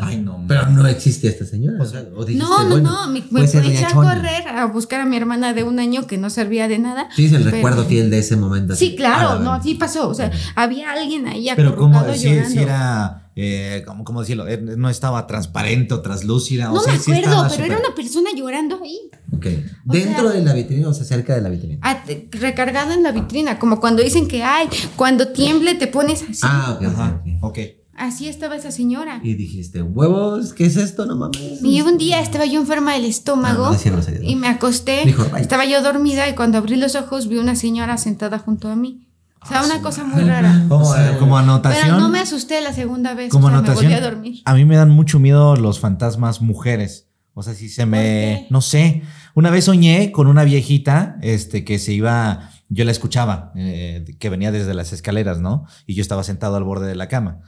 Ay, 0.00 0.18
no. 0.18 0.44
Pero 0.46 0.68
no 0.68 0.86
existe 0.86 1.28
esta 1.28 1.46
señora. 1.46 1.82
O 1.82 1.86
sea, 1.86 2.04
o 2.14 2.24
dijiste, 2.24 2.46
No, 2.46 2.62
no, 2.64 2.70
bueno, 2.70 2.90
no, 2.90 3.06
me, 3.08 3.20
me 3.20 3.26
puede 3.26 3.46
ser 3.48 3.64
eché 3.64 3.86
a 3.86 3.92
correr 3.92 4.46
a 4.48 4.66
buscar 4.66 5.00
a 5.00 5.06
mi 5.06 5.16
hermana 5.16 5.54
de 5.54 5.62
un 5.64 5.78
año 5.78 6.06
que 6.06 6.18
no 6.18 6.28
servía 6.30 6.68
de 6.68 6.78
nada. 6.78 7.08
Tienes 7.16 7.32
el 7.34 7.44
pero- 7.44 7.56
recuerdo 7.56 7.84
fiel 7.86 8.10
de 8.10 8.18
ese 8.18 8.36
momento. 8.36 8.74
así. 8.74 8.90
Sí, 8.90 8.96
claro, 8.96 9.30
Ah, 9.30 9.38
no, 9.42 9.62
sí 9.62 9.74
pasó. 9.74 10.08
O 10.08 10.14
sea, 10.14 10.30
había 10.54 10.92
alguien 10.92 11.26
ahí 11.26 11.48
Pero 11.56 11.76
como 11.76 12.04
si, 12.12 12.44
si 12.44 12.58
era, 12.58 13.23
eh, 13.36 13.82
¿cómo, 13.86 14.04
cómo 14.04 14.20
decirlo? 14.20 14.46
Eh, 14.48 14.58
No 14.58 14.88
estaba 14.90 15.26
transparente 15.26 15.94
o 15.94 16.00
translúcida. 16.00 16.70
o 16.70 16.74
No 16.74 16.80
sea, 16.80 16.92
me 16.94 16.98
sí 16.98 17.10
acuerdo, 17.12 17.30
estaba 17.30 17.48
pero 17.48 17.64
era 17.64 17.74
súper- 17.76 17.86
una 17.86 17.94
persona 17.96 18.30
llorando 18.36 18.80
ahí. 18.82 18.98
Ok. 19.32 19.46
¿Dentro 19.84 20.28
sea- 20.30 20.38
de 20.38 20.44
la 20.44 20.52
vitrina 20.54 20.88
o 20.88 20.94
sea, 20.94 21.04
cerca 21.04 21.34
de 21.34 21.40
la 21.40 21.48
vitrina? 21.48 21.78
Ah, 21.82 22.02
recargada 22.30 22.94
en 22.94 23.02
la 23.02 23.12
vitrina, 23.12 23.58
como 23.58 23.80
cuando 23.80 24.02
dicen 24.02 24.28
que, 24.28 24.42
ay, 24.42 24.68
cuando 24.96 25.28
tiemble 25.28 25.74
te 25.74 25.86
pones 25.86 26.22
así. 26.22 26.40
Ah, 26.42 26.76
ok, 26.78 26.86
Ajá, 26.86 27.22
ok. 27.40 27.44
ok. 27.44 27.58
Así 27.96 28.28
estaba 28.28 28.56
esa 28.56 28.72
señora. 28.72 29.20
Y 29.22 29.34
dijiste, 29.34 29.80
huevos, 29.80 30.52
¿qué 30.52 30.66
es 30.66 30.76
esto? 30.76 31.06
No 31.06 31.14
mames. 31.14 31.62
Y 31.62 31.80
un 31.80 31.96
día 31.96 32.20
estaba 32.20 32.44
yo 32.44 32.58
enferma 32.60 32.94
del 32.94 33.04
estómago 33.04 33.66
Ah, 33.66 33.70
no 33.84 33.92
groserías, 33.92 34.22
¿no? 34.24 34.28
y 34.30 34.34
me 34.34 34.48
acosté. 34.48 35.02
Dijo. 35.06 35.24
Estaba 35.36 35.64
yo 35.64 35.80
dormida 35.80 36.28
y 36.28 36.34
cuando 36.34 36.58
abrí 36.58 36.74
los 36.74 36.96
ojos 36.96 37.28
vi 37.28 37.38
una 37.38 37.54
señora 37.54 37.96
sentada 37.96 38.40
junto 38.40 38.66
a 38.68 38.74
mí. 38.74 39.06
O 39.44 39.46
sea, 39.46 39.62
una 39.62 39.82
cosa 39.82 40.04
muy 40.04 40.22
rara. 40.22 40.64
Como, 40.68 40.88
O 40.88 40.94
sea, 40.94 41.18
como 41.18 41.36
anotación. 41.36 41.84
Pero 41.84 42.00
no 42.00 42.08
me 42.08 42.20
asusté 42.20 42.60
la 42.62 42.72
segunda 42.72 43.14
vez. 43.14 43.30
como 43.30 43.46
o 43.46 43.50
sea, 43.50 43.58
anotación. 43.58 43.86
me 43.86 43.94
volví 43.94 44.06
a 44.06 44.10
dormir. 44.10 44.42
a 44.44 44.54
mí 44.54 44.64
me 44.64 44.76
dan 44.76 44.90
mucho 44.90 45.18
miedo 45.18 45.56
los 45.56 45.80
fantasmas 45.80 46.40
mujeres. 46.40 47.08
O 47.34 47.42
sea, 47.42 47.54
si 47.54 47.68
se 47.68 47.84
me. 47.84 48.46
No 48.50 48.60
sé. 48.60 49.02
Una 49.34 49.50
vez 49.50 49.64
soñé 49.64 50.12
con 50.12 50.28
una 50.28 50.44
viejita 50.44 51.18
este, 51.20 51.64
que 51.64 51.78
se 51.78 51.92
iba. 51.92 52.50
Yo 52.70 52.84
la 52.84 52.92
escuchaba, 52.92 53.52
eh, 53.56 54.16
que 54.18 54.30
venía 54.30 54.50
desde 54.50 54.72
las 54.72 54.92
escaleras, 54.92 55.40
¿no? 55.40 55.66
Y 55.86 55.94
yo 55.94 56.02
estaba 56.02 56.24
sentado 56.24 56.56
al 56.56 56.64
borde 56.64 56.86
de 56.86 56.94
la 56.94 57.08
cama. 57.08 57.40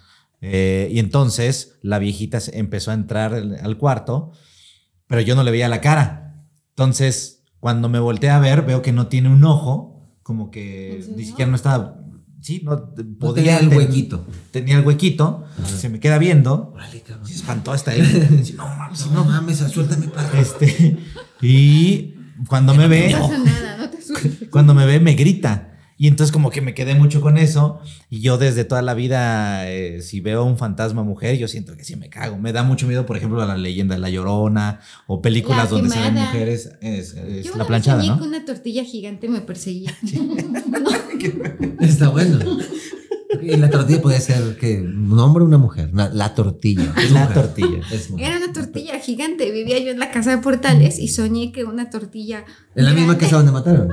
Eh, 0.42 0.88
y 0.92 0.99
entonces 0.99 1.78
la 1.82 1.99
viejita 1.99 2.38
empezó 2.53 2.90
a 2.90 2.94
entrar 2.94 3.32
al 3.32 3.59
al 3.62 3.78
cuarto, 3.78 4.32
pero 5.07 5.22
yo 5.22 5.34
no 5.34 5.42
le 5.42 5.51
veía 5.51 5.68
la 5.68 5.80
cara. 5.80 6.44
Entonces, 6.70 7.42
cuando 7.59 7.88
me 7.88 7.99
volteé 7.99 8.30
a 8.30 8.38
ver, 8.38 8.62
veo 8.62 8.82
que 8.82 8.92
no 8.92 9.07
tiene 9.07 9.30
un 9.30 9.42
ojo, 9.44 9.95
como 10.27 10.51
que 10.51 10.97
¿En 10.97 11.03
serio? 11.03 11.16
ni 11.18 11.24
siquiera 11.24 11.49
no 11.49 11.57
estaba. 11.57 12.01
Sí, 12.41 12.62
no 12.64 12.72
No 12.74 13.18
podía. 13.18 13.35
tenía 13.45 13.59
el 13.61 13.68
ten- 13.68 13.79
huequito. 13.79 14.27
Tenía 14.51 14.79
el 14.79 14.85
huequito, 14.87 15.45
se 15.64 15.89
me 15.89 16.01
queda 16.01 16.18
viendo. 16.18 16.72
Órale, 16.74 17.01
cabrón. 17.03 17.27
Se 17.29 17.35
espantó 17.35 17.70
hasta 17.70 17.95
él. 17.95 18.27
Dice, 18.39 18.55
no 18.55 18.66
mames, 18.66 19.07
No, 19.07 19.14
no. 19.14 19.24
mames, 19.24 19.59
suéltame, 19.59 20.09
perro. 20.09 20.39
Este, 20.41 20.99
y 21.41 22.14
cuando 22.49 22.74
me 22.74 22.89
ve, 22.89 23.12
No 23.12 23.29
pasa 23.29 23.39
nada, 23.39 23.77
no 23.79 23.89
te 23.91 23.99
asustes. 23.99 24.49
cuando 24.51 24.74
me 24.74 24.85
ve, 24.85 24.99
me 24.99 25.14
grita. 25.14 25.76
Y 25.99 26.09
entonces 26.09 26.32
como 26.32 26.51
que 26.51 26.61
me 26.61 26.74
quedé 26.74 26.94
mucho 26.94 27.20
con 27.20 27.38
eso. 27.38 27.80
Y 28.11 28.20
yo 28.20 28.36
desde 28.38 28.64
toda 28.64 28.82
la 28.82 28.94
vida, 28.94 29.70
eh, 29.70 30.03
si 30.03 30.20
veo 30.20 30.44
un 30.44 30.59
fantasma 30.59 31.03
mujer, 31.03 31.38
yo 31.38 31.49
siento 31.49 31.76
que 31.76 31.84
sí 31.84 31.97
me 31.97 32.11
cago. 32.11 32.38
Me 32.38 32.53
da 32.53 32.62
mucho 32.62 32.86
miedo, 32.86 33.07
por 33.07 33.16
ejemplo, 33.16 33.40
a 33.42 33.47
la 33.47 33.57
leyenda 33.57 33.94
de 33.94 34.01
La 34.01 34.11
Llorona 34.11 34.80
o 35.07 35.22
películas 35.22 35.64
La 35.64 35.70
donde 35.70 35.90
se 35.90 36.01
ven 36.01 36.14
mujeres. 36.14 36.72
Es, 36.80 37.14
es 37.14 37.44
Yo 37.44 37.57
la 37.57 37.66
planchada, 37.66 38.03
¿no? 38.03 38.18
que 38.18 38.24
una 38.24 38.44
tortilla 38.44 38.84
gigante 38.84 39.28
me 39.28 39.40
perseguía. 39.40 39.97
Está 41.80 42.09
bueno. 42.09 42.59
Y 43.43 43.57
la 43.57 43.70
tortilla 43.70 44.03
puede 44.03 44.20
ser 44.20 44.57
que 44.59 44.80
un 44.80 45.18
hombre 45.18 45.43
o 45.45 45.47
una 45.47 45.59
mujer. 45.59 45.91
La, 45.93 46.09
la 46.09 46.34
tortilla. 46.34 46.93
Es 46.97 47.11
La 47.11 47.20
mujer. 47.20 47.34
tortilla. 47.34 47.80
Es 47.93 48.11
mujer. 48.11 48.26
Era 48.28 48.37
una 48.39 48.53
tortilla 48.53 48.99
gigante. 48.99 49.51
Vivía 49.51 49.78
yo 49.78 49.91
en 49.91 49.99
la 49.99 50.11
casa 50.11 50.30
de 50.30 50.39
Portales 50.39 50.99
y 50.99 51.09
soñé 51.09 51.53
que 51.53 51.64
una 51.64 51.91
tortilla. 51.91 52.45
En 52.74 52.84
la 52.84 52.93
misma 52.93 53.16
casa 53.16 53.37
donde 53.37 53.53
mataron. 53.53 53.89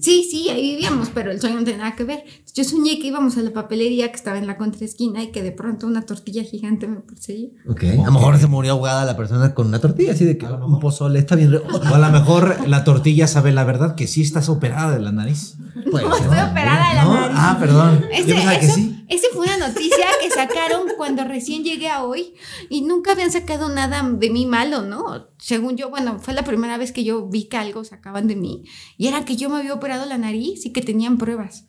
Sí, 0.00 0.26
sí, 0.30 0.48
ahí 0.50 0.74
vivíamos, 0.76 1.08
pero 1.14 1.30
el 1.30 1.40
sueño 1.40 1.56
no 1.60 1.64
tenía 1.64 1.78
nada 1.78 1.96
que 1.96 2.04
ver. 2.04 2.24
Yo 2.54 2.64
soñé 2.64 2.98
que 2.98 3.06
íbamos 3.06 3.36
a 3.38 3.42
la 3.42 3.52
papelería 3.52 4.10
que 4.10 4.16
estaba 4.16 4.36
en 4.38 4.46
la 4.46 4.56
contraesquina 4.56 5.22
y 5.22 5.28
que 5.30 5.42
de 5.42 5.52
pronto 5.52 5.86
una 5.86 6.02
tortilla 6.02 6.42
gigante 6.42 6.88
me 6.88 6.96
perseguía. 7.00 7.50
Ok. 7.68 7.84
A 7.84 8.04
lo 8.06 8.12
mejor 8.12 8.36
se 8.38 8.46
murió 8.48 8.72
ahogada 8.72 9.04
la 9.04 9.16
persona 9.16 9.54
con 9.54 9.68
una 9.68 9.78
tortilla, 9.78 10.12
así 10.12 10.24
de 10.24 10.36
que 10.36 10.46
un 10.46 10.78
pozole 10.80 11.18
está 11.18 11.36
bien. 11.36 11.52
re- 11.52 11.58
O 11.72 11.94
a 11.94 11.98
lo 11.98 12.10
mejor 12.10 12.68
la 12.68 12.84
tortilla 12.84 13.26
sabe 13.26 13.52
la 13.52 13.64
verdad 13.64 13.94
que 13.94 14.06
sí 14.06 14.22
estás 14.22 14.48
operada 14.48 14.92
de 14.92 15.00
la 15.00 15.12
nariz. 15.12 15.54
Puede 15.90 16.04
No, 16.06 16.14
estoy 16.16 16.26
operada 16.50 16.88
de 16.90 16.94
la 16.96 17.04
¿No? 17.04 17.14
nariz. 17.14 17.36
Ah, 17.38 17.56
perdón. 17.60 18.04
Ese, 18.12 18.28
Yo 18.28 18.34
pensaba 18.34 18.58
que 18.60 18.68
sí. 18.68 18.77
Ese 19.08 19.26
fue 19.32 19.46
una 19.46 19.68
noticia 19.68 20.06
que 20.22 20.30
sacaron 20.30 20.82
cuando 20.96 21.24
recién 21.24 21.64
llegué 21.64 21.88
a 21.88 22.04
hoy 22.04 22.34
y 22.68 22.82
nunca 22.82 23.12
habían 23.12 23.32
sacado 23.32 23.68
nada 23.68 24.02
de 24.08 24.30
mí 24.30 24.46
malo, 24.46 24.82
¿no? 24.82 25.28
Según 25.38 25.76
yo, 25.76 25.90
bueno, 25.90 26.18
fue 26.18 26.34
la 26.34 26.44
primera 26.44 26.76
vez 26.78 26.92
que 26.92 27.04
yo 27.04 27.26
vi 27.28 27.44
que 27.44 27.56
algo 27.56 27.84
sacaban 27.84 28.26
de 28.28 28.36
mí 28.36 28.64
y 28.96 29.06
era 29.06 29.24
que 29.24 29.36
yo 29.36 29.48
me 29.50 29.56
había 29.58 29.74
operado 29.74 30.06
la 30.06 30.18
nariz 30.18 30.66
y 30.66 30.72
que 30.72 30.82
tenían 30.82 31.18
pruebas 31.18 31.64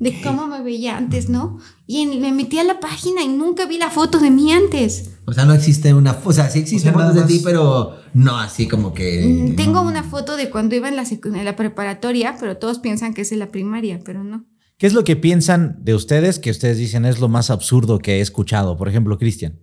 de 0.00 0.22
cómo 0.22 0.46
me 0.46 0.62
veía 0.62 0.96
antes, 0.96 1.28
¿no? 1.28 1.58
Y 1.86 2.00
en- 2.00 2.20
me 2.22 2.32
metí 2.32 2.58
a 2.58 2.64
la 2.64 2.80
página 2.80 3.22
y 3.22 3.28
nunca 3.28 3.66
vi 3.66 3.76
la 3.78 3.90
foto 3.90 4.18
de 4.18 4.30
mí 4.30 4.50
antes. 4.50 5.10
O 5.26 5.32
sea, 5.32 5.44
no 5.44 5.52
existe 5.52 5.92
una. 5.92 6.18
O 6.24 6.32
sea, 6.32 6.48
sí 6.48 6.60
existen 6.60 6.94
O 6.94 6.98
sea, 6.98 7.06
fotos 7.08 7.22
de 7.22 7.32
ti, 7.34 7.42
pero 7.44 7.96
no 8.14 8.38
así 8.38 8.66
como 8.66 8.94
que. 8.94 9.24
Mm, 9.24 9.56
Tengo 9.56 9.82
una 9.82 10.02
foto 10.02 10.36
de 10.36 10.48
cuando 10.50 10.74
iba 10.74 10.88
en 10.88 10.96
la, 10.96 11.04
en 11.04 11.44
la 11.44 11.54
preparatoria, 11.54 12.36
pero 12.40 12.56
todos 12.56 12.78
piensan 12.78 13.12
que 13.14 13.20
es 13.22 13.30
en 13.30 13.40
la 13.40 13.50
primaria, 13.52 14.00
pero 14.04 14.24
no. 14.24 14.46
¿Qué 14.78 14.86
es 14.86 14.94
lo 14.94 15.04
que 15.04 15.16
piensan 15.16 15.78
de 15.84 15.94
ustedes 15.94 16.38
que 16.38 16.50
ustedes 16.50 16.78
dicen 16.78 17.04
es 17.04 17.18
lo 17.20 17.28
más 17.28 17.50
absurdo 17.50 17.98
que 17.98 18.16
he 18.16 18.20
escuchado? 18.20 18.76
Por 18.76 18.88
ejemplo, 18.88 19.18
Cristian. 19.18 19.58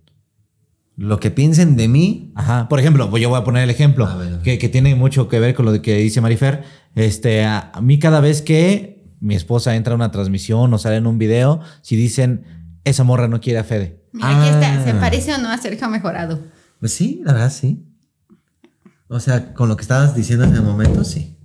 Lo 0.96 1.18
que 1.20 1.30
piensen 1.30 1.76
de 1.76 1.88
mí. 1.88 2.32
Ajá. 2.36 2.68
Por 2.68 2.78
ejemplo, 2.80 3.10
pues 3.10 3.22
yo 3.22 3.28
voy 3.30 3.38
a 3.38 3.44
poner 3.44 3.64
el 3.64 3.70
ejemplo 3.70 4.06
A 4.06 4.16
ver, 4.16 4.28
a 4.28 4.30
ver. 4.32 4.40
Que, 4.42 4.58
que 4.58 4.68
tiene 4.68 4.94
mucho 4.94 5.28
que 5.28 5.40
ver 5.40 5.54
con 5.54 5.64
lo 5.66 5.82
que 5.82 5.96
dice 5.96 6.20
Marifer. 6.20 6.64
Este, 6.94 7.44
a, 7.44 7.70
a 7.74 7.80
mí 7.80 7.98
cada 7.98 8.20
vez 8.20 8.40
que 8.42 9.04
mi 9.20 9.34
esposa 9.34 9.74
entra 9.74 9.92
a 9.92 9.96
una 9.96 10.10
transmisión 10.10 10.72
o 10.72 10.78
sale 10.78 10.96
en 10.96 11.06
un 11.06 11.18
video, 11.18 11.60
si 11.82 11.96
dicen 11.96 12.44
esa 12.84 13.02
morra 13.04 13.26
no 13.28 13.40
quiere 13.40 13.58
a 13.58 13.64
Fede. 13.64 14.02
Mira, 14.12 14.38
aquí 14.40 14.48
está, 14.48 14.84
¿se 14.84 14.90
Ah. 14.90 15.00
parece 15.00 15.34
o 15.34 15.38
no 15.38 15.48
a 15.50 15.58
Sergio 15.58 15.88
Mejorado? 15.88 16.40
Pues 16.78 16.92
sí, 16.92 17.20
la 17.24 17.32
verdad 17.32 17.50
sí. 17.52 17.84
O 19.08 19.18
sea, 19.20 19.54
con 19.54 19.68
lo 19.68 19.76
que 19.76 19.82
estabas 19.82 20.14
diciendo 20.14 20.44
hace 20.44 20.60
un 20.60 20.66
momento, 20.66 21.04
sí. 21.04 21.36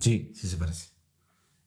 Sí. 0.00 0.32
Sí 0.34 0.48
se 0.48 0.56
parece. 0.56 0.89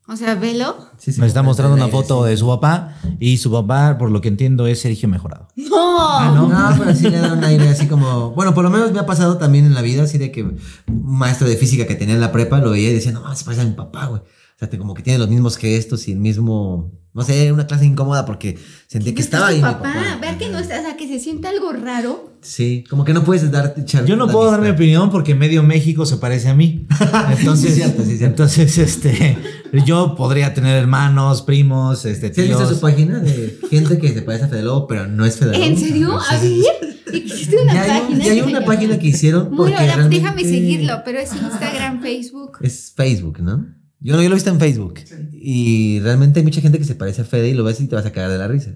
O 0.06 0.18
sea, 0.18 0.36
velo. 0.36 0.76
Sí, 0.98 1.14
sí, 1.14 1.22
Me 1.22 1.28
está 1.28 1.44
mostrando 1.44 1.76
una 1.76 1.88
foto 1.88 2.26
de 2.26 2.36
su 2.36 2.46
papá 2.48 2.98
y 3.20 3.38
su 3.38 3.50
papá, 3.52 3.98
por 3.98 4.12
lo 4.12 4.20
que 4.20 4.28
entiendo, 4.28 4.68
es 4.68 4.82
Sergio 4.82 5.08
Mejorado. 5.08 5.48
No. 5.56 6.50
No, 6.50 6.76
pero 6.78 6.94
sí 6.94 7.10
le 7.10 7.20
da 7.20 7.34
un 7.34 7.44
aire 7.44 7.70
así 7.70 7.88
como. 7.88 8.32
Bueno, 8.32 8.54
por 8.54 8.64
lo 8.66 8.70
menos 8.70 8.92
me 8.92 9.00
ha 9.00 9.06
pasado 9.06 9.38
también 9.38 9.66
en 9.66 9.74
la 9.74 9.82
vida, 9.82 10.04
así 10.04 10.18
de 10.18 10.32
que 10.32 10.44
un 10.44 10.60
maestro 10.88 11.48
de 11.48 11.56
física 11.56 11.88
que 11.88 11.96
tenía 11.96 12.16
en 12.16 12.22
la 12.22 12.32
prepa 12.34 12.60
lo 12.60 12.72
veía 12.72 12.90
y 12.90 12.94
decía, 12.96 13.12
no, 13.14 13.34
se 13.36 13.46
parece 13.46 13.62
a 13.62 13.66
mi 13.66 13.72
papá, 13.72 14.08
güey. 14.08 14.22
O 14.22 14.60
sea, 14.60 14.70
te- 14.70 14.78
como 14.78 14.94
que 14.94 15.04
tiene 15.04 15.20
los 15.20 15.30
mismos 15.30 15.56
gestos 15.58 16.08
y 16.08 16.12
el 16.12 16.20
mismo. 16.20 16.92
No 17.14 17.22
sé, 17.24 17.46
era 17.46 17.54
una 17.54 17.66
clase 17.68 17.86
incómoda 17.86 18.26
porque 18.26 18.58
sentía 18.88 19.14
que 19.14 19.22
Es 19.22 19.28
estaba 19.28 19.48
ahí. 19.48 19.58
mi 19.58 19.62
papá, 19.62 19.84
papá. 19.84 20.18
ver 20.20 20.38
que 20.38 20.50
no 20.50 20.58
está, 20.60 20.80
o 20.80 20.84
sea, 20.84 20.98
que 20.98 21.08
se 21.08 21.20
siente 21.20 21.48
algo 21.48 21.72
raro. 21.72 22.33
Sí, 22.44 22.84
como 22.90 23.06
que 23.06 23.14
no 23.14 23.24
puedes 23.24 23.50
darte 23.52 23.82
echar 23.82 24.06
Yo 24.06 24.16
no 24.18 24.28
puedo 24.28 24.52
dar 24.52 24.62
mi 24.62 24.70
opinión 24.70 25.10
porque 25.10 25.34
medio 25.34 25.64
México 25.64 26.06
se 26.06 26.18
parece 26.18 26.50
a 26.50 26.54
mí. 26.54 26.86
Entonces, 27.40 27.70
Sí, 27.74 27.76
cierto, 27.82 28.02
sí, 28.04 28.18
cierto. 28.18 28.26
entonces 28.26 28.78
este, 28.78 29.38
yo 29.86 30.16
podría 30.16 30.54
tener 30.54 30.76
hermanos, 30.78 31.42
primos, 31.42 32.06
este, 32.06 32.34
¿Sí 32.34 32.42
has 32.42 32.48
visto 32.48 32.64
tíos. 32.66 32.76
su 32.76 32.82
página 32.82 33.20
de 33.20 33.58
gente 33.70 33.98
que 33.98 34.14
se 34.14 34.22
parece 34.22 34.46
a 34.46 34.48
Fede 34.50 34.64
Lobo, 34.64 34.88
pero 34.88 35.08
no 35.08 35.26
es 35.26 35.38
Fede 35.38 35.54
Lobo? 35.54 35.64
¿En 35.64 35.78
serio? 35.78 36.18
A 36.20 36.38
Sí. 36.40 36.64
ver, 37.08 37.16
existe 37.24 37.56
una 37.62 37.74
Ya 37.74 37.84
hay, 37.84 38.02
página. 38.02 38.26
ya 38.26 38.32
hay 38.34 38.42
una 38.42 38.66
página 38.66 39.00
que 39.00 39.08
hicieron 39.08 39.56
porque 39.56 39.76
realmente- 39.78 40.16
déjame 40.18 40.44
seguirlo, 40.44 41.02
pero 41.06 41.20
es 41.20 41.32
Instagram, 41.34 42.02
Facebook. 42.02 42.58
Es 42.62 42.94
Facebook, 42.96 43.40
¿no? 43.42 43.66
Yo, 44.04 44.16
no- 44.16 44.22
yo 44.22 44.28
lo 44.30 44.36
he 44.36 44.38
visto 44.38 44.50
en 44.50 44.60
Facebook. 44.60 44.96
Y 45.32 46.00
realmente 46.02 46.40
hay 46.40 46.44
mucha 46.44 46.60
gente 46.62 46.78
que 46.78 46.84
se 46.84 46.96
parece 46.96 47.22
a 47.22 47.26
Fede 47.26 47.50
y 47.50 47.54
lo 47.54 47.64
ves 47.64 47.80
y 47.80 47.88
te 47.88 47.96
vas 47.96 48.06
a 48.06 48.12
cagar 48.12 48.30
de 48.32 48.38
la 48.38 48.48
risa. 48.50 48.72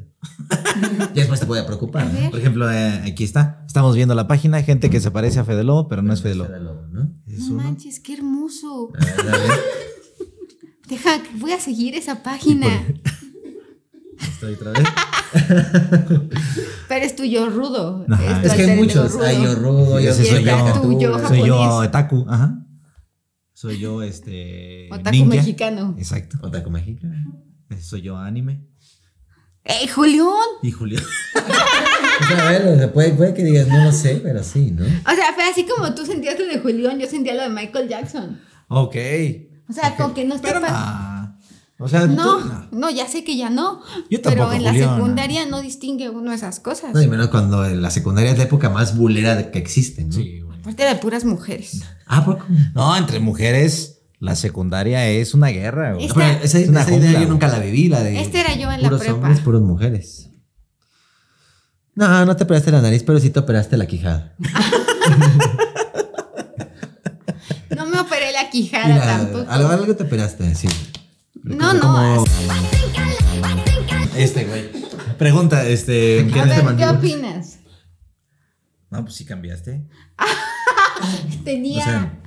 y 1.14 1.20
después 1.20 1.40
te 1.42 1.46
puede 1.46 1.64
preocupar. 1.64 2.08
A 2.08 2.12
¿no? 2.12 2.32
Por 2.32 2.40
ejemplo, 2.40 2.72
eh, 2.72 3.02
aquí 3.06 3.24
está. 3.26 3.64
Estamos 3.68 3.96
viendo 3.96 4.16
la 4.16 4.28
página, 4.28 4.64
gente 4.64 4.90
que 4.90 5.00
se 5.02 5.12
parece 5.12 5.40
a 5.40 5.44
Fede 5.44 5.64
Lobo, 5.66 5.90
pero 5.90 6.02
no 6.02 6.14
es 6.14 6.22
Fede 6.22 6.36
Lobo. 6.36 6.50
Fede 6.50 6.60
Lobo, 6.62 6.88
¿no? 6.92 7.12
Es 7.28 7.50
manches, 7.50 8.00
qué 8.00 8.14
hermoso. 8.14 8.92
A 8.96 9.22
ver, 9.24 9.36
a 9.36 9.38
ver. 9.38 9.52
Deja, 10.88 11.22
que 11.22 11.30
voy 11.38 11.52
a 11.52 11.60
seguir 11.60 11.96
esa 11.96 12.24
página. 12.24 12.68
Estoy 14.20 14.54
otra 14.54 14.72
vez. 14.72 14.84
Pero 16.88 17.06
es 17.06 17.16
tuyo 17.16 17.50
rudo. 17.50 18.06
Ajá. 18.10 18.42
tu 18.42 18.48
Es 18.48 18.54
que 18.54 18.62
hay 18.64 18.78
muchos. 18.78 19.12
rudo. 19.14 19.24
Hay 19.26 19.44
yo 19.44 19.56
rudo, 19.56 20.00
yo 20.00 20.14
soy 20.14 20.26
está 20.26 20.42
yo. 20.42 21.28
Soy 21.28 21.46
yo. 21.46 21.84
Etaku, 21.84 22.26
ajá. 22.30 22.64
Soy 23.60 23.80
yo 23.80 24.04
este 24.04 24.88
Otaku 24.92 25.10
ninja. 25.16 25.36
mexicano. 25.38 25.96
Exacto. 25.98 26.38
Otaku 26.44 26.70
México. 26.70 27.08
Soy 27.82 28.04
yo 28.04 28.16
anime. 28.16 28.62
¡Ey, 29.64 29.88
Julián! 29.88 30.28
Y 30.62 30.70
Julio. 30.72 31.00
O 32.20 32.26
sea, 32.28 32.48
a 32.48 32.52
ver, 32.52 32.68
o 32.68 32.78
sea, 32.78 32.92
puede, 32.94 33.12
puede 33.14 33.34
que 33.36 33.44
digas, 33.44 33.68
no 33.68 33.84
lo 33.84 33.92
sé, 33.92 34.20
pero 34.24 34.44
sí, 34.44 34.72
¿no? 34.72 34.84
O 34.86 35.16
sea, 35.16 35.34
fue 35.36 35.44
así 35.44 35.66
como 35.68 35.94
tú 35.94 36.04
sentías 36.06 36.38
lo 36.40 36.46
de 36.48 36.60
Julián, 36.60 37.00
yo 37.00 37.08
sentía 37.08 37.36
lo 37.36 37.44
de 37.44 37.50
Michael 37.50 37.88
Jackson. 37.88 38.40
ok. 38.70 38.96
O 39.70 39.74
sea, 39.74 39.96
como 39.98 40.14
que 40.16 40.24
no 40.26 40.34
está 40.36 40.48
Pero. 40.48 40.62
O 41.80 41.88
sea, 41.88 42.06
No, 42.08 42.40
tú- 42.40 42.46
no. 42.46 42.68
no, 42.72 42.90
ya 42.90 43.08
sé 43.08 43.24
que 43.24 43.38
ya 43.38 43.50
no. 43.52 43.82
Yo 44.10 44.20
pero 44.22 44.36
tampoco, 44.36 44.54
en 44.54 44.64
la 44.64 44.72
Julián. 44.72 44.96
secundaria 44.96 45.46
no 45.48 45.62
distingue 45.62 46.10
uno 46.10 46.32
esas 46.34 46.60
cosas. 46.60 46.94
No, 46.94 47.02
y 47.02 47.08
menos 47.08 47.28
cuando 47.30 47.66
en 47.66 47.82
la 47.84 47.90
secundaria 47.92 48.32
es 48.32 48.38
la 48.38 48.46
época 48.46 48.70
más 48.72 48.96
bulera 48.98 49.50
que 49.52 49.60
existe, 49.60 50.04
¿no? 50.04 50.14
Sí, 50.14 50.40
güey. 50.42 50.60
Aparte 50.60 50.84
de 50.86 50.96
puras 50.96 51.24
mujeres. 51.26 51.84
Ah, 52.08 52.24
¿por 52.26 52.38
qué? 52.40 52.54
No, 52.74 52.96
entre 52.98 53.20
mujeres, 53.20 53.94
La 54.20 54.36
secundaria 54.36 55.08
es 55.08 55.34
una 55.36 55.48
guerra, 55.50 55.94
güey. 55.94 56.06
Esta- 56.08 56.16
Pero 56.16 56.44
esa, 56.44 56.58
Es 56.60 56.70
una 56.70 56.82
esa 56.82 56.96
idea 56.96 57.22
yo 57.22 57.28
nunca 57.28 57.48
la 57.50 57.60
viví, 57.60 57.88
la 57.88 58.02
de. 58.02 58.20
Esta 58.20 58.40
era 58.42 58.56
yo 58.56 58.72
en 58.72 58.82
la 58.82 58.88
puros 58.90 59.00
prepa. 59.02 59.14
hombres, 59.16 59.40
puros 59.42 59.62
mujeres. 59.62 60.30
No, 61.94 62.26
no 62.26 62.36
te 62.36 62.44
operaste 62.44 62.72
la 62.72 62.82
nariz, 62.82 63.04
pero 63.04 63.20
sí 63.20 63.30
te 63.30 63.40
operaste 63.40 63.78
la 63.78 63.86
quijada. 63.86 64.34
No 67.76 67.86
me 67.86 68.00
operé 68.00 68.32
la 68.32 68.50
quijada 68.50 68.88
la- 68.88 69.06
tampoco. 69.06 69.46
algo, 69.52 69.70
algo 69.70 69.96
te 69.96 70.04
operaste, 70.04 70.56
sí. 70.56 70.68
No, 71.44 71.74
no. 71.74 71.80
Como- 71.82 72.26
Este, 74.16 74.46
güey. 74.46 74.70
Pregunta, 75.18 75.66
este. 75.68 76.28
¿qué 76.34 76.40
A 76.40 76.46
ver, 76.46 76.76
¿qué 76.76 76.86
opinas? 76.88 77.60
No, 78.90 79.04
pues 79.04 79.16
sí 79.16 79.26
cambiaste. 79.26 79.86
Tenía. 81.44 81.80
O 81.80 81.84
sea, 81.84 82.20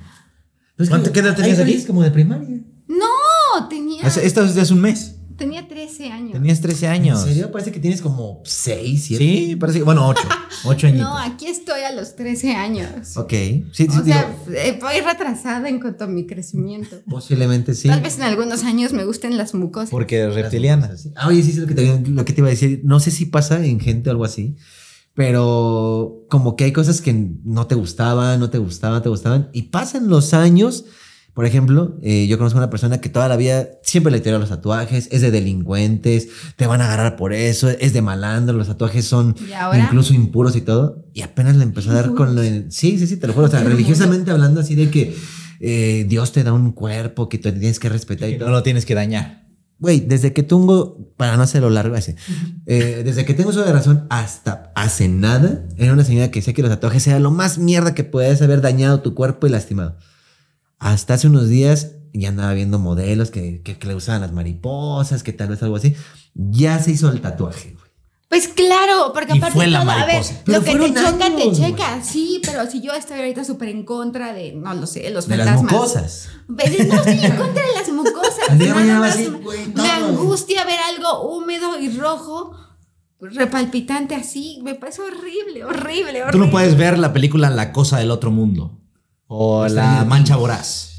Pues 0.77 0.89
¿Cuánto- 0.89 1.11
que- 1.11 1.13
qué 1.21 1.27
edad 1.27 1.35
tenías 1.35 1.59
aquí? 1.59 1.83
Como 1.85 2.01
de 2.03 2.11
primaria. 2.11 2.59
no, 2.87 3.67
tenía. 3.69 4.05
hace- 4.05 4.25
Esto 4.25 4.43
es 4.43 4.55
de 4.55 4.61
hace 4.61 4.73
un 4.73 4.81
mes. 4.81 5.15
Tenía 5.37 5.67
13 5.67 6.11
años. 6.11 6.33
Tenías 6.33 6.61
13 6.61 6.85
¿En 6.85 6.91
años. 6.91 7.23
serio? 7.23 7.51
Parece 7.51 7.71
que 7.71 7.79
tienes 7.79 7.99
como 8.03 8.41
6, 8.45 9.05
7. 9.05 9.23
Sí, 9.23 9.55
parece 9.55 9.79
que. 9.79 9.83
Bueno, 9.85 10.07
8. 10.07 10.21
8 10.65 10.87
añitos. 10.87 11.07
No, 11.09 11.17
aquí 11.17 11.47
estoy 11.47 11.81
a 11.81 11.91
los 11.93 12.15
13 12.15 12.53
años. 12.53 13.17
Ok. 13.17 13.31
Sí, 13.31 13.65
sí, 13.71 13.87
O 13.89 14.03
sea, 14.03 14.35
eh, 14.53 14.77
voy 14.79 15.01
retrasada 15.03 15.67
en 15.67 15.79
cuanto 15.79 16.03
a 16.03 16.07
mi 16.07 16.27
crecimiento. 16.27 17.01
posiblemente 17.09 17.73
sí. 17.73 17.87
Tal 17.87 18.01
vez 18.01 18.17
en 18.17 18.23
algunos 18.23 18.63
años 18.65 18.93
me 18.93 19.03
gusten 19.03 19.35
las 19.35 19.55
mucosas. 19.55 19.89
Porque 19.89 20.29
reptiliana. 20.29 20.91
Ah, 21.15 21.27
oye, 21.29 21.41
sí, 21.41 21.51
es 21.51 21.57
lo 21.57 21.65
que, 21.65 21.73
te, 21.73 21.99
lo 22.07 22.23
que 22.23 22.33
te 22.33 22.41
iba 22.41 22.47
a 22.47 22.51
decir. 22.51 22.81
No 22.83 22.99
sé 22.99 23.09
si 23.09 23.25
pasa 23.25 23.65
en 23.65 23.79
gente 23.79 24.09
o 24.09 24.11
algo 24.11 24.25
así, 24.25 24.57
pero 25.13 26.25
como 26.29 26.55
que 26.55 26.63
hay 26.65 26.71
cosas 26.71 27.01
que 27.01 27.13
no 27.43 27.67
te 27.67 27.75
gustaban, 27.75 28.39
no 28.39 28.49
te 28.49 28.57
gustaban, 28.57 29.01
te 29.03 29.09
gustaban, 29.09 29.49
y 29.53 29.63
pasan 29.63 30.07
los 30.07 30.33
años. 30.33 30.85
Por 31.33 31.45
ejemplo, 31.45 31.97
eh, 32.01 32.27
yo 32.27 32.37
conozco 32.37 32.59
a 32.59 32.63
una 32.63 32.69
persona 32.69 32.99
que 32.99 33.07
toda 33.07 33.29
la 33.29 33.37
vida 33.37 33.69
siempre 33.83 34.11
le 34.11 34.19
tiró 34.19 34.37
los 34.37 34.49
tatuajes, 34.49 35.07
es 35.11 35.21
de 35.21 35.31
delincuentes, 35.31 36.27
te 36.57 36.67
van 36.67 36.81
a 36.81 36.85
agarrar 36.85 37.15
por 37.15 37.31
eso, 37.31 37.69
es 37.69 37.93
de 37.93 38.01
malandro, 38.01 38.57
los 38.57 38.67
tatuajes 38.67 39.05
son 39.05 39.35
incluso 39.85 40.13
impuros 40.13 40.57
y 40.57 40.61
todo, 40.61 41.05
y 41.13 41.21
apenas 41.21 41.55
le 41.55 41.63
empezó 41.63 41.91
a 41.91 41.93
dar 41.93 42.13
con 42.15 42.35
lo... 42.35 42.41
Sí, 42.69 42.97
sí, 42.99 43.07
sí, 43.07 43.15
te 43.15 43.27
lo 43.27 43.33
juro, 43.33 43.45
o 43.45 43.49
sea, 43.49 43.63
religiosamente 43.63 44.29
hablando 44.29 44.59
así 44.59 44.75
de 44.75 44.89
que 44.89 45.15
eh, 45.61 46.05
Dios 46.09 46.33
te 46.33 46.43
da 46.43 46.51
un 46.51 46.73
cuerpo 46.73 47.29
que 47.29 47.37
tú 47.37 47.49
tienes 47.51 47.79
que 47.79 47.87
respetar 47.87 48.29
y 48.29 48.33
Y 48.33 48.37
todo. 48.37 48.49
no 48.49 48.55
lo 48.55 48.63
tienes 48.63 48.85
que 48.85 48.95
dañar. 48.95 49.40
Güey, 49.81 50.01
desde 50.01 50.31
que 50.31 50.43
tengo, 50.43 51.11
para 51.17 51.35
no 51.35 51.41
hacerlo 51.41 51.71
largo 51.71 51.95
ese, 51.95 52.15
eh, 52.67 53.01
desde 53.03 53.25
que 53.25 53.33
tengo 53.33 53.49
uso 53.49 53.63
de 53.65 53.73
razón 53.73 54.05
hasta 54.11 54.71
hace 54.75 55.07
nada, 55.07 55.65
era 55.75 55.91
una 55.91 56.03
señora 56.03 56.29
que 56.29 56.43
sé 56.43 56.53
que 56.53 56.61
los 56.61 56.69
tatuajes 56.69 57.07
era 57.07 57.19
lo 57.19 57.31
más 57.31 57.57
mierda 57.57 57.95
que 57.95 58.03
puedes 58.03 58.43
haber 58.43 58.61
dañado 58.61 59.01
tu 59.01 59.15
cuerpo 59.15 59.47
y 59.47 59.49
lastimado. 59.49 59.97
Hasta 60.77 61.15
hace 61.15 61.27
unos 61.27 61.49
días 61.49 61.93
ya 62.13 62.29
andaba 62.29 62.53
viendo 62.53 62.77
modelos 62.77 63.31
que, 63.31 63.63
que, 63.63 63.79
que 63.79 63.87
le 63.87 63.95
usaban 63.95 64.21
las 64.21 64.33
mariposas, 64.33 65.23
que 65.23 65.33
tal 65.33 65.49
vez 65.49 65.63
algo 65.63 65.77
así. 65.77 65.95
Ya 66.35 66.77
se 66.77 66.91
hizo 66.91 67.09
el 67.11 67.19
tatuaje. 67.19 67.75
Pues 68.31 68.47
claro, 68.47 69.11
porque 69.13 69.33
Y 69.33 69.37
aparte 69.39 69.53
fue 69.55 69.67
la 69.67 69.81
todo, 69.81 69.91
a 69.91 70.05
ver. 70.05 70.23
Pero 70.45 70.59
lo 70.59 70.63
que 70.65 70.91
te 70.93 71.01
choca, 71.03 71.35
te 71.35 71.51
checa, 71.51 72.01
sí, 72.01 72.39
pero 72.45 72.65
si 72.71 72.81
yo 72.81 72.93
estoy 72.93 73.17
ahorita 73.19 73.43
súper 73.43 73.67
en 73.67 73.83
contra 73.83 74.31
de, 74.33 74.53
no 74.53 74.73
lo 74.73 74.87
sé, 74.87 75.09
los 75.11 75.27
De 75.27 75.35
las 75.35 75.47
fantasmas. 75.47 75.73
mucosas. 75.73 76.29
Pues, 76.47 76.87
No 76.87 76.95
estoy 76.95 77.19
en 77.25 77.35
contra 77.35 77.61
de 77.61 77.73
las 77.77 77.89
mucosas. 77.89 78.49
Al 78.49 78.57
día 78.57 78.67
de 78.73 78.73
nada 78.73 78.79
mañana 78.79 78.99
va 79.01 79.05
a 79.05 79.09
más 79.09 79.17
decir, 79.17 79.31
me- 79.33 79.37
güey, 79.39 79.65
me 79.67 79.73
todo. 79.73 79.85
angustia 79.85 80.63
ver 80.63 80.79
algo 80.79 81.29
húmedo 81.29 81.77
y 81.77 81.89
rojo, 81.97 82.55
repalpitante 83.19 84.15
así. 84.15 84.59
Me 84.63 84.75
parece 84.75 85.01
horrible, 85.01 85.65
horrible, 85.65 86.23
horrible. 86.23 86.31
Tú 86.31 86.37
no 86.39 86.49
puedes 86.49 86.77
ver 86.77 86.97
la 86.99 87.13
película 87.13 87.49
La 87.49 87.71
Cosa 87.73 87.99
del 87.99 88.11
Otro 88.11 88.31
Mundo. 88.31 88.79
O 89.27 89.67
La. 89.67 90.05
Mancha 90.05 90.35
Voraz. 90.37 90.90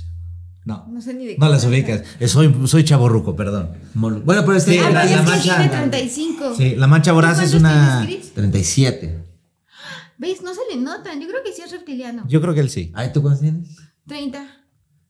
No. 0.64 0.86
No 0.88 1.00
sé 1.02 1.14
ni 1.14 1.26
de 1.26 1.36
No 1.38 1.46
qué 1.46 1.52
las 1.52 1.62
trata. 1.62 1.74
ubicas. 1.76 2.02
Eh, 2.20 2.28
Soy, 2.28 2.54
soy 2.66 2.84
chaborruco, 2.84 3.34
perdón. 3.34 3.70
Mol- 3.94 4.22
Bueno, 4.24 4.42
pero 4.44 4.56
este... 4.56 4.72
Sí, 4.72 4.78
Ah, 4.78 4.90
la- 4.90 5.02
pero 5.02 5.14
la 5.16 5.20
es 5.36 5.42
que 5.42 5.48
mancha- 5.50 5.56
tiene 5.56 5.68
35. 5.70 6.54
Sí, 6.56 6.76
La 6.76 6.86
Mancha 6.86 7.12
Voraz 7.12 7.40
es 7.42 7.50
¿Cuántos 7.50 7.60
una. 7.60 8.06
tienes, 8.06 8.20
Chris? 8.26 8.34
37. 8.34 9.24
¿Ves? 10.18 10.42
No 10.42 10.54
se 10.54 10.60
le 10.72 10.80
notan. 10.80 11.20
Yo 11.20 11.26
creo 11.28 11.42
que 11.44 11.52
sí 11.52 11.62
es 11.62 11.72
reptiliano. 11.72 12.24
Yo 12.28 12.40
creo 12.40 12.54
que 12.54 12.60
él 12.60 12.70
sí. 12.70 12.92
¿Ay, 12.94 13.10
tú 13.12 13.22
cuántos 13.22 13.40
tienes? 13.40 13.68
30. 14.06 14.46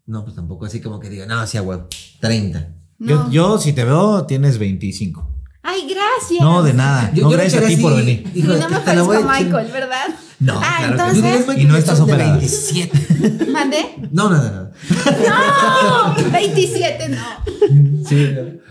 No, 0.06 0.24
pues 0.24 0.34
tampoco 0.34 0.64
así 0.64 0.80
como 0.80 0.98
que 1.00 1.10
diga, 1.10 1.26
no, 1.26 1.46
sí, 1.46 1.58
a 1.58 1.62
huevo. 1.62 1.86
30. 2.20 2.68
No. 2.98 3.08
Yo, 3.08 3.30
yo, 3.30 3.58
si 3.58 3.72
te 3.74 3.84
veo, 3.84 4.24
tienes 4.26 4.58
25. 4.58 5.28
Ay, 5.64 5.82
gracias. 5.88 6.40
No, 6.40 6.62
de 6.62 6.72
nada. 6.74 7.12
Yo- 7.14 7.22
no, 7.24 7.30
yo 7.30 7.36
gracias 7.36 7.62
a 7.62 7.66
ti 7.68 7.76
por 7.76 7.94
venir. 7.96 8.28
Y 8.34 8.40
Hijo, 8.40 8.52
no 8.54 8.68
me 8.68 8.80
parezco 8.80 9.12
a 9.12 9.20
Michael, 9.20 9.70
¿verdad? 9.72 10.06
No, 10.40 10.58
Ah, 10.60 10.76
claro 10.78 10.96
que 11.12 11.18
entonces. 11.18 11.58
Y 11.58 11.64
no 11.66 11.76
estás 11.76 12.00
operada. 12.00 12.32
27. 12.36 13.46
¿Mandé? 13.52 13.94
No, 14.10 14.28
nada, 14.28 14.50
nada. 14.50 16.14
No, 16.16 16.30
27 16.32 17.08
no. 17.10 18.04
Sí, 18.08 18.28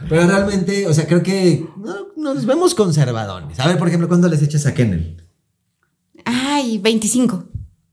pero 0.10 0.28
realmente, 0.28 0.86
o 0.88 0.94
sea, 0.94 1.08
creo 1.08 1.24
que 1.24 1.66
no, 1.78 2.08
nos 2.18 2.46
vemos 2.46 2.76
conservadones. 2.76 3.58
A 3.62 3.68
ver, 3.70 3.78
por 3.78 3.88
ejemplo, 3.88 4.10
¿cuándo 4.10 4.28
les 4.28 4.42
echas 4.42 4.66
a 4.66 4.74
Kennel? 4.74 5.24
Ay, 6.26 6.78
25. 6.80 7.46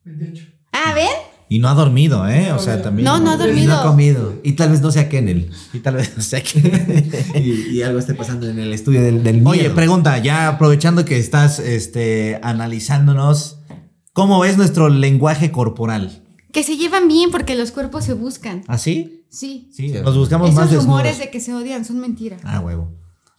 28. 0.04 0.44
A 0.72 0.92
ver. 0.94 1.08
Y 1.50 1.60
no 1.60 1.68
ha 1.68 1.74
dormido, 1.74 2.28
¿eh? 2.28 2.52
O 2.52 2.58
sea, 2.58 2.82
también. 2.82 3.04
No, 3.06 3.18
no 3.20 3.30
ha 3.30 3.34
Y 3.36 3.38
dormido. 3.38 3.68
no 3.74 3.80
ha 3.80 3.82
comido. 3.82 4.34
Y 4.42 4.52
tal 4.52 4.70
vez 4.70 4.82
no 4.82 4.90
sea 4.90 5.08
Kennel. 5.08 5.50
Y 5.72 5.78
tal 5.78 5.94
vez, 5.94 6.12
o 6.18 6.20
sea 6.20 6.42
que. 6.42 7.32
y, 7.36 7.76
y 7.76 7.82
algo 7.82 7.98
esté 7.98 8.14
pasando 8.14 8.48
en 8.48 8.58
el 8.58 8.72
estudio 8.72 9.00
del, 9.02 9.22
del 9.22 9.46
Oye, 9.46 9.62
miedo. 9.62 9.74
pregunta, 9.74 10.18
ya 10.18 10.48
aprovechando 10.48 11.04
que 11.06 11.18
estás 11.18 11.58
este, 11.58 12.38
analizándonos, 12.42 13.60
¿cómo 14.12 14.40
ves 14.40 14.56
nuestro 14.56 14.88
lenguaje 14.88 15.50
corporal? 15.50 16.22
Que 16.52 16.62
se 16.62 16.76
llevan 16.76 17.08
bien 17.08 17.30
porque 17.30 17.54
los 17.54 17.70
cuerpos 17.72 18.04
se 18.04 18.12
buscan. 18.12 18.62
¿Así? 18.66 19.24
Sí. 19.30 19.68
Sí, 19.72 19.90
Sí. 19.90 19.94
nos 20.02 20.16
buscamos 20.16 20.48
más 20.54 20.66
Esos 20.66 20.70
desnudos. 20.78 20.84
rumores 20.86 21.18
de 21.18 21.30
que 21.30 21.40
se 21.40 21.52
odian 21.54 21.84
son 21.84 21.98
mentira. 21.98 22.36
Ah, 22.44 22.60
huevo. 22.60 22.92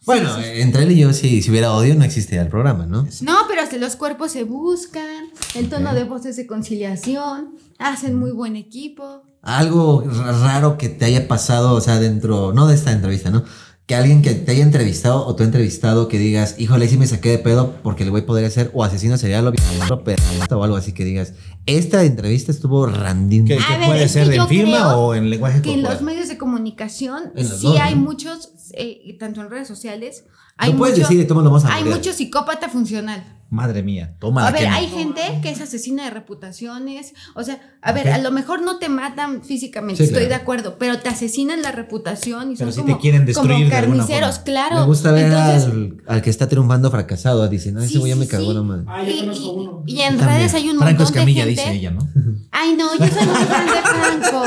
Bueno, 0.06 0.30
entre 0.42 0.84
él 0.84 0.92
y 0.92 0.98
yo, 1.00 1.12
si, 1.12 1.42
si 1.42 1.50
hubiera 1.50 1.72
odio, 1.72 1.94
no 1.94 2.04
existiría 2.04 2.42
el 2.42 2.48
programa, 2.48 2.86
¿no? 2.86 3.06
No, 3.20 3.36
pero 3.48 3.60
hasta 3.62 3.76
los 3.76 3.96
cuerpos 3.96 4.32
se 4.32 4.44
buscan, 4.44 5.26
el 5.54 5.68
tono 5.68 5.92
de 5.94 6.04
voz 6.04 6.24
es 6.26 6.36
de 6.36 6.46
conciliación, 6.46 7.56
hacen 7.78 8.14
muy 8.18 8.30
buen 8.32 8.56
equipo. 8.56 9.22
Algo 9.42 10.02
ra- 10.06 10.32
raro 10.32 10.78
que 10.78 10.88
te 10.88 11.04
haya 11.04 11.28
pasado, 11.28 11.74
o 11.74 11.80
sea, 11.80 11.98
dentro, 12.00 12.52
no 12.52 12.66
de 12.66 12.74
esta 12.74 12.92
entrevista, 12.92 13.30
¿no? 13.30 13.44
Que 13.86 13.94
alguien 13.96 14.22
que 14.22 14.34
te 14.34 14.52
haya 14.52 14.62
entrevistado 14.62 15.26
o 15.26 15.34
tú 15.34 15.42
entrevistado 15.42 16.06
que 16.06 16.16
digas, 16.18 16.54
híjole, 16.58 16.86
sí 16.88 16.96
me 16.96 17.08
saqué 17.08 17.30
de 17.30 17.38
pedo 17.38 17.74
porque 17.82 18.04
el 18.04 18.10
güey 18.10 18.24
podría 18.24 18.48
ser 18.48 18.70
o 18.72 18.84
asesino 18.84 19.18
serial 19.18 19.48
o 19.48 19.52
pedófilo 20.04 20.58
o 20.58 20.62
algo 20.62 20.76
así 20.76 20.92
que 20.92 21.04
digas, 21.04 21.32
esta 21.66 22.04
entrevista 22.04 22.52
estuvo 22.52 22.86
randín. 22.86 23.46
¿Qué, 23.46 23.54
A 23.54 23.66
qué 23.66 23.78
ver, 23.78 23.86
puede 23.88 24.08
ser 24.08 24.24
que 24.26 24.30
de 24.30 24.36
yo 24.36 24.46
firma 24.46 24.96
o 24.96 25.14
en 25.14 25.28
lenguaje 25.28 25.60
Que 25.60 25.72
en 25.74 25.82
los 25.82 26.02
medios 26.02 26.28
de 26.28 26.38
comunicación 26.38 27.32
En 27.34 27.48
sí 27.48 27.62
dos, 27.62 27.78
hay 27.80 27.96
¿no? 27.96 28.02
muchos, 28.02 28.50
eh, 28.76 29.16
tanto 29.18 29.40
en 29.40 29.50
redes 29.50 29.68
sociales, 29.68 30.24
hay 30.56 30.72
No 30.72 30.78
puedes 30.78 30.98
mucho- 30.98 31.08
decir, 31.08 31.26
vamos 31.32 31.64
a 31.64 31.74
hay 31.74 31.84
mucho 31.84 32.12
psicópata 32.12 32.68
funcional. 32.68 33.36
Madre 33.52 33.82
mía, 33.82 34.14
toma. 34.20 34.46
A 34.46 34.52
ver, 34.52 34.68
hay 34.68 34.86
gente 34.86 35.20
que 35.42 35.50
es 35.50 35.60
asesina 35.60 36.04
de 36.04 36.10
reputaciones. 36.10 37.14
O 37.34 37.42
sea, 37.42 37.60
a 37.82 37.90
ver, 37.92 38.08
a 38.10 38.18
lo 38.18 38.30
mejor 38.30 38.62
no 38.62 38.78
te 38.78 38.88
matan 38.88 39.42
físicamente, 39.42 39.96
Sí, 39.96 40.04
estoy 40.04 40.26
claro. 40.26 40.28
de 40.28 40.34
acuerdo, 40.36 40.76
pero 40.78 41.00
te 41.00 41.08
asesinan 41.08 41.60
la 41.60 41.72
reputación 41.72 42.52
y 42.52 42.56
Pero 42.56 42.70
son 42.70 42.84
te 42.84 42.92
como, 42.92 43.02
quieren 43.02 43.26
destruir 43.26 43.50
como 43.50 43.70
de 43.70 43.76
alguna 43.76 43.96
carniceros, 44.06 44.36
forma. 44.36 44.44
claro. 44.44 44.76
Me 44.80 44.86
gusta 44.86 45.10
ver 45.10 45.24
Entonces, 45.26 45.64
al, 45.64 45.96
al 46.06 46.22
que 46.22 46.30
está 46.30 46.48
triunfando 46.48 46.92
fracasado, 46.92 47.48
dicen, 47.48 47.74
no, 47.74 47.80
ese 47.80 47.94
Sí, 47.94 47.98
güey 47.98 48.10
ya 48.10 48.14
sí, 48.14 48.20
me 48.20 48.28
cagó 48.28 48.50
sí. 48.50 48.54
la 48.54 48.62
madre. 48.62 48.84
Ah, 48.86 49.02
y, 49.02 49.28
uno. 49.48 49.84
en 49.88 49.96
También. 49.96 50.28
redes 50.28 50.54
hay 50.54 50.68
un 50.70 50.78
Franco 50.78 50.84
montón 51.00 51.06
Escamilla 51.06 51.44
de 51.46 51.54
gente. 51.56 51.70
dice 51.72 51.74
ella, 51.80 51.90
¿no? 51.90 52.08
Ay, 52.52 52.76
no, 52.76 52.92
yo 52.96 53.06
soy 53.08 53.26
muy 53.26 53.34
fan 53.46 53.66
de 53.66 53.72
Franco. 53.82 54.42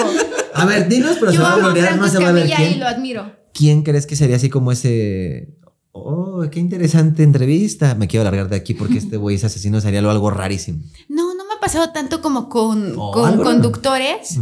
A 0.54 0.66
ver, 0.66 0.88
dinos, 0.88 1.18
pero 1.20 1.32
se 1.32 1.38
yo 1.40 1.44
va 1.44 1.54
a 1.56 1.58
no 1.98 2.08
se 2.08 2.20
va 2.20 2.30
a 2.30 2.32
ver 2.32 2.46
Escamilla 2.46 2.62
y 2.64 2.68
quién. 2.68 2.80
lo 2.80 2.88
admiro. 2.88 3.43
¿Quién 3.54 3.84
crees 3.84 4.06
que 4.08 4.16
sería 4.16 4.36
así 4.38 4.50
como 4.50 4.72
ese... 4.72 5.58
Oh, 5.92 6.44
qué 6.52 6.60
interesante 6.60 7.22
entrevista. 7.22 7.94
Me 7.96 8.08
quiero 8.08 8.22
alargar 8.22 8.50
de 8.50 8.56
aquí 8.56 8.74
porque 8.74 8.98
este 8.98 9.18
güey 9.18 9.36
es 9.36 9.44
asesino 9.44 9.80
serial 9.80 10.06
o 10.08 10.10
algo 10.10 10.32
rarísimo. 10.32 10.84
No, 11.08 11.36
no 11.36 11.46
me 11.46 11.54
ha 11.54 11.60
pasado 11.60 11.92
tanto 11.92 12.20
como 12.22 12.50
con, 12.50 12.96
Oh, 12.98 13.12
con 13.12 13.38
conductores, 13.38 14.40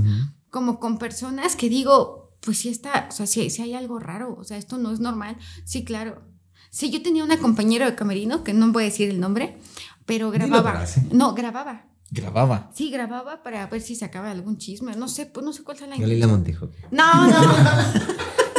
como 0.49 0.80
con 0.80 0.97
personas 0.97 1.57
que 1.57 1.68
digo, 1.68 2.34
pues 2.39 2.59
sí 2.59 2.70
está, 2.70 3.07
o 3.09 3.12
sea, 3.12 3.28
sí, 3.28 3.49
sí 3.49 3.62
hay 3.62 3.74
algo 3.74 3.99
raro, 3.99 4.36
o 4.39 4.43
sea, 4.45 4.57
esto 4.57 4.78
no 4.78 4.93
es 4.93 5.01
normal. 5.01 5.36
Sí, 5.66 5.84
claro. 5.84 6.22
Sí, 6.70 6.89
yo 6.89 7.01
tenía 7.03 7.26
una 7.26 7.38
compañera 7.38 7.86
de 7.86 7.95
camerino, 7.95 8.45
que 8.45 8.53
no 8.53 8.72
voy 8.72 8.84
a 8.84 8.86
decir 8.86 9.09
el 9.09 9.20
nombre, 9.20 9.57
pero 10.05 10.32
grababa. 10.32 10.86
No, 11.12 11.34
grababa. 11.34 11.86
Grababa. 12.12 12.72
Sí, 12.74 12.91
grababa 12.91 13.43
para 13.43 13.68
ver 13.68 13.82
si 13.82 13.95
sacaba 13.95 14.32
algún 14.32 14.57
chisme. 14.57 14.95
No 14.95 15.09
sé, 15.09 15.26
pues 15.26 15.45
no 15.45 15.51
sé 15.51 15.64
cuál 15.64 15.78
es 15.78 15.88
la 15.88 15.97
Galila 15.97 16.28
Montijo. 16.28 16.70
No, 16.91 17.28
no, 17.28 17.41
no. 17.41 17.70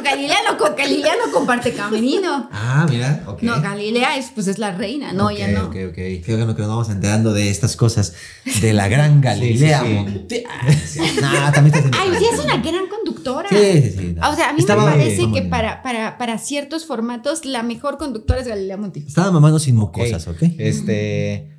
No, 0.00 0.04
con 0.04 0.04
Galilea 0.04 0.36
no, 0.50 0.58
con 0.58 0.76
Galilea 0.76 1.12
no 1.26 1.32
comparte 1.32 1.72
camerino. 1.72 2.48
Ah, 2.52 2.86
mira, 2.88 3.22
ok. 3.26 3.42
No, 3.42 3.60
Galilea 3.60 4.16
es, 4.16 4.30
pues 4.34 4.46
es 4.48 4.58
la 4.58 4.72
reina, 4.72 5.12
no, 5.12 5.26
Ok, 5.26 5.32
ya 5.36 5.48
no. 5.48 5.64
Ok, 5.66 5.76
ok. 5.90 5.98
Bueno 6.26 6.54
que 6.56 6.62
nos 6.62 6.68
vamos 6.70 6.88
enterando 6.90 7.32
de 7.32 7.50
estas 7.50 7.76
cosas 7.76 8.14
de 8.60 8.72
la 8.72 8.88
gran 8.88 9.20
Galilea 9.20 9.80
Sí, 9.82 10.26
sí, 10.28 10.44
Ah, 10.48 10.72
sí. 10.86 11.00
Nah, 11.20 11.52
también 11.52 11.76
está 11.76 11.98
Ay, 12.00 12.10
sí, 12.18 12.26
es 12.32 12.40
una 12.44 12.56
gran 12.58 12.86
conductora. 12.88 13.48
Sí, 13.48 13.56
sí, 13.82 13.90
sí. 13.98 14.14
no. 14.16 14.30
O 14.30 14.34
sea, 14.34 14.50
a 14.50 14.52
mí 14.52 14.60
Estaba- 14.60 14.84
me 14.86 14.92
parece 14.92 15.30
que 15.32 15.42
para, 15.42 15.82
para, 15.82 16.16
para 16.18 16.38
ciertos 16.38 16.86
formatos 16.86 17.44
la 17.44 17.62
mejor 17.62 17.98
conductora 17.98 18.40
es 18.40 18.48
Galilea 18.48 18.76
Montijo. 18.76 19.08
Estaba 19.08 19.30
mamando 19.30 19.58
sin 19.58 19.76
Ok. 19.78 19.96
mucosas, 19.98 20.26
¿ok? 20.28 20.42
Este. 20.58 21.56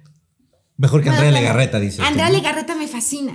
Mejor 0.77 1.03
que 1.03 1.09
Bueno, 1.09 1.23
Andrea. 1.25 1.41
Legarreta, 1.41 1.79
dice. 1.79 2.01
Andrea 2.01 2.31
Legarreta 2.31 2.73
me 2.73 2.87
fascina. 2.87 3.33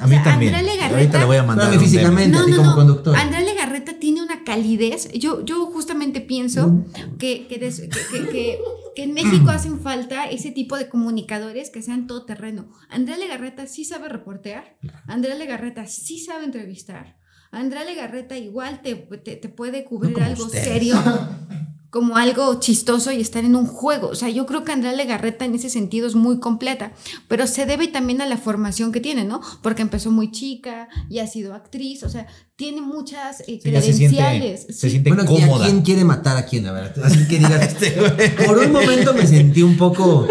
A 0.00 0.06
mí 0.08 0.16
O 0.16 0.18
sea, 0.18 0.24
también. 0.24 0.52
Andrea 0.52 0.74
Legarreta. 0.74 0.96
Ahorita 0.98 1.18
le 1.20 1.24
voy 1.26 1.36
a 1.36 1.42
mandar. 1.44 1.68
Pero 1.68 1.68
a 1.68 1.70
mí 1.80 1.84
un 1.86 1.90
físicamente. 1.92 2.30
tema. 2.32 2.42
a 2.42 2.46
ti 2.46 2.52
como 2.56 2.74
conductor. 2.74 3.16
Andrea 3.16 3.40
Legarreta 3.40 3.92
tiene 4.00 4.20
una 4.20 4.27
calidez. 4.48 5.08
Yo, 5.12 5.44
yo 5.44 5.66
justamente 5.66 6.20
pienso 6.20 6.84
que, 7.18 7.46
que, 7.46 7.58
des- 7.58 7.88
que- 8.32 8.58
en 8.96 9.12
México 9.12 9.50
hacen 9.50 9.80
falta 9.80 10.24
ese 10.28 10.50
tipo 10.50 10.76
de 10.76 10.88
comunicadores 10.88 11.70
que 11.70 11.82
sean 11.82 12.06
todoterreno. 12.08 12.72
Andrea 12.88 13.16
Legarreta 13.16 13.66
sí 13.66 13.84
sabe 13.84 14.08
reportear. 14.08 14.76
Andrea 15.06 15.36
Legarreta 15.36 15.86
sí 15.86 16.18
sabe 16.18 16.44
entrevistar. 16.44 17.16
Andrea 17.52 17.84
Legarreta 17.84 18.36
igual 18.36 18.82
te, 18.82 18.94
te, 18.96 19.36
te 19.36 19.48
puede 19.48 19.84
cubrir 19.84 20.20
algo 20.22 20.44
ustedes. 20.46 20.64
serio. 20.64 20.96
como 21.90 22.16
algo 22.18 22.60
chistoso 22.60 23.10
y 23.12 23.20
estar 23.20 23.44
en 23.44 23.56
un 23.56 23.66
juego. 23.66 24.08
O 24.08 24.14
sea, 24.14 24.28
yo 24.28 24.44
creo 24.44 24.62
que 24.62 24.72
Andrea 24.72 24.92
Legarreta 24.92 25.44
en 25.46 25.54
ese 25.54 25.70
sentido 25.70 26.06
es 26.06 26.14
muy 26.14 26.38
completa, 26.38 26.92
pero 27.28 27.46
se 27.46 27.64
debe 27.64 27.88
también 27.88 28.20
a 28.20 28.26
la 28.26 28.36
formación 28.36 28.92
que 28.92 29.00
tiene, 29.00 29.24
¿no? 29.24 29.40
Porque 29.62 29.80
empezó 29.82 30.10
muy 30.10 30.30
chica 30.30 30.88
y 31.08 31.20
ha 31.20 31.26
sido 31.26 31.54
actriz, 31.54 32.02
o 32.02 32.10
sea, 32.10 32.26
tiene 32.56 32.82
muchas 32.82 33.40
eh, 33.40 33.60
Sí, 33.62 33.70
ya 33.70 33.80
se 33.80 33.92
siente, 33.94 34.16
credenciales. 34.18 34.66
se 34.66 34.72
sí. 34.72 34.90
siente 34.90 35.10
Bueno, 35.14 35.24
¿y 35.32 35.42
a 35.42 35.46
cómoda. 35.46 35.64
quién 35.64 35.80
quiere 35.82 36.04
matar 36.04 36.36
a 36.36 36.44
quién? 36.44 36.66
A 36.66 36.72
ver, 36.72 36.92
así 37.02 37.26
que 37.26 37.38
digas. 37.38 37.74
por 38.46 38.58
un 38.58 38.72
momento 38.72 39.14
me 39.14 39.26
sentí 39.26 39.62
un 39.62 39.76
poco. 39.78 40.26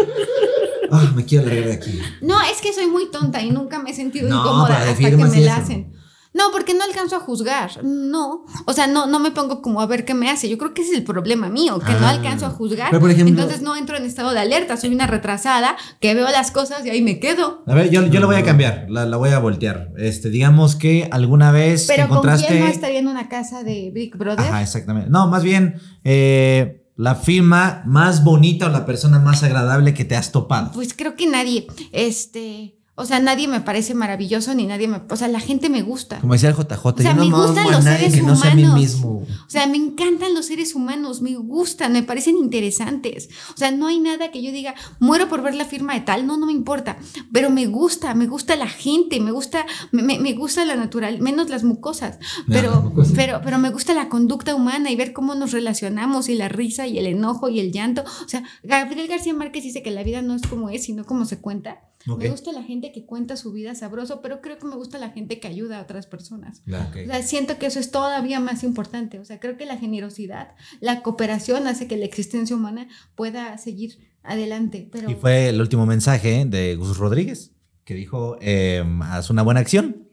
Ah, 0.90 1.12
me 1.14 1.24
quiero 1.24 1.46
largar 1.46 1.66
de 1.66 1.72
aquí. 1.74 1.98
No, 2.22 2.40
es 2.42 2.60
que 2.62 2.72
soy 2.72 2.86
muy 2.86 3.10
tonta 3.10 3.42
y 3.42 3.50
nunca 3.50 3.78
me 3.78 3.90
he 3.90 3.94
sentido 3.94 4.28
No, 4.28 4.40
incómoda 4.40 4.88
hasta 4.90 5.10
que 5.10 5.16
me 5.16 5.40
la 5.40 5.56
hacen. 5.56 5.92
No, 6.38 6.44
porque 6.52 6.72
no 6.72 6.84
alcanzo 6.84 7.16
a 7.16 7.20
juzgar. 7.20 7.82
No. 7.84 8.44
O 8.64 8.72
sea, 8.72 8.86
no, 8.86 9.06
no 9.06 9.18
me 9.18 9.32
pongo 9.32 9.60
como 9.60 9.80
a 9.80 9.86
ver 9.86 10.04
qué 10.04 10.14
me 10.14 10.30
hace. 10.30 10.48
Yo 10.48 10.56
creo 10.56 10.72
que 10.72 10.82
ese 10.82 10.92
es 10.92 10.98
el 10.98 11.04
problema 11.04 11.48
mío, 11.48 11.80
que 11.80 11.92
no 11.94 12.06
Ah. 12.06 12.10
alcanzo 12.10 12.46
a 12.46 12.50
juzgar. 12.50 12.88
Pero, 12.90 13.00
por 13.00 13.10
ejemplo- 13.10 13.34
Entonces 13.42 13.60
no 13.60 13.74
entro 13.76 13.96
en 13.96 14.04
estado 14.04 14.30
de 14.30 14.38
alerta. 14.38 14.76
Soy 14.76 14.94
una 14.94 15.06
retrasada 15.08 15.76
que 16.00 16.14
veo 16.14 16.28
las 16.30 16.50
cosas 16.52 16.86
y 16.86 16.90
ahí 16.90 17.02
me 17.02 17.18
quedo. 17.18 17.64
A 17.66 17.74
ver, 17.74 17.90
yo, 17.90 18.06
yo 18.06 18.20
la 18.20 18.26
voy 18.26 18.36
a 18.36 18.44
cambiar, 18.44 18.86
la, 18.88 19.04
la 19.04 19.16
voy 19.16 19.30
a 19.30 19.38
voltear. 19.40 19.90
Este, 19.98 20.30
digamos 20.30 20.76
que 20.76 21.08
alguna 21.10 21.50
vez 21.50 21.86
te 21.86 21.94
Pero 21.94 22.06
¿con 22.08 22.18
encontraste. 22.18 22.46
quién 22.46 22.60
no 22.60 22.66
estaría 22.68 22.98
en 23.00 23.08
una 23.08 23.28
casa 23.28 23.64
de 23.64 23.90
Big 23.92 24.16
Brother? 24.16 24.46
Ajá, 24.46 24.62
exactamente. 24.62 25.10
No, 25.10 25.26
más 25.26 25.42
bien, 25.42 25.74
eh, 26.04 26.84
la 26.96 27.14
firma 27.16 27.82
más 27.86 28.24
bonita 28.24 28.66
o 28.66 28.68
la 28.70 28.86
persona 28.86 29.18
más 29.18 29.42
agradable 29.42 29.92
que 29.94 30.04
te 30.04 30.16
has 30.16 30.32
topado. 30.32 30.70
Pues 30.72 30.94
creo 30.94 31.16
que 31.16 31.26
nadie. 31.26 31.66
Este. 31.92 32.77
O 32.98 33.06
sea, 33.06 33.20
nadie 33.20 33.48
me 33.48 33.60
parece 33.60 33.94
maravilloso 33.94 34.54
ni 34.54 34.66
nadie 34.66 34.88
me. 34.88 35.00
O 35.08 35.16
sea, 35.16 35.28
la 35.28 35.40
gente 35.40 35.68
me 35.70 35.82
gusta. 35.82 36.18
Como 36.20 36.32
decía 36.34 36.50
el 36.50 36.56
JJ, 36.56 36.86
O 36.86 36.96
sea, 36.98 37.10
yo 37.12 37.14
no 37.16 37.24
me 37.24 37.46
gustan 37.46 37.70
los 37.70 37.84
nadie 37.84 37.98
seres 38.10 38.14
que 38.14 38.22
no 38.22 38.36
sea 38.36 38.52
a 38.52 38.54
mí 38.54 38.62
humanos. 38.64 38.80
mismo. 38.80 39.10
O 39.46 39.50
sea, 39.50 39.66
me 39.66 39.76
encantan 39.76 40.34
los 40.34 40.46
seres 40.46 40.74
humanos, 40.74 41.22
me 41.22 41.34
gustan, 41.36 41.92
me 41.92 42.02
parecen 42.02 42.36
interesantes. 42.36 43.28
O 43.54 43.56
sea, 43.56 43.70
no 43.70 43.86
hay 43.86 44.00
nada 44.00 44.30
que 44.30 44.42
yo 44.42 44.52
diga, 44.52 44.74
muero 44.98 45.28
por 45.28 45.42
ver 45.42 45.54
la 45.54 45.64
firma 45.64 45.94
de 45.94 46.00
tal, 46.00 46.26
no, 46.26 46.36
no 46.36 46.46
me 46.46 46.52
importa. 46.52 46.98
Pero 47.32 47.50
me 47.50 47.66
gusta, 47.66 48.14
me 48.14 48.26
gusta 48.26 48.56
la 48.56 48.66
gente, 48.68 49.20
me 49.20 49.30
gusta, 49.30 49.64
me, 49.92 50.02
me- 50.18 50.32
gusta 50.34 50.64
la 50.64 50.76
natural, 50.76 51.20
menos 51.20 51.48
las 51.50 51.64
mucosas. 51.64 52.18
Pero, 52.48 52.82
mucosas. 52.82 53.12
pero, 53.16 53.40
pero 53.42 53.58
me 53.58 53.70
gusta 53.70 53.94
la 53.94 54.08
conducta 54.08 54.54
humana 54.54 54.90
y 54.90 54.96
ver 54.96 55.12
cómo 55.12 55.34
nos 55.34 55.52
relacionamos 55.52 56.28
y 56.28 56.34
la 56.34 56.48
risa 56.48 56.86
y 56.86 56.98
el 56.98 57.06
enojo 57.06 57.48
y 57.48 57.60
el 57.60 57.72
llanto. 57.72 58.02
O 58.24 58.28
sea, 58.28 58.42
Gabriel 58.62 59.08
García 59.08 59.34
Márquez 59.34 59.64
dice 59.64 59.82
que 59.82 59.90
la 59.90 60.02
vida 60.02 60.22
no 60.22 60.34
es 60.34 60.42
como 60.42 60.68
es, 60.70 60.84
sino 60.84 61.04
como 61.04 61.24
se 61.24 61.38
cuenta. 61.40 61.80
Ok. 62.06 62.22
Me 62.22 62.30
gusta 62.30 62.52
la 62.52 62.62
gente 62.62 62.92
que 62.92 63.04
cuenta 63.04 63.36
su 63.36 63.52
vida 63.52 63.74
sabroso, 63.74 64.20
pero 64.22 64.40
creo 64.40 64.58
que 64.58 64.66
me 64.66 64.76
gusta 64.76 64.98
la 64.98 65.10
gente 65.10 65.40
que 65.40 65.48
ayuda 65.48 65.78
a 65.78 65.82
otras 65.82 66.06
personas. 66.06 66.62
Ok. 66.68 66.96
O 67.04 67.06
sea, 67.06 67.22
siento 67.22 67.58
que 67.58 67.66
eso 67.66 67.80
es 67.80 67.90
todavía 67.90 68.40
más 68.40 68.62
importante. 68.62 69.18
O 69.18 69.24
sea, 69.24 69.40
creo 69.40 69.56
que 69.56 69.66
la 69.66 69.76
generosidad, 69.76 70.54
la 70.80 71.02
cooperación 71.02 71.66
hace 71.66 71.86
que 71.88 71.96
la 71.96 72.04
existencia 72.04 72.54
humana 72.54 72.88
pueda 73.14 73.58
seguir 73.58 73.98
adelante. 74.22 74.88
Pero 74.90 75.10
Y 75.10 75.14
fue 75.14 75.48
el 75.48 75.60
último 75.60 75.86
mensaje 75.86 76.44
de 76.44 76.76
Gus 76.76 76.96
Rodríguez, 76.98 77.52
que 77.84 77.94
dijo, 77.94 78.36
eh, 78.40 78.84
haz 79.02 79.30
una 79.30 79.42
buena 79.42 79.60
acción. 79.60 80.08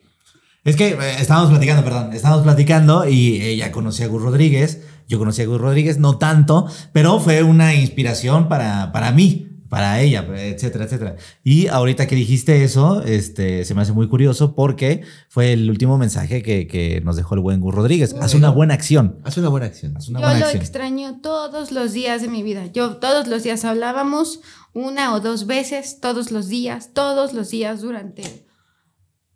Es 0.64 0.76
que 0.76 0.90
eh, 0.90 1.16
estábamos 1.20 1.52
platicando, 1.52 1.84
perdón, 1.84 2.14
estábamos 2.14 2.44
platicando 2.44 3.08
y 3.08 3.42
ella 3.42 3.72
conocía 3.72 4.08
a 4.08 4.10
Gus 4.10 4.24
Rodríguez, 4.24 4.82
yo 5.08 5.20
conocí 5.20 5.44
a 5.44 5.46
Gus 5.46 5.62
Rodríguez, 5.62 6.00
no 6.00 6.18
tanto, 6.18 6.68
pero 6.92 7.20
fue 7.20 7.44
una 7.44 7.76
inspiración 7.76 8.50
para, 8.50 8.92
para 8.92 9.12
mí, 9.12 9.55
para 9.76 10.00
ella, 10.00 10.26
etcétera, 10.38 10.86
etcétera. 10.86 11.18
Y 11.44 11.68
ahorita 11.68 12.08
que 12.08 12.16
dijiste 12.16 12.64
eso, 12.64 13.02
este, 13.02 13.66
se 13.66 13.76
me 13.76 13.82
hace 13.82 13.92
muy 13.92 14.08
curioso 14.08 14.56
porque 14.56 15.04
fue 15.28 15.52
el 15.52 15.70
último 15.70 15.98
mensaje 15.98 16.42
que, 16.42 16.66
que 16.66 17.02
nos 17.02 17.18
dejó 17.18 17.36
el 17.36 17.42
buen 17.42 17.60
Gus 17.60 17.76
Rodríguez. 17.76 18.16
Haz 18.22 18.36
una 18.36 18.50
buena 18.52 18.74
acción. 18.74 19.20
Haz 19.26 19.36
una 19.36 19.50
buena 19.50 19.66
acción. 19.66 19.98
Haz 19.98 20.08
una 20.08 20.22
yo 20.22 20.28
buena 20.28 20.40
lo 20.40 20.46
acción. 20.46 20.62
extraño 20.62 21.20
todos 21.20 21.74
los 21.74 21.92
días 21.92 22.22
de 22.22 22.30
mi 22.30 22.42
vida. 22.42 22.68
Yo 22.68 22.96
todos 23.00 23.28
los 23.28 23.44
días 23.44 23.66
hablábamos 23.66 24.40
una 24.72 25.14
o 25.14 25.20
dos 25.20 25.46
veces, 25.46 26.00
todos 26.00 26.32
los 26.32 26.48
días, 26.48 26.92
todos 26.94 27.34
los 27.34 27.50
días 27.50 27.82
durante, 27.82 28.48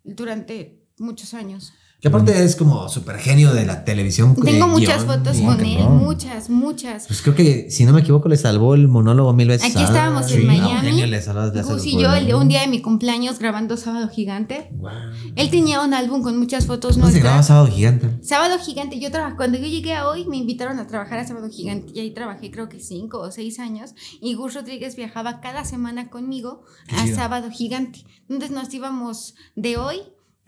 durante 0.04 0.86
muchos 0.96 1.34
años. 1.34 1.74
Que 2.00 2.08
aparte 2.08 2.42
es 2.44 2.56
como 2.56 2.88
súper 2.88 3.18
genio 3.18 3.52
de 3.52 3.66
la 3.66 3.84
televisión. 3.84 4.34
Tengo 4.34 4.66
muchas 4.68 5.04
guion, 5.04 5.18
fotos 5.18 5.36
con 5.40 5.60
él, 5.60 5.76
cabrón. 5.78 5.98
muchas, 5.98 6.48
muchas. 6.48 7.06
Pues 7.06 7.20
creo 7.20 7.34
que, 7.34 7.70
si 7.70 7.84
no 7.84 7.92
me 7.92 8.00
equivoco, 8.00 8.28
le 8.28 8.38
salvó 8.38 8.74
el 8.74 8.88
monólogo 8.88 9.34
mil 9.34 9.48
veces. 9.48 9.74
Aquí 9.74 9.84
estábamos 9.84 10.30
en 10.32 10.40
sí, 10.40 10.46
Miami. 10.46 10.72
no, 10.72 10.80
genio, 10.80 11.06
le 11.06 11.20
Gus 11.62 11.84
y 11.84 11.98
yo, 12.00 12.14
el- 12.14 12.34
un 12.34 12.48
día 12.48 12.62
de 12.62 12.68
mi 12.68 12.80
cumpleaños 12.80 13.38
grabando 13.38 13.76
Sábado 13.76 14.08
Gigante. 14.08 14.68
Guau. 14.72 14.94
Él 15.36 15.50
tenía 15.50 15.82
un 15.82 15.92
álbum 15.92 16.22
con 16.22 16.38
muchas 16.38 16.66
fotos 16.66 16.94
¿Cómo 16.96 17.10
se 17.10 17.18
graba 17.20 17.36
nuestras. 17.36 17.46
Sábado 17.46 17.66
Gigante? 17.66 18.10
Sábado 18.22 18.58
Gigante, 18.58 18.98
yo 18.98 19.10
trabajé, 19.10 19.36
cuando 19.36 19.58
yo 19.58 19.66
llegué 19.66 19.94
a 19.94 20.08
hoy 20.08 20.24
me 20.26 20.38
invitaron 20.38 20.78
a 20.78 20.86
trabajar 20.86 21.18
a 21.18 21.26
Sábado 21.26 21.48
Gigante 21.50 21.92
y 21.94 22.00
ahí 22.00 22.12
trabajé 22.12 22.50
creo 22.50 22.68
que 22.70 22.80
cinco 22.80 23.18
o 23.20 23.30
seis 23.30 23.58
años 23.58 23.90
y 24.22 24.34
Gus 24.34 24.54
Rodríguez 24.54 24.96
viajaba 24.96 25.40
cada 25.40 25.64
semana 25.66 26.08
conmigo 26.08 26.62
Qué 26.88 26.96
a 26.96 27.04
chido. 27.04 27.16
Sábado 27.16 27.50
Gigante. 27.50 28.04
Entonces 28.30 28.50
nos 28.56 28.72
íbamos 28.72 29.34
de 29.54 29.76
hoy, 29.76 29.98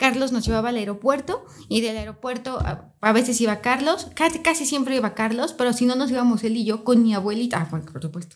Carlos 0.03 0.33
nos 0.33 0.45
llevaba 0.45 0.67
al 0.67 0.75
aeropuerto 0.75 1.45
y 1.69 1.79
del 1.79 1.95
aeropuerto 1.95 2.59
a, 2.59 2.91
a 2.99 3.11
veces 3.13 3.39
iba 3.39 3.61
Carlos, 3.61 4.07
casi, 4.15 4.39
casi 4.39 4.65
siempre 4.65 4.97
iba 4.97 5.13
Carlos, 5.13 5.53
pero 5.57 5.71
si 5.71 5.85
no 5.85 5.95
nos 5.95 6.11
íbamos 6.11 6.43
él 6.43 6.57
y 6.57 6.65
yo 6.65 6.83
con 6.83 7.01
mi 7.03 7.13
abuelita, 7.13 7.61
ah, 7.61 7.67
bueno, 7.71 7.85
por 7.89 8.01
supuesto. 8.01 8.35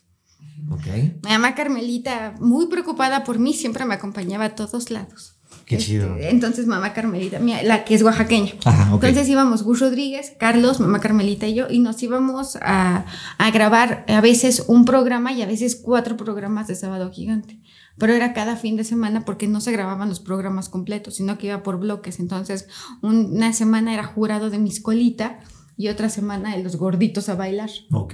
Ok. 0.72 0.86
Mi 1.26 1.30
mamá 1.32 1.56
Carmelita, 1.56 2.36
muy 2.40 2.68
preocupada 2.68 3.26
por 3.26 3.38
mí, 3.38 3.54
siempre 3.54 3.84
me 3.84 3.96
acompañaba 3.96 4.46
a 4.46 4.56
todos 4.56 4.92
lados. 4.92 5.34
Qué 5.66 5.76
Este, 5.76 5.88
chido. 5.88 6.16
entonces, 6.20 6.66
mamá 6.68 6.94
Carmelita, 6.94 7.40
la 7.40 7.84
que 7.84 7.96
es 7.96 8.02
oaxaqueña. 8.02 8.54
Ajá, 8.64 8.96
ok. 8.96 9.04
Entonces 9.04 9.28
íbamos 9.28 9.64
Gus 9.64 9.82
Rodríguez, 9.82 10.32
Carlos, 10.40 10.80
mamá 10.80 11.02
Carmelita 11.02 11.48
y 11.48 11.56
yo, 11.56 11.68
y 11.70 11.80
nos 11.80 12.02
íbamos 12.02 12.56
a, 12.62 13.06
a 13.38 13.52
grabar 13.52 14.06
a 14.08 14.22
veces 14.22 14.64
un 14.68 14.86
programa 14.86 15.34
y 15.34 15.42
a 15.42 15.46
veces 15.46 15.76
cuatro 15.76 16.16
programas 16.16 16.68
de 16.68 16.76
Sábado 16.76 17.12
Gigante. 17.12 17.60
Pero 17.98 18.14
era 18.14 18.34
cada 18.34 18.56
fin 18.56 18.76
de 18.78 18.84
semana 18.84 19.26
porque 19.26 19.48
no 19.48 19.60
se 19.62 19.72
grababan 19.72 20.10
los 20.10 20.20
programas 20.20 20.70
completos, 20.70 21.16
sino 21.16 21.38
que 21.38 21.48
iba 21.48 21.64
por 21.64 21.80
bloques. 21.80 22.20
Entonces, 22.20 22.68
un- 23.02 23.32
una 23.36 23.54
semana 23.54 23.94
era 23.94 24.04
jurado 24.04 24.50
de 24.50 24.60
mis 24.60 24.82
colita 24.82 25.40
y 25.80 25.90
otra 25.90 26.10
semana 26.10 26.56
de 26.56 26.64
los 26.64 26.76
gorditos 26.76 27.30
a 27.30 27.36
bailar. 27.36 27.70
Ok. 27.92 28.14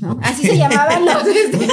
¿no? 0.00 0.18
Así 0.22 0.42
se 0.46 0.58
llamaban 0.58 1.04
los. 1.06 1.24
este, 1.26 1.66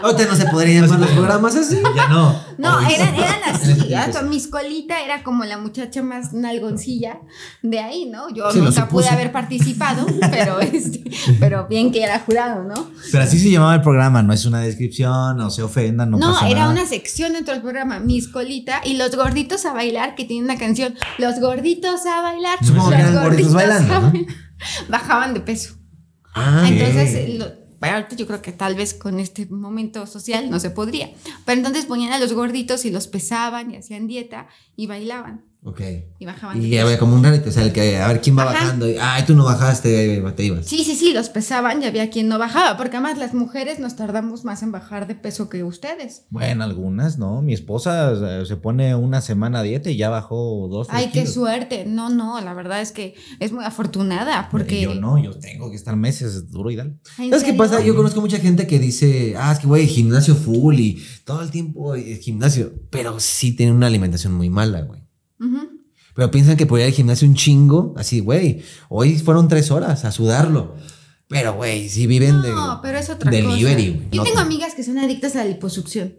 Ahorita 0.00 0.26
no 0.26 0.36
se 0.36 0.46
podrían 0.46 0.82
llamar 0.84 1.00
los 1.00 1.10
programas 1.10 1.56
así. 1.56 1.78
Ya 1.96 2.08
no. 2.08 2.38
No, 2.58 2.80
eran, 2.88 3.14
eran 3.14 3.38
En 3.48 3.54
así. 3.54 3.88
ya, 3.88 4.04
tiempo, 4.04 4.18
sí. 4.20 4.24
Mis 4.26 4.46
colita 4.46 5.02
era 5.02 5.22
como 5.22 5.44
la 5.44 5.58
muchacha 5.58 6.02
más 6.02 6.32
nalgoncilla 6.32 7.18
de 7.62 7.80
ahí, 7.80 8.04
¿no? 8.04 8.28
Yo 8.32 8.50
Sí, 8.52 8.60
nunca 8.60 8.88
pude 8.88 9.08
haber 9.08 9.32
participado, 9.32 10.06
pero, 10.30 10.60
este, 10.60 11.02
pero 11.40 11.66
bien 11.66 11.90
que 11.90 12.02
era 12.02 12.20
jurado, 12.20 12.62
¿no? 12.64 12.90
Pero 13.10 13.24
así 13.24 13.38
se 13.38 13.50
llamaba 13.50 13.74
el 13.74 13.82
programa, 13.82 14.22
no 14.22 14.32
es 14.32 14.44
una 14.44 14.60
descripción, 14.60 15.36
no 15.36 15.50
se 15.50 15.62
ofendan, 15.62 16.10
no, 16.10 16.18
No, 16.18 16.32
pasa 16.34 16.48
era 16.48 16.60
nada. 16.60 16.72
una 16.72 16.86
sección 16.86 17.32
dentro 17.32 17.54
del 17.54 17.62
programa, 17.62 17.98
Mis 18.00 18.28
colita 18.28 18.80
y 18.84 18.94
los 18.96 19.16
gorditos 19.16 19.64
a 19.64 19.72
bailar, 19.72 20.14
que 20.14 20.24
tiene 20.24 20.44
una 20.44 20.58
canción, 20.58 20.94
Los 21.16 21.40
gorditos 21.40 22.04
a 22.06 22.20
bailar. 22.22 22.58
Supongo 22.62 22.90
que 22.90 22.98
los 22.98 23.08
eran 23.10 23.24
gorditos 23.24 23.54
bailando, 23.54 23.94
a 23.94 24.00
¿no? 24.00 24.12
Bajaban 24.88 25.34
de 25.34 25.40
peso. 25.40 25.76
Ah, 26.34 26.64
Entonces, 26.68 27.38
lo- 27.38 27.52
bueno, 27.80 28.06
yo 28.16 28.26
creo 28.26 28.42
que 28.42 28.52
tal 28.52 28.74
vez 28.74 28.92
con 28.94 29.20
este 29.20 29.46
momento 29.46 30.06
social 30.06 30.50
no 30.50 30.58
se 30.58 30.70
podría. 30.70 31.10
Pero 31.44 31.58
entonces 31.58 31.86
ponían 31.86 32.12
a 32.12 32.18
los 32.18 32.32
gorditos 32.32 32.84
y 32.84 32.90
los 32.90 33.06
pesaban 33.06 33.70
y 33.72 33.76
hacían 33.76 34.06
dieta 34.08 34.48
y 34.76 34.86
bailaban 34.88 35.44
Ok. 35.64 35.80
y 36.20 36.24
bajaban. 36.24 36.58
de 36.60 36.66
Y 36.66 36.70
peso. 36.70 36.82
había 36.84 36.98
como 36.98 37.14
un 37.16 37.22
reality, 37.22 37.48
o 37.48 37.52
sea, 37.52 37.64
el 37.64 37.72
que 37.72 37.98
a 37.98 38.06
ver 38.08 38.20
quién 38.20 38.38
va 38.38 38.44
Ajá. 38.44 38.52
bajando. 38.52 38.88
Y, 38.88 38.96
Ay, 39.00 39.24
tú 39.26 39.34
no 39.34 39.44
bajaste, 39.44 40.22
te 40.36 40.44
ibas. 40.44 40.64
Sí, 40.66 40.84
sí, 40.84 40.94
sí, 40.94 41.12
los 41.12 41.28
pesaban 41.30 41.82
y 41.82 41.86
había 41.86 42.08
quien 42.10 42.28
no 42.28 42.38
bajaba, 42.38 42.76
porque 42.76 42.96
además 42.96 43.18
las 43.18 43.34
mujeres 43.34 43.78
nos 43.80 43.96
tardamos 43.96 44.44
más 44.44 44.62
en 44.62 44.70
bajar 44.72 45.06
de 45.08 45.14
peso 45.16 45.48
que 45.48 45.64
ustedes. 45.64 46.24
Bueno, 46.30 46.62
algunas, 46.64 47.18
¿no? 47.18 47.42
Mi 47.42 47.54
esposa 47.54 48.44
se 48.46 48.56
pone 48.56 48.94
una 48.94 49.20
semana 49.20 49.58
a 49.58 49.62
dieta 49.62 49.90
y 49.90 49.96
ya 49.96 50.08
bajó 50.08 50.68
dos, 50.70 50.86
Ay, 50.90 51.06
qué 51.06 51.20
kilos. 51.20 51.34
suerte. 51.34 51.84
No, 51.86 52.08
no, 52.08 52.40
la 52.40 52.54
verdad 52.54 52.80
es 52.80 52.92
que 52.92 53.14
es 53.40 53.52
muy 53.52 53.64
afortunada, 53.64 54.48
porque... 54.50 54.80
Yo 54.82 54.94
no, 54.94 55.18
yo 55.22 55.32
tengo 55.38 55.70
que 55.70 55.76
estar 55.76 55.96
meses 55.96 56.50
duro 56.50 56.70
y 56.70 56.76
dale. 56.76 56.94
¿En 57.18 57.30
¿Sabes 57.30 57.42
qué 57.44 57.52
pasa? 57.54 57.80
Yo 57.82 57.96
conozco 57.96 58.20
mucha 58.20 58.38
gente 58.38 58.66
que 58.66 58.78
dice, 58.78 59.34
ah, 59.36 59.52
es 59.52 59.58
que 59.58 59.66
güey, 59.66 59.86
gimnasio 59.88 60.34
full 60.36 60.78
y 60.78 61.02
todo 61.24 61.42
el 61.42 61.50
tiempo 61.50 61.94
eh, 61.96 62.16
gimnasio. 62.22 62.72
Pero 62.90 63.18
sí 63.20 63.52
tienen 63.56 63.74
una 63.74 63.88
alimentación 63.88 64.32
muy 64.34 64.48
mala, 64.50 64.82
güey. 64.82 65.07
Pero 66.18 66.32
piensan 66.32 66.56
que 66.56 66.66
por 66.66 66.80
ir 66.80 66.86
al 66.86 66.90
gimnasio 66.90 67.28
un 67.28 67.36
chingo, 67.36 67.94
así, 67.96 68.18
güey, 68.18 68.60
hoy 68.88 69.16
fueron 69.20 69.46
tres 69.46 69.70
horas 69.70 70.04
a 70.04 70.10
sudarlo. 70.10 70.74
Pero, 71.28 71.54
güey, 71.54 71.88
sí 71.88 72.08
viven 72.08 72.42
de. 72.42 72.48
No, 72.50 72.80
pero 72.82 72.98
es 72.98 73.08
otra 73.08 73.30
delivery, 73.30 73.86
cosa. 73.92 73.98
güey. 73.98 74.08
Yo 74.10 74.16
No, 74.16 74.24
tengo 74.24 74.40
amigas 74.40 74.74
que 74.74 74.82
son 74.82 74.98
adictas 74.98 75.36
a 75.36 75.44
la 75.44 75.50
liposucción. 75.50 76.14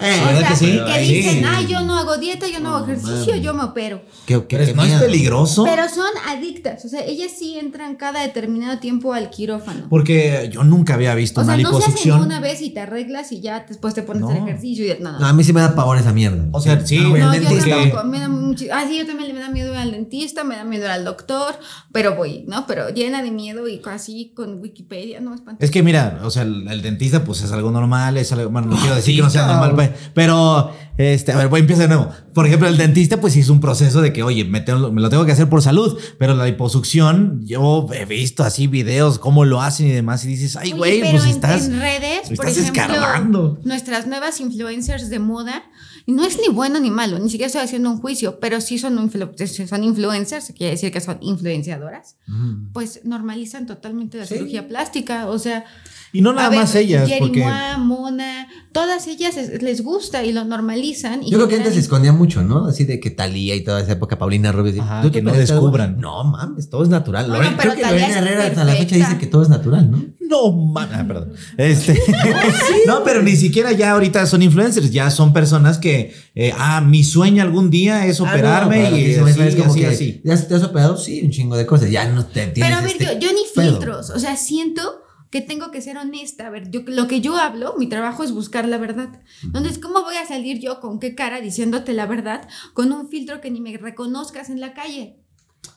Eh, 0.00 0.20
o 0.22 0.26
¿verdad 0.26 0.40
sea, 0.40 0.48
que 0.50 0.56
sí? 0.56 0.78
que 0.86 1.04
Sí. 1.06 1.12
dicen, 1.14 1.44
ay, 1.44 1.66
yo 1.66 1.80
no 1.82 1.96
hago 1.98 2.16
dieta, 2.18 2.46
yo 2.48 2.60
no 2.60 2.76
hago 2.76 2.84
ejercicio, 2.86 3.36
yo 3.36 3.54
me 3.54 3.64
opero. 3.64 4.02
¿Qué, 4.26 4.34
qué- 4.46 4.56
Pero 4.58 4.62
es 4.64 4.76
miedo. 4.76 5.00
peligroso. 5.00 5.64
Pero 5.64 5.88
son 5.88 6.06
adictas, 6.28 6.84
o 6.84 6.88
sea, 6.88 7.04
ellas 7.04 7.32
sí 7.38 7.58
entran 7.58 7.96
cada 7.96 8.22
determinado 8.22 8.78
tiempo 8.78 9.12
al 9.12 9.30
quirófano. 9.30 9.86
Porque 9.88 10.50
yo 10.52 10.64
nunca 10.64 10.94
había 10.94 11.14
visto 11.14 11.40
O 11.40 11.44
sea, 11.44 11.54
una 11.54 11.62
no 11.62 11.80
se 11.80 11.90
hacen 11.90 12.12
una 12.12 12.40
vez 12.40 12.60
y 12.62 12.70
te 12.70 12.80
arreglas 12.80 13.32
y 13.32 13.40
ya 13.40 13.64
después 13.68 13.94
te 13.94 14.02
pones 14.02 14.22
a 14.22 14.26
No. 14.26 14.32
hacer 14.32 14.42
ejercicio 14.48 14.84
y 14.86 15.00
no, 15.02 15.12
no. 15.12 15.18
No, 15.20 15.26
a 15.26 15.32
mí 15.32 15.44
sí 15.44 15.52
me 15.52 15.60
da 15.60 15.74
pavor 15.74 15.98
esa 15.98 16.12
mierda. 16.12 16.44
O 16.52 16.60
sea, 16.60 16.84
sí, 16.84 16.98
No, 16.98 17.16
el 17.16 17.42
yo 17.42 17.48
tampoco, 17.68 18.04
me 18.04 18.20
da 18.20 18.28
mucho, 18.28 18.64
ah, 18.72 18.84
sí, 18.88 18.98
yo 18.98 19.06
también 19.06 19.34
me 19.34 19.40
da 19.40 19.48
miedo 19.50 19.76
al 19.76 19.90
dentista, 19.90 20.44
me 20.44 20.56
da 20.56 20.64
miedo 20.64 20.90
al 20.90 21.04
doctor, 21.04 21.54
pero 21.92 22.14
voy, 22.16 22.44
¿no? 22.46 22.66
Pero 22.66 22.88
llena 22.90 23.22
de 23.22 23.30
miedo 23.30 23.66
y 23.68 23.80
casi 23.80 24.32
con 24.34 24.60
Wikipedia, 24.60 25.20
no 25.20 25.34
espanto. 25.34 25.64
Es 25.64 25.70
que 25.70 25.82
mira, 25.82 26.20
o 26.24 26.30
sea, 26.30 26.42
el, 26.42 26.68
el 26.68 26.82
dentista 26.82 27.24
pues 27.24 27.42
es 27.42 27.52
algo 27.52 27.70
normal, 27.70 28.16
es 28.16 28.32
algo, 28.32 28.50
bueno, 28.50 28.68
no 28.68 28.76
quiero 28.76 28.94
decir 28.94 29.12
sí, 29.14 29.16
que 29.16 29.22
no 29.22 29.30
sea 29.30 29.46
normal, 29.46 29.87
pero, 30.14 30.72
este, 30.96 31.32
a 31.32 31.36
ver, 31.38 31.48
voy 31.48 31.58
a 31.58 31.62
empezar 31.62 31.88
de 31.88 31.94
nuevo. 31.94 32.10
Por 32.34 32.46
ejemplo, 32.46 32.68
el 32.68 32.76
dentista 32.76 33.20
pues 33.20 33.32
sí 33.32 33.40
es 33.40 33.48
un 33.48 33.60
proceso 33.60 34.00
de 34.00 34.12
que, 34.12 34.22
oye, 34.22 34.44
me, 34.44 34.60
tengo- 34.60 34.92
me 34.92 35.00
lo 35.00 35.08
tengo 35.10 35.24
que 35.26 35.32
hacer 35.32 35.48
por 35.48 35.62
salud, 35.62 35.98
pero 36.18 36.34
la 36.34 36.44
liposucción, 36.46 37.40
yo 37.44 37.86
he 37.92 38.04
visto 38.04 38.44
así 38.44 38.66
videos, 38.66 39.18
cómo 39.18 39.44
lo 39.44 39.60
hacen 39.60 39.86
y 39.88 39.92
demás, 39.92 40.24
y 40.24 40.28
dices, 40.28 40.56
ay, 40.56 40.72
güey, 40.72 41.00
pues 41.00 41.24
en, 41.24 41.30
estás... 41.30 41.66
en 41.66 41.80
redes, 41.80 42.28
por 42.36 42.46
estás 42.48 42.58
ejemplo, 42.68 42.82
escarbando. 42.94 43.60
nuestras 43.64 44.06
nuevas 44.06 44.40
influencers 44.40 45.10
de 45.10 45.18
moda, 45.18 45.62
no 46.06 46.24
es 46.24 46.38
ni 46.40 46.48
bueno 46.52 46.80
ni 46.80 46.90
malo, 46.90 47.18
ni 47.18 47.28
siquiera 47.28 47.46
estoy 47.48 47.62
haciendo 47.62 47.90
un 47.90 48.00
juicio, 48.00 48.38
pero 48.40 48.60
sí 48.60 48.78
son, 48.78 48.96
influ- 48.98 49.66
son 49.66 49.84
influencers, 49.84 50.52
quiere 50.56 50.72
decir 50.72 50.90
que 50.92 51.00
son 51.00 51.18
influenciadoras, 51.20 52.16
Mm. 52.26 52.72
pues 52.72 53.00
normalizan 53.04 53.66
totalmente 53.66 54.18
la 54.18 54.26
Sí. 54.26 54.34
cirugía 54.34 54.68
plástica, 54.68 55.26
o 55.28 55.38
sea, 55.38 55.64
Y 56.12 56.20
no 56.22 56.32
nada 56.32 56.48
ver, 56.50 56.58
más 56.60 56.74
ellas, 56.74 57.08
Jerry 57.08 57.20
porque... 57.20 57.40
Moa, 57.40 57.78
Mona, 57.78 58.48
todas 58.72 59.06
ellas 59.06 59.36
es- 59.36 59.62
les 59.62 59.82
gusta 59.82 60.24
y 60.24 60.32
lo 60.32 60.44
normalizan. 60.44 61.22
Y 61.22 61.30
Yo 61.30 61.38
creo 61.38 61.48
que 61.48 61.56
antes 61.56 61.74
se 61.74 61.80
escondía 61.80 62.12
mucho, 62.12 62.42
¿no? 62.42 62.66
Así 62.66 62.84
de 62.84 62.98
que 63.00 63.10
Talía 63.10 63.54
y 63.54 63.62
toda 63.62 63.80
esa 63.82 63.92
época, 63.92 64.18
Paulina 64.18 64.52
Rubio. 64.52 64.82
Ajá, 64.82 65.02
¿tú 65.02 65.10
que 65.10 65.22
no 65.22 65.32
descubran. 65.32 66.00
No 66.00 66.24
mames, 66.24 66.70
todo 66.70 66.82
es 66.82 66.88
natural. 66.88 67.28
Bueno, 67.28 67.56
creo 67.58 67.74
que 67.74 67.82
Lorena 67.82 68.18
Herrera 68.18 68.46
hasta 68.46 68.64
la 68.64 68.74
fecha 68.74 68.96
dice 68.96 69.18
que 69.18 69.26
todo 69.26 69.42
es 69.42 69.48
natural, 69.48 69.90
¿no? 69.90 70.02
No, 70.28 70.52
man, 70.52 70.90
ah, 70.92 71.04
perdón. 71.06 71.32
Este, 71.56 71.98
no, 72.86 73.02
pero 73.02 73.22
ni 73.22 73.34
siquiera 73.36 73.72
ya 73.72 73.92
ahorita 73.92 74.26
son 74.26 74.42
influencers, 74.42 74.90
ya 74.90 75.10
son 75.10 75.32
personas 75.32 75.78
que, 75.78 76.14
eh, 76.34 76.52
ah, 76.56 76.80
mi 76.82 77.02
sueño 77.02 77.42
algún 77.42 77.70
día 77.70 78.06
es 78.06 78.20
operarme 78.20 78.86
Ah, 78.86 78.90
no, 78.90 78.90
lo 78.90 78.98
y 78.98 79.14
así, 79.14 79.40
es 79.42 79.56
como 79.56 79.70
así, 79.70 79.80
que, 79.80 79.86
así. 79.86 80.20
¿Ya 80.24 80.36
te 80.46 80.54
has 80.54 80.62
operado? 80.62 80.96
Sí, 80.98 81.22
un 81.24 81.30
chingo 81.30 81.56
de 81.56 81.64
cosas. 81.66 81.90
Ya 81.90 82.08
no 82.10 82.24
te 82.26 82.46
tienes 82.46 82.54
Pero 82.60 82.76
a 82.76 82.80
ver, 82.82 82.90
este 82.92 83.04
yo, 83.04 83.12
yo 83.20 83.32
ni 83.32 83.40
pedo. 83.54 83.70
filtros, 83.72 84.10
o 84.10 84.18
sea, 84.18 84.36
siento 84.36 84.97
que 85.30 85.40
tengo 85.40 85.70
que 85.70 85.80
ser 85.80 85.96
honesta. 85.96 86.46
A 86.46 86.50
ver, 86.50 86.70
yo, 86.70 86.80
lo 86.86 87.08
que 87.08 87.20
yo 87.20 87.36
hablo, 87.36 87.74
mi 87.78 87.88
trabajo 87.88 88.24
es 88.24 88.32
buscar 88.32 88.66
la 88.66 88.78
verdad. 88.78 89.22
Entonces, 89.42 89.78
¿cómo 89.78 90.02
voy 90.02 90.16
a 90.16 90.26
salir 90.26 90.58
yo 90.60 90.80
con 90.80 90.98
qué 90.98 91.14
cara 91.14 91.40
diciéndote 91.40 91.92
la 91.92 92.06
verdad 92.06 92.48
con 92.74 92.92
un 92.92 93.08
filtro 93.08 93.40
que 93.40 93.50
ni 93.50 93.60
me 93.60 93.76
reconozcas 93.76 94.50
en 94.50 94.60
la 94.60 94.74
calle? 94.74 95.18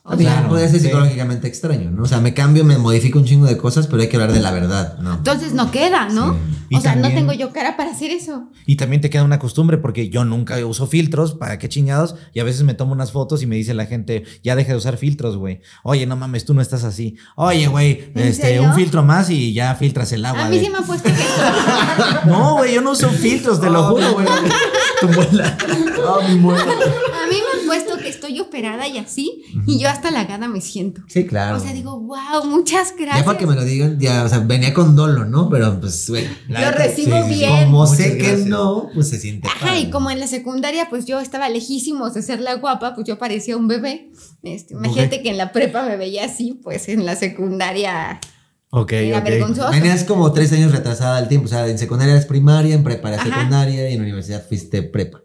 O 0.04 0.16
sea, 0.16 0.32
Claro, 0.32 0.48
puede 0.48 0.68
ser 0.68 0.80
sí. 0.80 0.86
psicológicamente 0.86 1.46
extraño, 1.46 1.92
¿no? 1.92 2.02
O 2.02 2.06
sea, 2.06 2.18
me 2.20 2.34
cambio, 2.34 2.64
me 2.64 2.76
modifico 2.76 3.20
un 3.20 3.24
chingo 3.24 3.46
de 3.46 3.56
cosas, 3.56 3.86
pero 3.86 4.02
hay 4.02 4.08
que 4.08 4.16
hablar 4.16 4.32
de 4.32 4.40
la 4.40 4.50
verdad, 4.50 4.98
¿no? 4.98 5.14
entonces 5.14 5.52
no 5.52 5.70
queda, 5.70 6.08
¿no? 6.08 6.36
Sí. 6.68 6.74
O 6.74 6.80
sea, 6.80 6.96
no 6.96 7.08
tengo 7.08 7.32
yo 7.32 7.52
cara 7.52 7.76
para 7.76 7.92
hacer 7.92 8.10
eso. 8.10 8.48
Y 8.66 8.74
también 8.76 9.00
te 9.00 9.10
queda 9.10 9.22
una 9.22 9.38
costumbre 9.38 9.78
porque 9.78 10.08
yo 10.08 10.24
nunca 10.24 10.56
uso 10.66 10.88
filtros, 10.88 11.34
¿para 11.34 11.58
qué 11.58 11.68
chingados? 11.68 12.16
Y 12.34 12.40
a 12.40 12.44
veces 12.44 12.64
me 12.64 12.74
tomo 12.74 12.92
unas 12.92 13.12
fotos 13.12 13.42
y 13.44 13.46
me 13.46 13.54
dice 13.54 13.74
la 13.74 13.86
gente, 13.86 14.24
ya 14.42 14.56
deja 14.56 14.72
de 14.72 14.78
usar 14.78 14.96
filtros, 14.96 15.36
güey. 15.36 15.60
Oye, 15.84 16.04
no 16.06 16.16
mames, 16.16 16.44
tú 16.46 16.52
no 16.54 16.62
estás 16.62 16.82
así. 16.82 17.16
Oye, 17.36 17.68
güey, 17.68 18.10
¿En 18.16 18.22
este, 18.26 18.42
serio? 18.48 18.64
un 18.64 18.74
filtro 18.74 19.04
más 19.04 19.30
y 19.30 19.52
ya 19.52 19.72
filtras 19.76 20.10
el 20.12 20.24
agua. 20.24 20.46
A 20.46 20.48
mí 20.48 20.56
de- 20.58 20.64
sí 20.64 20.70
me 20.70 20.78
han 20.78 20.84
puesto 20.84 21.08
que 21.10 21.14
No, 22.28 22.54
güey, 22.56 22.74
yo 22.74 22.80
no 22.80 22.90
uso 22.92 23.08
filtros, 23.10 23.60
te 23.60 23.70
lo 23.70 23.86
Oh, 23.86 23.90
juro, 23.90 24.12
güey. 24.14 24.26
Tu 25.00 25.08
muela. 25.08 25.56
Ah, 26.06 26.28
mi 26.28 26.36
muela. 26.36 26.62
a 26.62 27.26
mí 27.28 27.36
me 27.36 27.51
han 27.62 27.66
puesto 27.66 27.98
que 27.98 28.08
estoy 28.08 28.40
operada 28.40 28.86
y 28.88 28.98
así, 28.98 29.42
y 29.66 29.78
yo 29.78 29.88
hasta 29.88 30.10
la 30.10 30.24
gana 30.24 30.48
me 30.48 30.60
siento. 30.60 31.02
Sí, 31.08 31.26
claro. 31.26 31.56
O 31.56 31.60
sea, 31.60 31.72
digo, 31.72 31.98
wow, 32.00 32.44
muchas 32.44 32.94
gracias. 32.96 33.18
ya 33.20 33.24
para 33.24 33.38
que 33.38 33.46
me 33.46 33.54
lo 33.54 33.64
digan, 33.64 33.98
ya, 33.98 34.24
o 34.24 34.28
sea, 34.28 34.38
venía 34.40 34.74
con 34.74 34.94
dolo, 34.96 35.24
¿no? 35.24 35.48
Pero 35.48 35.80
pues, 35.80 36.08
güey. 36.08 36.26
la 36.48 36.60
Lo 36.60 36.66
neta, 36.70 36.82
recibo 36.84 37.24
bien. 37.26 37.64
Como 37.66 37.80
Muchas 37.84 37.96
sé 37.96 38.18
que 38.18 38.36
no, 38.38 38.88
pues 38.94 39.08
se 39.08 39.18
siente. 39.18 39.48
Ajá, 39.48 39.66
padre. 39.66 39.80
y 39.80 39.90
como 39.90 40.10
en 40.10 40.20
la 40.20 40.26
secundaria, 40.26 40.88
pues 40.90 41.06
yo 41.06 41.20
estaba 41.20 41.48
lejísimos 41.48 42.14
de 42.14 42.22
ser 42.22 42.40
la 42.40 42.54
guapa, 42.54 42.94
pues 42.94 43.06
yo 43.06 43.18
parecía 43.18 43.56
un 43.56 43.68
bebé. 43.68 44.10
Este, 44.42 44.74
imagínate 44.74 45.22
que 45.22 45.30
en 45.30 45.38
la 45.38 45.52
prepa 45.52 45.82
me 45.82 45.96
veía 45.96 46.24
así, 46.24 46.58
pues 46.62 46.88
en 46.88 47.06
la 47.06 47.16
secundaria 47.16 48.20
Ok, 48.74 48.92
era 48.92 49.18
ok. 49.18 49.24
vergonzoso. 49.24 49.70
Venías 49.70 50.04
como 50.04 50.32
tres 50.32 50.50
años 50.52 50.72
retrasada 50.72 51.18
al 51.18 51.28
tiempo. 51.28 51.44
O 51.46 51.48
sea, 51.48 51.66
en 51.68 51.78
secundaria 51.78 52.14
eres 52.14 52.24
primaria, 52.26 52.74
en 52.74 52.82
prepa 52.82 53.22
secundaria 53.22 53.90
y 53.90 53.94
en 53.94 54.00
universidad 54.00 54.42
fuiste 54.48 54.82
prepa. 54.82 55.21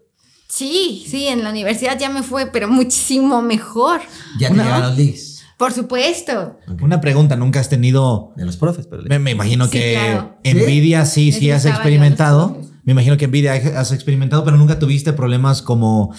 Sí, 0.48 1.04
sí, 1.08 1.26
en 1.28 1.44
la 1.44 1.50
universidad 1.50 1.98
ya 1.98 2.08
me 2.08 2.22
fue, 2.22 2.46
pero 2.46 2.68
muchísimo 2.68 3.42
mejor. 3.42 4.00
Ya 4.40 4.48
te 4.48 4.54
llegaron 4.54 4.82
los 4.88 4.96
leagues. 4.96 5.44
Por 5.58 5.72
supuesto. 5.72 6.56
Una 6.80 7.00
pregunta, 7.00 7.36
¿nunca 7.36 7.58
has 7.60 7.68
tenido... 7.68 8.32
De 8.36 8.46
los 8.46 8.56
profes, 8.56 8.86
pero. 8.86 9.02
Me, 9.02 9.18
me 9.18 9.32
imagino 9.32 9.64
Sí, 9.66 9.72
que 9.72 9.92
claro. 9.94 10.38
envidia 10.44 11.04
sí, 11.04 11.32
sí 11.32 11.50
has 11.50 11.66
experimentado. 11.66 12.60
Me 12.84 12.92
imagino 12.92 13.16
que 13.18 13.26
envidia 13.26 13.52
has 13.52 13.92
experimentado, 13.92 14.44
pero 14.44 14.56
nunca 14.56 14.78
tuviste 14.78 15.12
problemas 15.12 15.60
como 15.60 16.14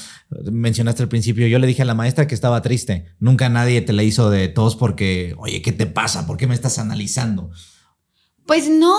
mencionaste 0.51 1.01
al 1.01 1.09
principio. 1.09 1.47
Yo 1.47 1.57
le 1.57 1.65
dije 1.65 1.81
a 1.81 1.85
la 1.85 1.95
maestra 1.95 2.27
que 2.27 2.35
estaba 2.35 2.61
triste. 2.61 3.05
Nunca 3.19 3.49
nadie 3.49 3.81
te 3.81 3.93
la 3.93 4.03
hizo 4.03 4.29
de 4.29 4.49
tos 4.49 4.75
porque, 4.75 5.33
oye, 5.39 5.61
¿qué 5.63 5.71
te 5.71 5.87
pasa? 5.87 6.27
¿Por 6.27 6.37
qué 6.37 6.45
me 6.45 6.53
estás 6.53 6.77
analizando? 6.77 7.49
Pues 8.45 8.69
no, 8.69 8.95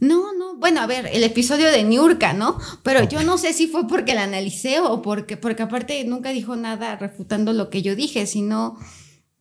no, 0.00 0.32
no. 0.32 0.56
Bueno, 0.56 0.80
a 0.80 0.86
ver, 0.86 1.08
el 1.12 1.22
episodio 1.24 1.70
de 1.70 1.84
Niurka, 1.84 2.32
¿no? 2.32 2.58
Pero 2.82 3.04
yo 3.08 3.22
no 3.22 3.38
sé 3.38 3.52
si 3.52 3.66
fue 3.66 3.86
porque 3.86 4.14
la 4.14 4.24
analicé 4.24 4.80
o 4.80 5.00
porque, 5.02 5.36
porque 5.36 5.62
aparte 5.62 6.04
nunca 6.04 6.30
dijo 6.30 6.56
nada 6.56 6.96
refutando 6.96 7.52
lo 7.52 7.70
que 7.70 7.82
yo 7.82 7.94
dije, 7.96 8.26
sino 8.26 8.76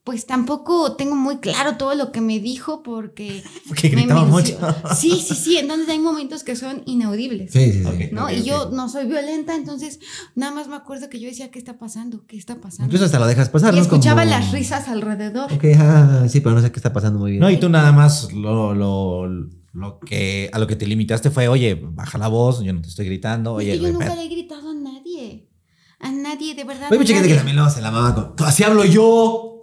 pues 0.05 0.25
tampoco 0.25 0.93
tengo 0.95 1.15
muy 1.15 1.37
claro 1.37 1.77
todo 1.77 1.93
lo 1.93 2.11
que 2.11 2.19
me 2.19 2.39
dijo 2.39 2.81
porque... 2.81 3.43
Porque 3.67 3.89
me 3.91 3.97
gritaba 4.03 4.25
mucho. 4.25 4.57
Sí, 4.95 5.11
sí, 5.23 5.35
sí. 5.35 5.57
Entonces 5.57 5.87
hay 5.89 5.99
momentos 5.99 6.43
que 6.43 6.55
son 6.55 6.81
inaudibles. 6.87 7.51
Sí, 7.51 7.71
sí, 7.71 7.83
sí. 7.83 8.09
¿no? 8.11 8.31
y 8.31 8.41
yo 8.43 8.71
no 8.71 8.89
soy 8.89 9.05
violenta, 9.05 9.53
entonces 9.53 9.99
nada 10.33 10.51
más 10.51 10.67
me 10.67 10.75
acuerdo 10.75 11.09
que 11.09 11.19
yo 11.19 11.27
decía, 11.27 11.51
¿qué 11.51 11.59
está 11.59 11.77
pasando? 11.77 12.25
¿Qué 12.25 12.37
está 12.37 12.55
pasando? 12.59 12.85
Incluso 12.85 13.05
hasta 13.05 13.19
lo 13.19 13.27
dejas 13.27 13.49
pasar, 13.49 13.73
y 13.73 13.77
¿no? 13.77 13.83
escuchaba 13.83 14.23
Como- 14.23 14.31
las 14.35 14.51
risas 14.51 14.87
alrededor. 14.87 15.53
Ok, 15.53 15.65
ah, 15.77 16.25
sí, 16.27 16.39
pero 16.39 16.55
no 16.55 16.61
sé 16.61 16.71
qué 16.71 16.79
está 16.79 16.91
pasando 16.91 17.19
muy 17.19 17.31
bien. 17.31 17.41
No, 17.41 17.51
y 17.51 17.59
tú 17.59 17.69
nada 17.69 17.91
más 17.91 18.33
lo, 18.33 18.73
lo, 18.73 19.27
lo 19.27 19.49
que 20.05 20.49
a 20.51 20.59
lo 20.59 20.67
que 20.67 20.75
te 20.75 20.85
limitaste 20.85 21.29
fue, 21.29 21.47
oye, 21.47 21.75
baja 21.75 22.17
la 22.17 22.27
voz, 22.27 22.61
yo 22.63 22.73
no 22.73 22.81
te 22.81 22.89
estoy 22.89 23.05
gritando, 23.05 23.59
Es 23.59 23.65
oye, 23.65 23.71
que 23.73 23.79
yo 23.79 23.91
nunca 23.91 24.15
le 24.15 24.23
he 24.23 24.29
gritado 24.29 24.71
a 24.71 24.73
nadie. 24.73 25.47
A 25.99 26.11
nadie, 26.11 26.55
de 26.55 26.63
verdad. 26.63 26.87
Hay 26.91 26.97
mucha 26.97 27.13
gente 27.13 27.27
que 27.27 27.35
también 27.35 27.69
se 27.69 27.81
la 27.81 27.91
mama 27.91 28.15
con. 28.15 28.47
Así 28.47 28.63
hablo 28.63 28.85
yo. 28.85 29.61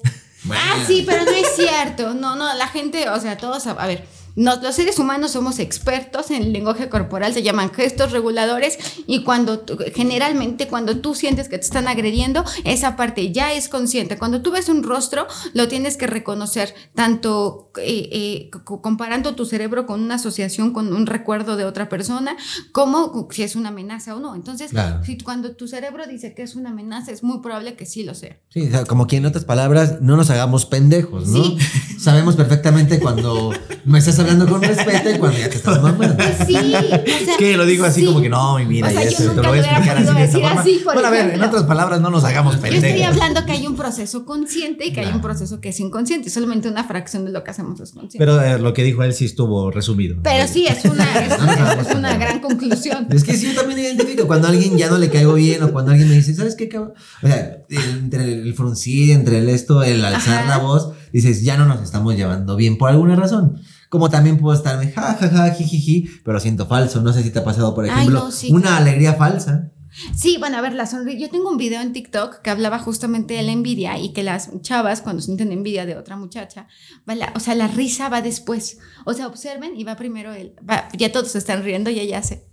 Ah, 0.51 0.85
sí, 0.87 1.03
pero 1.07 1.25
no 1.25 1.31
es 1.31 1.57
cierto. 1.57 2.15
No, 2.15 2.37
no, 2.37 2.55
la 2.55 2.69
gente, 2.69 3.09
o 3.09 3.19
sea, 3.21 3.37
todos, 3.37 3.67
a, 3.67 3.73
a 3.73 3.87
ver, 3.87 4.07
nos- 4.37 4.63
los 4.63 4.75
seres 4.75 4.99
humanos 4.99 5.33
somos 5.33 5.59
expertos 5.59 6.31
en 6.31 6.43
el 6.43 6.53
lenguaje 6.53 6.89
corporal, 6.89 7.33
se 7.35 7.43
llaman 7.43 7.71
gestos 7.73 8.13
reguladores 8.13 8.79
y 9.07 9.25
cuando 9.25 9.65
generalmente 9.95 10.69
cuando 10.69 10.99
tú 10.99 11.15
sientes 11.15 11.49
que 11.49 11.59
te 11.59 11.65
están 11.65 11.89
agrediendo, 11.89 12.45
esa 12.65 12.97
parte 12.97 13.33
ya 13.33 13.53
es 13.53 13.69
consciente. 13.69 14.19
Cuando 14.19 14.43
tú 14.43 14.51
ves 14.53 14.69
un 14.69 14.83
rostro, 14.83 15.27
lo 15.55 15.69
tienes 15.69 15.97
que 15.97 16.07
reconocer, 16.07 16.75
tanto 16.95 17.71
eh, 17.79 18.09
eh, 18.13 18.51
co- 18.65 18.81
comparando 18.83 19.35
tu 19.35 19.45
cerebro 19.47 19.87
con 19.87 20.03
una 20.03 20.17
asociación, 20.17 20.73
con 20.73 20.93
un 20.93 21.07
recuerdo 21.07 21.57
de 21.57 21.65
otra 21.65 21.89
persona, 21.89 22.37
como 22.73 23.29
si 23.31 23.43
es 23.43 23.57
una 23.57 23.71
amenaza 23.71 24.15
o 24.15 24.21
no. 24.21 24.35
Entonces, 24.35 24.71
Claro. 24.71 25.05
si 25.05 25.19
cuando 25.19 25.53
tu 25.57 25.69
cerebro 25.69 26.07
dice 26.07 26.35
que 26.35 26.43
es 26.43 26.57
una 26.57 26.71
amenaza, 26.71 27.13
es 27.13 27.23
muy 27.23 27.41
probable 27.41 27.75
que 27.77 27.87
sí 27.87 28.03
lo 28.05 28.15
sea. 28.15 28.37
Sí, 28.51 28.63
o 28.67 28.71
sea, 28.71 28.85
como 28.85 29.07
que 29.07 29.17
en 29.17 29.27
otras 29.27 29.45
palabras, 29.45 30.01
no 30.01 30.17
nos 30.17 30.31
hagamos 30.31 30.67
pendejos, 30.67 31.29
¿no? 31.29 31.43
Sí. 31.45 31.59
Sabemos 31.99 32.37
perfectamente 32.37 33.01
cuando 33.01 33.53
me 33.85 33.99
estás 33.99 34.19
hablando 34.27 34.47
con 34.53 34.63
respeto 34.63 35.11
y 35.11 35.19
cuando 35.19 35.39
ya 35.39 35.49
te 35.49 35.57
estás 35.57 35.83
mamando. 35.83 36.17
Pues 36.17 36.37
sí, 36.47 36.55
o 36.57 36.61
sea, 36.61 37.03
Es 37.05 37.37
que 37.39 37.57
lo 37.57 37.65
digo 37.67 37.85
así 37.85 38.01
sí. 38.01 38.07
como 38.07 38.21
que 38.21 38.29
no, 38.29 38.59
mi 38.59 38.65
vida, 38.67 38.89
O 38.89 38.91
sea, 38.91 39.03
y 39.03 39.05
yo 39.05 39.11
eso, 39.19 39.31
te 39.31 39.43
lo 39.43 39.49
voy 39.49 39.59
a 39.59 39.63
explicar 39.63 39.97
así 39.99 40.07
de 40.15 40.21
decir 40.21 40.41
forma. 40.43 40.61
así, 40.61 40.81
bueno, 40.85 41.07
a 41.07 41.11
ver, 41.11 41.35
en 41.35 41.43
otras 41.43 41.63
palabras, 41.65 42.01
no 42.01 42.11
nos 42.11 42.25
hagamos 42.25 42.55
Yo 42.55 42.65
estoy 42.67 42.81
pendejos. 42.81 43.07
hablando 43.15 43.45
que 43.47 43.53
hay 43.53 43.67
un 43.67 43.77
proceso 43.77 44.25
consciente 44.25 44.87
y 44.87 44.93
que 44.93 45.01
hay 45.01 45.13
un 45.13 45.21
proceso 45.21 45.61
que 45.61 45.71
es 45.71 45.81
inconsciente. 45.81 46.31
Solamente 46.31 46.69
una 46.69 46.85
fracción 46.85 47.25
de 47.25 47.33
lo 47.33 47.45
que 47.45 47.51
hacemos 47.51 47.81
es 47.81 47.93
consciente. 47.93 48.19
Pero 48.19 48.41
eh, 48.43 48.59
lo 48.59 48.73
que 48.73 48.83
dijo 48.85 49.03
él 49.03 49.13
sí 49.15 49.25
estuvo 49.27 49.71
resumido. 49.71 50.17
Pero 50.23 50.47
sí, 50.49 50.67
es 50.67 50.85
una, 50.85 51.05
es 51.27 51.39
una, 51.41 51.73
es 51.75 51.95
una 51.95 52.17
gran 52.19 52.41
conclusión. 52.41 53.07
Es 53.11 53.25
que 53.25 53.35
sí, 53.35 53.53
yo 53.53 53.61
también 53.61 53.79
identifico 53.81 54.27
cuando 54.27 54.49
a 54.49 54.51
alguien 54.51 54.77
ya 54.77 54.89
no 54.91 54.99
le 54.99 55.11
caigo 55.11 55.35
bien 55.35 55.63
o 55.63 55.73
cuando 55.73 55.93
alguien 55.93 56.09
me 56.09 56.15
dice, 56.17 56.35
¿sabes 56.35 56.55
qué, 56.57 56.69
cabrón? 56.69 56.93
O 57.23 57.27
sea, 57.27 57.59
entre 57.69 58.33
el 58.33 58.55
fruncir, 58.55 59.11
entre 59.13 59.39
el 59.39 59.49
esto, 59.49 59.83
el 59.83 60.05
alzar 60.05 60.41
Ajá. 60.45 60.49
la 60.49 60.59
voz, 60.59 60.91
dices, 61.13 61.43
ya 61.43 61.57
no 61.57 61.67
nos 61.67 61.83
estamos 61.83 62.15
llevando 62.17 62.57
bien 62.57 62.79
por 62.79 62.91
alguna 62.91 63.17
razón. 63.17 63.61
Como 63.89 64.11
también 64.11 64.39
puedo 64.39 64.57
estarme, 64.57 64.91
ja, 64.93 65.15
ja, 65.15 65.29
ja, 65.29 65.51
jijiji, 65.55 66.09
pero 66.25 66.41
siento 66.41 66.67
falso. 66.67 67.01
No 67.03 67.13
sé 67.13 67.23
si 67.23 67.31
te 67.31 67.39
ha 67.39 67.45
pasado, 67.45 67.75
por 67.75 67.85
Ay, 67.85 67.91
ejemplo, 67.91 68.25
no, 68.25 68.31
sí, 68.33 68.51
una 68.53 68.63
claro. 68.63 68.77
alegría 68.79 69.15
falsa. 69.15 69.71
Sí, 70.15 70.37
bueno, 70.39 70.59
a 70.59 70.61
ver, 70.61 70.75
la 70.75 70.85
sonrisa. 70.85 71.19
Yo 71.19 71.31
tengo 71.31 71.49
un 71.49 71.57
video 71.57 71.81
en 71.81 71.93
TikTok 71.95 72.43
que 72.43 72.51
hablaba 72.51 72.79
justamente 72.79 73.33
de 73.35 73.43
la 73.43 73.53
envidia 73.53 73.99
y 73.99 74.13
que 74.13 74.23
las 74.23 74.51
chavas, 74.61 75.01
cuando 75.01 75.23
sienten 75.23 75.53
envidia 75.53 75.87
de 75.87 75.97
otra 75.97 76.17
muchacha, 76.17 76.67
va 77.09 77.15
la- 77.15 77.33
o 77.35 77.41
sea, 77.41 77.55
la 77.55 77.67
risa 77.69 78.09
va 78.11 78.21
después. 78.21 78.79
O 79.07 79.15
sea, 79.15 79.27
observen 79.27 79.75
y 79.77 79.85
va 79.85 79.97
primero 79.97 80.35
él. 80.35 80.55
va- 80.69 80.89
ya 80.99 81.11
todos 81.13 81.35
están 81.35 81.63
riendo 81.65 81.89
y 81.91 81.99
ella 82.01 82.19
hace. 82.19 82.47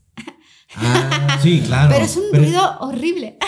Ah, 0.75 1.37
Sí, 1.41 1.61
claro. 1.65 1.89
Pero 1.93 2.05
es 2.05 2.15
un 2.15 2.23
ruido 2.31 2.77
horrible. 2.79 3.37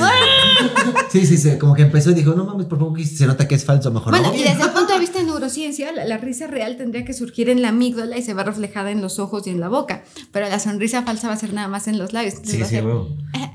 Sí, 1.10 1.24
sí, 1.26 1.36
sí, 1.38 1.56
como 1.58 1.74
que 1.74 1.82
empezó 1.82 2.10
y 2.10 2.14
dijo, 2.14 2.34
no 2.34 2.44
mames, 2.44 2.66
por 2.66 2.78
favor, 2.78 2.96
que 2.96 3.04
se 3.04 3.26
nota 3.26 3.46
que 3.48 3.54
es 3.54 3.64
falso, 3.64 3.90
mejor 3.90 4.10
Bueno, 4.12 4.28
no. 4.28 4.34
y 4.34 4.42
desde 4.42 4.62
el 4.62 4.70
punto 4.70 4.92
de 4.92 4.98
vista 5.00 5.18
de 5.18 5.24
neurociencia, 5.24 5.92
la, 5.92 6.04
la 6.04 6.18
risa 6.18 6.46
real 6.46 6.76
tendría 6.76 7.04
que 7.04 7.12
surgir 7.14 7.48
en 7.48 7.62
la 7.62 7.68
amígdala 7.68 8.16
y 8.18 8.22
se 8.22 8.34
va 8.34 8.42
reflejada 8.44 8.90
en 8.90 9.00
los 9.00 9.18
ojos 9.18 9.46
y 9.46 9.50
en 9.50 9.60
la 9.60 9.68
boca. 9.68 10.02
Pero 10.32 10.48
la 10.48 10.58
sonrisa 10.58 11.02
falsa 11.02 11.28
va 11.28 11.34
a 11.34 11.38
ser 11.38 11.52
nada 11.54 11.68
más 11.68 11.88
en 11.88 11.98
los 11.98 12.12
labios. 12.12 12.34
Entonces 12.34 12.58
Sí, 12.58 12.64
sí, 12.64 12.70
ser, 12.70 12.86
huevo. 12.86 13.08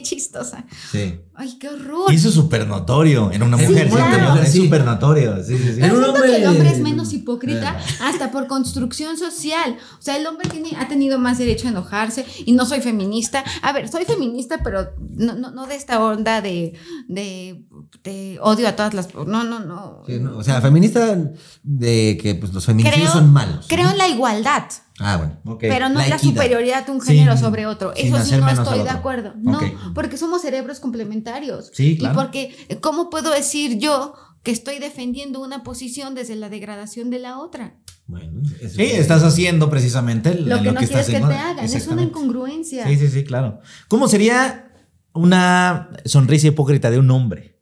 Qué 0.00 0.02
chistosa. 0.02 0.64
Sí. 0.90 1.20
Ay, 1.34 1.56
qué 1.58 1.68
horror. 1.68 2.12
Y 2.12 2.16
eso 2.16 2.28
es 2.28 2.34
súper 2.34 2.66
notorio 2.66 3.30
en 3.32 3.42
una 3.42 3.56
Sí, 3.58 3.66
mujer. 3.66 3.88
claro. 3.88 4.40
Es 4.42 4.52
súper 4.52 4.84
notorio. 4.84 5.36
Sí, 5.44 5.56
sí, 5.56 5.62
sí. 5.64 5.68
En 5.70 5.80
Pero 5.80 5.94
un 5.94 6.00
siento 6.04 6.12
hombre- 6.12 6.30
que 6.30 6.36
el 6.36 6.46
hombre 6.48 6.68
es 6.70 6.78
menos 6.80 7.12
hipócrita 7.12 7.78
hasta 8.02 8.30
por 8.30 8.46
construcción 8.46 9.16
social. 9.18 9.76
O 9.98 10.02
sea, 10.02 10.16
el 10.16 10.26
hombre 10.26 10.48
tiene, 10.48 10.70
ha 10.78 10.88
tenido 10.88 11.18
más 11.18 11.38
derecho 11.38 11.66
a 11.68 11.70
enojarse 11.70 12.24
y 12.44 12.52
no 12.52 12.66
soy 12.66 12.80
feminista. 12.80 13.42
A 13.62 13.72
ver, 13.72 13.88
soy 13.88 14.04
feminista, 14.04 14.58
pero 14.62 14.90
no, 15.16 15.34
no, 15.34 15.50
no 15.50 15.66
de 15.66 15.76
esta 15.76 16.02
onda 16.04 16.40
de, 16.42 16.74
de, 17.08 17.64
de 18.04 18.38
odio 18.42 18.68
a 18.68 18.76
todas 18.76 18.94
las... 18.94 19.14
No, 19.14 19.44
no, 19.44 19.60
no. 19.60 20.02
Sí, 20.06 20.18
no, 20.18 20.36
O 20.38 20.44
sea, 20.44 20.60
feminista 20.60 21.16
de 21.62 22.18
que 22.20 22.34
pues, 22.34 22.52
los 22.52 22.64
feminicidios 22.66 23.10
Creo, 23.10 23.22
son 23.22 23.32
malos. 23.32 23.66
creo 23.68 23.90
en 23.90 23.98
la 23.98 24.08
igualdad. 24.08 24.64
Ah, 25.00 25.16
bueno. 25.16 25.40
Ok. 25.46 25.60
Pero 25.62 25.88
no 25.88 25.98
La 26.00 26.08
la 26.08 26.18
superioridad 26.18 26.86
de 26.86 26.92
un 26.92 27.00
Sin- 27.00 27.16
género 27.16 27.36
sobre 27.36 27.66
otro. 27.66 27.92
Eso 27.96 28.22
sí 28.22 28.36
no 28.36 28.48
estoy 28.48 28.82
de 28.82 28.90
acuerdo. 28.90 29.34
No, 29.38 29.58
porque 29.94 30.16
somos 30.16 30.42
cerebros 30.42 30.78
complementarios. 30.80 31.70
Sí, 31.72 31.96
claro. 31.98 32.14
Y 32.14 32.22
porque, 32.22 32.56
¿cómo 32.80 33.10
puedo 33.10 33.30
decir 33.32 33.78
yo 33.78 34.14
que 34.42 34.50
estoy 34.50 34.78
defendiendo 34.78 35.40
una 35.42 35.62
posición 35.62 36.14
desde 36.14 36.36
la 36.36 36.48
degradación 36.48 37.10
de 37.10 37.18
la 37.18 37.38
otra? 37.38 37.76
Bueno, 38.06 38.42
eso- 38.60 38.76
Sí, 38.76 38.82
estás 38.82 39.22
haciendo 39.22 39.70
precisamente 39.70 40.34
Lo 40.34 40.58
que 40.62 40.72
no 40.72 40.80
quieres 40.80 40.90
estás 40.90 41.06
que 41.06 41.12
te 41.26 41.34
hagan. 41.34 41.64
Es 41.64 41.86
una 41.86 42.02
incongruencia. 42.02 42.86
Sí, 42.86 42.96
sí, 42.96 43.08
sí, 43.08 43.24
claro. 43.24 43.60
¿Cómo 43.88 44.08
sería 44.08 44.72
una 45.12 45.90
sonrisa 46.04 46.48
hipócrita 46.48 46.90
de 46.90 46.98
un 46.98 47.10
hombre? 47.10 47.58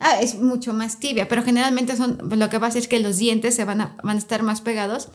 Ah, 0.00 0.20
es 0.20 0.36
mucho 0.40 0.72
más 0.72 1.00
tibia, 1.00 1.26
pero 1.28 1.42
generalmente 1.42 1.96
son, 1.96 2.18
lo 2.30 2.48
que 2.48 2.60
pasa 2.60 2.78
es 2.78 2.86
que 2.86 3.00
los 3.00 3.16
dientes 3.18 3.56
se 3.56 3.64
van 3.64 3.80
a, 3.80 3.96
van 4.04 4.14
a 4.14 4.18
estar 4.20 4.44
más 4.44 4.60
pegados 4.60 5.08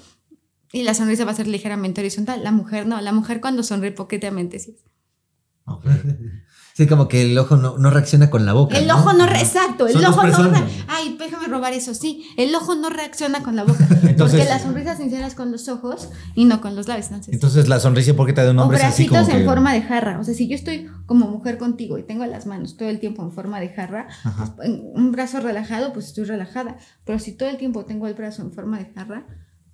y 0.73 0.83
la 0.83 0.93
sonrisa 0.93 1.23
va 1.23 1.31
a 1.31 1.35
ser 1.35 1.47
ligeramente 1.47 2.01
horizontal. 2.01 2.43
La 2.43 2.51
mujer 2.51 2.85
no, 2.87 2.99
la 2.99 3.13
mujer 3.13 3.39
cuando 3.39 3.63
sonríe 3.63 3.91
hipócritamente 3.91 4.59
sí. 4.59 4.75
Sí, 6.75 6.87
como 6.87 7.07
que 7.07 7.21
el 7.21 7.37
ojo 7.37 7.55
no, 7.55 7.77
no 7.77 7.91
reacciona 7.91 8.31
con 8.31 8.47
la 8.47 8.53
boca. 8.53 8.75
El 8.79 8.87
¿no? 8.87 8.95
ojo 8.95 9.13
no, 9.13 9.27
re- 9.27 9.39
exacto, 9.39 9.85
el 9.87 10.03
ojo 10.03 10.23
no, 10.25 10.49
re- 10.49 10.63
ay, 10.87 11.15
déjame 11.19 11.47
robar 11.47 11.71
eso, 11.73 11.93
sí, 11.93 12.25
el 12.35 12.53
ojo 12.55 12.73
no 12.73 12.89
reacciona 12.89 13.43
con 13.43 13.55
la 13.55 13.63
boca, 13.63 13.87
Entonces- 14.01 14.39
porque 14.39 14.45
la 14.49 14.57
sonrisa 14.57 14.97
sincera 14.97 15.27
es 15.27 15.35
con 15.35 15.51
los 15.51 15.69
ojos 15.69 16.09
y 16.33 16.45
no 16.45 16.61
con 16.61 16.75
los 16.75 16.87
labios, 16.87 17.05
entonces. 17.11 17.31
Entonces 17.35 17.69
la 17.69 17.79
sonrisa 17.79 18.09
hipócrita 18.09 18.43
de 18.43 18.49
un 18.49 18.57
o 18.59 18.63
hombre 18.63 18.79
es 18.79 18.83
así 18.85 19.03
bracitos 19.03 19.19
como 19.27 19.31
en 19.37 19.43
que- 19.43 19.45
forma 19.47 19.73
de 19.73 19.81
jarra, 19.83 20.19
o 20.19 20.23
sea, 20.23 20.33
si 20.33 20.47
yo 20.47 20.55
estoy 20.55 20.89
como 21.05 21.27
mujer 21.27 21.59
contigo 21.59 21.99
y 21.99 22.03
tengo 22.03 22.25
las 22.25 22.47
manos 22.47 22.75
todo 22.75 22.89
el 22.89 22.99
tiempo 22.99 23.21
en 23.21 23.31
forma 23.31 23.59
de 23.59 23.69
jarra, 23.69 24.07
en 24.63 24.81
un 24.95 25.11
brazo 25.11 25.39
relajado, 25.41 25.93
pues 25.93 26.07
estoy 26.07 26.23
relajada, 26.23 26.77
pero 27.05 27.19
si 27.19 27.33
todo 27.33 27.49
el 27.49 27.57
tiempo 27.57 27.85
tengo 27.85 28.07
el 28.07 28.15
brazo 28.15 28.41
en 28.41 28.51
forma 28.51 28.79
de 28.79 28.91
jarra, 28.95 29.27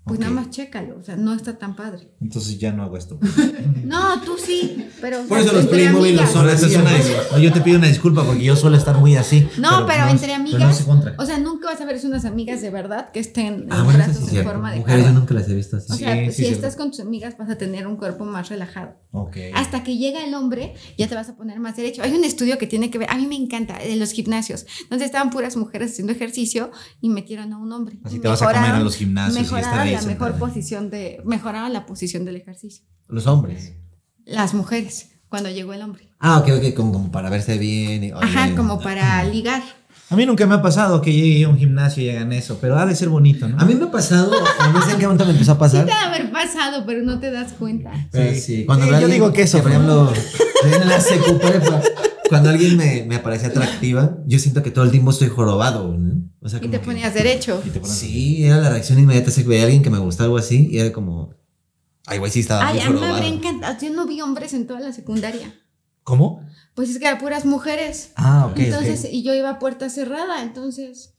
pues 0.10 0.20
nada 0.20 0.32
más 0.34 0.50
chécalo, 0.50 0.98
o 1.00 1.04
sea, 1.04 1.16
no 1.16 1.34
está 1.34 1.58
tan 1.58 1.76
padre. 1.76 2.12
Entonces 2.22 2.60
ya 2.60 2.72
no 2.74 2.84
hago 2.84 2.98
esto. 2.98 3.18
No, 3.84 4.22
tú 4.22 4.36
sí, 4.38 4.88
pero 5.02 5.22
o 5.22 5.26
Por 5.26 5.40
eso 5.40 5.52
los 5.54 5.66
Playmobil 5.68 6.20
son 6.32 6.48
eso 6.50 6.68
es 6.68 6.76
una 6.76 6.92
no, 7.32 7.38
yo 7.40 7.52
te 7.52 7.62
pido 7.62 7.78
una 7.80 7.88
disculpa 7.88 8.24
porque 8.24 8.44
yo 8.44 8.56
suelo 8.56 8.78
estar 8.78 8.98
muy 8.98 9.16
así. 9.16 9.48
No, 9.58 9.86
pero, 9.88 10.06
no- 10.06 10.12
entre 10.12 10.28
pero 10.28 10.36
amigas, 10.40 10.62
no 10.62 10.74
se 10.74 10.84
contra. 10.86 11.16
o 11.18 11.26
sea, 11.26 11.40
nunca 11.40 11.70
vas 11.72 11.82
a 11.82 11.86
ver 11.86 12.00
unas 12.04 12.26
amigas 12.26 12.62
de 12.62 12.70
verdad 12.70 13.12
que 13.12 13.20
estén 13.20 13.68
Ah, 13.70 13.78
en 13.80 13.84
bueno, 13.86 14.00
brazos 14.00 14.30
sí 14.30 14.38
en 14.38 14.44
forma 14.44 14.72
de 14.72 14.80
Mujeres 14.80 15.06
yo 15.06 15.12
nunca 15.14 15.34
las 15.34 15.50
he 15.50 15.56
visto 15.56 15.78
así. 15.78 15.92
O 15.92 15.96
sea, 15.96 16.16
Sí, 16.16 16.26
sí, 16.28 16.32
si 16.34 16.46
sí. 16.46 16.52
estás 16.52 16.76
con 16.76 16.92
tus 16.92 17.00
amigas 17.00 17.36
vas 17.38 17.50
a 17.50 17.58
tener 17.58 17.88
un 17.88 17.96
cuerpo 17.98 18.26
más 18.26 18.50
relajado. 18.50 18.96
Ok. 19.12 19.38
Hasta 19.56 19.84
que 19.84 19.98
llega 19.98 20.24
el 20.24 20.34
hombre, 20.36 20.76
ya 20.98 21.08
te 21.08 21.16
vas 21.16 21.30
a 21.30 21.36
poner 21.36 21.60
más 21.60 21.76
derecho. 21.76 22.04
Hay 22.04 22.14
un 22.14 22.24
estudio 22.24 22.58
que 22.60 22.68
tiene 22.68 22.92
que 22.92 23.00
ver, 23.00 23.10
a 23.10 23.16
mí 23.16 23.26
me 23.28 23.36
encanta, 23.36 23.78
de 23.80 23.96
los 23.96 24.12
gimnasios, 24.12 24.66
donde 24.90 25.06
estaban 25.06 25.30
puras 25.32 25.58
mujeres 25.58 25.92
haciendo 25.94 26.14
ejercicio 26.14 26.72
y 27.02 27.10
metieron 27.10 27.52
a 27.54 27.58
un 27.58 27.72
hombre. 27.72 27.98
Así 28.04 28.18
Y 28.18 28.20
te 28.20 28.28
vas 28.28 28.42
a 28.44 28.54
comer 28.54 28.72
a 28.72 28.80
los 28.82 28.96
gimnasios 28.96 29.52
y 29.52 29.56
estar 29.56 29.80
ahí 29.80 29.96
la 30.02 30.08
mejor 30.08 30.34
posición 30.40 30.90
de, 30.90 31.22
mejoraron 31.26 31.74
la 31.74 31.86
posición 31.86 32.26
del 32.26 32.36
ejercicio. 32.38 32.86
Los 33.08 33.28
hombres. 33.28 33.74
Las 34.26 34.54
mujeres, 34.54 35.12
cuando 35.30 35.50
llegó 35.50 35.74
el 35.74 35.82
hombre. 35.82 36.10
Ah, 36.20 36.40
ok, 36.40 36.50
ok, 36.58 36.74
como, 36.76 36.92
como 36.94 37.12
para 37.12 37.30
verse 37.30 37.58
bien. 37.58 38.04
y- 38.04 38.12
Ajá, 38.12 38.56
como 38.56 38.80
para 38.80 39.24
ligar. 39.24 39.64
A 40.12 40.16
mí 40.16 40.26
nunca 40.26 40.48
me 40.48 40.56
ha 40.56 40.62
pasado 40.62 41.02
que 41.02 41.14
llegue 41.14 41.44
a 41.46 41.50
un 41.50 41.58
gimnasio 41.58 42.02
y 42.04 42.10
hagan 42.10 42.32
eso, 42.34 42.58
pero 42.60 42.78
ha 42.78 42.86
de 42.86 42.96
ser 42.96 43.10
bonito, 43.10 43.48
¿no? 43.48 43.60
A 43.60 43.66
mí 43.66 43.76
me 43.76 43.86
ha 43.86 43.92
pasado, 43.92 44.32
no 44.74 44.82
sé 44.82 44.92
en 44.94 44.98
qué 44.98 45.04
momento 45.06 45.26
me 45.26 45.32
empezó 45.32 45.52
a 45.52 45.56
Sí 45.56 45.60
pasar. 45.60 45.86
te 45.86 45.92
ha 45.92 46.00
de 46.10 46.16
haber 46.16 46.32
pasado, 46.32 46.84
pero 46.88 47.04
no 47.04 47.20
te 47.20 47.30
das 47.32 47.54
cuenta. 47.54 47.92
Pero 48.12 48.34
Sí. 48.34 48.40
sí, 48.42 48.66
cuando 48.66 48.86
Sí, 48.86 48.90
veo 48.90 48.98
a 48.98 49.02
yo 49.02 49.06
alguien 49.06 49.22
digo 49.22 49.34
que 49.34 49.44
eso 49.44 49.62
por 49.62 49.70
ejemplo, 49.72 50.12
en 50.82 50.88
la 50.90 51.00
secu 51.00 51.38
prepa, 51.38 51.82
cuando 52.28 52.50
alguien 52.50 52.76
me, 52.76 53.04
me 53.08 53.20
parece 53.20 53.48
atractiva, 53.48 54.18
yo 54.26 54.40
siento 54.40 54.64
que 54.64 54.72
todo 54.72 54.84
el 54.86 54.92
tiempo 54.92 55.12
estoy 55.12 55.30
jorobado, 55.30 55.96
¿no? 55.96 56.24
O 56.42 56.50
sea, 56.50 56.58
Y 56.58 56.64
te 56.64 56.70
que- 56.70 56.80
ponías 56.80 57.14
derecho. 57.14 57.62
Y 57.66 57.70
te 57.70 57.84
Sí, 57.86 58.44
era 58.46 58.58
la 58.58 58.70
reacción 58.72 58.98
inmediata. 58.98 59.30
Si 59.30 59.44
veía 59.44 59.62
a 59.62 59.66
alguien 59.66 59.84
que 59.84 59.90
me 59.92 60.00
gustaba 60.00 60.26
algo 60.26 60.38
así, 60.38 60.70
y 60.72 60.80
era 60.80 60.92
como. 60.92 61.36
Ay, 62.08 62.18
güey, 62.18 62.32
sí 62.32 62.40
estaba 62.40 62.66
Ay, 62.68 62.76
muy 62.78 62.84
a 62.84 62.90
mí 62.90 63.00
me 63.00 63.06
habría 63.08 63.28
encantado. 63.30 63.78
Yo 63.80 63.90
no 63.92 64.08
vi 64.08 64.22
hombres 64.22 64.54
en 64.54 64.66
toda 64.66 64.80
la 64.80 64.92
secundaria. 64.94 65.54
¿Cómo? 66.10 66.42
Pues 66.74 66.90
es 66.90 66.98
que 66.98 67.06
eran 67.06 67.20
puras 67.20 67.46
mujeres. 67.46 68.14
Ah, 68.16 68.48
ok. 68.50 68.58
entonces, 68.58 69.08
y 69.12 69.22
yo 69.22 69.36
iba 69.36 69.52
a 69.52 69.60
puerta 69.60 69.90
cerrada, 69.90 70.42
entonces. 70.42 71.14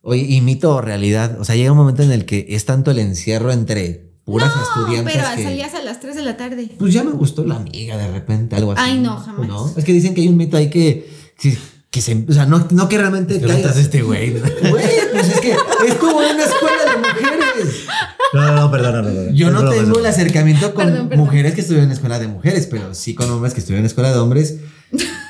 Oye, 0.00 0.22
y 0.22 0.40
mito 0.40 0.76
o 0.76 0.80
realidad. 0.80 1.38
O 1.40 1.44
sea, 1.44 1.56
llega 1.56 1.72
un 1.72 1.76
momento 1.76 2.02
en 2.02 2.10
el 2.10 2.24
que 2.24 2.46
es 2.48 2.64
tanto 2.64 2.90
el 2.90 3.00
encierro 3.00 3.52
entre 3.52 4.14
puras 4.24 4.50
No, 4.56 4.62
estudiantes. 4.62 5.14
pero 5.14 5.36
que, 5.36 5.42
salías 5.42 5.74
a 5.74 5.82
las 5.82 6.00
3 6.00 6.16
de 6.16 6.22
la 6.22 6.38
tarde. 6.38 6.70
Pues 6.78 6.94
ya 6.94 7.04
me 7.04 7.10
gustó 7.10 7.44
la 7.44 7.56
amiga 7.56 7.98
de 7.98 8.10
repente, 8.10 8.56
algo 8.56 8.72
así. 8.72 8.80
Ay, 8.82 8.98
no, 8.98 9.18
jamás. 9.18 9.46
¿No? 9.46 9.70
Es 9.76 9.84
que 9.84 9.92
dicen 9.92 10.14
que 10.14 10.22
hay 10.22 10.28
un 10.28 10.38
mito 10.38 10.56
ahí 10.56 10.70
que. 10.70 11.06
que, 11.38 11.58
que 11.94 12.00
se, 12.00 12.26
o 12.28 12.32
sea, 12.32 12.44
no, 12.44 12.66
no 12.72 12.88
que 12.88 12.98
realmente 12.98 13.40
caigas. 13.40 13.76
de 13.76 13.82
este 13.82 14.02
güey. 14.02 14.32
Güey, 14.32 14.84
pues 15.12 15.28
es 15.28 15.40
que 15.40 15.52
es 15.52 15.94
como 15.94 16.16
una 16.16 16.44
escuela 16.44 16.82
de 16.90 16.96
mujeres. 16.98 17.84
No, 18.32 18.40
no, 18.42 18.52
no, 18.56 18.70
perdón, 18.72 18.94
no, 18.94 19.02
no, 19.02 19.10
no. 19.10 19.30
Yo 19.30 19.52
no 19.52 19.70
tengo 19.70 20.00
el 20.00 20.06
acercamiento 20.06 20.74
con 20.74 20.86
Perdón, 20.86 21.08
perdón. 21.08 21.24
mujeres 21.24 21.54
que 21.54 21.60
estuvieron 21.60 21.88
en 21.88 21.92
escuela 21.92 22.18
de 22.18 22.26
mujeres, 22.26 22.66
pero 22.68 22.94
sí 22.94 23.14
con 23.14 23.30
hombres 23.30 23.54
que 23.54 23.60
estuvieron 23.60 23.84
en 23.84 23.86
escuela 23.86 24.10
de 24.10 24.18
hombres. 24.18 24.56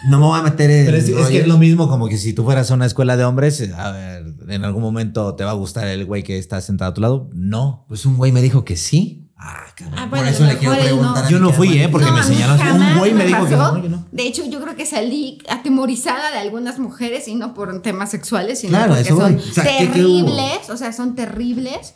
No 0.09 0.19
me 0.19 0.25
voy 0.25 0.39
a 0.39 0.43
meter 0.43 0.71
en. 0.71 0.87
Pero 0.87 0.97
es, 0.97 1.07
es 1.07 1.27
que 1.27 1.41
es 1.41 1.47
lo 1.47 1.59
mismo 1.59 1.87
como 1.87 2.09
que 2.09 2.17
si 2.17 2.33
tú 2.33 2.45
fueras 2.45 2.71
a 2.71 2.75
una 2.75 2.87
escuela 2.87 3.19
de 3.19 3.25
hombres, 3.25 3.63
a 3.77 3.91
ver, 3.93 4.25
en 4.49 4.65
algún 4.65 4.83
momento 4.83 5.35
te 5.35 5.45
va 5.45 5.51
a 5.51 5.55
gustar 5.55 5.87
el 5.89 6.07
güey 6.07 6.23
que 6.23 6.39
está 6.39 6.63
sentado 6.63 6.93
a 6.93 6.95
tu 6.95 7.03
lado. 7.03 7.29
No. 7.35 7.85
Pues 7.89 8.07
un 8.07 8.17
güey 8.17 8.33
me 8.33 8.41
dijo 8.41 8.65
que 8.65 8.77
sí. 8.77 9.24
Ah. 9.47 9.61
Ah, 9.97 10.01
Por 10.09 10.09
bueno, 10.11 10.29
eso 10.29 10.45
le 10.45 10.57
quiero 10.57 10.75
no. 10.75 10.81
preguntar. 10.81 11.25
a 11.25 11.29
Yo 11.29 11.39
no 11.39 11.53
fui. 11.53 11.79
¿eh? 11.79 11.89
Porque 11.91 12.07
No, 12.07 12.15
me 12.15 12.21
enseñaron. 12.21 12.59
Un 12.81 12.99
güey 12.99 13.13
me 13.13 13.27
dijo 13.27 13.45
que 13.47 13.57
no, 13.57 13.83
yo 13.83 13.89
no. 13.91 14.07
De 14.11 14.23
hecho, 14.27 14.45
yo 14.49 14.61
creo 14.63 14.75
que 14.77 14.87
salí 14.87 15.39
atemorizada 15.49 16.31
de 16.31 16.39
algunas 16.39 16.79
mujeres 16.79 17.29
y 17.29 17.35
no 17.35 17.53
por 17.53 17.83
temas 17.83 18.11
sexuales, 18.11 18.61
sino 18.61 18.71
Claro, 18.79 18.95
porque 18.95 19.09
eso 19.09 19.21
son. 19.21 19.37
O 19.37 19.41
sea, 19.41 19.65
terribles, 19.65 20.71
o 20.71 20.77
sea, 20.77 20.93
son 20.93 21.15
terribles. 21.15 21.95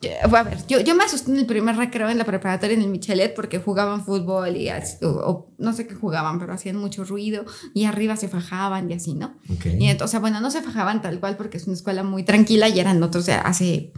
Yo- 0.00 0.10
A 0.36 0.42
ver, 0.42 0.58
yo, 0.66 0.80
yo 0.80 0.94
me 0.94 1.04
asusté 1.04 1.30
en 1.30 1.38
el 1.38 1.46
primer 1.46 1.76
recreo 1.76 2.08
en 2.08 2.16
la 2.18 2.24
preparatoria 2.24 2.74
en 2.74 2.82
el 2.82 2.88
Michelet 2.88 3.34
porque 3.34 3.58
jugaban 3.58 4.02
fútbol 4.04 4.56
y 4.56 4.70
así, 4.70 4.96
o, 5.04 5.08
o 5.10 5.52
no 5.58 5.72
sé 5.74 5.86
qué 5.86 5.94
jugaban, 5.94 6.38
pero 6.38 6.54
hacían 6.54 6.76
mucho 6.76 7.04
ruido 7.04 7.44
y 7.74 7.84
arriba 7.84 8.16
se 8.16 8.28
fajaban 8.28 8.90
y 8.90 8.94
así, 8.94 9.12
¿no? 9.14 9.36
Ok. 9.50 9.66
Y 9.78 9.88
entonces, 9.88 10.18
bueno, 10.20 10.40
no 10.40 10.50
se 10.50 10.62
fajaban 10.62 11.02
tal 11.02 11.20
cual 11.20 11.36
porque 11.36 11.58
es 11.58 11.66
una 11.66 11.74
escuela 11.76 12.02
muy 12.02 12.22
tranquila 12.24 12.68
y 12.70 12.80
eran 12.80 13.02
otros 13.02 13.26
de 13.26 13.34
hace 13.34 13.92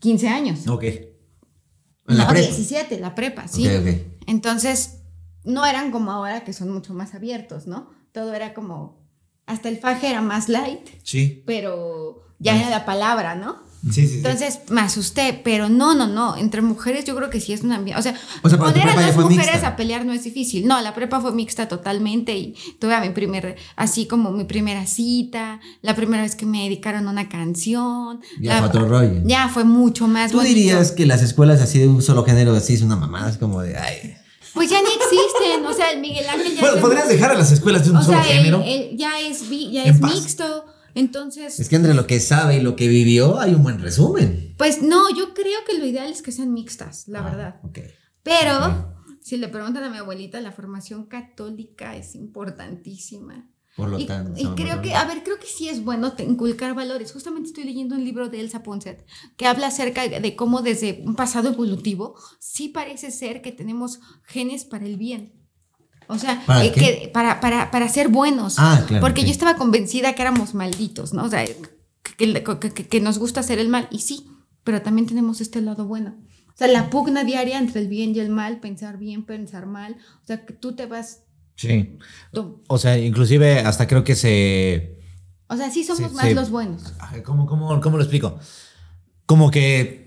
15 0.00 0.28
años. 0.28 0.66
Ok. 0.68 0.84
La 2.14 2.24
no, 2.24 2.30
prepa. 2.30 2.46
17, 2.48 2.98
la 3.00 3.14
prepa, 3.14 3.48
sí. 3.48 3.66
Entonces, 4.26 4.98
no 5.44 5.64
eran 5.66 5.90
como 5.90 6.10
ahora 6.12 6.44
que 6.44 6.52
son 6.52 6.70
mucho 6.70 6.94
más 6.94 7.14
abiertos, 7.14 7.66
¿no? 7.66 7.88
Todo 8.12 8.34
era 8.34 8.54
como, 8.54 9.00
hasta 9.46 9.68
el 9.68 9.78
faje 9.78 10.08
era 10.10 10.20
más 10.20 10.48
light, 10.48 10.88
Sí. 11.02 11.42
pero 11.46 12.22
ya 12.38 12.58
era 12.58 12.70
la 12.70 12.84
palabra, 12.84 13.34
¿no? 13.34 13.58
Sí, 13.82 13.92
sí, 14.02 14.08
sí. 14.08 14.16
Entonces 14.18 14.58
me 14.68 14.82
asusté, 14.82 15.40
pero 15.42 15.68
no, 15.70 15.94
no, 15.94 16.06
no, 16.06 16.36
entre 16.36 16.60
mujeres 16.60 17.04
yo 17.06 17.16
creo 17.16 17.30
que 17.30 17.40
sí 17.40 17.52
es 17.54 17.62
un 17.62 17.72
ambiente, 17.72 17.98
o 17.98 18.02
sea, 18.02 18.14
O 18.42 18.48
poner 18.58 18.88
a 18.88 18.94
las 18.94 19.16
mujeres 19.16 19.46
mixta. 19.52 19.68
a 19.68 19.76
pelear 19.76 20.04
no 20.04 20.12
es 20.12 20.22
difícil, 20.24 20.66
no, 20.66 20.80
la 20.82 20.92
prepa 20.94 21.20
fue 21.20 21.32
mixta 21.32 21.66
totalmente 21.66 22.36
y 22.36 22.54
tuve 22.78 22.94
a 22.94 23.00
mi 23.00 23.08
primer, 23.10 23.56
así 23.76 24.06
como 24.06 24.32
mi 24.32 24.44
primera 24.44 24.86
cita, 24.86 25.60
la 25.80 25.96
primera 25.96 26.22
vez 26.22 26.36
que 26.36 26.44
me 26.44 26.64
dedicaron 26.64 27.08
una 27.08 27.28
canción. 27.30 28.20
Ya 28.40 28.54
la- 28.54 28.58
fue 28.60 28.68
otro 28.68 28.88
rollo. 28.88 29.22
Ya 29.24 29.48
fue 29.48 29.64
mucho 29.64 30.06
más 30.08 30.30
¿Tú 30.30 30.38
bonito. 30.38 30.54
dirías 30.54 30.92
que 30.92 31.06
las 31.06 31.22
escuelas 31.22 31.60
así 31.62 31.78
de 31.78 31.88
un 31.88 32.02
solo 32.02 32.24
género 32.24 32.54
así 32.54 32.74
es 32.74 32.82
una 32.82 32.96
mamada? 32.96 33.30
Es 33.30 33.38
como 33.38 33.62
de, 33.62 33.76
ay. 33.78 34.14
Pues 34.52 34.68
ya 34.68 34.78
ni 34.82 34.88
existen, 34.88 35.64
o 35.64 35.72
sea, 35.72 35.92
el 35.92 36.00
Miguel 36.00 36.28
Ángel 36.28 36.54
ya 36.56 36.60
Bueno, 36.60 36.80
¿Podrías 36.80 37.08
dejar 37.08 37.30
a 37.30 37.34
las 37.34 37.52
escuelas 37.52 37.84
de 37.84 37.92
un 37.92 37.96
o 37.98 38.02
solo 38.02 38.22
sea, 38.22 38.34
género? 38.34 38.62
ya 38.94 39.20
es, 39.20 39.48
ya 39.48 39.84
es 39.84 39.98
paz. 40.00 40.12
mixto, 40.14 40.66
entonces, 40.94 41.58
Es 41.60 41.68
que 41.68 41.76
entre 41.76 41.94
lo 41.94 42.06
que 42.06 42.20
sabe 42.20 42.56
y 42.56 42.60
lo 42.60 42.76
que 42.76 42.88
vivió 42.88 43.38
hay 43.40 43.54
un 43.54 43.62
buen 43.62 43.78
resumen. 43.80 44.54
pues 44.58 44.82
no, 44.82 45.08
yo 45.16 45.34
creo 45.34 45.58
que 45.66 45.78
lo 45.78 45.84
ideal 45.86 46.10
es 46.10 46.22
que 46.22 46.32
sean 46.32 46.52
mixtas, 46.52 47.08
la 47.08 47.22
verdad. 47.22 47.60
Ok. 47.64 47.78
Pero 48.22 48.94
si 49.22 49.36
le 49.36 49.48
preguntan 49.48 49.84
a 49.84 49.90
mi 49.90 49.96
abuelita, 49.98 50.40
la 50.40 50.52
formación 50.52 51.06
católica 51.06 51.96
es 51.96 52.14
importantísima. 52.14 53.48
Por 53.76 53.88
lo 53.88 53.98
y, 53.98 54.06
tanto. 54.06 54.38
y 54.38 54.44
creo 54.56 54.82
que, 54.82 54.94
a 54.94 55.04
ver, 55.04 55.22
creo 55.22 55.38
que 55.38 55.46
sí 55.46 55.68
es 55.68 55.84
bueno 55.84 56.12
te- 56.14 56.24
inculcar 56.24 56.74
valores. 56.74 57.12
Justamente 57.12 57.48
estoy 57.48 57.64
leyendo 57.64 57.94
un 57.94 58.04
libro 58.04 58.28
de 58.28 58.40
Elsa 58.40 58.62
Ponset 58.62 59.06
que 59.36 59.46
habla 59.46 59.68
acerca 59.68 60.06
de 60.06 60.36
cómo 60.36 60.60
desde 60.60 61.02
un 61.06 61.14
pasado 61.14 61.48
evolutivo 61.50 62.14
sí 62.40 62.68
parece 62.68 63.10
ser 63.12 63.40
que 63.42 63.52
tenemos 63.52 64.00
genes 64.24 64.64
para 64.64 64.84
el 64.86 64.96
bien. 64.96 65.39
O 66.10 66.18
sea, 66.18 66.42
¿Para 66.46 66.64
eh, 66.64 66.72
que 66.72 67.10
para, 67.14 67.40
para, 67.40 67.70
para 67.70 67.88
ser 67.88 68.08
buenos. 68.08 68.56
Ah, 68.58 68.84
claro, 68.86 69.00
Porque 69.00 69.22
yo 69.24 69.30
estaba 69.30 69.56
convencida 69.56 70.14
que 70.14 70.22
éramos 70.22 70.54
malditos, 70.54 71.14
¿no? 71.14 71.24
O 71.24 71.28
sea, 71.30 71.44
que, 72.16 72.42
que- 72.88 73.00
nos 73.00 73.18
gusta 73.18 73.40
hacer 73.40 73.58
el 73.58 73.68
mal. 73.68 73.88
Y 73.90 74.00
sí, 74.00 74.26
pero 74.64 74.82
también 74.82 75.06
tenemos 75.06 75.40
este 75.40 75.60
lado 75.60 75.86
bueno. 75.86 76.16
O 76.48 76.56
sea, 76.56 76.66
la 76.68 76.90
pugna 76.90 77.24
diaria 77.24 77.58
entre 77.58 77.80
el 77.80 77.88
bien 77.88 78.14
y 78.14 78.20
el 78.20 78.28
mal, 78.28 78.60
pensar 78.60 78.98
bien, 78.98 79.24
pensar 79.24 79.66
mal. 79.66 79.96
O 80.22 80.26
sea, 80.26 80.44
que 80.44 80.52
tú 80.52 80.74
te 80.74 80.86
vas... 80.86 81.22
Sí. 81.56 81.96
tú- 82.32 82.62
O 82.68 82.76
sea, 82.78 82.98
inclusive 82.98 83.60
hasta 83.60 83.86
creo 83.86 84.04
que 84.04 84.14
se... 84.14 84.98
O 85.46 85.56
sea, 85.56 85.70
sí 85.70 85.84
somos 85.84 86.12
más 86.12 86.32
los 86.32 86.50
buenos. 86.50 86.82
¿Cómo, 87.24 87.46
cómo, 87.46 87.80
cómo 87.80 87.96
lo 87.96 88.02
explico? 88.02 88.38
Como 89.26 89.50
que 89.50 89.99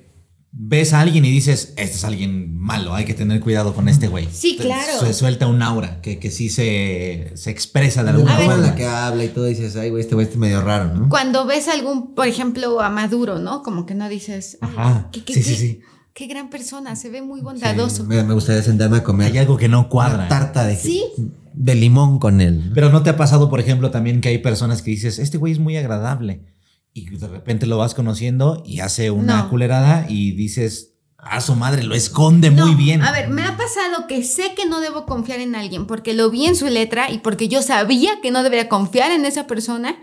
ves 0.55 0.93
a 0.93 1.01
alguien 1.01 1.25
y 1.25 1.31
dices, 1.31 1.73
este 1.77 1.95
es 1.97 2.03
alguien 2.03 2.55
malo, 2.59 2.93
hay 2.93 3.05
que 3.05 3.15
tener 3.15 3.39
cuidado 3.41 3.73
con 3.73 3.89
este 3.89 4.07
güey. 4.07 4.27
Sí, 4.31 4.55
claro. 4.55 4.99
Se 4.99 5.13
suelta 5.13 5.47
un 5.47 5.61
aura 5.63 5.99
que, 6.01 6.19
que 6.19 6.29
sí 6.29 6.49
se, 6.49 7.31
se 7.35 7.49
expresa 7.49 8.03
de 8.03 8.11
alguna 8.11 8.35
forma 8.37 8.57
la 8.57 8.75
que 8.75 8.85
habla 8.85 9.23
y 9.25 9.29
todo 9.29 9.45
dices, 9.45 9.75
ay, 9.75 9.89
güey, 9.89 10.01
este 10.01 10.13
güey 10.15 10.27
está 10.27 10.37
medio 10.37 10.61
raro, 10.61 10.93
¿no? 10.93 11.09
Cuando 11.09 11.45
ves 11.47 11.67
algún, 11.67 12.13
por 12.13 12.27
ejemplo, 12.27 12.79
a 12.81 12.89
Maduro, 12.89 13.39
¿no? 13.39 13.63
Como 13.63 13.85
que 13.87 13.95
no 13.95 14.07
dices, 14.09 14.57
"Ay, 14.61 14.69
Ajá. 14.77 15.09
qué, 15.11 15.23
qué- 15.23 15.33
Sí, 15.33 15.43
sí, 15.43 15.49
qué- 15.51 15.57
sí. 15.57 15.79
qué 16.13 16.27
gran 16.27 16.49
persona, 16.51 16.95
se 16.95 17.09
ve 17.09 17.21
muy 17.23 17.39
Sí, 17.39 17.45
bondadoso. 17.45 18.03
me, 18.05 18.23
me 18.23 18.33
gustaría 18.35 18.61
sentarme 18.61 18.97
a 18.97 19.03
comer 19.03 19.31
Hay 19.31 19.39
algo 19.39 19.57
que 19.57 19.67
no 19.67 19.79
una 19.79 19.89
cuadra. 19.89 20.27
tarta 20.27 20.65
de, 20.65 20.75
Sí. 20.77 21.03
de 21.53 21.73
limón 21.75 22.19
con 22.19 22.41
él. 22.41 22.69
¿no? 22.69 22.75
Pero 22.75 22.89
no 22.91 23.01
te 23.01 23.09
ha 23.09 23.17
pasado, 23.17 23.49
por 23.49 23.59
ejemplo, 23.59 23.89
también 23.89 24.21
que 24.21 24.29
hay 24.29 24.37
personas 24.37 24.83
que 24.83 24.91
dices, 24.91 25.17
este 25.17 25.39
güey 25.39 25.51
es 25.53 25.59
muy 25.59 25.75
agradable. 25.77 26.41
Y 26.93 27.09
de 27.09 27.27
repente 27.27 27.65
lo 27.65 27.77
vas 27.77 27.93
conociendo 27.95 28.61
y 28.65 28.79
hace 28.81 29.09
una 29.11 29.43
No. 29.43 29.49
culerada 29.49 30.05
y 30.09 30.31
dices, 30.33 30.91
a 31.17 31.41
su 31.41 31.55
madre, 31.55 31.83
lo 31.83 31.95
esconde 31.95 32.51
No, 32.51 32.65
muy 32.67 32.75
bien. 32.75 33.01
A 33.01 33.11
ver, 33.11 33.29
me 33.29 33.43
ha 33.43 33.57
pasado 33.57 34.07
que 34.07 34.23
sé 34.23 34.53
que 34.55 34.65
no 34.67 34.79
debo 34.81 35.05
confiar 35.05 35.39
en 35.39 35.55
alguien 35.55 35.87
porque 35.87 36.13
lo 36.13 36.29
vi 36.29 36.45
en 36.45 36.55
su 36.55 36.67
letra 36.67 37.09
y 37.09 37.19
porque 37.19 37.47
yo 37.47 37.61
sabía 37.61 38.21
que 38.21 38.29
no 38.31 38.43
debería 38.43 38.69
confiar 38.69 39.11
en 39.11 39.25
esa 39.25 39.47
persona. 39.47 39.95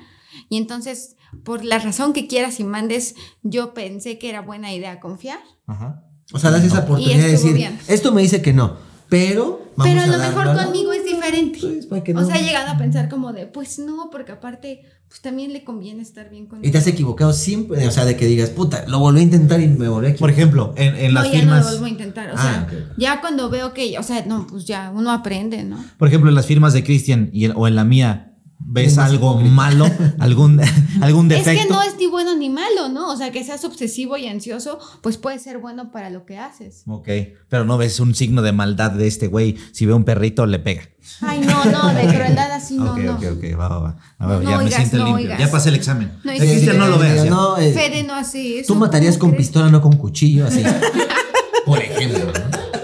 Y 0.49 0.57
entonces, 0.57 1.17
por 1.45 1.65
la 1.65 1.79
razón 1.79 2.13
que 2.13 2.27
quieras 2.27 2.59
y 2.59 2.65
mandes, 2.65 3.15
yo 3.43 3.73
pensé 3.75 4.19
que 4.19 4.29
era 4.31 4.41
buena 4.41 4.73
idea 4.75 4.99
confiar. 4.99 5.39
Ajá. 5.67 6.03
O 6.33 6.39
sea, 6.39 6.51
das 6.51 6.65
esa 6.65 6.81
oportunidad 6.81 7.19
de 7.19 7.29
decir, 7.33 7.55
bien. 7.55 7.79
esto 7.89 8.13
me 8.13 8.23
dice 8.23 8.41
que 8.43 8.53
no, 8.53 8.77
pero 9.11 9.73
vamos 9.77 9.93
Pero 9.93 10.01
a 10.03 10.07
lo 10.07 10.19
mejor 10.19 10.49
a- 10.49 10.65
conmigo 10.65 10.93
es 10.93 11.05
diferente. 11.05 11.59
Pues, 11.89 12.03
O 12.09 12.13
no- 12.13 12.27
sea, 12.27 12.39
he 12.39 12.45
llegado 12.45 12.69
a 12.71 12.79
pensar 12.79 13.09
como 13.11 13.33
de, 13.35 13.47
pues 13.47 13.79
no, 13.79 14.09
porque 14.11 14.33
aparte, 14.33 14.83
pues 15.09 15.21
también 15.21 15.53
le 15.53 15.65
conviene 15.65 16.01
estar 16.03 16.31
bien 16.31 16.47
conmigo. 16.47 16.67
Y 16.69 16.71
te 16.71 16.79
has 16.79 16.87
equivocado 16.87 17.33
siempre, 17.33 17.87
o 17.87 17.91
sea, 17.91 18.05
de 18.05 18.17
que 18.17 18.27
digas, 18.27 18.51
puta, 18.51 18.85
lo 18.87 19.01
volví 19.01 19.21
a 19.21 19.23
intentar 19.25 19.61
y 19.61 19.67
me 19.69 19.89
volví 19.89 20.07
a 20.07 20.15
Por 20.15 20.31
equivocar. 20.31 20.31
ejemplo, 20.31 20.73
en, 20.77 20.95
en 20.97 21.13
no, 21.13 21.21
las 21.21 21.25
ya 21.31 21.33
no 21.35 21.41
firmas... 21.41 21.65
lo 21.65 21.71
vuelvo 21.73 21.85
a 21.87 21.89
intentar. 21.89 22.31
O 22.31 22.35
Ah, 22.37 22.67
sea, 22.71 22.89
ya 22.97 23.21
cuando 23.21 23.51
veo 23.51 23.75
que, 23.75 23.99
o 23.99 24.03
sea, 24.05 24.25
no, 24.27 24.47
pues 24.47 24.65
ya 24.65 24.93
uno 24.95 25.11
aprende, 25.11 25.65
¿no? 25.65 25.85
Por 25.99 26.09
ejemplo, 26.09 26.31
en 26.31 26.37
las 26.37 26.47
firmas 26.47 26.73
de 26.73 26.85
Cristian 26.85 27.31
o 27.57 27.67
en 27.67 27.75
la 27.75 27.85
mía, 27.85 28.30
¿ves 28.73 28.99
algo 28.99 29.31
hipócrita. 29.33 29.55
malo? 29.55 29.91
¿Algún, 30.19 30.61
algún 31.01 31.29
defecto? 31.29 31.51
Es 31.51 31.63
que 31.67 31.69
no 31.69 31.83
es 31.83 31.97
ni 31.99 32.07
bueno 32.07 32.37
ni 32.37 32.49
malo, 32.51 32.89
¿no? 32.89 33.09
O 33.13 33.17
sea, 33.17 33.31
que 33.33 33.43
seas 33.45 33.65
obsesivo 33.65 34.17
y 34.17 34.27
ansioso, 34.27 34.79
pues 35.03 35.17
puede 35.17 35.39
ser 35.39 35.59
bueno 35.59 35.91
para 35.93 36.11
lo 36.11 36.25
que 36.25 36.39
haces. 36.39 36.83
Ok, 36.87 37.09
pero 37.49 37.65
no 37.65 37.77
ves 37.79 38.01
un 38.01 38.15
signo 38.15 38.43
de 38.43 38.53
maldad 38.53 38.91
de 38.93 39.07
este 39.07 39.27
güey. 39.27 39.57
Si 39.73 39.87
ve 39.87 39.93
un 39.93 40.05
perrito, 40.05 40.47
le 40.47 40.59
pega. 40.59 40.83
Ay, 41.23 41.41
no, 41.41 41.65
no, 41.65 41.93
de 41.95 42.03
crueldad 42.15 42.53
así 42.53 42.77
no, 42.77 42.97
no. 42.97 43.13
ok, 43.15 43.23
ok, 43.39 43.59
va, 43.59 43.69
va, 43.69 43.79
va. 43.79 43.97
A 44.19 44.27
ver, 44.27 44.43
No 44.45 44.51
ya 44.51 44.59
me 44.59 44.71
siento 44.71 44.97
no 44.99 45.05
limpio. 45.07 45.25
oigas. 45.25 45.39
Ya 45.39 45.51
pasé 45.51 45.69
el 45.71 45.75
examen. 45.77 46.13
No, 46.25 46.33
sí, 46.33 46.69
no 46.77 46.87
lo 46.89 46.99
veas. 46.99 47.27
No, 47.27 47.59
eh, 47.59 47.73
Fede 47.73 48.03
no 48.05 48.15
hace 48.15 48.61
eso. 48.61 48.73
tú 48.73 48.79
matarías 48.79 49.17
¿cómo 49.19 49.31
con 49.33 49.37
crees? 49.37 49.49
pistola, 49.49 49.71
no 49.71 49.81
con 49.81 49.97
cuchillo, 49.97 50.47
así. 50.47 50.63
Por 51.67 51.79
ejemplo. 51.79 52.25
¿no? 52.27 52.33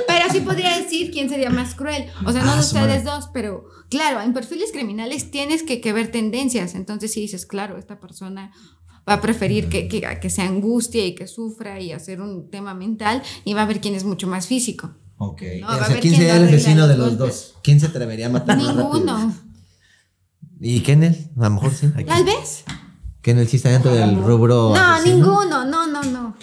Pero 0.06 0.24
sí 0.32 0.40
podría 0.40 0.76
decir 0.78 1.10
quién 1.10 1.28
sería 1.28 1.50
más 1.50 1.74
cruel. 1.74 2.06
O 2.24 2.32
sea, 2.32 2.42
no 2.42 2.52
Ah, 2.52 2.54
de 2.54 2.60
ustedes 2.60 3.04
madre. 3.04 3.16
dos, 3.16 3.28
pero 3.32 3.64
claro, 3.88 4.20
en 4.20 4.32
perfiles 4.32 4.72
criminales 4.72 5.30
tienes 5.30 5.62
que, 5.62 5.80
que 5.80 5.92
ver 5.92 6.10
tendencias. 6.10 6.74
Entonces, 6.74 7.12
si 7.12 7.20
dices, 7.20 7.46
claro, 7.46 7.78
esta 7.78 8.00
persona 8.00 8.52
va 9.08 9.14
a 9.14 9.20
preferir 9.20 9.68
que, 9.68 9.88
que, 9.88 10.02
que 10.20 10.30
se 10.30 10.42
angustie 10.42 11.06
y 11.06 11.14
que 11.14 11.26
sufra 11.26 11.80
y 11.80 11.92
hacer 11.92 12.20
un 12.20 12.50
tema 12.50 12.74
mental, 12.74 13.22
y 13.44 13.54
va 13.54 13.62
a 13.62 13.66
ver 13.66 13.80
quién 13.80 13.94
es 13.94 14.04
mucho 14.04 14.26
más 14.26 14.46
físico. 14.46 14.94
Ok. 15.18 15.42
No, 15.60 15.68
o 15.68 15.84
sea, 15.84 16.00
¿quién 16.00 16.14
sería 16.14 16.36
el 16.36 16.48
vecino 16.48 16.86
de 16.86 16.96
los 16.96 17.16
dos? 17.16 17.54
¿Quién 17.62 17.80
se 17.80 17.86
atrevería 17.86 18.26
a 18.26 18.30
matar? 18.30 18.58
Ninguno. 18.58 19.34
¿Y 20.60 20.80
Kennel? 20.80 21.30
A 21.36 21.44
lo 21.44 21.50
mejor 21.50 21.72
sí. 21.72 21.88
Tal 22.06 22.24
vez. 22.24 22.64
Kennel 23.22 23.48
sí 23.48 23.56
está 23.56 23.70
dentro 23.70 23.94
del 23.94 24.16
rubro. 24.22 24.72
No, 24.74 24.76
asesino. 24.76 25.16
ninguno, 25.16 25.64
no, 25.64 25.86
no, 25.86 26.02
no. 26.02 26.36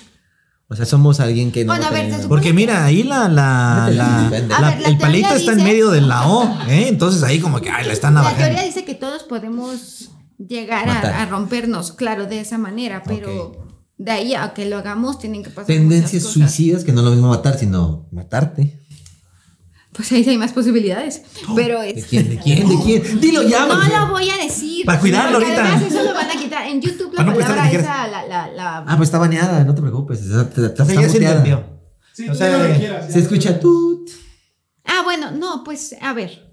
O 0.73 0.75
sea, 0.75 0.85
somos 0.85 1.19
alguien 1.19 1.51
que 1.51 1.63
no. 1.63 1.71
Bueno, 1.73 1.85
a 1.87 1.91
ver, 1.91 2.11
se 2.13 2.27
Porque 2.27 2.51
mira, 2.51 2.83
ahí 2.83 3.03
la, 3.03 3.29
la, 3.29 3.89
la- 3.91 4.23
la- 4.23 4.29
ver, 4.29 4.47
la 4.49 4.71
el 4.89 4.97
palito 4.97 5.33
está 5.35 5.51
en 5.53 5.63
medio 5.63 5.91
de 5.91 6.01
la 6.01 6.27
O, 6.27 6.43
¿eh? 6.67 6.87
Entonces 6.89 7.21
ahí 7.23 7.39
como 7.39 7.61
que 7.61 7.69
ay, 7.69 7.85
la 7.85 7.93
están 7.93 8.15
La 8.15 8.21
navajando. 8.21 8.45
teoría 8.47 8.63
dice 8.63 8.83
que 8.83 8.95
todos 8.95 9.23
podemos 9.23 10.09
llegar 10.37 10.89
a, 10.89 11.21
a 11.21 11.25
rompernos, 11.27 11.91
claro, 11.91 12.25
de 12.25 12.39
esa 12.41 12.57
manera, 12.57 13.03
pero 13.05 13.55
de 13.97 14.11
ahí 14.11 14.33
a 14.33 14.53
que 14.53 14.65
lo 14.65 14.77
hagamos 14.79 15.19
tienen 15.19 15.43
que 15.43 15.49
pasar 15.51 15.67
Tendencias 15.67 16.23
muchas 16.23 16.35
cosas. 16.37 16.51
suicidas, 16.55 16.83
que 16.83 16.91
no 16.91 16.99
es 17.01 17.05
lo 17.05 17.11
mismo 17.11 17.29
matar, 17.29 17.57
sino 17.57 18.07
matarte. 18.11 18.82
Pues 19.93 20.11
ahí 20.11 20.23
sí 20.23 20.31
hay 20.31 20.37
más 20.37 20.53
posibilidades. 20.53 21.21
Pero 21.55 21.81
¿De 21.81 21.91
es. 21.91 22.05
quién? 22.05 22.27
¿De 22.29 22.37
quién? 22.39 22.67
¿De 22.67 22.75
quién? 22.83 23.19
Dilo 23.21 23.43
ya, 23.43 23.65
No 23.67 23.75
lo 24.07 24.11
voy 24.11 24.29
a 24.29 24.37
decir. 24.37 24.85
Para 24.85 24.99
cuidarlo 24.99 25.37
ahorita. 25.37 25.65
Además, 25.65 25.91
eso 25.91 26.03
lo 26.03 26.13
van 26.13 26.29
a 26.31 26.33
quitar. 26.39 26.65
En 26.67 26.81
YouTube 26.81 27.11
la 27.13 27.17
Para 27.17 27.29
no 27.29 27.35
prestarle 27.35 27.79
palabra 27.79 27.79
esa, 27.79 28.07
la, 28.07 28.27
la, 28.27 28.47
la- 28.51 28.77
Ah, 28.87 28.97
pues 28.97 29.07
está 29.07 29.19
baneada, 29.19 29.63
no 29.63 29.75
te 29.75 29.81
preocupes. 29.81 30.21
Está, 30.21 30.41
está- 30.41 30.65
está 30.67 30.83
O 30.83 30.85
sea, 30.87 30.95
ya 30.95 31.01
se 31.09 31.13
muteada. 31.13 31.35
entendió. 31.37 31.79
Sí, 32.13 32.27
O 32.29 32.33
sea, 32.35 32.67
lo 32.67 32.75
quieras. 32.75 33.11
Se 33.13 33.19
escucha 33.19 33.59
tut. 33.59 34.09
Ah, 34.85 35.01
bueno, 35.03 35.31
no, 35.31 35.63
pues 35.63 35.95
a 36.01 36.13
ver. 36.13 36.51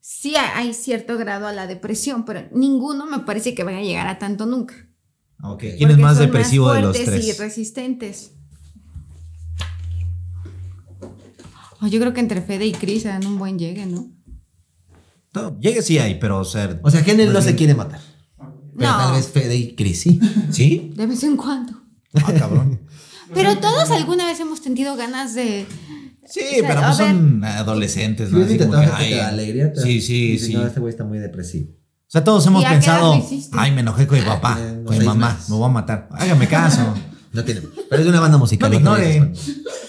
Sí 0.00 0.34
hay 0.36 0.74
cierto 0.74 1.16
grado 1.16 1.46
a 1.46 1.52
la 1.52 1.66
depresión, 1.66 2.24
pero 2.24 2.42
ninguno 2.52 3.06
me 3.06 3.20
parece 3.20 3.54
que 3.54 3.64
vaya 3.64 3.78
a 3.78 3.82
llegar 3.82 4.06
a 4.08 4.18
tanto 4.18 4.44
nunca. 4.46 4.74
Ok. 5.42 5.60
¿Quién 5.60 5.78
Porque 5.78 5.92
es 5.94 5.98
más 5.98 6.18
depresivo 6.18 6.72
de 6.72 6.82
los 6.82 6.96
fuertes 6.96 7.22
y 7.22 7.26
tres? 7.28 7.38
resistentes. 7.38 8.30
Oh, 11.00 11.70
yo 11.88 12.00
creo 12.00 12.12
que 12.14 12.20
entre 12.20 12.40
Fede 12.42 12.66
y 12.66 12.72
Cris 12.72 13.04
dan 13.04 13.24
un 13.26 13.38
buen 13.38 13.58
llegue, 13.58 13.86
¿no? 13.86 14.08
No, 15.34 15.58
llegue 15.58 15.82
sí 15.82 15.98
hay, 15.98 16.16
pero 16.20 16.38
o 16.40 16.44
sea. 16.44 16.78
O 16.82 16.90
sea, 16.90 17.04
Kennel 17.04 17.28
no 17.28 17.34
más 17.34 17.44
se 17.44 17.54
quiere 17.56 17.74
matar. 17.74 18.00
Pero 18.76 18.90
No. 18.90 18.98
tal 18.98 19.12
vez 19.14 19.28
Fede 19.28 19.56
y 19.56 19.74
Chris 19.74 20.00
sí. 20.00 20.20
¿Sí? 20.50 20.92
De 20.96 21.06
vez 21.06 21.22
en 21.24 21.36
cuando. 21.36 21.72
Ah, 22.14 22.32
cabrón. 22.38 22.80
Pero 23.32 23.58
todos 23.58 23.90
alguna 23.90 24.26
vez 24.26 24.38
hemos 24.40 24.60
tenido 24.60 24.96
ganas 24.96 25.34
de. 25.34 25.66
Sí, 26.26 26.40
O 26.40 26.58
sea, 26.60 26.68
pero 26.68 26.80
a 26.80 26.86
pues 26.86 26.98
ver. 26.98 27.08
son 27.08 27.44
adolescentes, 27.44 28.28
Si 28.30 28.34
¿no? 28.34 28.46
que 28.46 28.54
te 28.56 29.20
alegría. 29.20 29.72
te- 29.72 29.80
Sí, 29.82 30.00
sí, 30.00 30.38
sí. 30.38 30.54
No, 30.54 30.62
O 30.62 30.66
este 30.66 30.80
güey 30.80 30.90
está 30.90 31.04
muy 31.04 31.18
depresivo. 31.18 31.70
sea, 32.06 32.22
todos 32.22 32.46
hemos 32.46 32.62
¿Y 32.62 32.66
a 32.66 32.68
qué 32.68 32.74
edad 32.86 33.10
pensado, 33.12 33.26
ay, 33.52 33.72
me 33.72 33.80
enojé 33.80 34.06
con 34.06 34.18
mi 34.18 34.24
papá, 34.24 34.56
Eh, 34.60 34.82
con 34.84 34.96
mi 34.98 35.04
mamá, 35.04 35.32
meses. 35.34 35.50
me 35.50 35.56
voy 35.56 35.66
a 35.66 35.72
matar. 35.72 36.08
Hágame 36.12 36.46
caso. 36.48 36.94
No 37.34 37.42
tiene. 37.42 37.62
Pero 37.90 37.98
es 38.00 38.04
de 38.04 38.10
una 38.10 38.20
banda 38.20 38.38
musical. 38.38 38.70
No 38.70 38.78
no 38.78 38.96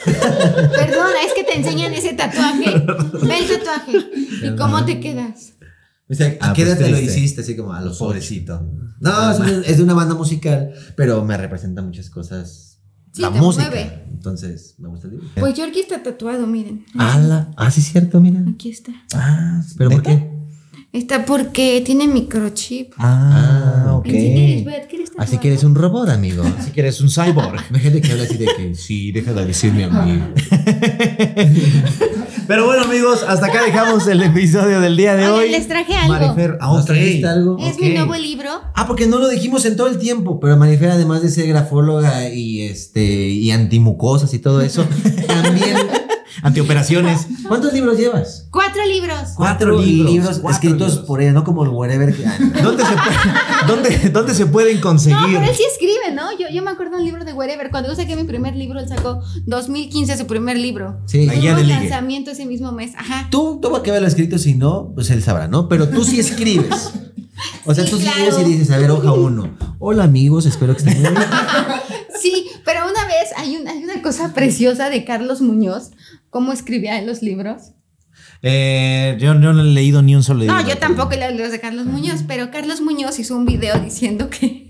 Perdona, 0.76 1.22
es 1.26 1.34
que 1.36 1.44
te 1.44 1.58
enseñan 1.58 1.94
ese 1.94 2.14
tatuaje. 2.14 2.66
Ve 3.24 3.38
el 3.40 3.48
tatuaje. 3.48 3.98
¿Y 4.44 4.56
cómo 4.56 4.84
te 4.86 5.00
quedas? 5.00 5.54
O 6.10 6.14
sea, 6.14 6.28
¿a 6.40 6.50
Ah, 6.52 6.54
qué 6.54 6.64
pues 6.66 6.76
edad 6.78 6.86
te 6.86 6.92
lo 6.92 7.00
hiciste? 7.00 7.42
Así 7.42 7.56
como 7.56 7.74
a 7.74 7.82
los 7.82 7.98
Pobrecito. 7.98 8.62
No, 9.00 9.32
es, 9.32 9.40
un- 9.40 9.64
es 9.66 9.78
de 9.78 9.84
una 9.84 9.94
banda 9.96 10.14
musical, 10.16 10.72
pero 10.96 11.24
me 11.26 11.36
representa 11.38 11.82
muchas 11.82 12.10
cosas. 12.10 12.80
Sí, 13.12 13.22
la 13.22 13.32
te 13.32 13.40
música. 13.40 13.70
mueve. 13.70 14.04
Entonces, 14.12 14.76
me 14.78 14.88
gusta 14.90 15.08
el 15.08 15.14
libro. 15.14 15.28
Pues 15.40 15.54
Yorkie 15.56 15.80
está 15.82 16.04
tatuado, 16.04 16.46
miren. 16.48 16.86
¡Hala! 16.98 17.52
Ah, 17.58 17.72
sí, 17.72 17.80
es 17.82 17.88
cierto, 17.88 18.20
mira. 18.20 18.44
Aquí 18.48 18.70
está. 18.70 18.92
Ah, 19.14 19.62
¿Pero 19.78 19.90
por 19.90 20.04
qué? 20.04 20.32
Está 20.94 21.26
porque 21.26 21.82
tiene 21.86 22.08
microchip. 22.08 22.94
Ah, 22.98 23.86
Ah, 23.88 23.94
ok. 23.96 24.06
Enseña, 24.06 24.48
Lisbeth, 24.48 24.88
¿quieres 24.90 25.05
Así 25.18 25.38
que 25.38 25.48
eres 25.48 25.64
un 25.64 25.76
robot, 25.76 26.10
amigo. 26.10 26.44
Así 26.60 26.72
que 26.72 26.82
eres 26.82 27.00
un 27.02 27.10
cyborg. 27.10 27.62
Hay 27.74 27.80
gente 27.80 28.02
que 28.02 28.12
habla 28.12 28.24
así 28.26 28.38
de 28.38 28.46
que 28.46 28.76
Sí, 28.76 29.12
deja 29.12 29.34
de 29.34 29.46
decirme 29.46 29.86
a 29.86 29.90
mí. 29.90 30.22
Pero 32.48 32.66
bueno, 32.68 32.84
amigos, 32.84 33.24
hasta 33.28 33.48
acá 33.48 33.64
dejamos 33.64 34.06
el 34.08 34.22
episodio 34.22 34.80
del 34.80 34.96
día 34.96 35.16
de 35.16 35.24
Oigan, 35.24 35.40
hoy. 35.40 35.50
les 35.50 35.68
traje 35.68 35.96
algo. 35.96 36.14
Marifer, 36.14 36.58
ah, 36.62 36.68
¿Nos 36.68 36.82
ok. 36.82 36.86
trajiste 36.88 37.28
algo? 37.28 37.58
Es 37.60 37.80
mi 37.80 37.90
nuevo 37.90 38.14
libro. 38.16 38.50
Ah, 38.76 38.86
porque 38.86 39.08
no 39.08 39.18
lo 39.18 39.28
dijimos 39.30 39.66
en 39.66 39.76
todo 39.76 39.88
el 39.88 39.98
tiempo, 39.98 40.40
pero 40.40 40.56
Marifer, 40.56 40.92
además 40.92 41.24
de 41.24 41.30
ser 41.30 41.48
grafóloga 41.48 42.30
y 42.30 42.62
este 42.62 43.04
y 43.30 43.50
antimucosas 43.50 44.32
y 44.36 44.40
todo 44.40 44.62
eso, 44.62 44.86
también. 45.28 45.76
Antioperaciones. 46.42 47.28
¿Cuántos 47.48 47.74
libros 47.74 47.98
llevas? 47.98 48.48
Cuatro 48.52 48.86
libros. 48.86 49.30
Cuatro 49.36 49.80
libros, 49.82 50.40
cuatro 50.40 50.50
escritos 50.52 50.90
libros. 50.92 51.06
por 51.08 51.22
ella, 51.22 51.32
no 51.34 51.44
como 51.44 51.64
el 51.64 51.70
que- 52.16 52.24
no. 52.26 52.62
¿Dónde 52.64 52.84
se, 52.86 52.94
puede- 52.94 53.68
dónde, 53.68 54.10
dónde 54.10 54.34
se 54.36 54.46
pueden 54.46 54.76
No, 54.78 54.82
conseguir? 54.84 55.18
pero 55.26 55.44
él 55.44 55.56
sí 55.56 55.64
escribe, 55.72 56.14
¿no? 56.16 56.32
Yo, 56.38 56.48
yo 56.54 56.62
me 56.64 56.72
acuerdo 56.72 56.94
de 56.94 57.00
un 57.00 57.06
libro 57.06 57.26
de 57.26 57.34
Wherever. 57.34 57.70
Cuando 57.72 57.90
yo 57.90 57.96
saqué 57.96 58.16
mi 58.16 58.24
primer 58.24 58.56
libro, 58.56 58.80
él 58.80 58.88
sacó 58.88 59.22
2015 59.46 60.18
su 60.18 60.28
primer 60.28 60.58
libro. 60.58 61.00
Sí. 61.06 61.26
La 61.26 61.34
guía 61.36 61.56
de 61.56 61.64
lanzamiento 61.66 62.32
ese 62.32 62.46
mismo 62.46 62.72
mes. 62.72 62.92
Ajá. 62.98 63.28
Tú, 63.30 63.60
tú 63.62 63.70
va 63.72 63.84
que 63.84 63.90
haberlo 63.92 64.08
escrito, 64.08 64.38
si 64.38 64.56
no, 64.56 64.92
pues 64.96 65.10
él 65.10 65.22
sabrá, 65.24 65.48
¿no? 65.48 65.68
Pero 65.70 65.90
tú 65.90 66.04
sí 66.04 66.20
escribes. 66.20 66.92
O 67.66 67.74
sea, 67.74 67.84
Sí, 67.84 67.92
tú 67.92 67.98
sí 67.98 68.04
claro. 68.06 68.42
y 68.42 68.44
dices, 68.46 68.72
a 68.72 68.78
ver, 68.78 68.92
hoja 68.92 69.12
uno. 69.12 69.50
Hola 69.80 70.04
amigos, 70.06 70.46
espero 70.46 70.74
que 70.74 70.80
estén 70.80 71.02
muy 71.02 71.12
bien. 71.12 71.24
Sí, 72.22 72.48
pero 72.64 72.82
una 72.90 73.06
vez 73.06 73.30
hay 73.38 73.58
una, 73.58 73.72
hay 73.72 73.84
una 73.84 74.02
cosa 74.02 74.34
preciosa 74.34 74.90
de 74.90 75.04
Carlos 75.06 75.42
Muñoz, 75.42 75.92
cómo 76.30 76.52
escribía 76.54 76.98
en 76.98 77.08
los 77.08 77.22
libros. 77.22 77.72
Eh, 78.42 79.18
yo, 79.20 79.34
yo 79.40 79.54
no 79.54 79.62
he 79.62 79.66
leído 79.66 80.02
ni 80.02 80.16
un 80.16 80.24
solo 80.24 80.42
libro. 80.42 80.56
No, 80.56 80.68
yo 80.68 80.78
tampoco 80.78 81.16
leo 81.16 81.32
los 81.32 81.52
de 81.52 81.60
Carlos 81.60 81.86
Muñoz, 81.86 82.22
pero 82.28 82.52
Carlos 82.52 82.82
Muñoz 82.82 83.20
hizo 83.20 83.36
un 83.36 83.46
video 83.46 83.80
diciendo 83.80 84.30
que 84.30 84.68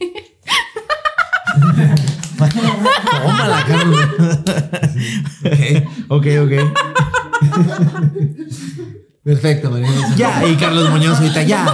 Tómala, 3.23 3.65
Carlos. 3.67 4.09
ok, 6.09 6.27
ok. 6.43 6.51
Perfecto, 9.23 9.71
María. 9.71 9.89
Ya, 10.15 10.45
y 10.47 10.55
Carlos 10.55 10.89
Muñoz 10.89 11.19
ahorita 11.19 11.43
ya. 11.43 11.65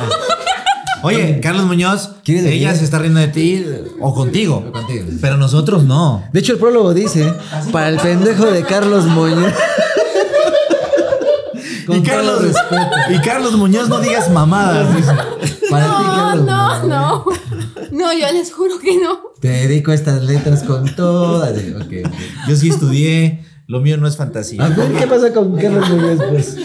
Oye, 1.04 1.40
Carlos 1.42 1.66
Muñoz, 1.66 2.12
¿Quieres 2.24 2.46
ella 2.46 2.76
se 2.76 2.84
está 2.84 3.00
riendo 3.00 3.20
de 3.20 3.28
ti 3.28 3.66
o 4.00 4.14
contigo. 4.14 4.64
O 4.68 4.72
contigo. 4.72 5.06
Pero 5.20 5.38
nosotros 5.38 5.84
no. 5.84 6.24
De 6.32 6.40
hecho, 6.40 6.54
el 6.54 6.60
prólogo 6.60 6.94
dice, 6.94 7.34
para 7.72 7.90
el 7.90 7.98
pendejo 7.98 8.46
de 8.46 8.64
Carlos 8.64 9.06
Muñoz. 9.06 9.54
Con 11.88 11.98
y, 11.98 12.04
todo 12.04 12.16
Carlos, 12.16 12.44
respeto. 12.44 12.86
y 13.10 13.18
Carlos 13.20 13.54
Muñoz, 13.58 13.90
no 13.90 14.00
digas 14.00 14.30
mamadas. 14.32 14.96
dice. 14.96 15.12
Para 15.70 15.86
ti, 15.86 15.92
no, 15.92 16.16
Carlos 16.16 16.46
no, 16.46 16.80
Muñoz. 16.80 16.88
no. 16.88 17.26
No, 17.92 18.14
yo 18.14 18.32
les 18.32 18.54
juro 18.54 18.80
que 18.80 18.98
no. 18.98 19.20
Te 19.40 19.50
dedico 19.50 19.92
estas 19.92 20.22
letras 20.24 20.64
con 20.64 20.96
todas. 20.96 21.52
Ok, 21.52 21.86
ok. 22.06 22.12
Yo 22.48 22.56
sí 22.56 22.70
estudié, 22.70 23.44
lo 23.68 23.82
mío 23.82 23.98
no 23.98 24.08
es 24.08 24.16
fantasía. 24.16 24.64
A 24.64 24.70
ver, 24.70 24.94
¿qué 24.94 25.08
pasa 25.08 25.34
con 25.34 25.58
Carlos 25.58 25.90
Muñoz, 25.90 26.20
pues? 26.30 26.56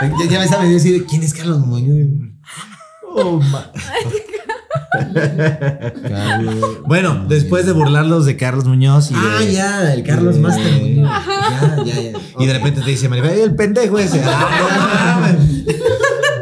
Ya, 0.00 0.26
ya 0.30 0.38
me 0.40 0.48
sabe 0.48 0.68
decir 0.68 1.04
quién 1.06 1.22
es 1.22 1.34
Carlos 1.34 1.58
Muñoz. 1.66 2.08
Oh. 3.12 3.40
Bueno, 6.86 7.24
después 7.28 7.66
de 7.66 7.72
burlarlos 7.72 8.24
de 8.24 8.36
Carlos 8.36 8.64
Muñoz 8.66 9.10
y 9.10 9.14
de- 9.14 9.20
Ah, 9.20 9.42
ya, 9.44 9.92
el 9.92 10.02
Carlos 10.04 10.36
de- 10.36 10.40
Master 10.40 10.72
Muñoz. 10.80 11.10
Ya, 11.26 11.84
ya, 11.84 12.00
ya. 12.12 12.18
Y 12.38 12.46
de 12.46 12.52
repente 12.52 12.80
te 12.80 12.90
dice, 12.90 13.08
Maribel, 13.08 13.38
el 13.40 13.54
pendejo 13.54 13.98
ese. 13.98 14.22
Ah, 14.24 15.20
no 15.20 15.20
mames. 15.20 15.66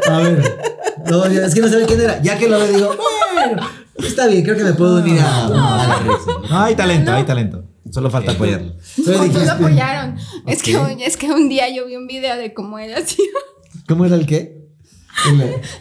A 0.09 0.17
ver. 0.19 0.57
No, 1.09 1.25
es 1.25 1.53
que 1.53 1.61
no 1.61 1.67
sabe 1.69 1.85
quién 1.85 2.01
era. 2.01 2.21
Ya 2.21 2.37
que 2.37 2.47
lo 2.47 2.59
veo, 2.59 2.67
digo, 2.71 2.95
bueno, 3.33 3.61
está 3.97 4.27
bien, 4.27 4.43
creo 4.43 4.55
que 4.57 4.63
me 4.63 4.73
puedo 4.73 5.01
unir 5.01 5.19
a, 5.21 5.45
a 5.45 5.87
la 5.87 5.95
risa. 5.99 6.31
No, 6.49 6.59
hay 6.59 6.75
talento, 6.75 7.11
hay 7.11 7.23
talento. 7.23 7.63
Solo 7.91 8.09
falta 8.09 8.31
apoyarlo. 8.33 8.73
Solo 9.03 9.17
No, 9.17 9.23
dijiste- 9.25 9.45
lo 9.45 9.51
apoyaron. 9.53 10.17
Es, 10.47 10.61
que, 10.63 10.77
un- 10.77 10.99
es 11.01 11.17
que 11.17 11.31
un 11.31 11.49
día 11.49 11.69
yo 11.73 11.85
vi 11.87 11.95
un 11.95 12.07
video 12.07 12.37
de 12.37 12.53
cómo 12.53 12.79
él 12.79 12.93
hacía, 12.93 13.25
¿Cómo 13.87 14.05
era 14.05 14.15
el 14.15 14.25
qué? 14.25 14.57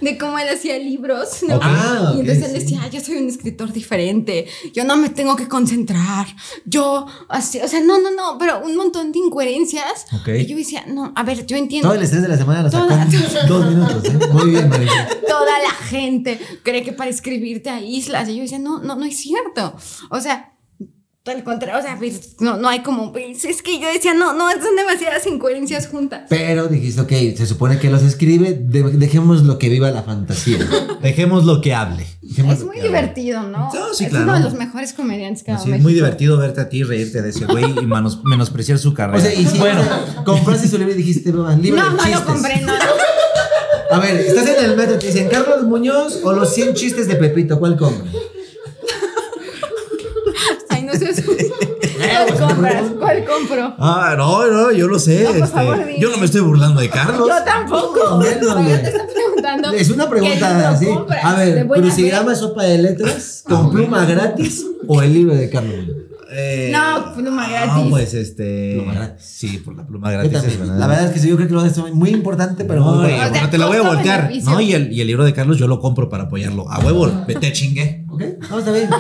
De 0.01 0.18
cómo 0.18 0.36
él 0.39 0.48
hacía 0.48 0.78
libros. 0.78 1.28
Ah, 1.60 2.12
y 2.16 2.20
entonces 2.20 2.44
él 2.47 2.52
decía, 2.55 2.80
"Ah, 2.82 2.89
yo 2.89 3.01
soy 3.01 3.16
un 3.18 3.28
escritor 3.28 3.72
diferente, 3.72 4.47
yo 4.74 4.82
no 4.85 4.97
me 4.97 5.10
tengo 5.10 5.36
que 5.36 5.47
concentrar, 5.47 6.26
yo 6.64 7.06
así, 7.28 7.60
o 7.60 7.68
sea, 7.68 7.80
no, 7.80 8.01
no, 8.01 8.10
no, 8.10 8.36
pero 8.39 8.60
un 8.64 8.76
montón 8.76 9.12
de 9.12 9.18
incoherencias. 9.20 10.06
Ok. 10.20 10.28
Y 10.40 10.47
yo 10.47 10.56
decía, 10.56 10.85
no, 10.89 11.12
a 11.14 11.22
ver, 11.22 11.47
yo 11.47 11.56
entiendo. 11.56 11.89
Todo 11.89 11.97
el 11.98 12.02
estrés 12.02 12.22
de 12.22 12.28
la 12.28 12.36
semana 12.36 12.62
lo 12.64 12.70
sacó 12.70 12.86
dos 13.47 13.66
minutos. 13.66 14.05
¿eh? 14.06 14.18
Muy 14.32 14.51
bien, 14.51 14.68
Marisa. 14.68 15.09
Toda 15.28 15.59
la 15.62 15.70
gente 15.86 16.40
cree 16.64 16.82
que 16.82 16.93
para 16.93 17.10
escribirte 17.10 17.70
a 17.70 17.80
islas. 17.80 18.28
Y 18.28 18.36
yo 18.36 18.43
decía, 18.43 18.59
no, 18.59 18.80
no, 18.82 18.97
no 18.97 19.05
es 19.05 19.16
cierto. 19.18 19.76
O 20.10 20.20
sea, 20.20 20.52
al 21.31 21.45
contrario, 21.45 21.79
o 21.79 21.83
sea, 21.83 21.97
pues, 21.99 22.37
no, 22.41 22.57
no 22.57 22.69
hay 22.69 22.83
como. 22.83 23.13
pues, 23.13 23.45
Es 23.45 23.63
que 23.63 23.79
yo 23.81 23.89
decía, 23.89 24.15
no, 24.15 24.33
no, 24.35 24.51
son 24.51 24.77
demasiadas 24.77 25.27
incoherencias 25.27 25.87
juntas. 25.89 26.23
Pero 26.29 26.69
dijiste, 26.69 27.01
ok, 27.01 27.11
se 27.37 27.47
supone 27.47 27.79
que 27.79 27.91
los 27.91 28.03
escribe, 28.03 28.55
de- 28.61 28.83
dejemos 28.93 29.43
lo 29.45 29.59
que 29.59 29.69
viva 29.69 29.91
la 29.91 30.03
fantasía. 30.03 30.59
Dejemos 31.03 31.45
lo 31.45 31.61
que 31.61 31.75
hable. 31.75 32.07
Dejemos 32.23 32.55
Es 32.59 32.65
muy 32.65 32.77
hable. 32.79 32.89
divertido, 32.89 33.43
¿no? 33.45 33.71
No, 33.73 33.95
sí, 33.95 34.05
es 34.05 34.11
claro. 34.11 34.25
uno 34.25 34.35
de 34.35 34.41
los 34.41 34.55
mejores 34.55 34.93
comediantes 34.93 35.43
que 35.45 35.53
ha 35.53 35.57
Así, 35.57 35.71
es 35.73 35.81
muy 35.81 35.95
divertido 35.95 36.37
verte 36.39 36.61
a 36.61 36.69
ti 36.69 36.83
reírte 36.83 37.23
de 37.23 37.31
ese 37.31 37.45
güey 37.47 37.65
y 37.81 37.87
manos- 37.87 38.21
menospreciar 38.25 38.79
su 38.79 38.95
carrera. 38.95 39.19
O 39.19 39.21
sea, 39.23 39.33
y 39.33 39.47
si 39.47 39.59
bueno, 39.59 39.81
compraste 40.25 40.67
su 40.69 40.77
libro 40.79 40.93
y 40.95 40.97
dijiste, 40.97 41.31
"Va, 41.33 41.55
libro 41.55 41.81
No, 41.83 41.91
de 41.91 41.97
no 41.97 42.03
chistes. 42.03 42.21
lo 42.21 42.27
compré, 42.27 42.61
no. 42.63 42.73
A 43.91 43.99
ver, 44.01 44.17
estás 44.17 44.47
en 44.47 44.65
el 44.65 44.77
metro 44.77 44.97
y 44.97 44.99
te 44.99 45.07
dicen 45.07 45.29
Carlos 45.31 45.63
Muñoz 45.65 46.21
o 46.23 46.33
los 46.35 46.53
100 46.53 46.75
chistes 46.75 47.09
de 47.09 47.15
Pepito, 47.17 47.59
¿cuál 47.59 47.77
compras? 47.79 48.13
Ay, 50.69 50.83
no 50.83 50.93
sé. 50.93 51.07
¿Cuál 52.27 52.39
compras? 52.49 52.85
¿Cuál 52.99 53.24
compro? 53.24 53.74
Ah, 53.78 54.15
no, 54.16 54.47
no, 54.47 54.73
yo 54.73 54.89
lo 54.89 54.99
sé. 54.99 55.24
No, 55.24 55.31
por 55.31 55.36
este, 55.39 55.49
favor, 55.49 55.78
yo 55.99 56.11
no 56.11 56.19
me 56.19 56.24
estoy 56.24 56.40
burlando 56.40 56.81
de 56.81 56.90
Carlos. 56.90 57.28
Yo 57.28 57.45
tampoco. 57.45 58.16
Güey. 58.16 58.35
te 58.40 58.89
estoy 58.89 59.07
preguntando. 59.15 59.70
Es 59.73 59.90
una 59.90 60.05
¿qué 60.05 60.11
pregunta 60.11 60.69
así. 60.70 60.86
compras? 60.86 61.24
A 61.24 61.35
ver, 61.36 61.66
crucigrama, 61.69 62.35
sopa 62.35 62.65
de 62.65 62.78
letras, 62.78 63.43
con 63.49 63.70
pluma 63.70 64.05
gratis 64.05 64.65
o 64.86 65.03
el 65.03 65.12
libro 65.12 65.35
de 65.35 65.49
Carlos. 65.51 65.86
Eh, 66.31 66.70
No, 66.70 67.15
pluma 67.15 67.49
gratis. 67.49 67.73
No, 67.74 67.89
pues 67.90 68.12
este. 68.12 68.74
Pluma 68.77 68.93
gratis. 68.95 69.24
Sí, 69.27 69.59
por 69.65 69.74
la 69.77 69.86
pluma 69.86 70.11
gratis. 70.11 70.32
también. 70.32 70.53
es 70.53 70.59
verdad. 70.61 70.78
La 70.78 70.86
verdad 70.86 71.05
es 71.07 71.12
que 71.12 71.20
sí, 71.20 71.28
yo 71.28 71.36
creo 71.36 71.49
que 71.49 71.55
lo 71.55 71.65
es 71.65 71.78
muy 71.95 72.11
importante, 72.11 72.65
pero 72.66 72.81
No, 72.81 72.97
muy 72.97 73.07
O 73.07 73.09
sea, 73.09 73.31
bueno, 73.31 73.49
te 73.51 73.57
la 73.59 73.66
voy 73.66 73.77
a 73.78 73.82
voltear. 73.82 74.23
beneficio. 74.28 74.51
No, 74.53 74.61
y 74.61 74.74
el, 74.74 74.93
y 74.93 75.01
el 75.01 75.07
libro 75.07 75.24
de 75.24 75.32
Carlos 75.32 75.57
yo 75.57 75.66
lo 75.66 75.81
compro 75.81 76.11
para 76.11 76.24
apoyarlo. 76.24 76.70
A 76.70 76.81
huevo, 76.81 77.11
vete 77.27 77.51
chingue. 77.53 78.05
Ok, 78.11 78.19
que 78.19 78.27
te 78.27 78.82
lo 78.90 78.99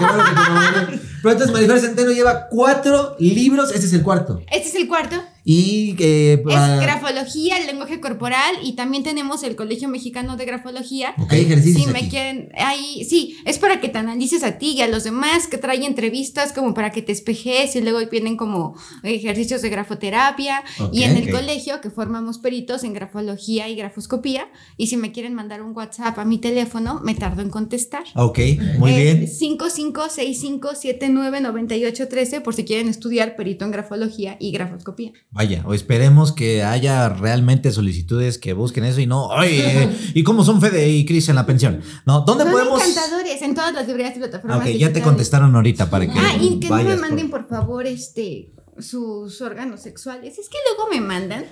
mandé. 0.54 1.00
Pero 1.22 1.32
entonces 1.32 1.52
Marifer 1.52 1.80
Centeno 1.80 2.10
lleva 2.10 2.48
cuatro 2.48 3.16
libros, 3.18 3.72
este 3.72 3.86
es 3.86 3.92
el 3.92 4.02
cuarto. 4.02 4.40
Este 4.50 4.68
es 4.68 4.74
el 4.74 4.88
cuarto. 4.88 5.16
Y 5.50 5.94
que... 5.94 6.34
Eh, 6.34 6.42
es 6.46 6.80
grafología, 6.82 7.56
el 7.56 7.66
lenguaje 7.66 8.00
corporal 8.00 8.56
y 8.62 8.74
también 8.74 9.02
tenemos 9.02 9.42
el 9.42 9.56
Colegio 9.56 9.88
Mexicano 9.88 10.36
de 10.36 10.44
Grafología. 10.44 11.14
Ok, 11.18 11.32
ejercicios. 11.32 11.86
Si 11.86 11.90
me 11.90 12.10
quieren, 12.10 12.50
ahí, 12.58 13.02
sí, 13.08 13.38
es 13.46 13.58
para 13.58 13.80
que 13.80 13.88
te 13.88 13.96
analices 13.96 14.42
a 14.42 14.58
ti 14.58 14.72
y 14.72 14.82
a 14.82 14.88
los 14.88 15.04
demás, 15.04 15.46
que 15.46 15.56
trae 15.56 15.86
entrevistas 15.86 16.52
como 16.52 16.74
para 16.74 16.90
que 16.90 17.00
te 17.00 17.12
espejes 17.12 17.74
y 17.76 17.80
luego 17.80 17.98
vienen 18.10 18.36
como 18.36 18.74
ejercicios 19.02 19.62
de 19.62 19.70
grafoterapia. 19.70 20.62
Okay, 20.78 21.00
y 21.00 21.04
en 21.04 21.16
el 21.16 21.30
colegio 21.30 21.80
que 21.80 21.88
formamos 21.88 22.36
peritos 22.36 22.84
en 22.84 22.92
grafología 22.92 23.70
y 23.70 23.74
grafoscopía. 23.74 24.50
Y 24.76 24.88
si 24.88 24.98
me 24.98 25.12
quieren 25.12 25.32
mandar 25.32 25.62
un 25.62 25.74
WhatsApp 25.74 26.18
a 26.18 26.26
mi 26.26 26.36
teléfono, 26.36 27.00
me 27.02 27.14
tardo 27.14 27.40
en 27.40 27.48
contestar. 27.48 28.04
Ok, 28.16 28.38
muy 28.78 28.92
eh, 28.92 29.14
bien. 29.14 29.26
556579 29.26 31.07
779-9813 31.14 32.42
por 32.42 32.54
si 32.54 32.64
quieren 32.64 32.88
estudiar 32.88 33.36
perito 33.36 33.64
en 33.64 33.70
grafología 33.70 34.36
y 34.40 34.52
grafoscopía. 34.52 35.12
Vaya, 35.30 35.64
o 35.66 35.74
esperemos 35.74 36.32
que 36.32 36.62
haya 36.62 37.08
realmente 37.08 37.72
solicitudes 37.72 38.38
que 38.38 38.52
busquen 38.52 38.84
eso 38.84 39.00
y 39.00 39.06
no, 39.06 39.26
oye, 39.26 39.82
eh, 39.82 39.90
¿y 40.14 40.22
cómo 40.22 40.44
son 40.44 40.60
Fede 40.60 40.88
y 40.88 41.04
Cris 41.04 41.28
en 41.28 41.36
la 41.36 41.46
pensión? 41.46 41.80
No, 42.06 42.20
¿dónde 42.20 42.44
podemos? 42.46 42.80
encantadores 42.80 43.42
en 43.42 43.54
todas 43.54 43.72
las 43.72 43.86
librerías 43.86 44.16
y 44.16 44.18
ah, 44.18 44.22
plataformas. 44.22 44.58
Ok, 44.58 44.66
ya 44.74 44.92
te 44.92 45.02
contestaron 45.02 45.54
ahorita 45.54 45.90
para 45.90 46.04
ah, 46.04 46.08
que. 46.12 46.18
Ah, 46.18 46.36
y 46.40 46.60
que 46.60 46.68
no 46.68 46.82
me 46.82 46.96
manden 46.96 47.30
por 47.30 47.48
favor 47.48 47.86
este 47.86 48.52
sus 48.80 49.40
órganos 49.40 49.80
sexuales. 49.82 50.38
Es 50.38 50.48
que 50.48 50.56
luego 50.74 50.90
me 50.90 51.00
mandan 51.00 51.44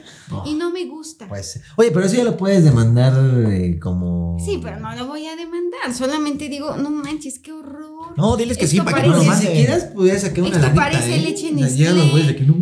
y 0.45 0.55
no 0.55 0.71
me 0.71 0.85
gusta. 0.87 1.29
Pues, 1.29 1.61
oye, 1.77 1.91
pero 1.91 2.07
eso 2.07 2.17
ya 2.17 2.25
lo 2.25 2.37
puedes 2.37 2.65
demandar 2.65 3.13
eh, 3.51 3.79
como. 3.81 4.37
Sí, 4.45 4.61
pero 4.63 4.79
no 4.81 4.95
lo 4.95 5.07
voy 5.07 5.27
a 5.27 5.37
demandar. 5.37 5.95
Solamente 5.95 6.49
digo, 6.49 6.77
no 6.77 6.91
manches, 6.91 7.39
qué 7.39 7.53
horror. 7.53 8.15
No, 8.17 8.37
diles 8.37 8.57
que 8.59 8.67
sí, 8.67 8.81
para 8.81 9.03
que 9.03 9.09
no 9.09 9.15
lo 9.17 9.23
parece- 9.25 9.37
Si 9.39 9.45
manden. 9.47 9.65
quieras, 9.65 9.85
pudieras 9.95 10.23
sacar 10.23 10.39
una 10.41 10.47
Esto 10.49 10.61
lanita, 10.63 10.83
parece 10.83 11.17
¿eh? 11.17 11.21
leche 11.21 11.47
O 11.47 11.59
sea, 11.59 11.67
Nestlé. 11.67 12.11
güeyes 12.11 12.27
de 12.29 12.37
que 12.37 12.45
no. 12.45 12.55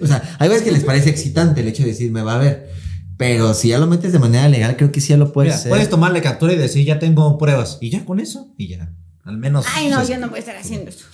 O 0.00 0.06
sea, 0.06 0.36
hay 0.38 0.48
veces 0.48 0.62
que 0.64 0.72
les 0.72 0.84
parece 0.84 1.10
excitante 1.10 1.60
el 1.60 1.68
hecho 1.68 1.82
de 1.82 1.90
decir, 1.90 2.10
me 2.12 2.22
va 2.22 2.34
a 2.36 2.38
ver. 2.38 2.70
Pero 3.16 3.54
si 3.54 3.68
ya 3.68 3.78
lo 3.78 3.86
metes 3.86 4.12
de 4.12 4.18
manera 4.18 4.48
legal, 4.48 4.76
creo 4.76 4.90
que 4.90 5.00
sí 5.00 5.08
ya 5.10 5.16
lo 5.16 5.32
puedes 5.32 5.50
Mira, 5.50 5.56
hacer. 5.56 5.70
puedes 5.70 5.88
tomarle 5.88 6.22
captura 6.22 6.52
y 6.54 6.56
decir, 6.56 6.84
ya 6.84 6.98
tengo 6.98 7.38
pruebas. 7.38 7.78
Y 7.80 7.90
ya 7.90 8.04
con 8.04 8.18
eso, 8.20 8.52
y 8.56 8.68
ya. 8.68 8.92
Al 9.24 9.36
menos. 9.36 9.66
Ay, 9.74 9.88
no, 9.88 10.02
yo 10.06 10.18
no 10.18 10.28
voy 10.28 10.38
a 10.38 10.40
estar 10.40 10.56
haciendo 10.56 10.90
eso. 10.90 11.04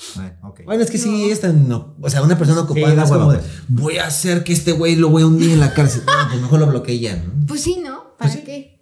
Bueno, 0.65 0.83
es 0.83 0.91
que 0.91 0.97
sí 0.99 1.27
No. 1.27 1.33
es 1.33 1.41
tan. 1.41 1.69
no- 1.69 1.95
o 2.01 2.09
sea, 2.09 2.23
una 2.23 2.39
persona 2.39 2.63
ocupada 2.63 2.95
Sí, 2.95 3.01
es 3.03 3.11
como 3.11 3.33
de, 3.33 3.39
pues. 3.39 3.51
voy 3.69 3.99
a 3.99 4.07
hacer 4.07 4.45
que 4.45 4.53
este 4.55 4.73
güey 4.73 4.97
lo 4.97 5.11
voy 5.11 5.23
a 5.23 5.27
hundir 5.27 5.51
en 5.51 5.61
la 5.61 5.75
cárcel. 5.75 6.03
No, 6.07 6.29
pues 6.29 6.41
mejor 6.41 6.61
lo 6.61 6.67
bloqueé 6.69 6.99
ya, 7.01 7.17
¿no? 7.17 7.47
Pues 7.47 7.63
sí, 7.63 7.81
¿no? 7.85 8.17
¿Para 8.19 8.31
Pues 8.31 8.33
sí. 8.33 8.43
qué? 8.45 8.75
Sí. 8.75 8.78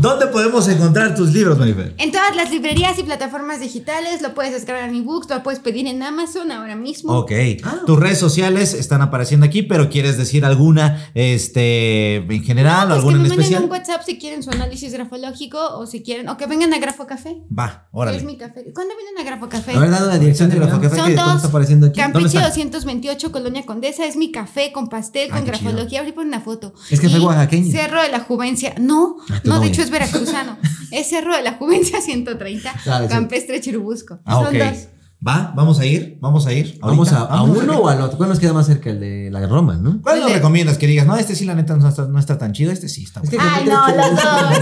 ¿Dónde 0.00 0.26
podemos 0.28 0.68
encontrar 0.68 1.14
tus 1.14 1.32
libros, 1.32 1.58
Marifer? 1.58 1.94
En 1.98 2.10
todas 2.12 2.34
las 2.36 2.50
librerías 2.50 2.98
y 2.98 3.02
plataformas 3.02 3.60
digitales 3.60 4.22
lo 4.22 4.34
puedes 4.34 4.52
descargar 4.52 4.88
en 4.88 4.96
ebooks, 4.96 5.28
lo 5.30 5.42
puedes 5.42 5.60
pedir 5.60 5.86
en 5.86 6.02
Amazon 6.02 6.50
ahora 6.52 6.76
mismo. 6.76 7.12
Ok. 7.18 7.32
Ah. 7.64 7.80
Tus 7.86 7.98
redes 7.98 8.18
sociales 8.18 8.74
están 8.74 9.02
apareciendo 9.02 9.46
aquí, 9.46 9.62
pero 9.62 9.88
¿quieres 9.88 10.16
decir 10.18 10.44
alguna 10.44 11.10
este, 11.14 12.16
en 12.16 12.42
general 12.44 12.90
o 12.92 12.94
Pues 12.94 13.00
que 13.00 13.06
me 13.06 13.12
en 13.12 13.18
manden 13.20 13.40
especial? 13.40 13.64
un 13.64 13.70
WhatsApp 13.70 14.02
si 14.04 14.18
quieren 14.18 14.42
su 14.42 14.50
análisis 14.50 14.92
grafológico 14.92 15.58
o 15.78 15.86
si 15.86 16.02
quieren, 16.02 16.28
o 16.28 16.36
que 16.36 16.46
vengan 16.46 16.72
a 16.72 16.78
Grafo 16.78 17.06
Café. 17.06 17.42
Va, 17.56 17.66
Es 17.66 17.88
órale. 17.92 18.22
mi 18.22 18.36
café. 18.36 18.64
¿Cuándo 18.74 18.94
vienen 18.96 19.18
a 19.20 19.24
Grafo 19.24 19.48
Café? 19.48 19.72
A 19.74 19.78
ver, 19.80 19.90
dando 19.90 20.06
la 20.08 20.18
dirección 20.18 20.50
de 20.50 20.56
Grafocafé 20.56 20.96
Son 20.96 21.06
que 21.06 21.14
¿dónde 21.14 21.22
dos. 21.32 21.36
está 21.36 21.48
apareciendo 21.48 21.86
aquí. 21.86 22.00
¿Dónde 22.00 22.12
Campeche 22.12 22.36
está? 22.38 22.48
228, 22.48 23.32
Colonia 23.32 23.66
Condesa, 23.66 24.06
es 24.06 24.16
mi 24.16 24.30
café 24.32 24.72
con 24.72 24.88
pastel, 24.88 25.30
Ay, 25.32 25.38
con 25.38 25.46
grafología. 25.46 26.00
Ahorita 26.00 26.14
ponen 26.14 26.28
una 26.28 26.40
foto. 26.40 26.74
Es 26.90 27.00
café 27.00 27.16
Y 27.18 27.20
oaxaqueño. 27.20 27.70
Cerro 27.72 28.02
de 28.02 28.08
la 28.08 28.20
Juvencia. 28.20 28.74
No, 28.80 29.16
Ah, 29.30 29.40
tu 29.42 29.51
no, 29.52 29.60
de 29.60 29.68
hecho 29.68 29.82
es 29.82 29.90
veracruzano. 29.90 30.58
es 30.90 31.08
Cerro 31.08 31.34
de 31.36 31.42
la 31.42 31.52
Juvencia 31.52 32.00
130, 32.02 32.74
Ah. 32.86 33.06
Campestre 33.08 33.60
Chirubusco. 33.60 34.20
Ah, 34.24 34.42
Son 34.44 34.58
dos. 34.58 34.88
Va, 35.24 35.52
vamos 35.54 35.78
a 35.78 35.86
ir, 35.86 36.18
vamos 36.20 36.48
a 36.48 36.52
ir. 36.52 36.80
¿Vamos 36.80 37.12
a, 37.12 37.20
a 37.20 37.26
Vamos 37.26 37.56
uno 37.56 37.78
o 37.78 37.88
al 37.88 38.00
otro? 38.00 38.16
¿Cuál 38.18 38.30
nos 38.30 38.40
queda 38.40 38.52
más 38.52 38.66
cerca? 38.66 38.90
El 38.90 38.98
de 38.98 39.30
la 39.30 39.46
Roma, 39.46 39.76
¿no? 39.76 40.02
¿Cuál 40.02 40.18
nos 40.18 40.32
recomiendas 40.32 40.78
que 40.78 40.88
digas? 40.88 41.06
No, 41.06 41.16
este 41.16 41.36
sí, 41.36 41.44
la 41.44 41.54
neta, 41.54 41.76
no 41.76 41.88
está, 41.88 42.08
no 42.08 42.18
está 42.18 42.38
tan 42.38 42.52
chido. 42.52 42.72
Este 42.72 42.88
sí 42.88 43.04
está 43.04 43.20
Es 43.20 43.30
que 43.30 43.36
bueno. 43.36 43.52
Ay, 43.54 43.64
no, 43.66 43.86
los 43.96 44.10
dos. 44.16 44.58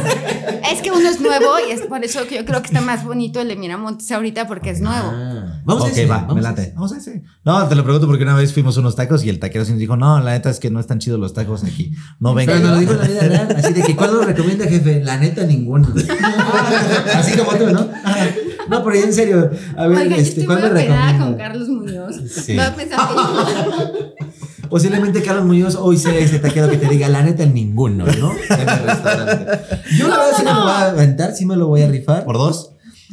Es 0.70 0.82
que 0.82 0.91
uno 0.91 1.09
es 1.09 1.19
nuevo 1.19 1.47
y 1.66 1.73
es 1.73 1.81
por 1.81 2.05
eso 2.05 2.27
que 2.27 2.37
yo 2.37 2.45
creo 2.45 2.61
que 2.61 2.66
está 2.66 2.82
más 2.82 3.07
bonito 3.07 3.41
el 3.41 3.49
de 3.49 3.57
Miramontes 3.57 4.12
ahorita 4.12 4.47
porque 4.47 4.69
es 4.69 4.82
nuevo. 4.82 5.09
Ah, 5.11 5.62
vamos 5.65 5.85
a 5.85 5.87
ok, 5.87 5.93
ese, 5.93 6.07
va, 6.07 6.19
vamos 6.19 6.35
me 6.35 6.41
a 6.41 6.51
late. 6.51 6.73
Vamos 6.74 6.93
a 6.93 6.99
ese. 6.99 7.23
No, 7.43 7.66
te 7.66 7.74
lo 7.74 7.82
pregunto 7.82 8.07
porque 8.07 8.24
una 8.24 8.35
vez 8.35 8.53
fuimos 8.53 8.77
a 8.77 8.81
unos 8.81 8.97
tacos 8.97 9.24
y 9.24 9.31
el 9.31 9.39
taquero 9.39 9.65
sí 9.65 9.70
nos 9.70 9.81
dijo, 9.81 9.97
no, 9.97 10.20
la 10.20 10.32
neta 10.32 10.51
es 10.51 10.61
que 10.61 10.70
no 10.70 10.78
están 10.78 10.99
chidos 10.99 11.19
los 11.19 11.32
tacos 11.32 11.65
aquí. 11.65 11.95
No 12.19 12.35
venga. 12.35 12.53
Pero 12.53 12.66
nos 12.66 12.74
lo 12.74 12.81
dijo 12.81 12.93
la 12.93 13.09
vida 13.09 13.20
real. 13.20 13.57
Así 13.57 13.73
de 13.73 13.82
que, 13.82 13.97
¿cuál 13.97 14.12
nos 14.12 14.27
recomienda, 14.27 14.66
jefe? 14.66 15.03
La 15.03 15.16
neta, 15.16 15.43
ninguno. 15.45 15.89
así 17.15 17.35
como 17.39 17.53
tú, 17.53 17.70
¿no? 17.70 17.89
No, 18.71 18.85
pero 18.85 18.97
ya 18.97 19.03
en 19.05 19.13
serio. 19.13 19.51
A 19.77 19.87
ver, 19.87 19.99
Oiga, 19.99 20.17
yo 20.17 20.23
este, 20.23 20.29
estoy 20.41 20.45
¿cuál 20.47 20.61
muy 20.61 20.69
me 20.71 20.87
con 20.87 20.97
recomienda? 20.97 21.37
Carlos 21.37 21.69
Muñoz. 21.69 22.17
Sí. 22.31 22.55
No 22.55 22.75
pensar 22.77 23.01
que 23.09 24.15
Posiblemente 24.71 25.23
Carlos 25.23 25.45
Muñoz 25.45 25.75
hoy 25.75 25.97
sea 25.99 26.15
este 26.17 26.39
taquero 26.39 26.71
que 26.71 26.77
te 26.77 26.87
diga, 26.89 27.09
la 27.09 27.23
neta, 27.23 27.45
ninguno, 27.45 28.07
¿no? 28.07 28.33
En 28.51 28.69
el 28.69 28.79
restaurante. 28.87 29.59
Yo 29.99 30.07
la 30.09 30.15
No, 30.17 30.21
verdad 30.23 30.37
sí 30.37 30.45
me 30.45 30.51
no, 30.51 30.57
lo 30.59 30.63
voy 30.63 30.71
a 30.73 30.87
aventar, 30.91 31.33
sí 31.35 31.47
me 31.47 31.57
lo 31.57 31.67
voy 31.67 31.83
a 31.83 31.89
rifar. 31.89 32.25
¿Por 32.25 32.37
dos? 32.39 32.73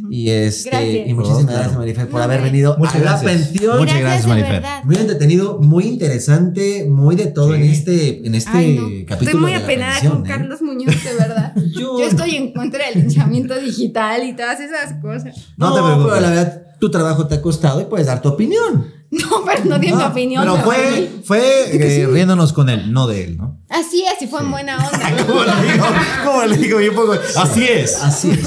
Y 0.10 0.30
este, 0.30 0.70
Gracias. 0.70 1.08
y 1.10 1.14
muchísimas 1.14 1.46
gracias, 1.48 1.76
Marifer, 1.78 2.08
por 2.10 2.20
No, 2.20 2.24
haber 2.26 2.42
venido 2.42 2.76
Muchas 2.78 2.96
a 2.96 3.00
la 3.00 3.04
gracias. 3.20 3.32
pensión. 3.32 3.78
Muchas 3.80 4.00
gracias, 4.00 4.28
Marifer. 4.28 4.64
Muy 4.84 4.96
entretenido, 4.96 5.60
muy 5.60 5.84
interesante, 5.86 6.86
muy 6.90 7.16
de 7.16 7.28
todo 7.28 7.54
Sí. 7.56 7.62
en 7.62 7.64
este, 7.64 8.28
en 8.28 8.36
este 8.36 8.52
Ay, 8.54 8.76
no. 8.76 8.84
capítulo. 9.08 9.30
Estoy 9.32 9.40
muy 9.42 9.52
de 9.54 9.58
la 9.60 9.64
apenada 9.64 9.92
pensión, 9.94 10.14
con 10.14 10.26
¿eh? 10.26 10.30
Carlos 10.30 10.62
Muñoz, 10.62 11.04
de 11.04 11.14
verdad. 11.14 11.54
Yo- 11.76 12.00
Yo 12.00 12.04
estoy 12.06 12.36
en 12.36 12.54
contra 12.54 12.86
del 12.90 13.00
linchamiento 13.02 13.56
digital 13.60 14.24
y 14.24 14.34
todas 14.36 14.60
esas 14.60 14.94
cosas. 15.02 15.36
No 15.58 15.70
No, 15.70 15.76
te 15.76 15.82
preocupes. 15.82 16.08
pero 16.14 16.22
la 16.22 16.30
verdad, 16.30 16.62
tu 16.80 16.92
trabajo 16.92 17.28
te 17.28 17.36
ha 17.36 17.42
costado 17.42 17.82
y 17.82 17.86
puedes 17.86 18.08
dar 18.08 18.22
tu 18.22 18.30
opinión. 18.30 18.96
No, 19.10 19.46
pero 19.46 19.64
no 19.64 19.80
di 19.80 19.88
mi 19.94 20.04
opinión. 20.04 20.44
Pero 20.44 20.58
fue, 20.66 21.10
fue 21.24 21.40
eh, 21.74 22.06
riéndonos 22.12 22.52
con 22.52 22.68
él, 22.68 22.92
no 22.92 23.08
de 23.08 23.24
él, 23.24 23.38
¿no? 23.38 23.58
Así 23.70 24.04
es, 24.04 24.22
y 24.22 24.28
fue 24.28 24.42
en 24.42 24.52
buena 24.52 24.78
onda. 24.86 25.26
¿Cómo 25.26 25.44
le 25.46 25.72
digo? 25.72 25.86
¿Cómo 26.26 26.44
le 26.44 26.58
digo? 26.58 26.82
Yo 26.82 26.94
pongo, 26.94 27.14
así 27.14 27.64
es. 27.64 27.96
Así 28.04 28.32
es. 28.32 28.40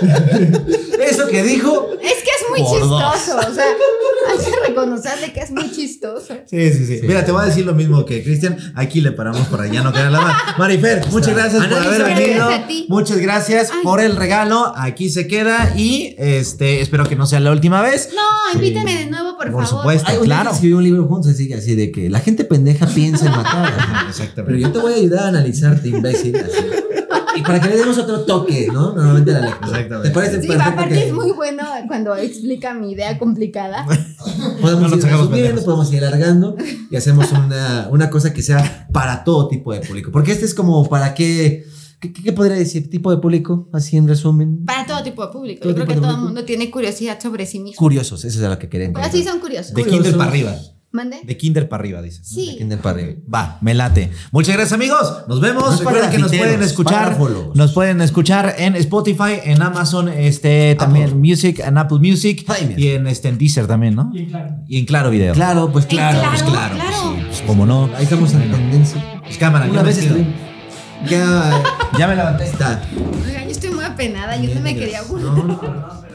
Eso 1.00 1.26
que 1.28 1.42
dijo, 1.42 1.88
Es 2.02 2.14
que 2.22 2.30
es 2.30 2.50
muy 2.50 2.60
Por 2.60 2.80
dos. 2.88 3.14
chistoso. 3.14 3.38
O 3.50 3.54
sea, 3.54 3.64
hay 4.28 4.38
que 4.38 4.68
reconocerle 4.68 5.32
que 5.32 5.40
es 5.40 5.50
muy 5.50 5.70
chistoso. 5.70 6.34
Sí, 6.46 6.72
sí, 6.72 6.86
sí, 6.86 7.00
Mira, 7.02 7.24
te 7.24 7.32
voy 7.32 7.42
a 7.42 7.46
decir 7.46 7.64
lo 7.64 7.74
mismo 7.74 8.04
que 8.04 8.22
Cristian. 8.22 8.56
Aquí 8.74 9.00
le 9.00 9.12
paramos 9.12 9.46
para 9.48 9.66
ya 9.66 9.82
no 9.82 9.92
quedar 9.92 10.12
la 10.12 10.20
mano. 10.20 10.38
Marifer, 10.58 11.06
muchas 11.10 11.34
gracias 11.34 11.66
por 11.66 11.78
haber 11.78 12.04
venido. 12.04 12.48
Muchas 12.88 13.18
gracias 13.18 13.70
Ay. 13.72 13.80
por 13.82 14.00
el 14.00 14.16
regalo. 14.16 14.72
Aquí 14.76 15.08
se 15.10 15.26
queda 15.26 15.72
y 15.76 16.14
este 16.18 16.80
espero 16.80 17.08
que 17.08 17.16
no 17.16 17.26
sea 17.26 17.40
la 17.40 17.50
última 17.52 17.80
vez. 17.82 18.10
No, 18.14 18.54
invítame 18.60 18.98
de 18.98 19.06
nuevo, 19.06 19.36
por, 19.36 19.50
Por 19.50 19.64
favor. 19.64 19.66
supuesto. 19.66 20.06
Ay, 20.10 20.18
claro. 20.18 20.42
día 20.50 20.52
escribió 20.52 20.76
un 20.78 20.84
libro 20.84 21.04
juntos 21.06 21.32
así, 21.32 21.52
así 21.52 21.74
de 21.74 21.90
que 21.90 22.10
la 22.10 22.20
gente 22.20 22.44
pendeja 22.44 22.86
piensa 22.86 23.26
en 23.26 23.32
matar. 23.32 23.72
Exactamente. 24.08 24.42
Pero 24.44 24.58
yo 24.58 24.72
te 24.72 24.78
voy 24.78 24.92
a 24.92 24.96
ayudar 24.96 25.24
a 25.24 25.28
analizarte, 25.28 25.88
imbécil. 25.88 26.36
así. 26.36 26.66
Y 27.40 27.42
para 27.42 27.60
que 27.60 27.68
le 27.68 27.76
demos 27.76 27.98
otro 27.98 28.20
toque, 28.20 28.68
¿no? 28.72 28.92
Normalmente 28.92 29.30
a 29.30 29.40
la 29.40 29.46
lectura. 29.46 29.70
Exactamente. 29.70 30.08
¿Te 30.08 30.14
parece 30.14 30.42
Sí, 30.42 30.48
perfecto 30.48 30.70
aparte 30.70 30.94
que 30.94 31.06
es 31.06 31.12
muy 31.12 31.32
bueno 31.32 31.64
cuando 31.88 32.14
explica 32.16 32.74
mi 32.74 32.92
idea 32.92 33.18
complicada. 33.18 33.86
podemos 34.60 34.90
No 34.90 34.96
ir 34.96 35.02
resumiendo, 35.02 35.64
podemos 35.64 35.92
ir 35.92 36.04
alargando 36.04 36.56
y 36.90 36.96
hacemos 36.96 37.32
una, 37.32 37.88
una 37.90 38.10
cosa 38.10 38.32
que 38.32 38.42
sea 38.42 38.88
para 38.92 39.24
todo 39.24 39.48
tipo 39.48 39.72
de 39.72 39.80
público? 39.80 40.10
Porque 40.12 40.32
este 40.32 40.44
es 40.44 40.54
como 40.54 40.88
para 40.88 41.14
qué, 41.14 41.64
qué, 42.00 42.12
qué 42.12 42.32
podría 42.32 42.56
decir 42.56 42.90
tipo 42.90 43.10
de 43.10 43.18
público, 43.18 43.68
así 43.72 43.96
en 43.96 44.06
resumen. 44.06 44.64
Para 44.64 44.86
todo 44.86 45.02
tipo 45.02 45.24
de 45.24 45.32
público. 45.32 45.62
Todo 45.62 45.70
Yo 45.70 45.74
creo 45.74 45.86
que 45.86 46.00
todo 46.00 46.10
el 46.12 46.20
mundo 46.20 46.44
tiene 46.44 46.70
curiosidad 46.70 47.20
sobre 47.20 47.46
sí 47.46 47.60
mismo. 47.60 47.78
Curiosos, 47.78 48.24
eso 48.24 48.38
es 48.38 48.44
a 48.44 48.48
lo 48.48 48.58
que 48.58 48.68
queremos. 48.68 49.00
Pero 49.00 49.12
sí 49.12 49.24
son 49.24 49.40
curiosos. 49.40 49.74
De 49.74 49.84
kinder 49.84 50.16
para 50.16 50.30
arriba. 50.30 50.56
¿Mande? 50.92 51.20
De 51.22 51.36
kinder 51.36 51.68
para 51.68 51.82
arriba, 51.82 52.02
dices. 52.02 52.26
Sí. 52.26 52.56
Kinder 52.58 52.80
para 52.80 52.98
arriba. 52.98 53.20
Va, 53.32 53.58
me 53.60 53.74
late. 53.74 54.10
Muchas 54.32 54.56
gracias, 54.56 54.72
amigos. 54.72 55.22
Nos 55.28 55.40
vemos. 55.40 55.62
No 55.64 55.74
es 55.74 55.80
para 55.82 55.90
Recuerden 56.00 56.10
que 56.10 56.18
nos 56.18 56.32
pueden 56.34 56.62
escuchar. 56.64 57.16
Nos 57.54 57.72
pueden 57.72 58.00
escuchar 58.00 58.54
en 58.58 58.74
Spotify, 58.74 59.38
en 59.44 59.62
Amazon, 59.62 60.08
este 60.08 60.74
también 60.74 61.06
Apple. 61.10 61.18
Music, 61.20 61.60
en 61.64 61.78
Apple 61.78 61.98
Music 62.00 62.44
Ay, 62.48 62.74
y 62.76 62.88
en 62.88 63.06
este 63.06 63.28
en 63.28 63.38
Deezer 63.38 63.68
también, 63.68 63.94
¿no? 63.94 64.10
Y 64.12 64.26
claro. 64.26 64.56
Y 64.66 64.78
en 64.78 64.84
Claro 64.86 65.10
Video. 65.10 65.32
Claro, 65.32 65.70
pues 65.70 65.84
En 65.84 65.90
claro. 65.90 66.18
Claro, 66.18 66.30
pues 66.32 66.42
claro. 66.50 66.74
claro. 66.74 66.96
Sí, 66.96 67.22
pues 67.28 67.42
cómo 67.46 67.66
no. 67.66 67.88
Ahí 67.96 68.02
estamos 68.04 68.32
en 68.34 68.50
tendencia. 68.50 69.20
Pues 69.22 69.38
cámara, 69.38 69.66
Una 69.66 69.74
ya 69.76 69.82
me 69.82 69.88
vez 69.88 70.08
Ya 71.96 72.08
me 72.08 72.16
levanté. 72.16 72.44
está. 72.44 72.82
Oiga, 73.24 73.44
yo 73.44 73.50
estoy 73.50 73.70
muy 73.70 73.84
apenada. 73.84 74.36
Yo 74.42 74.52
no 74.54 74.60
me 74.60 74.74
quería 74.74 75.02
burlar. 75.02 75.34
No, 75.34 75.44
no, 75.44 75.54
no. 75.62 76.09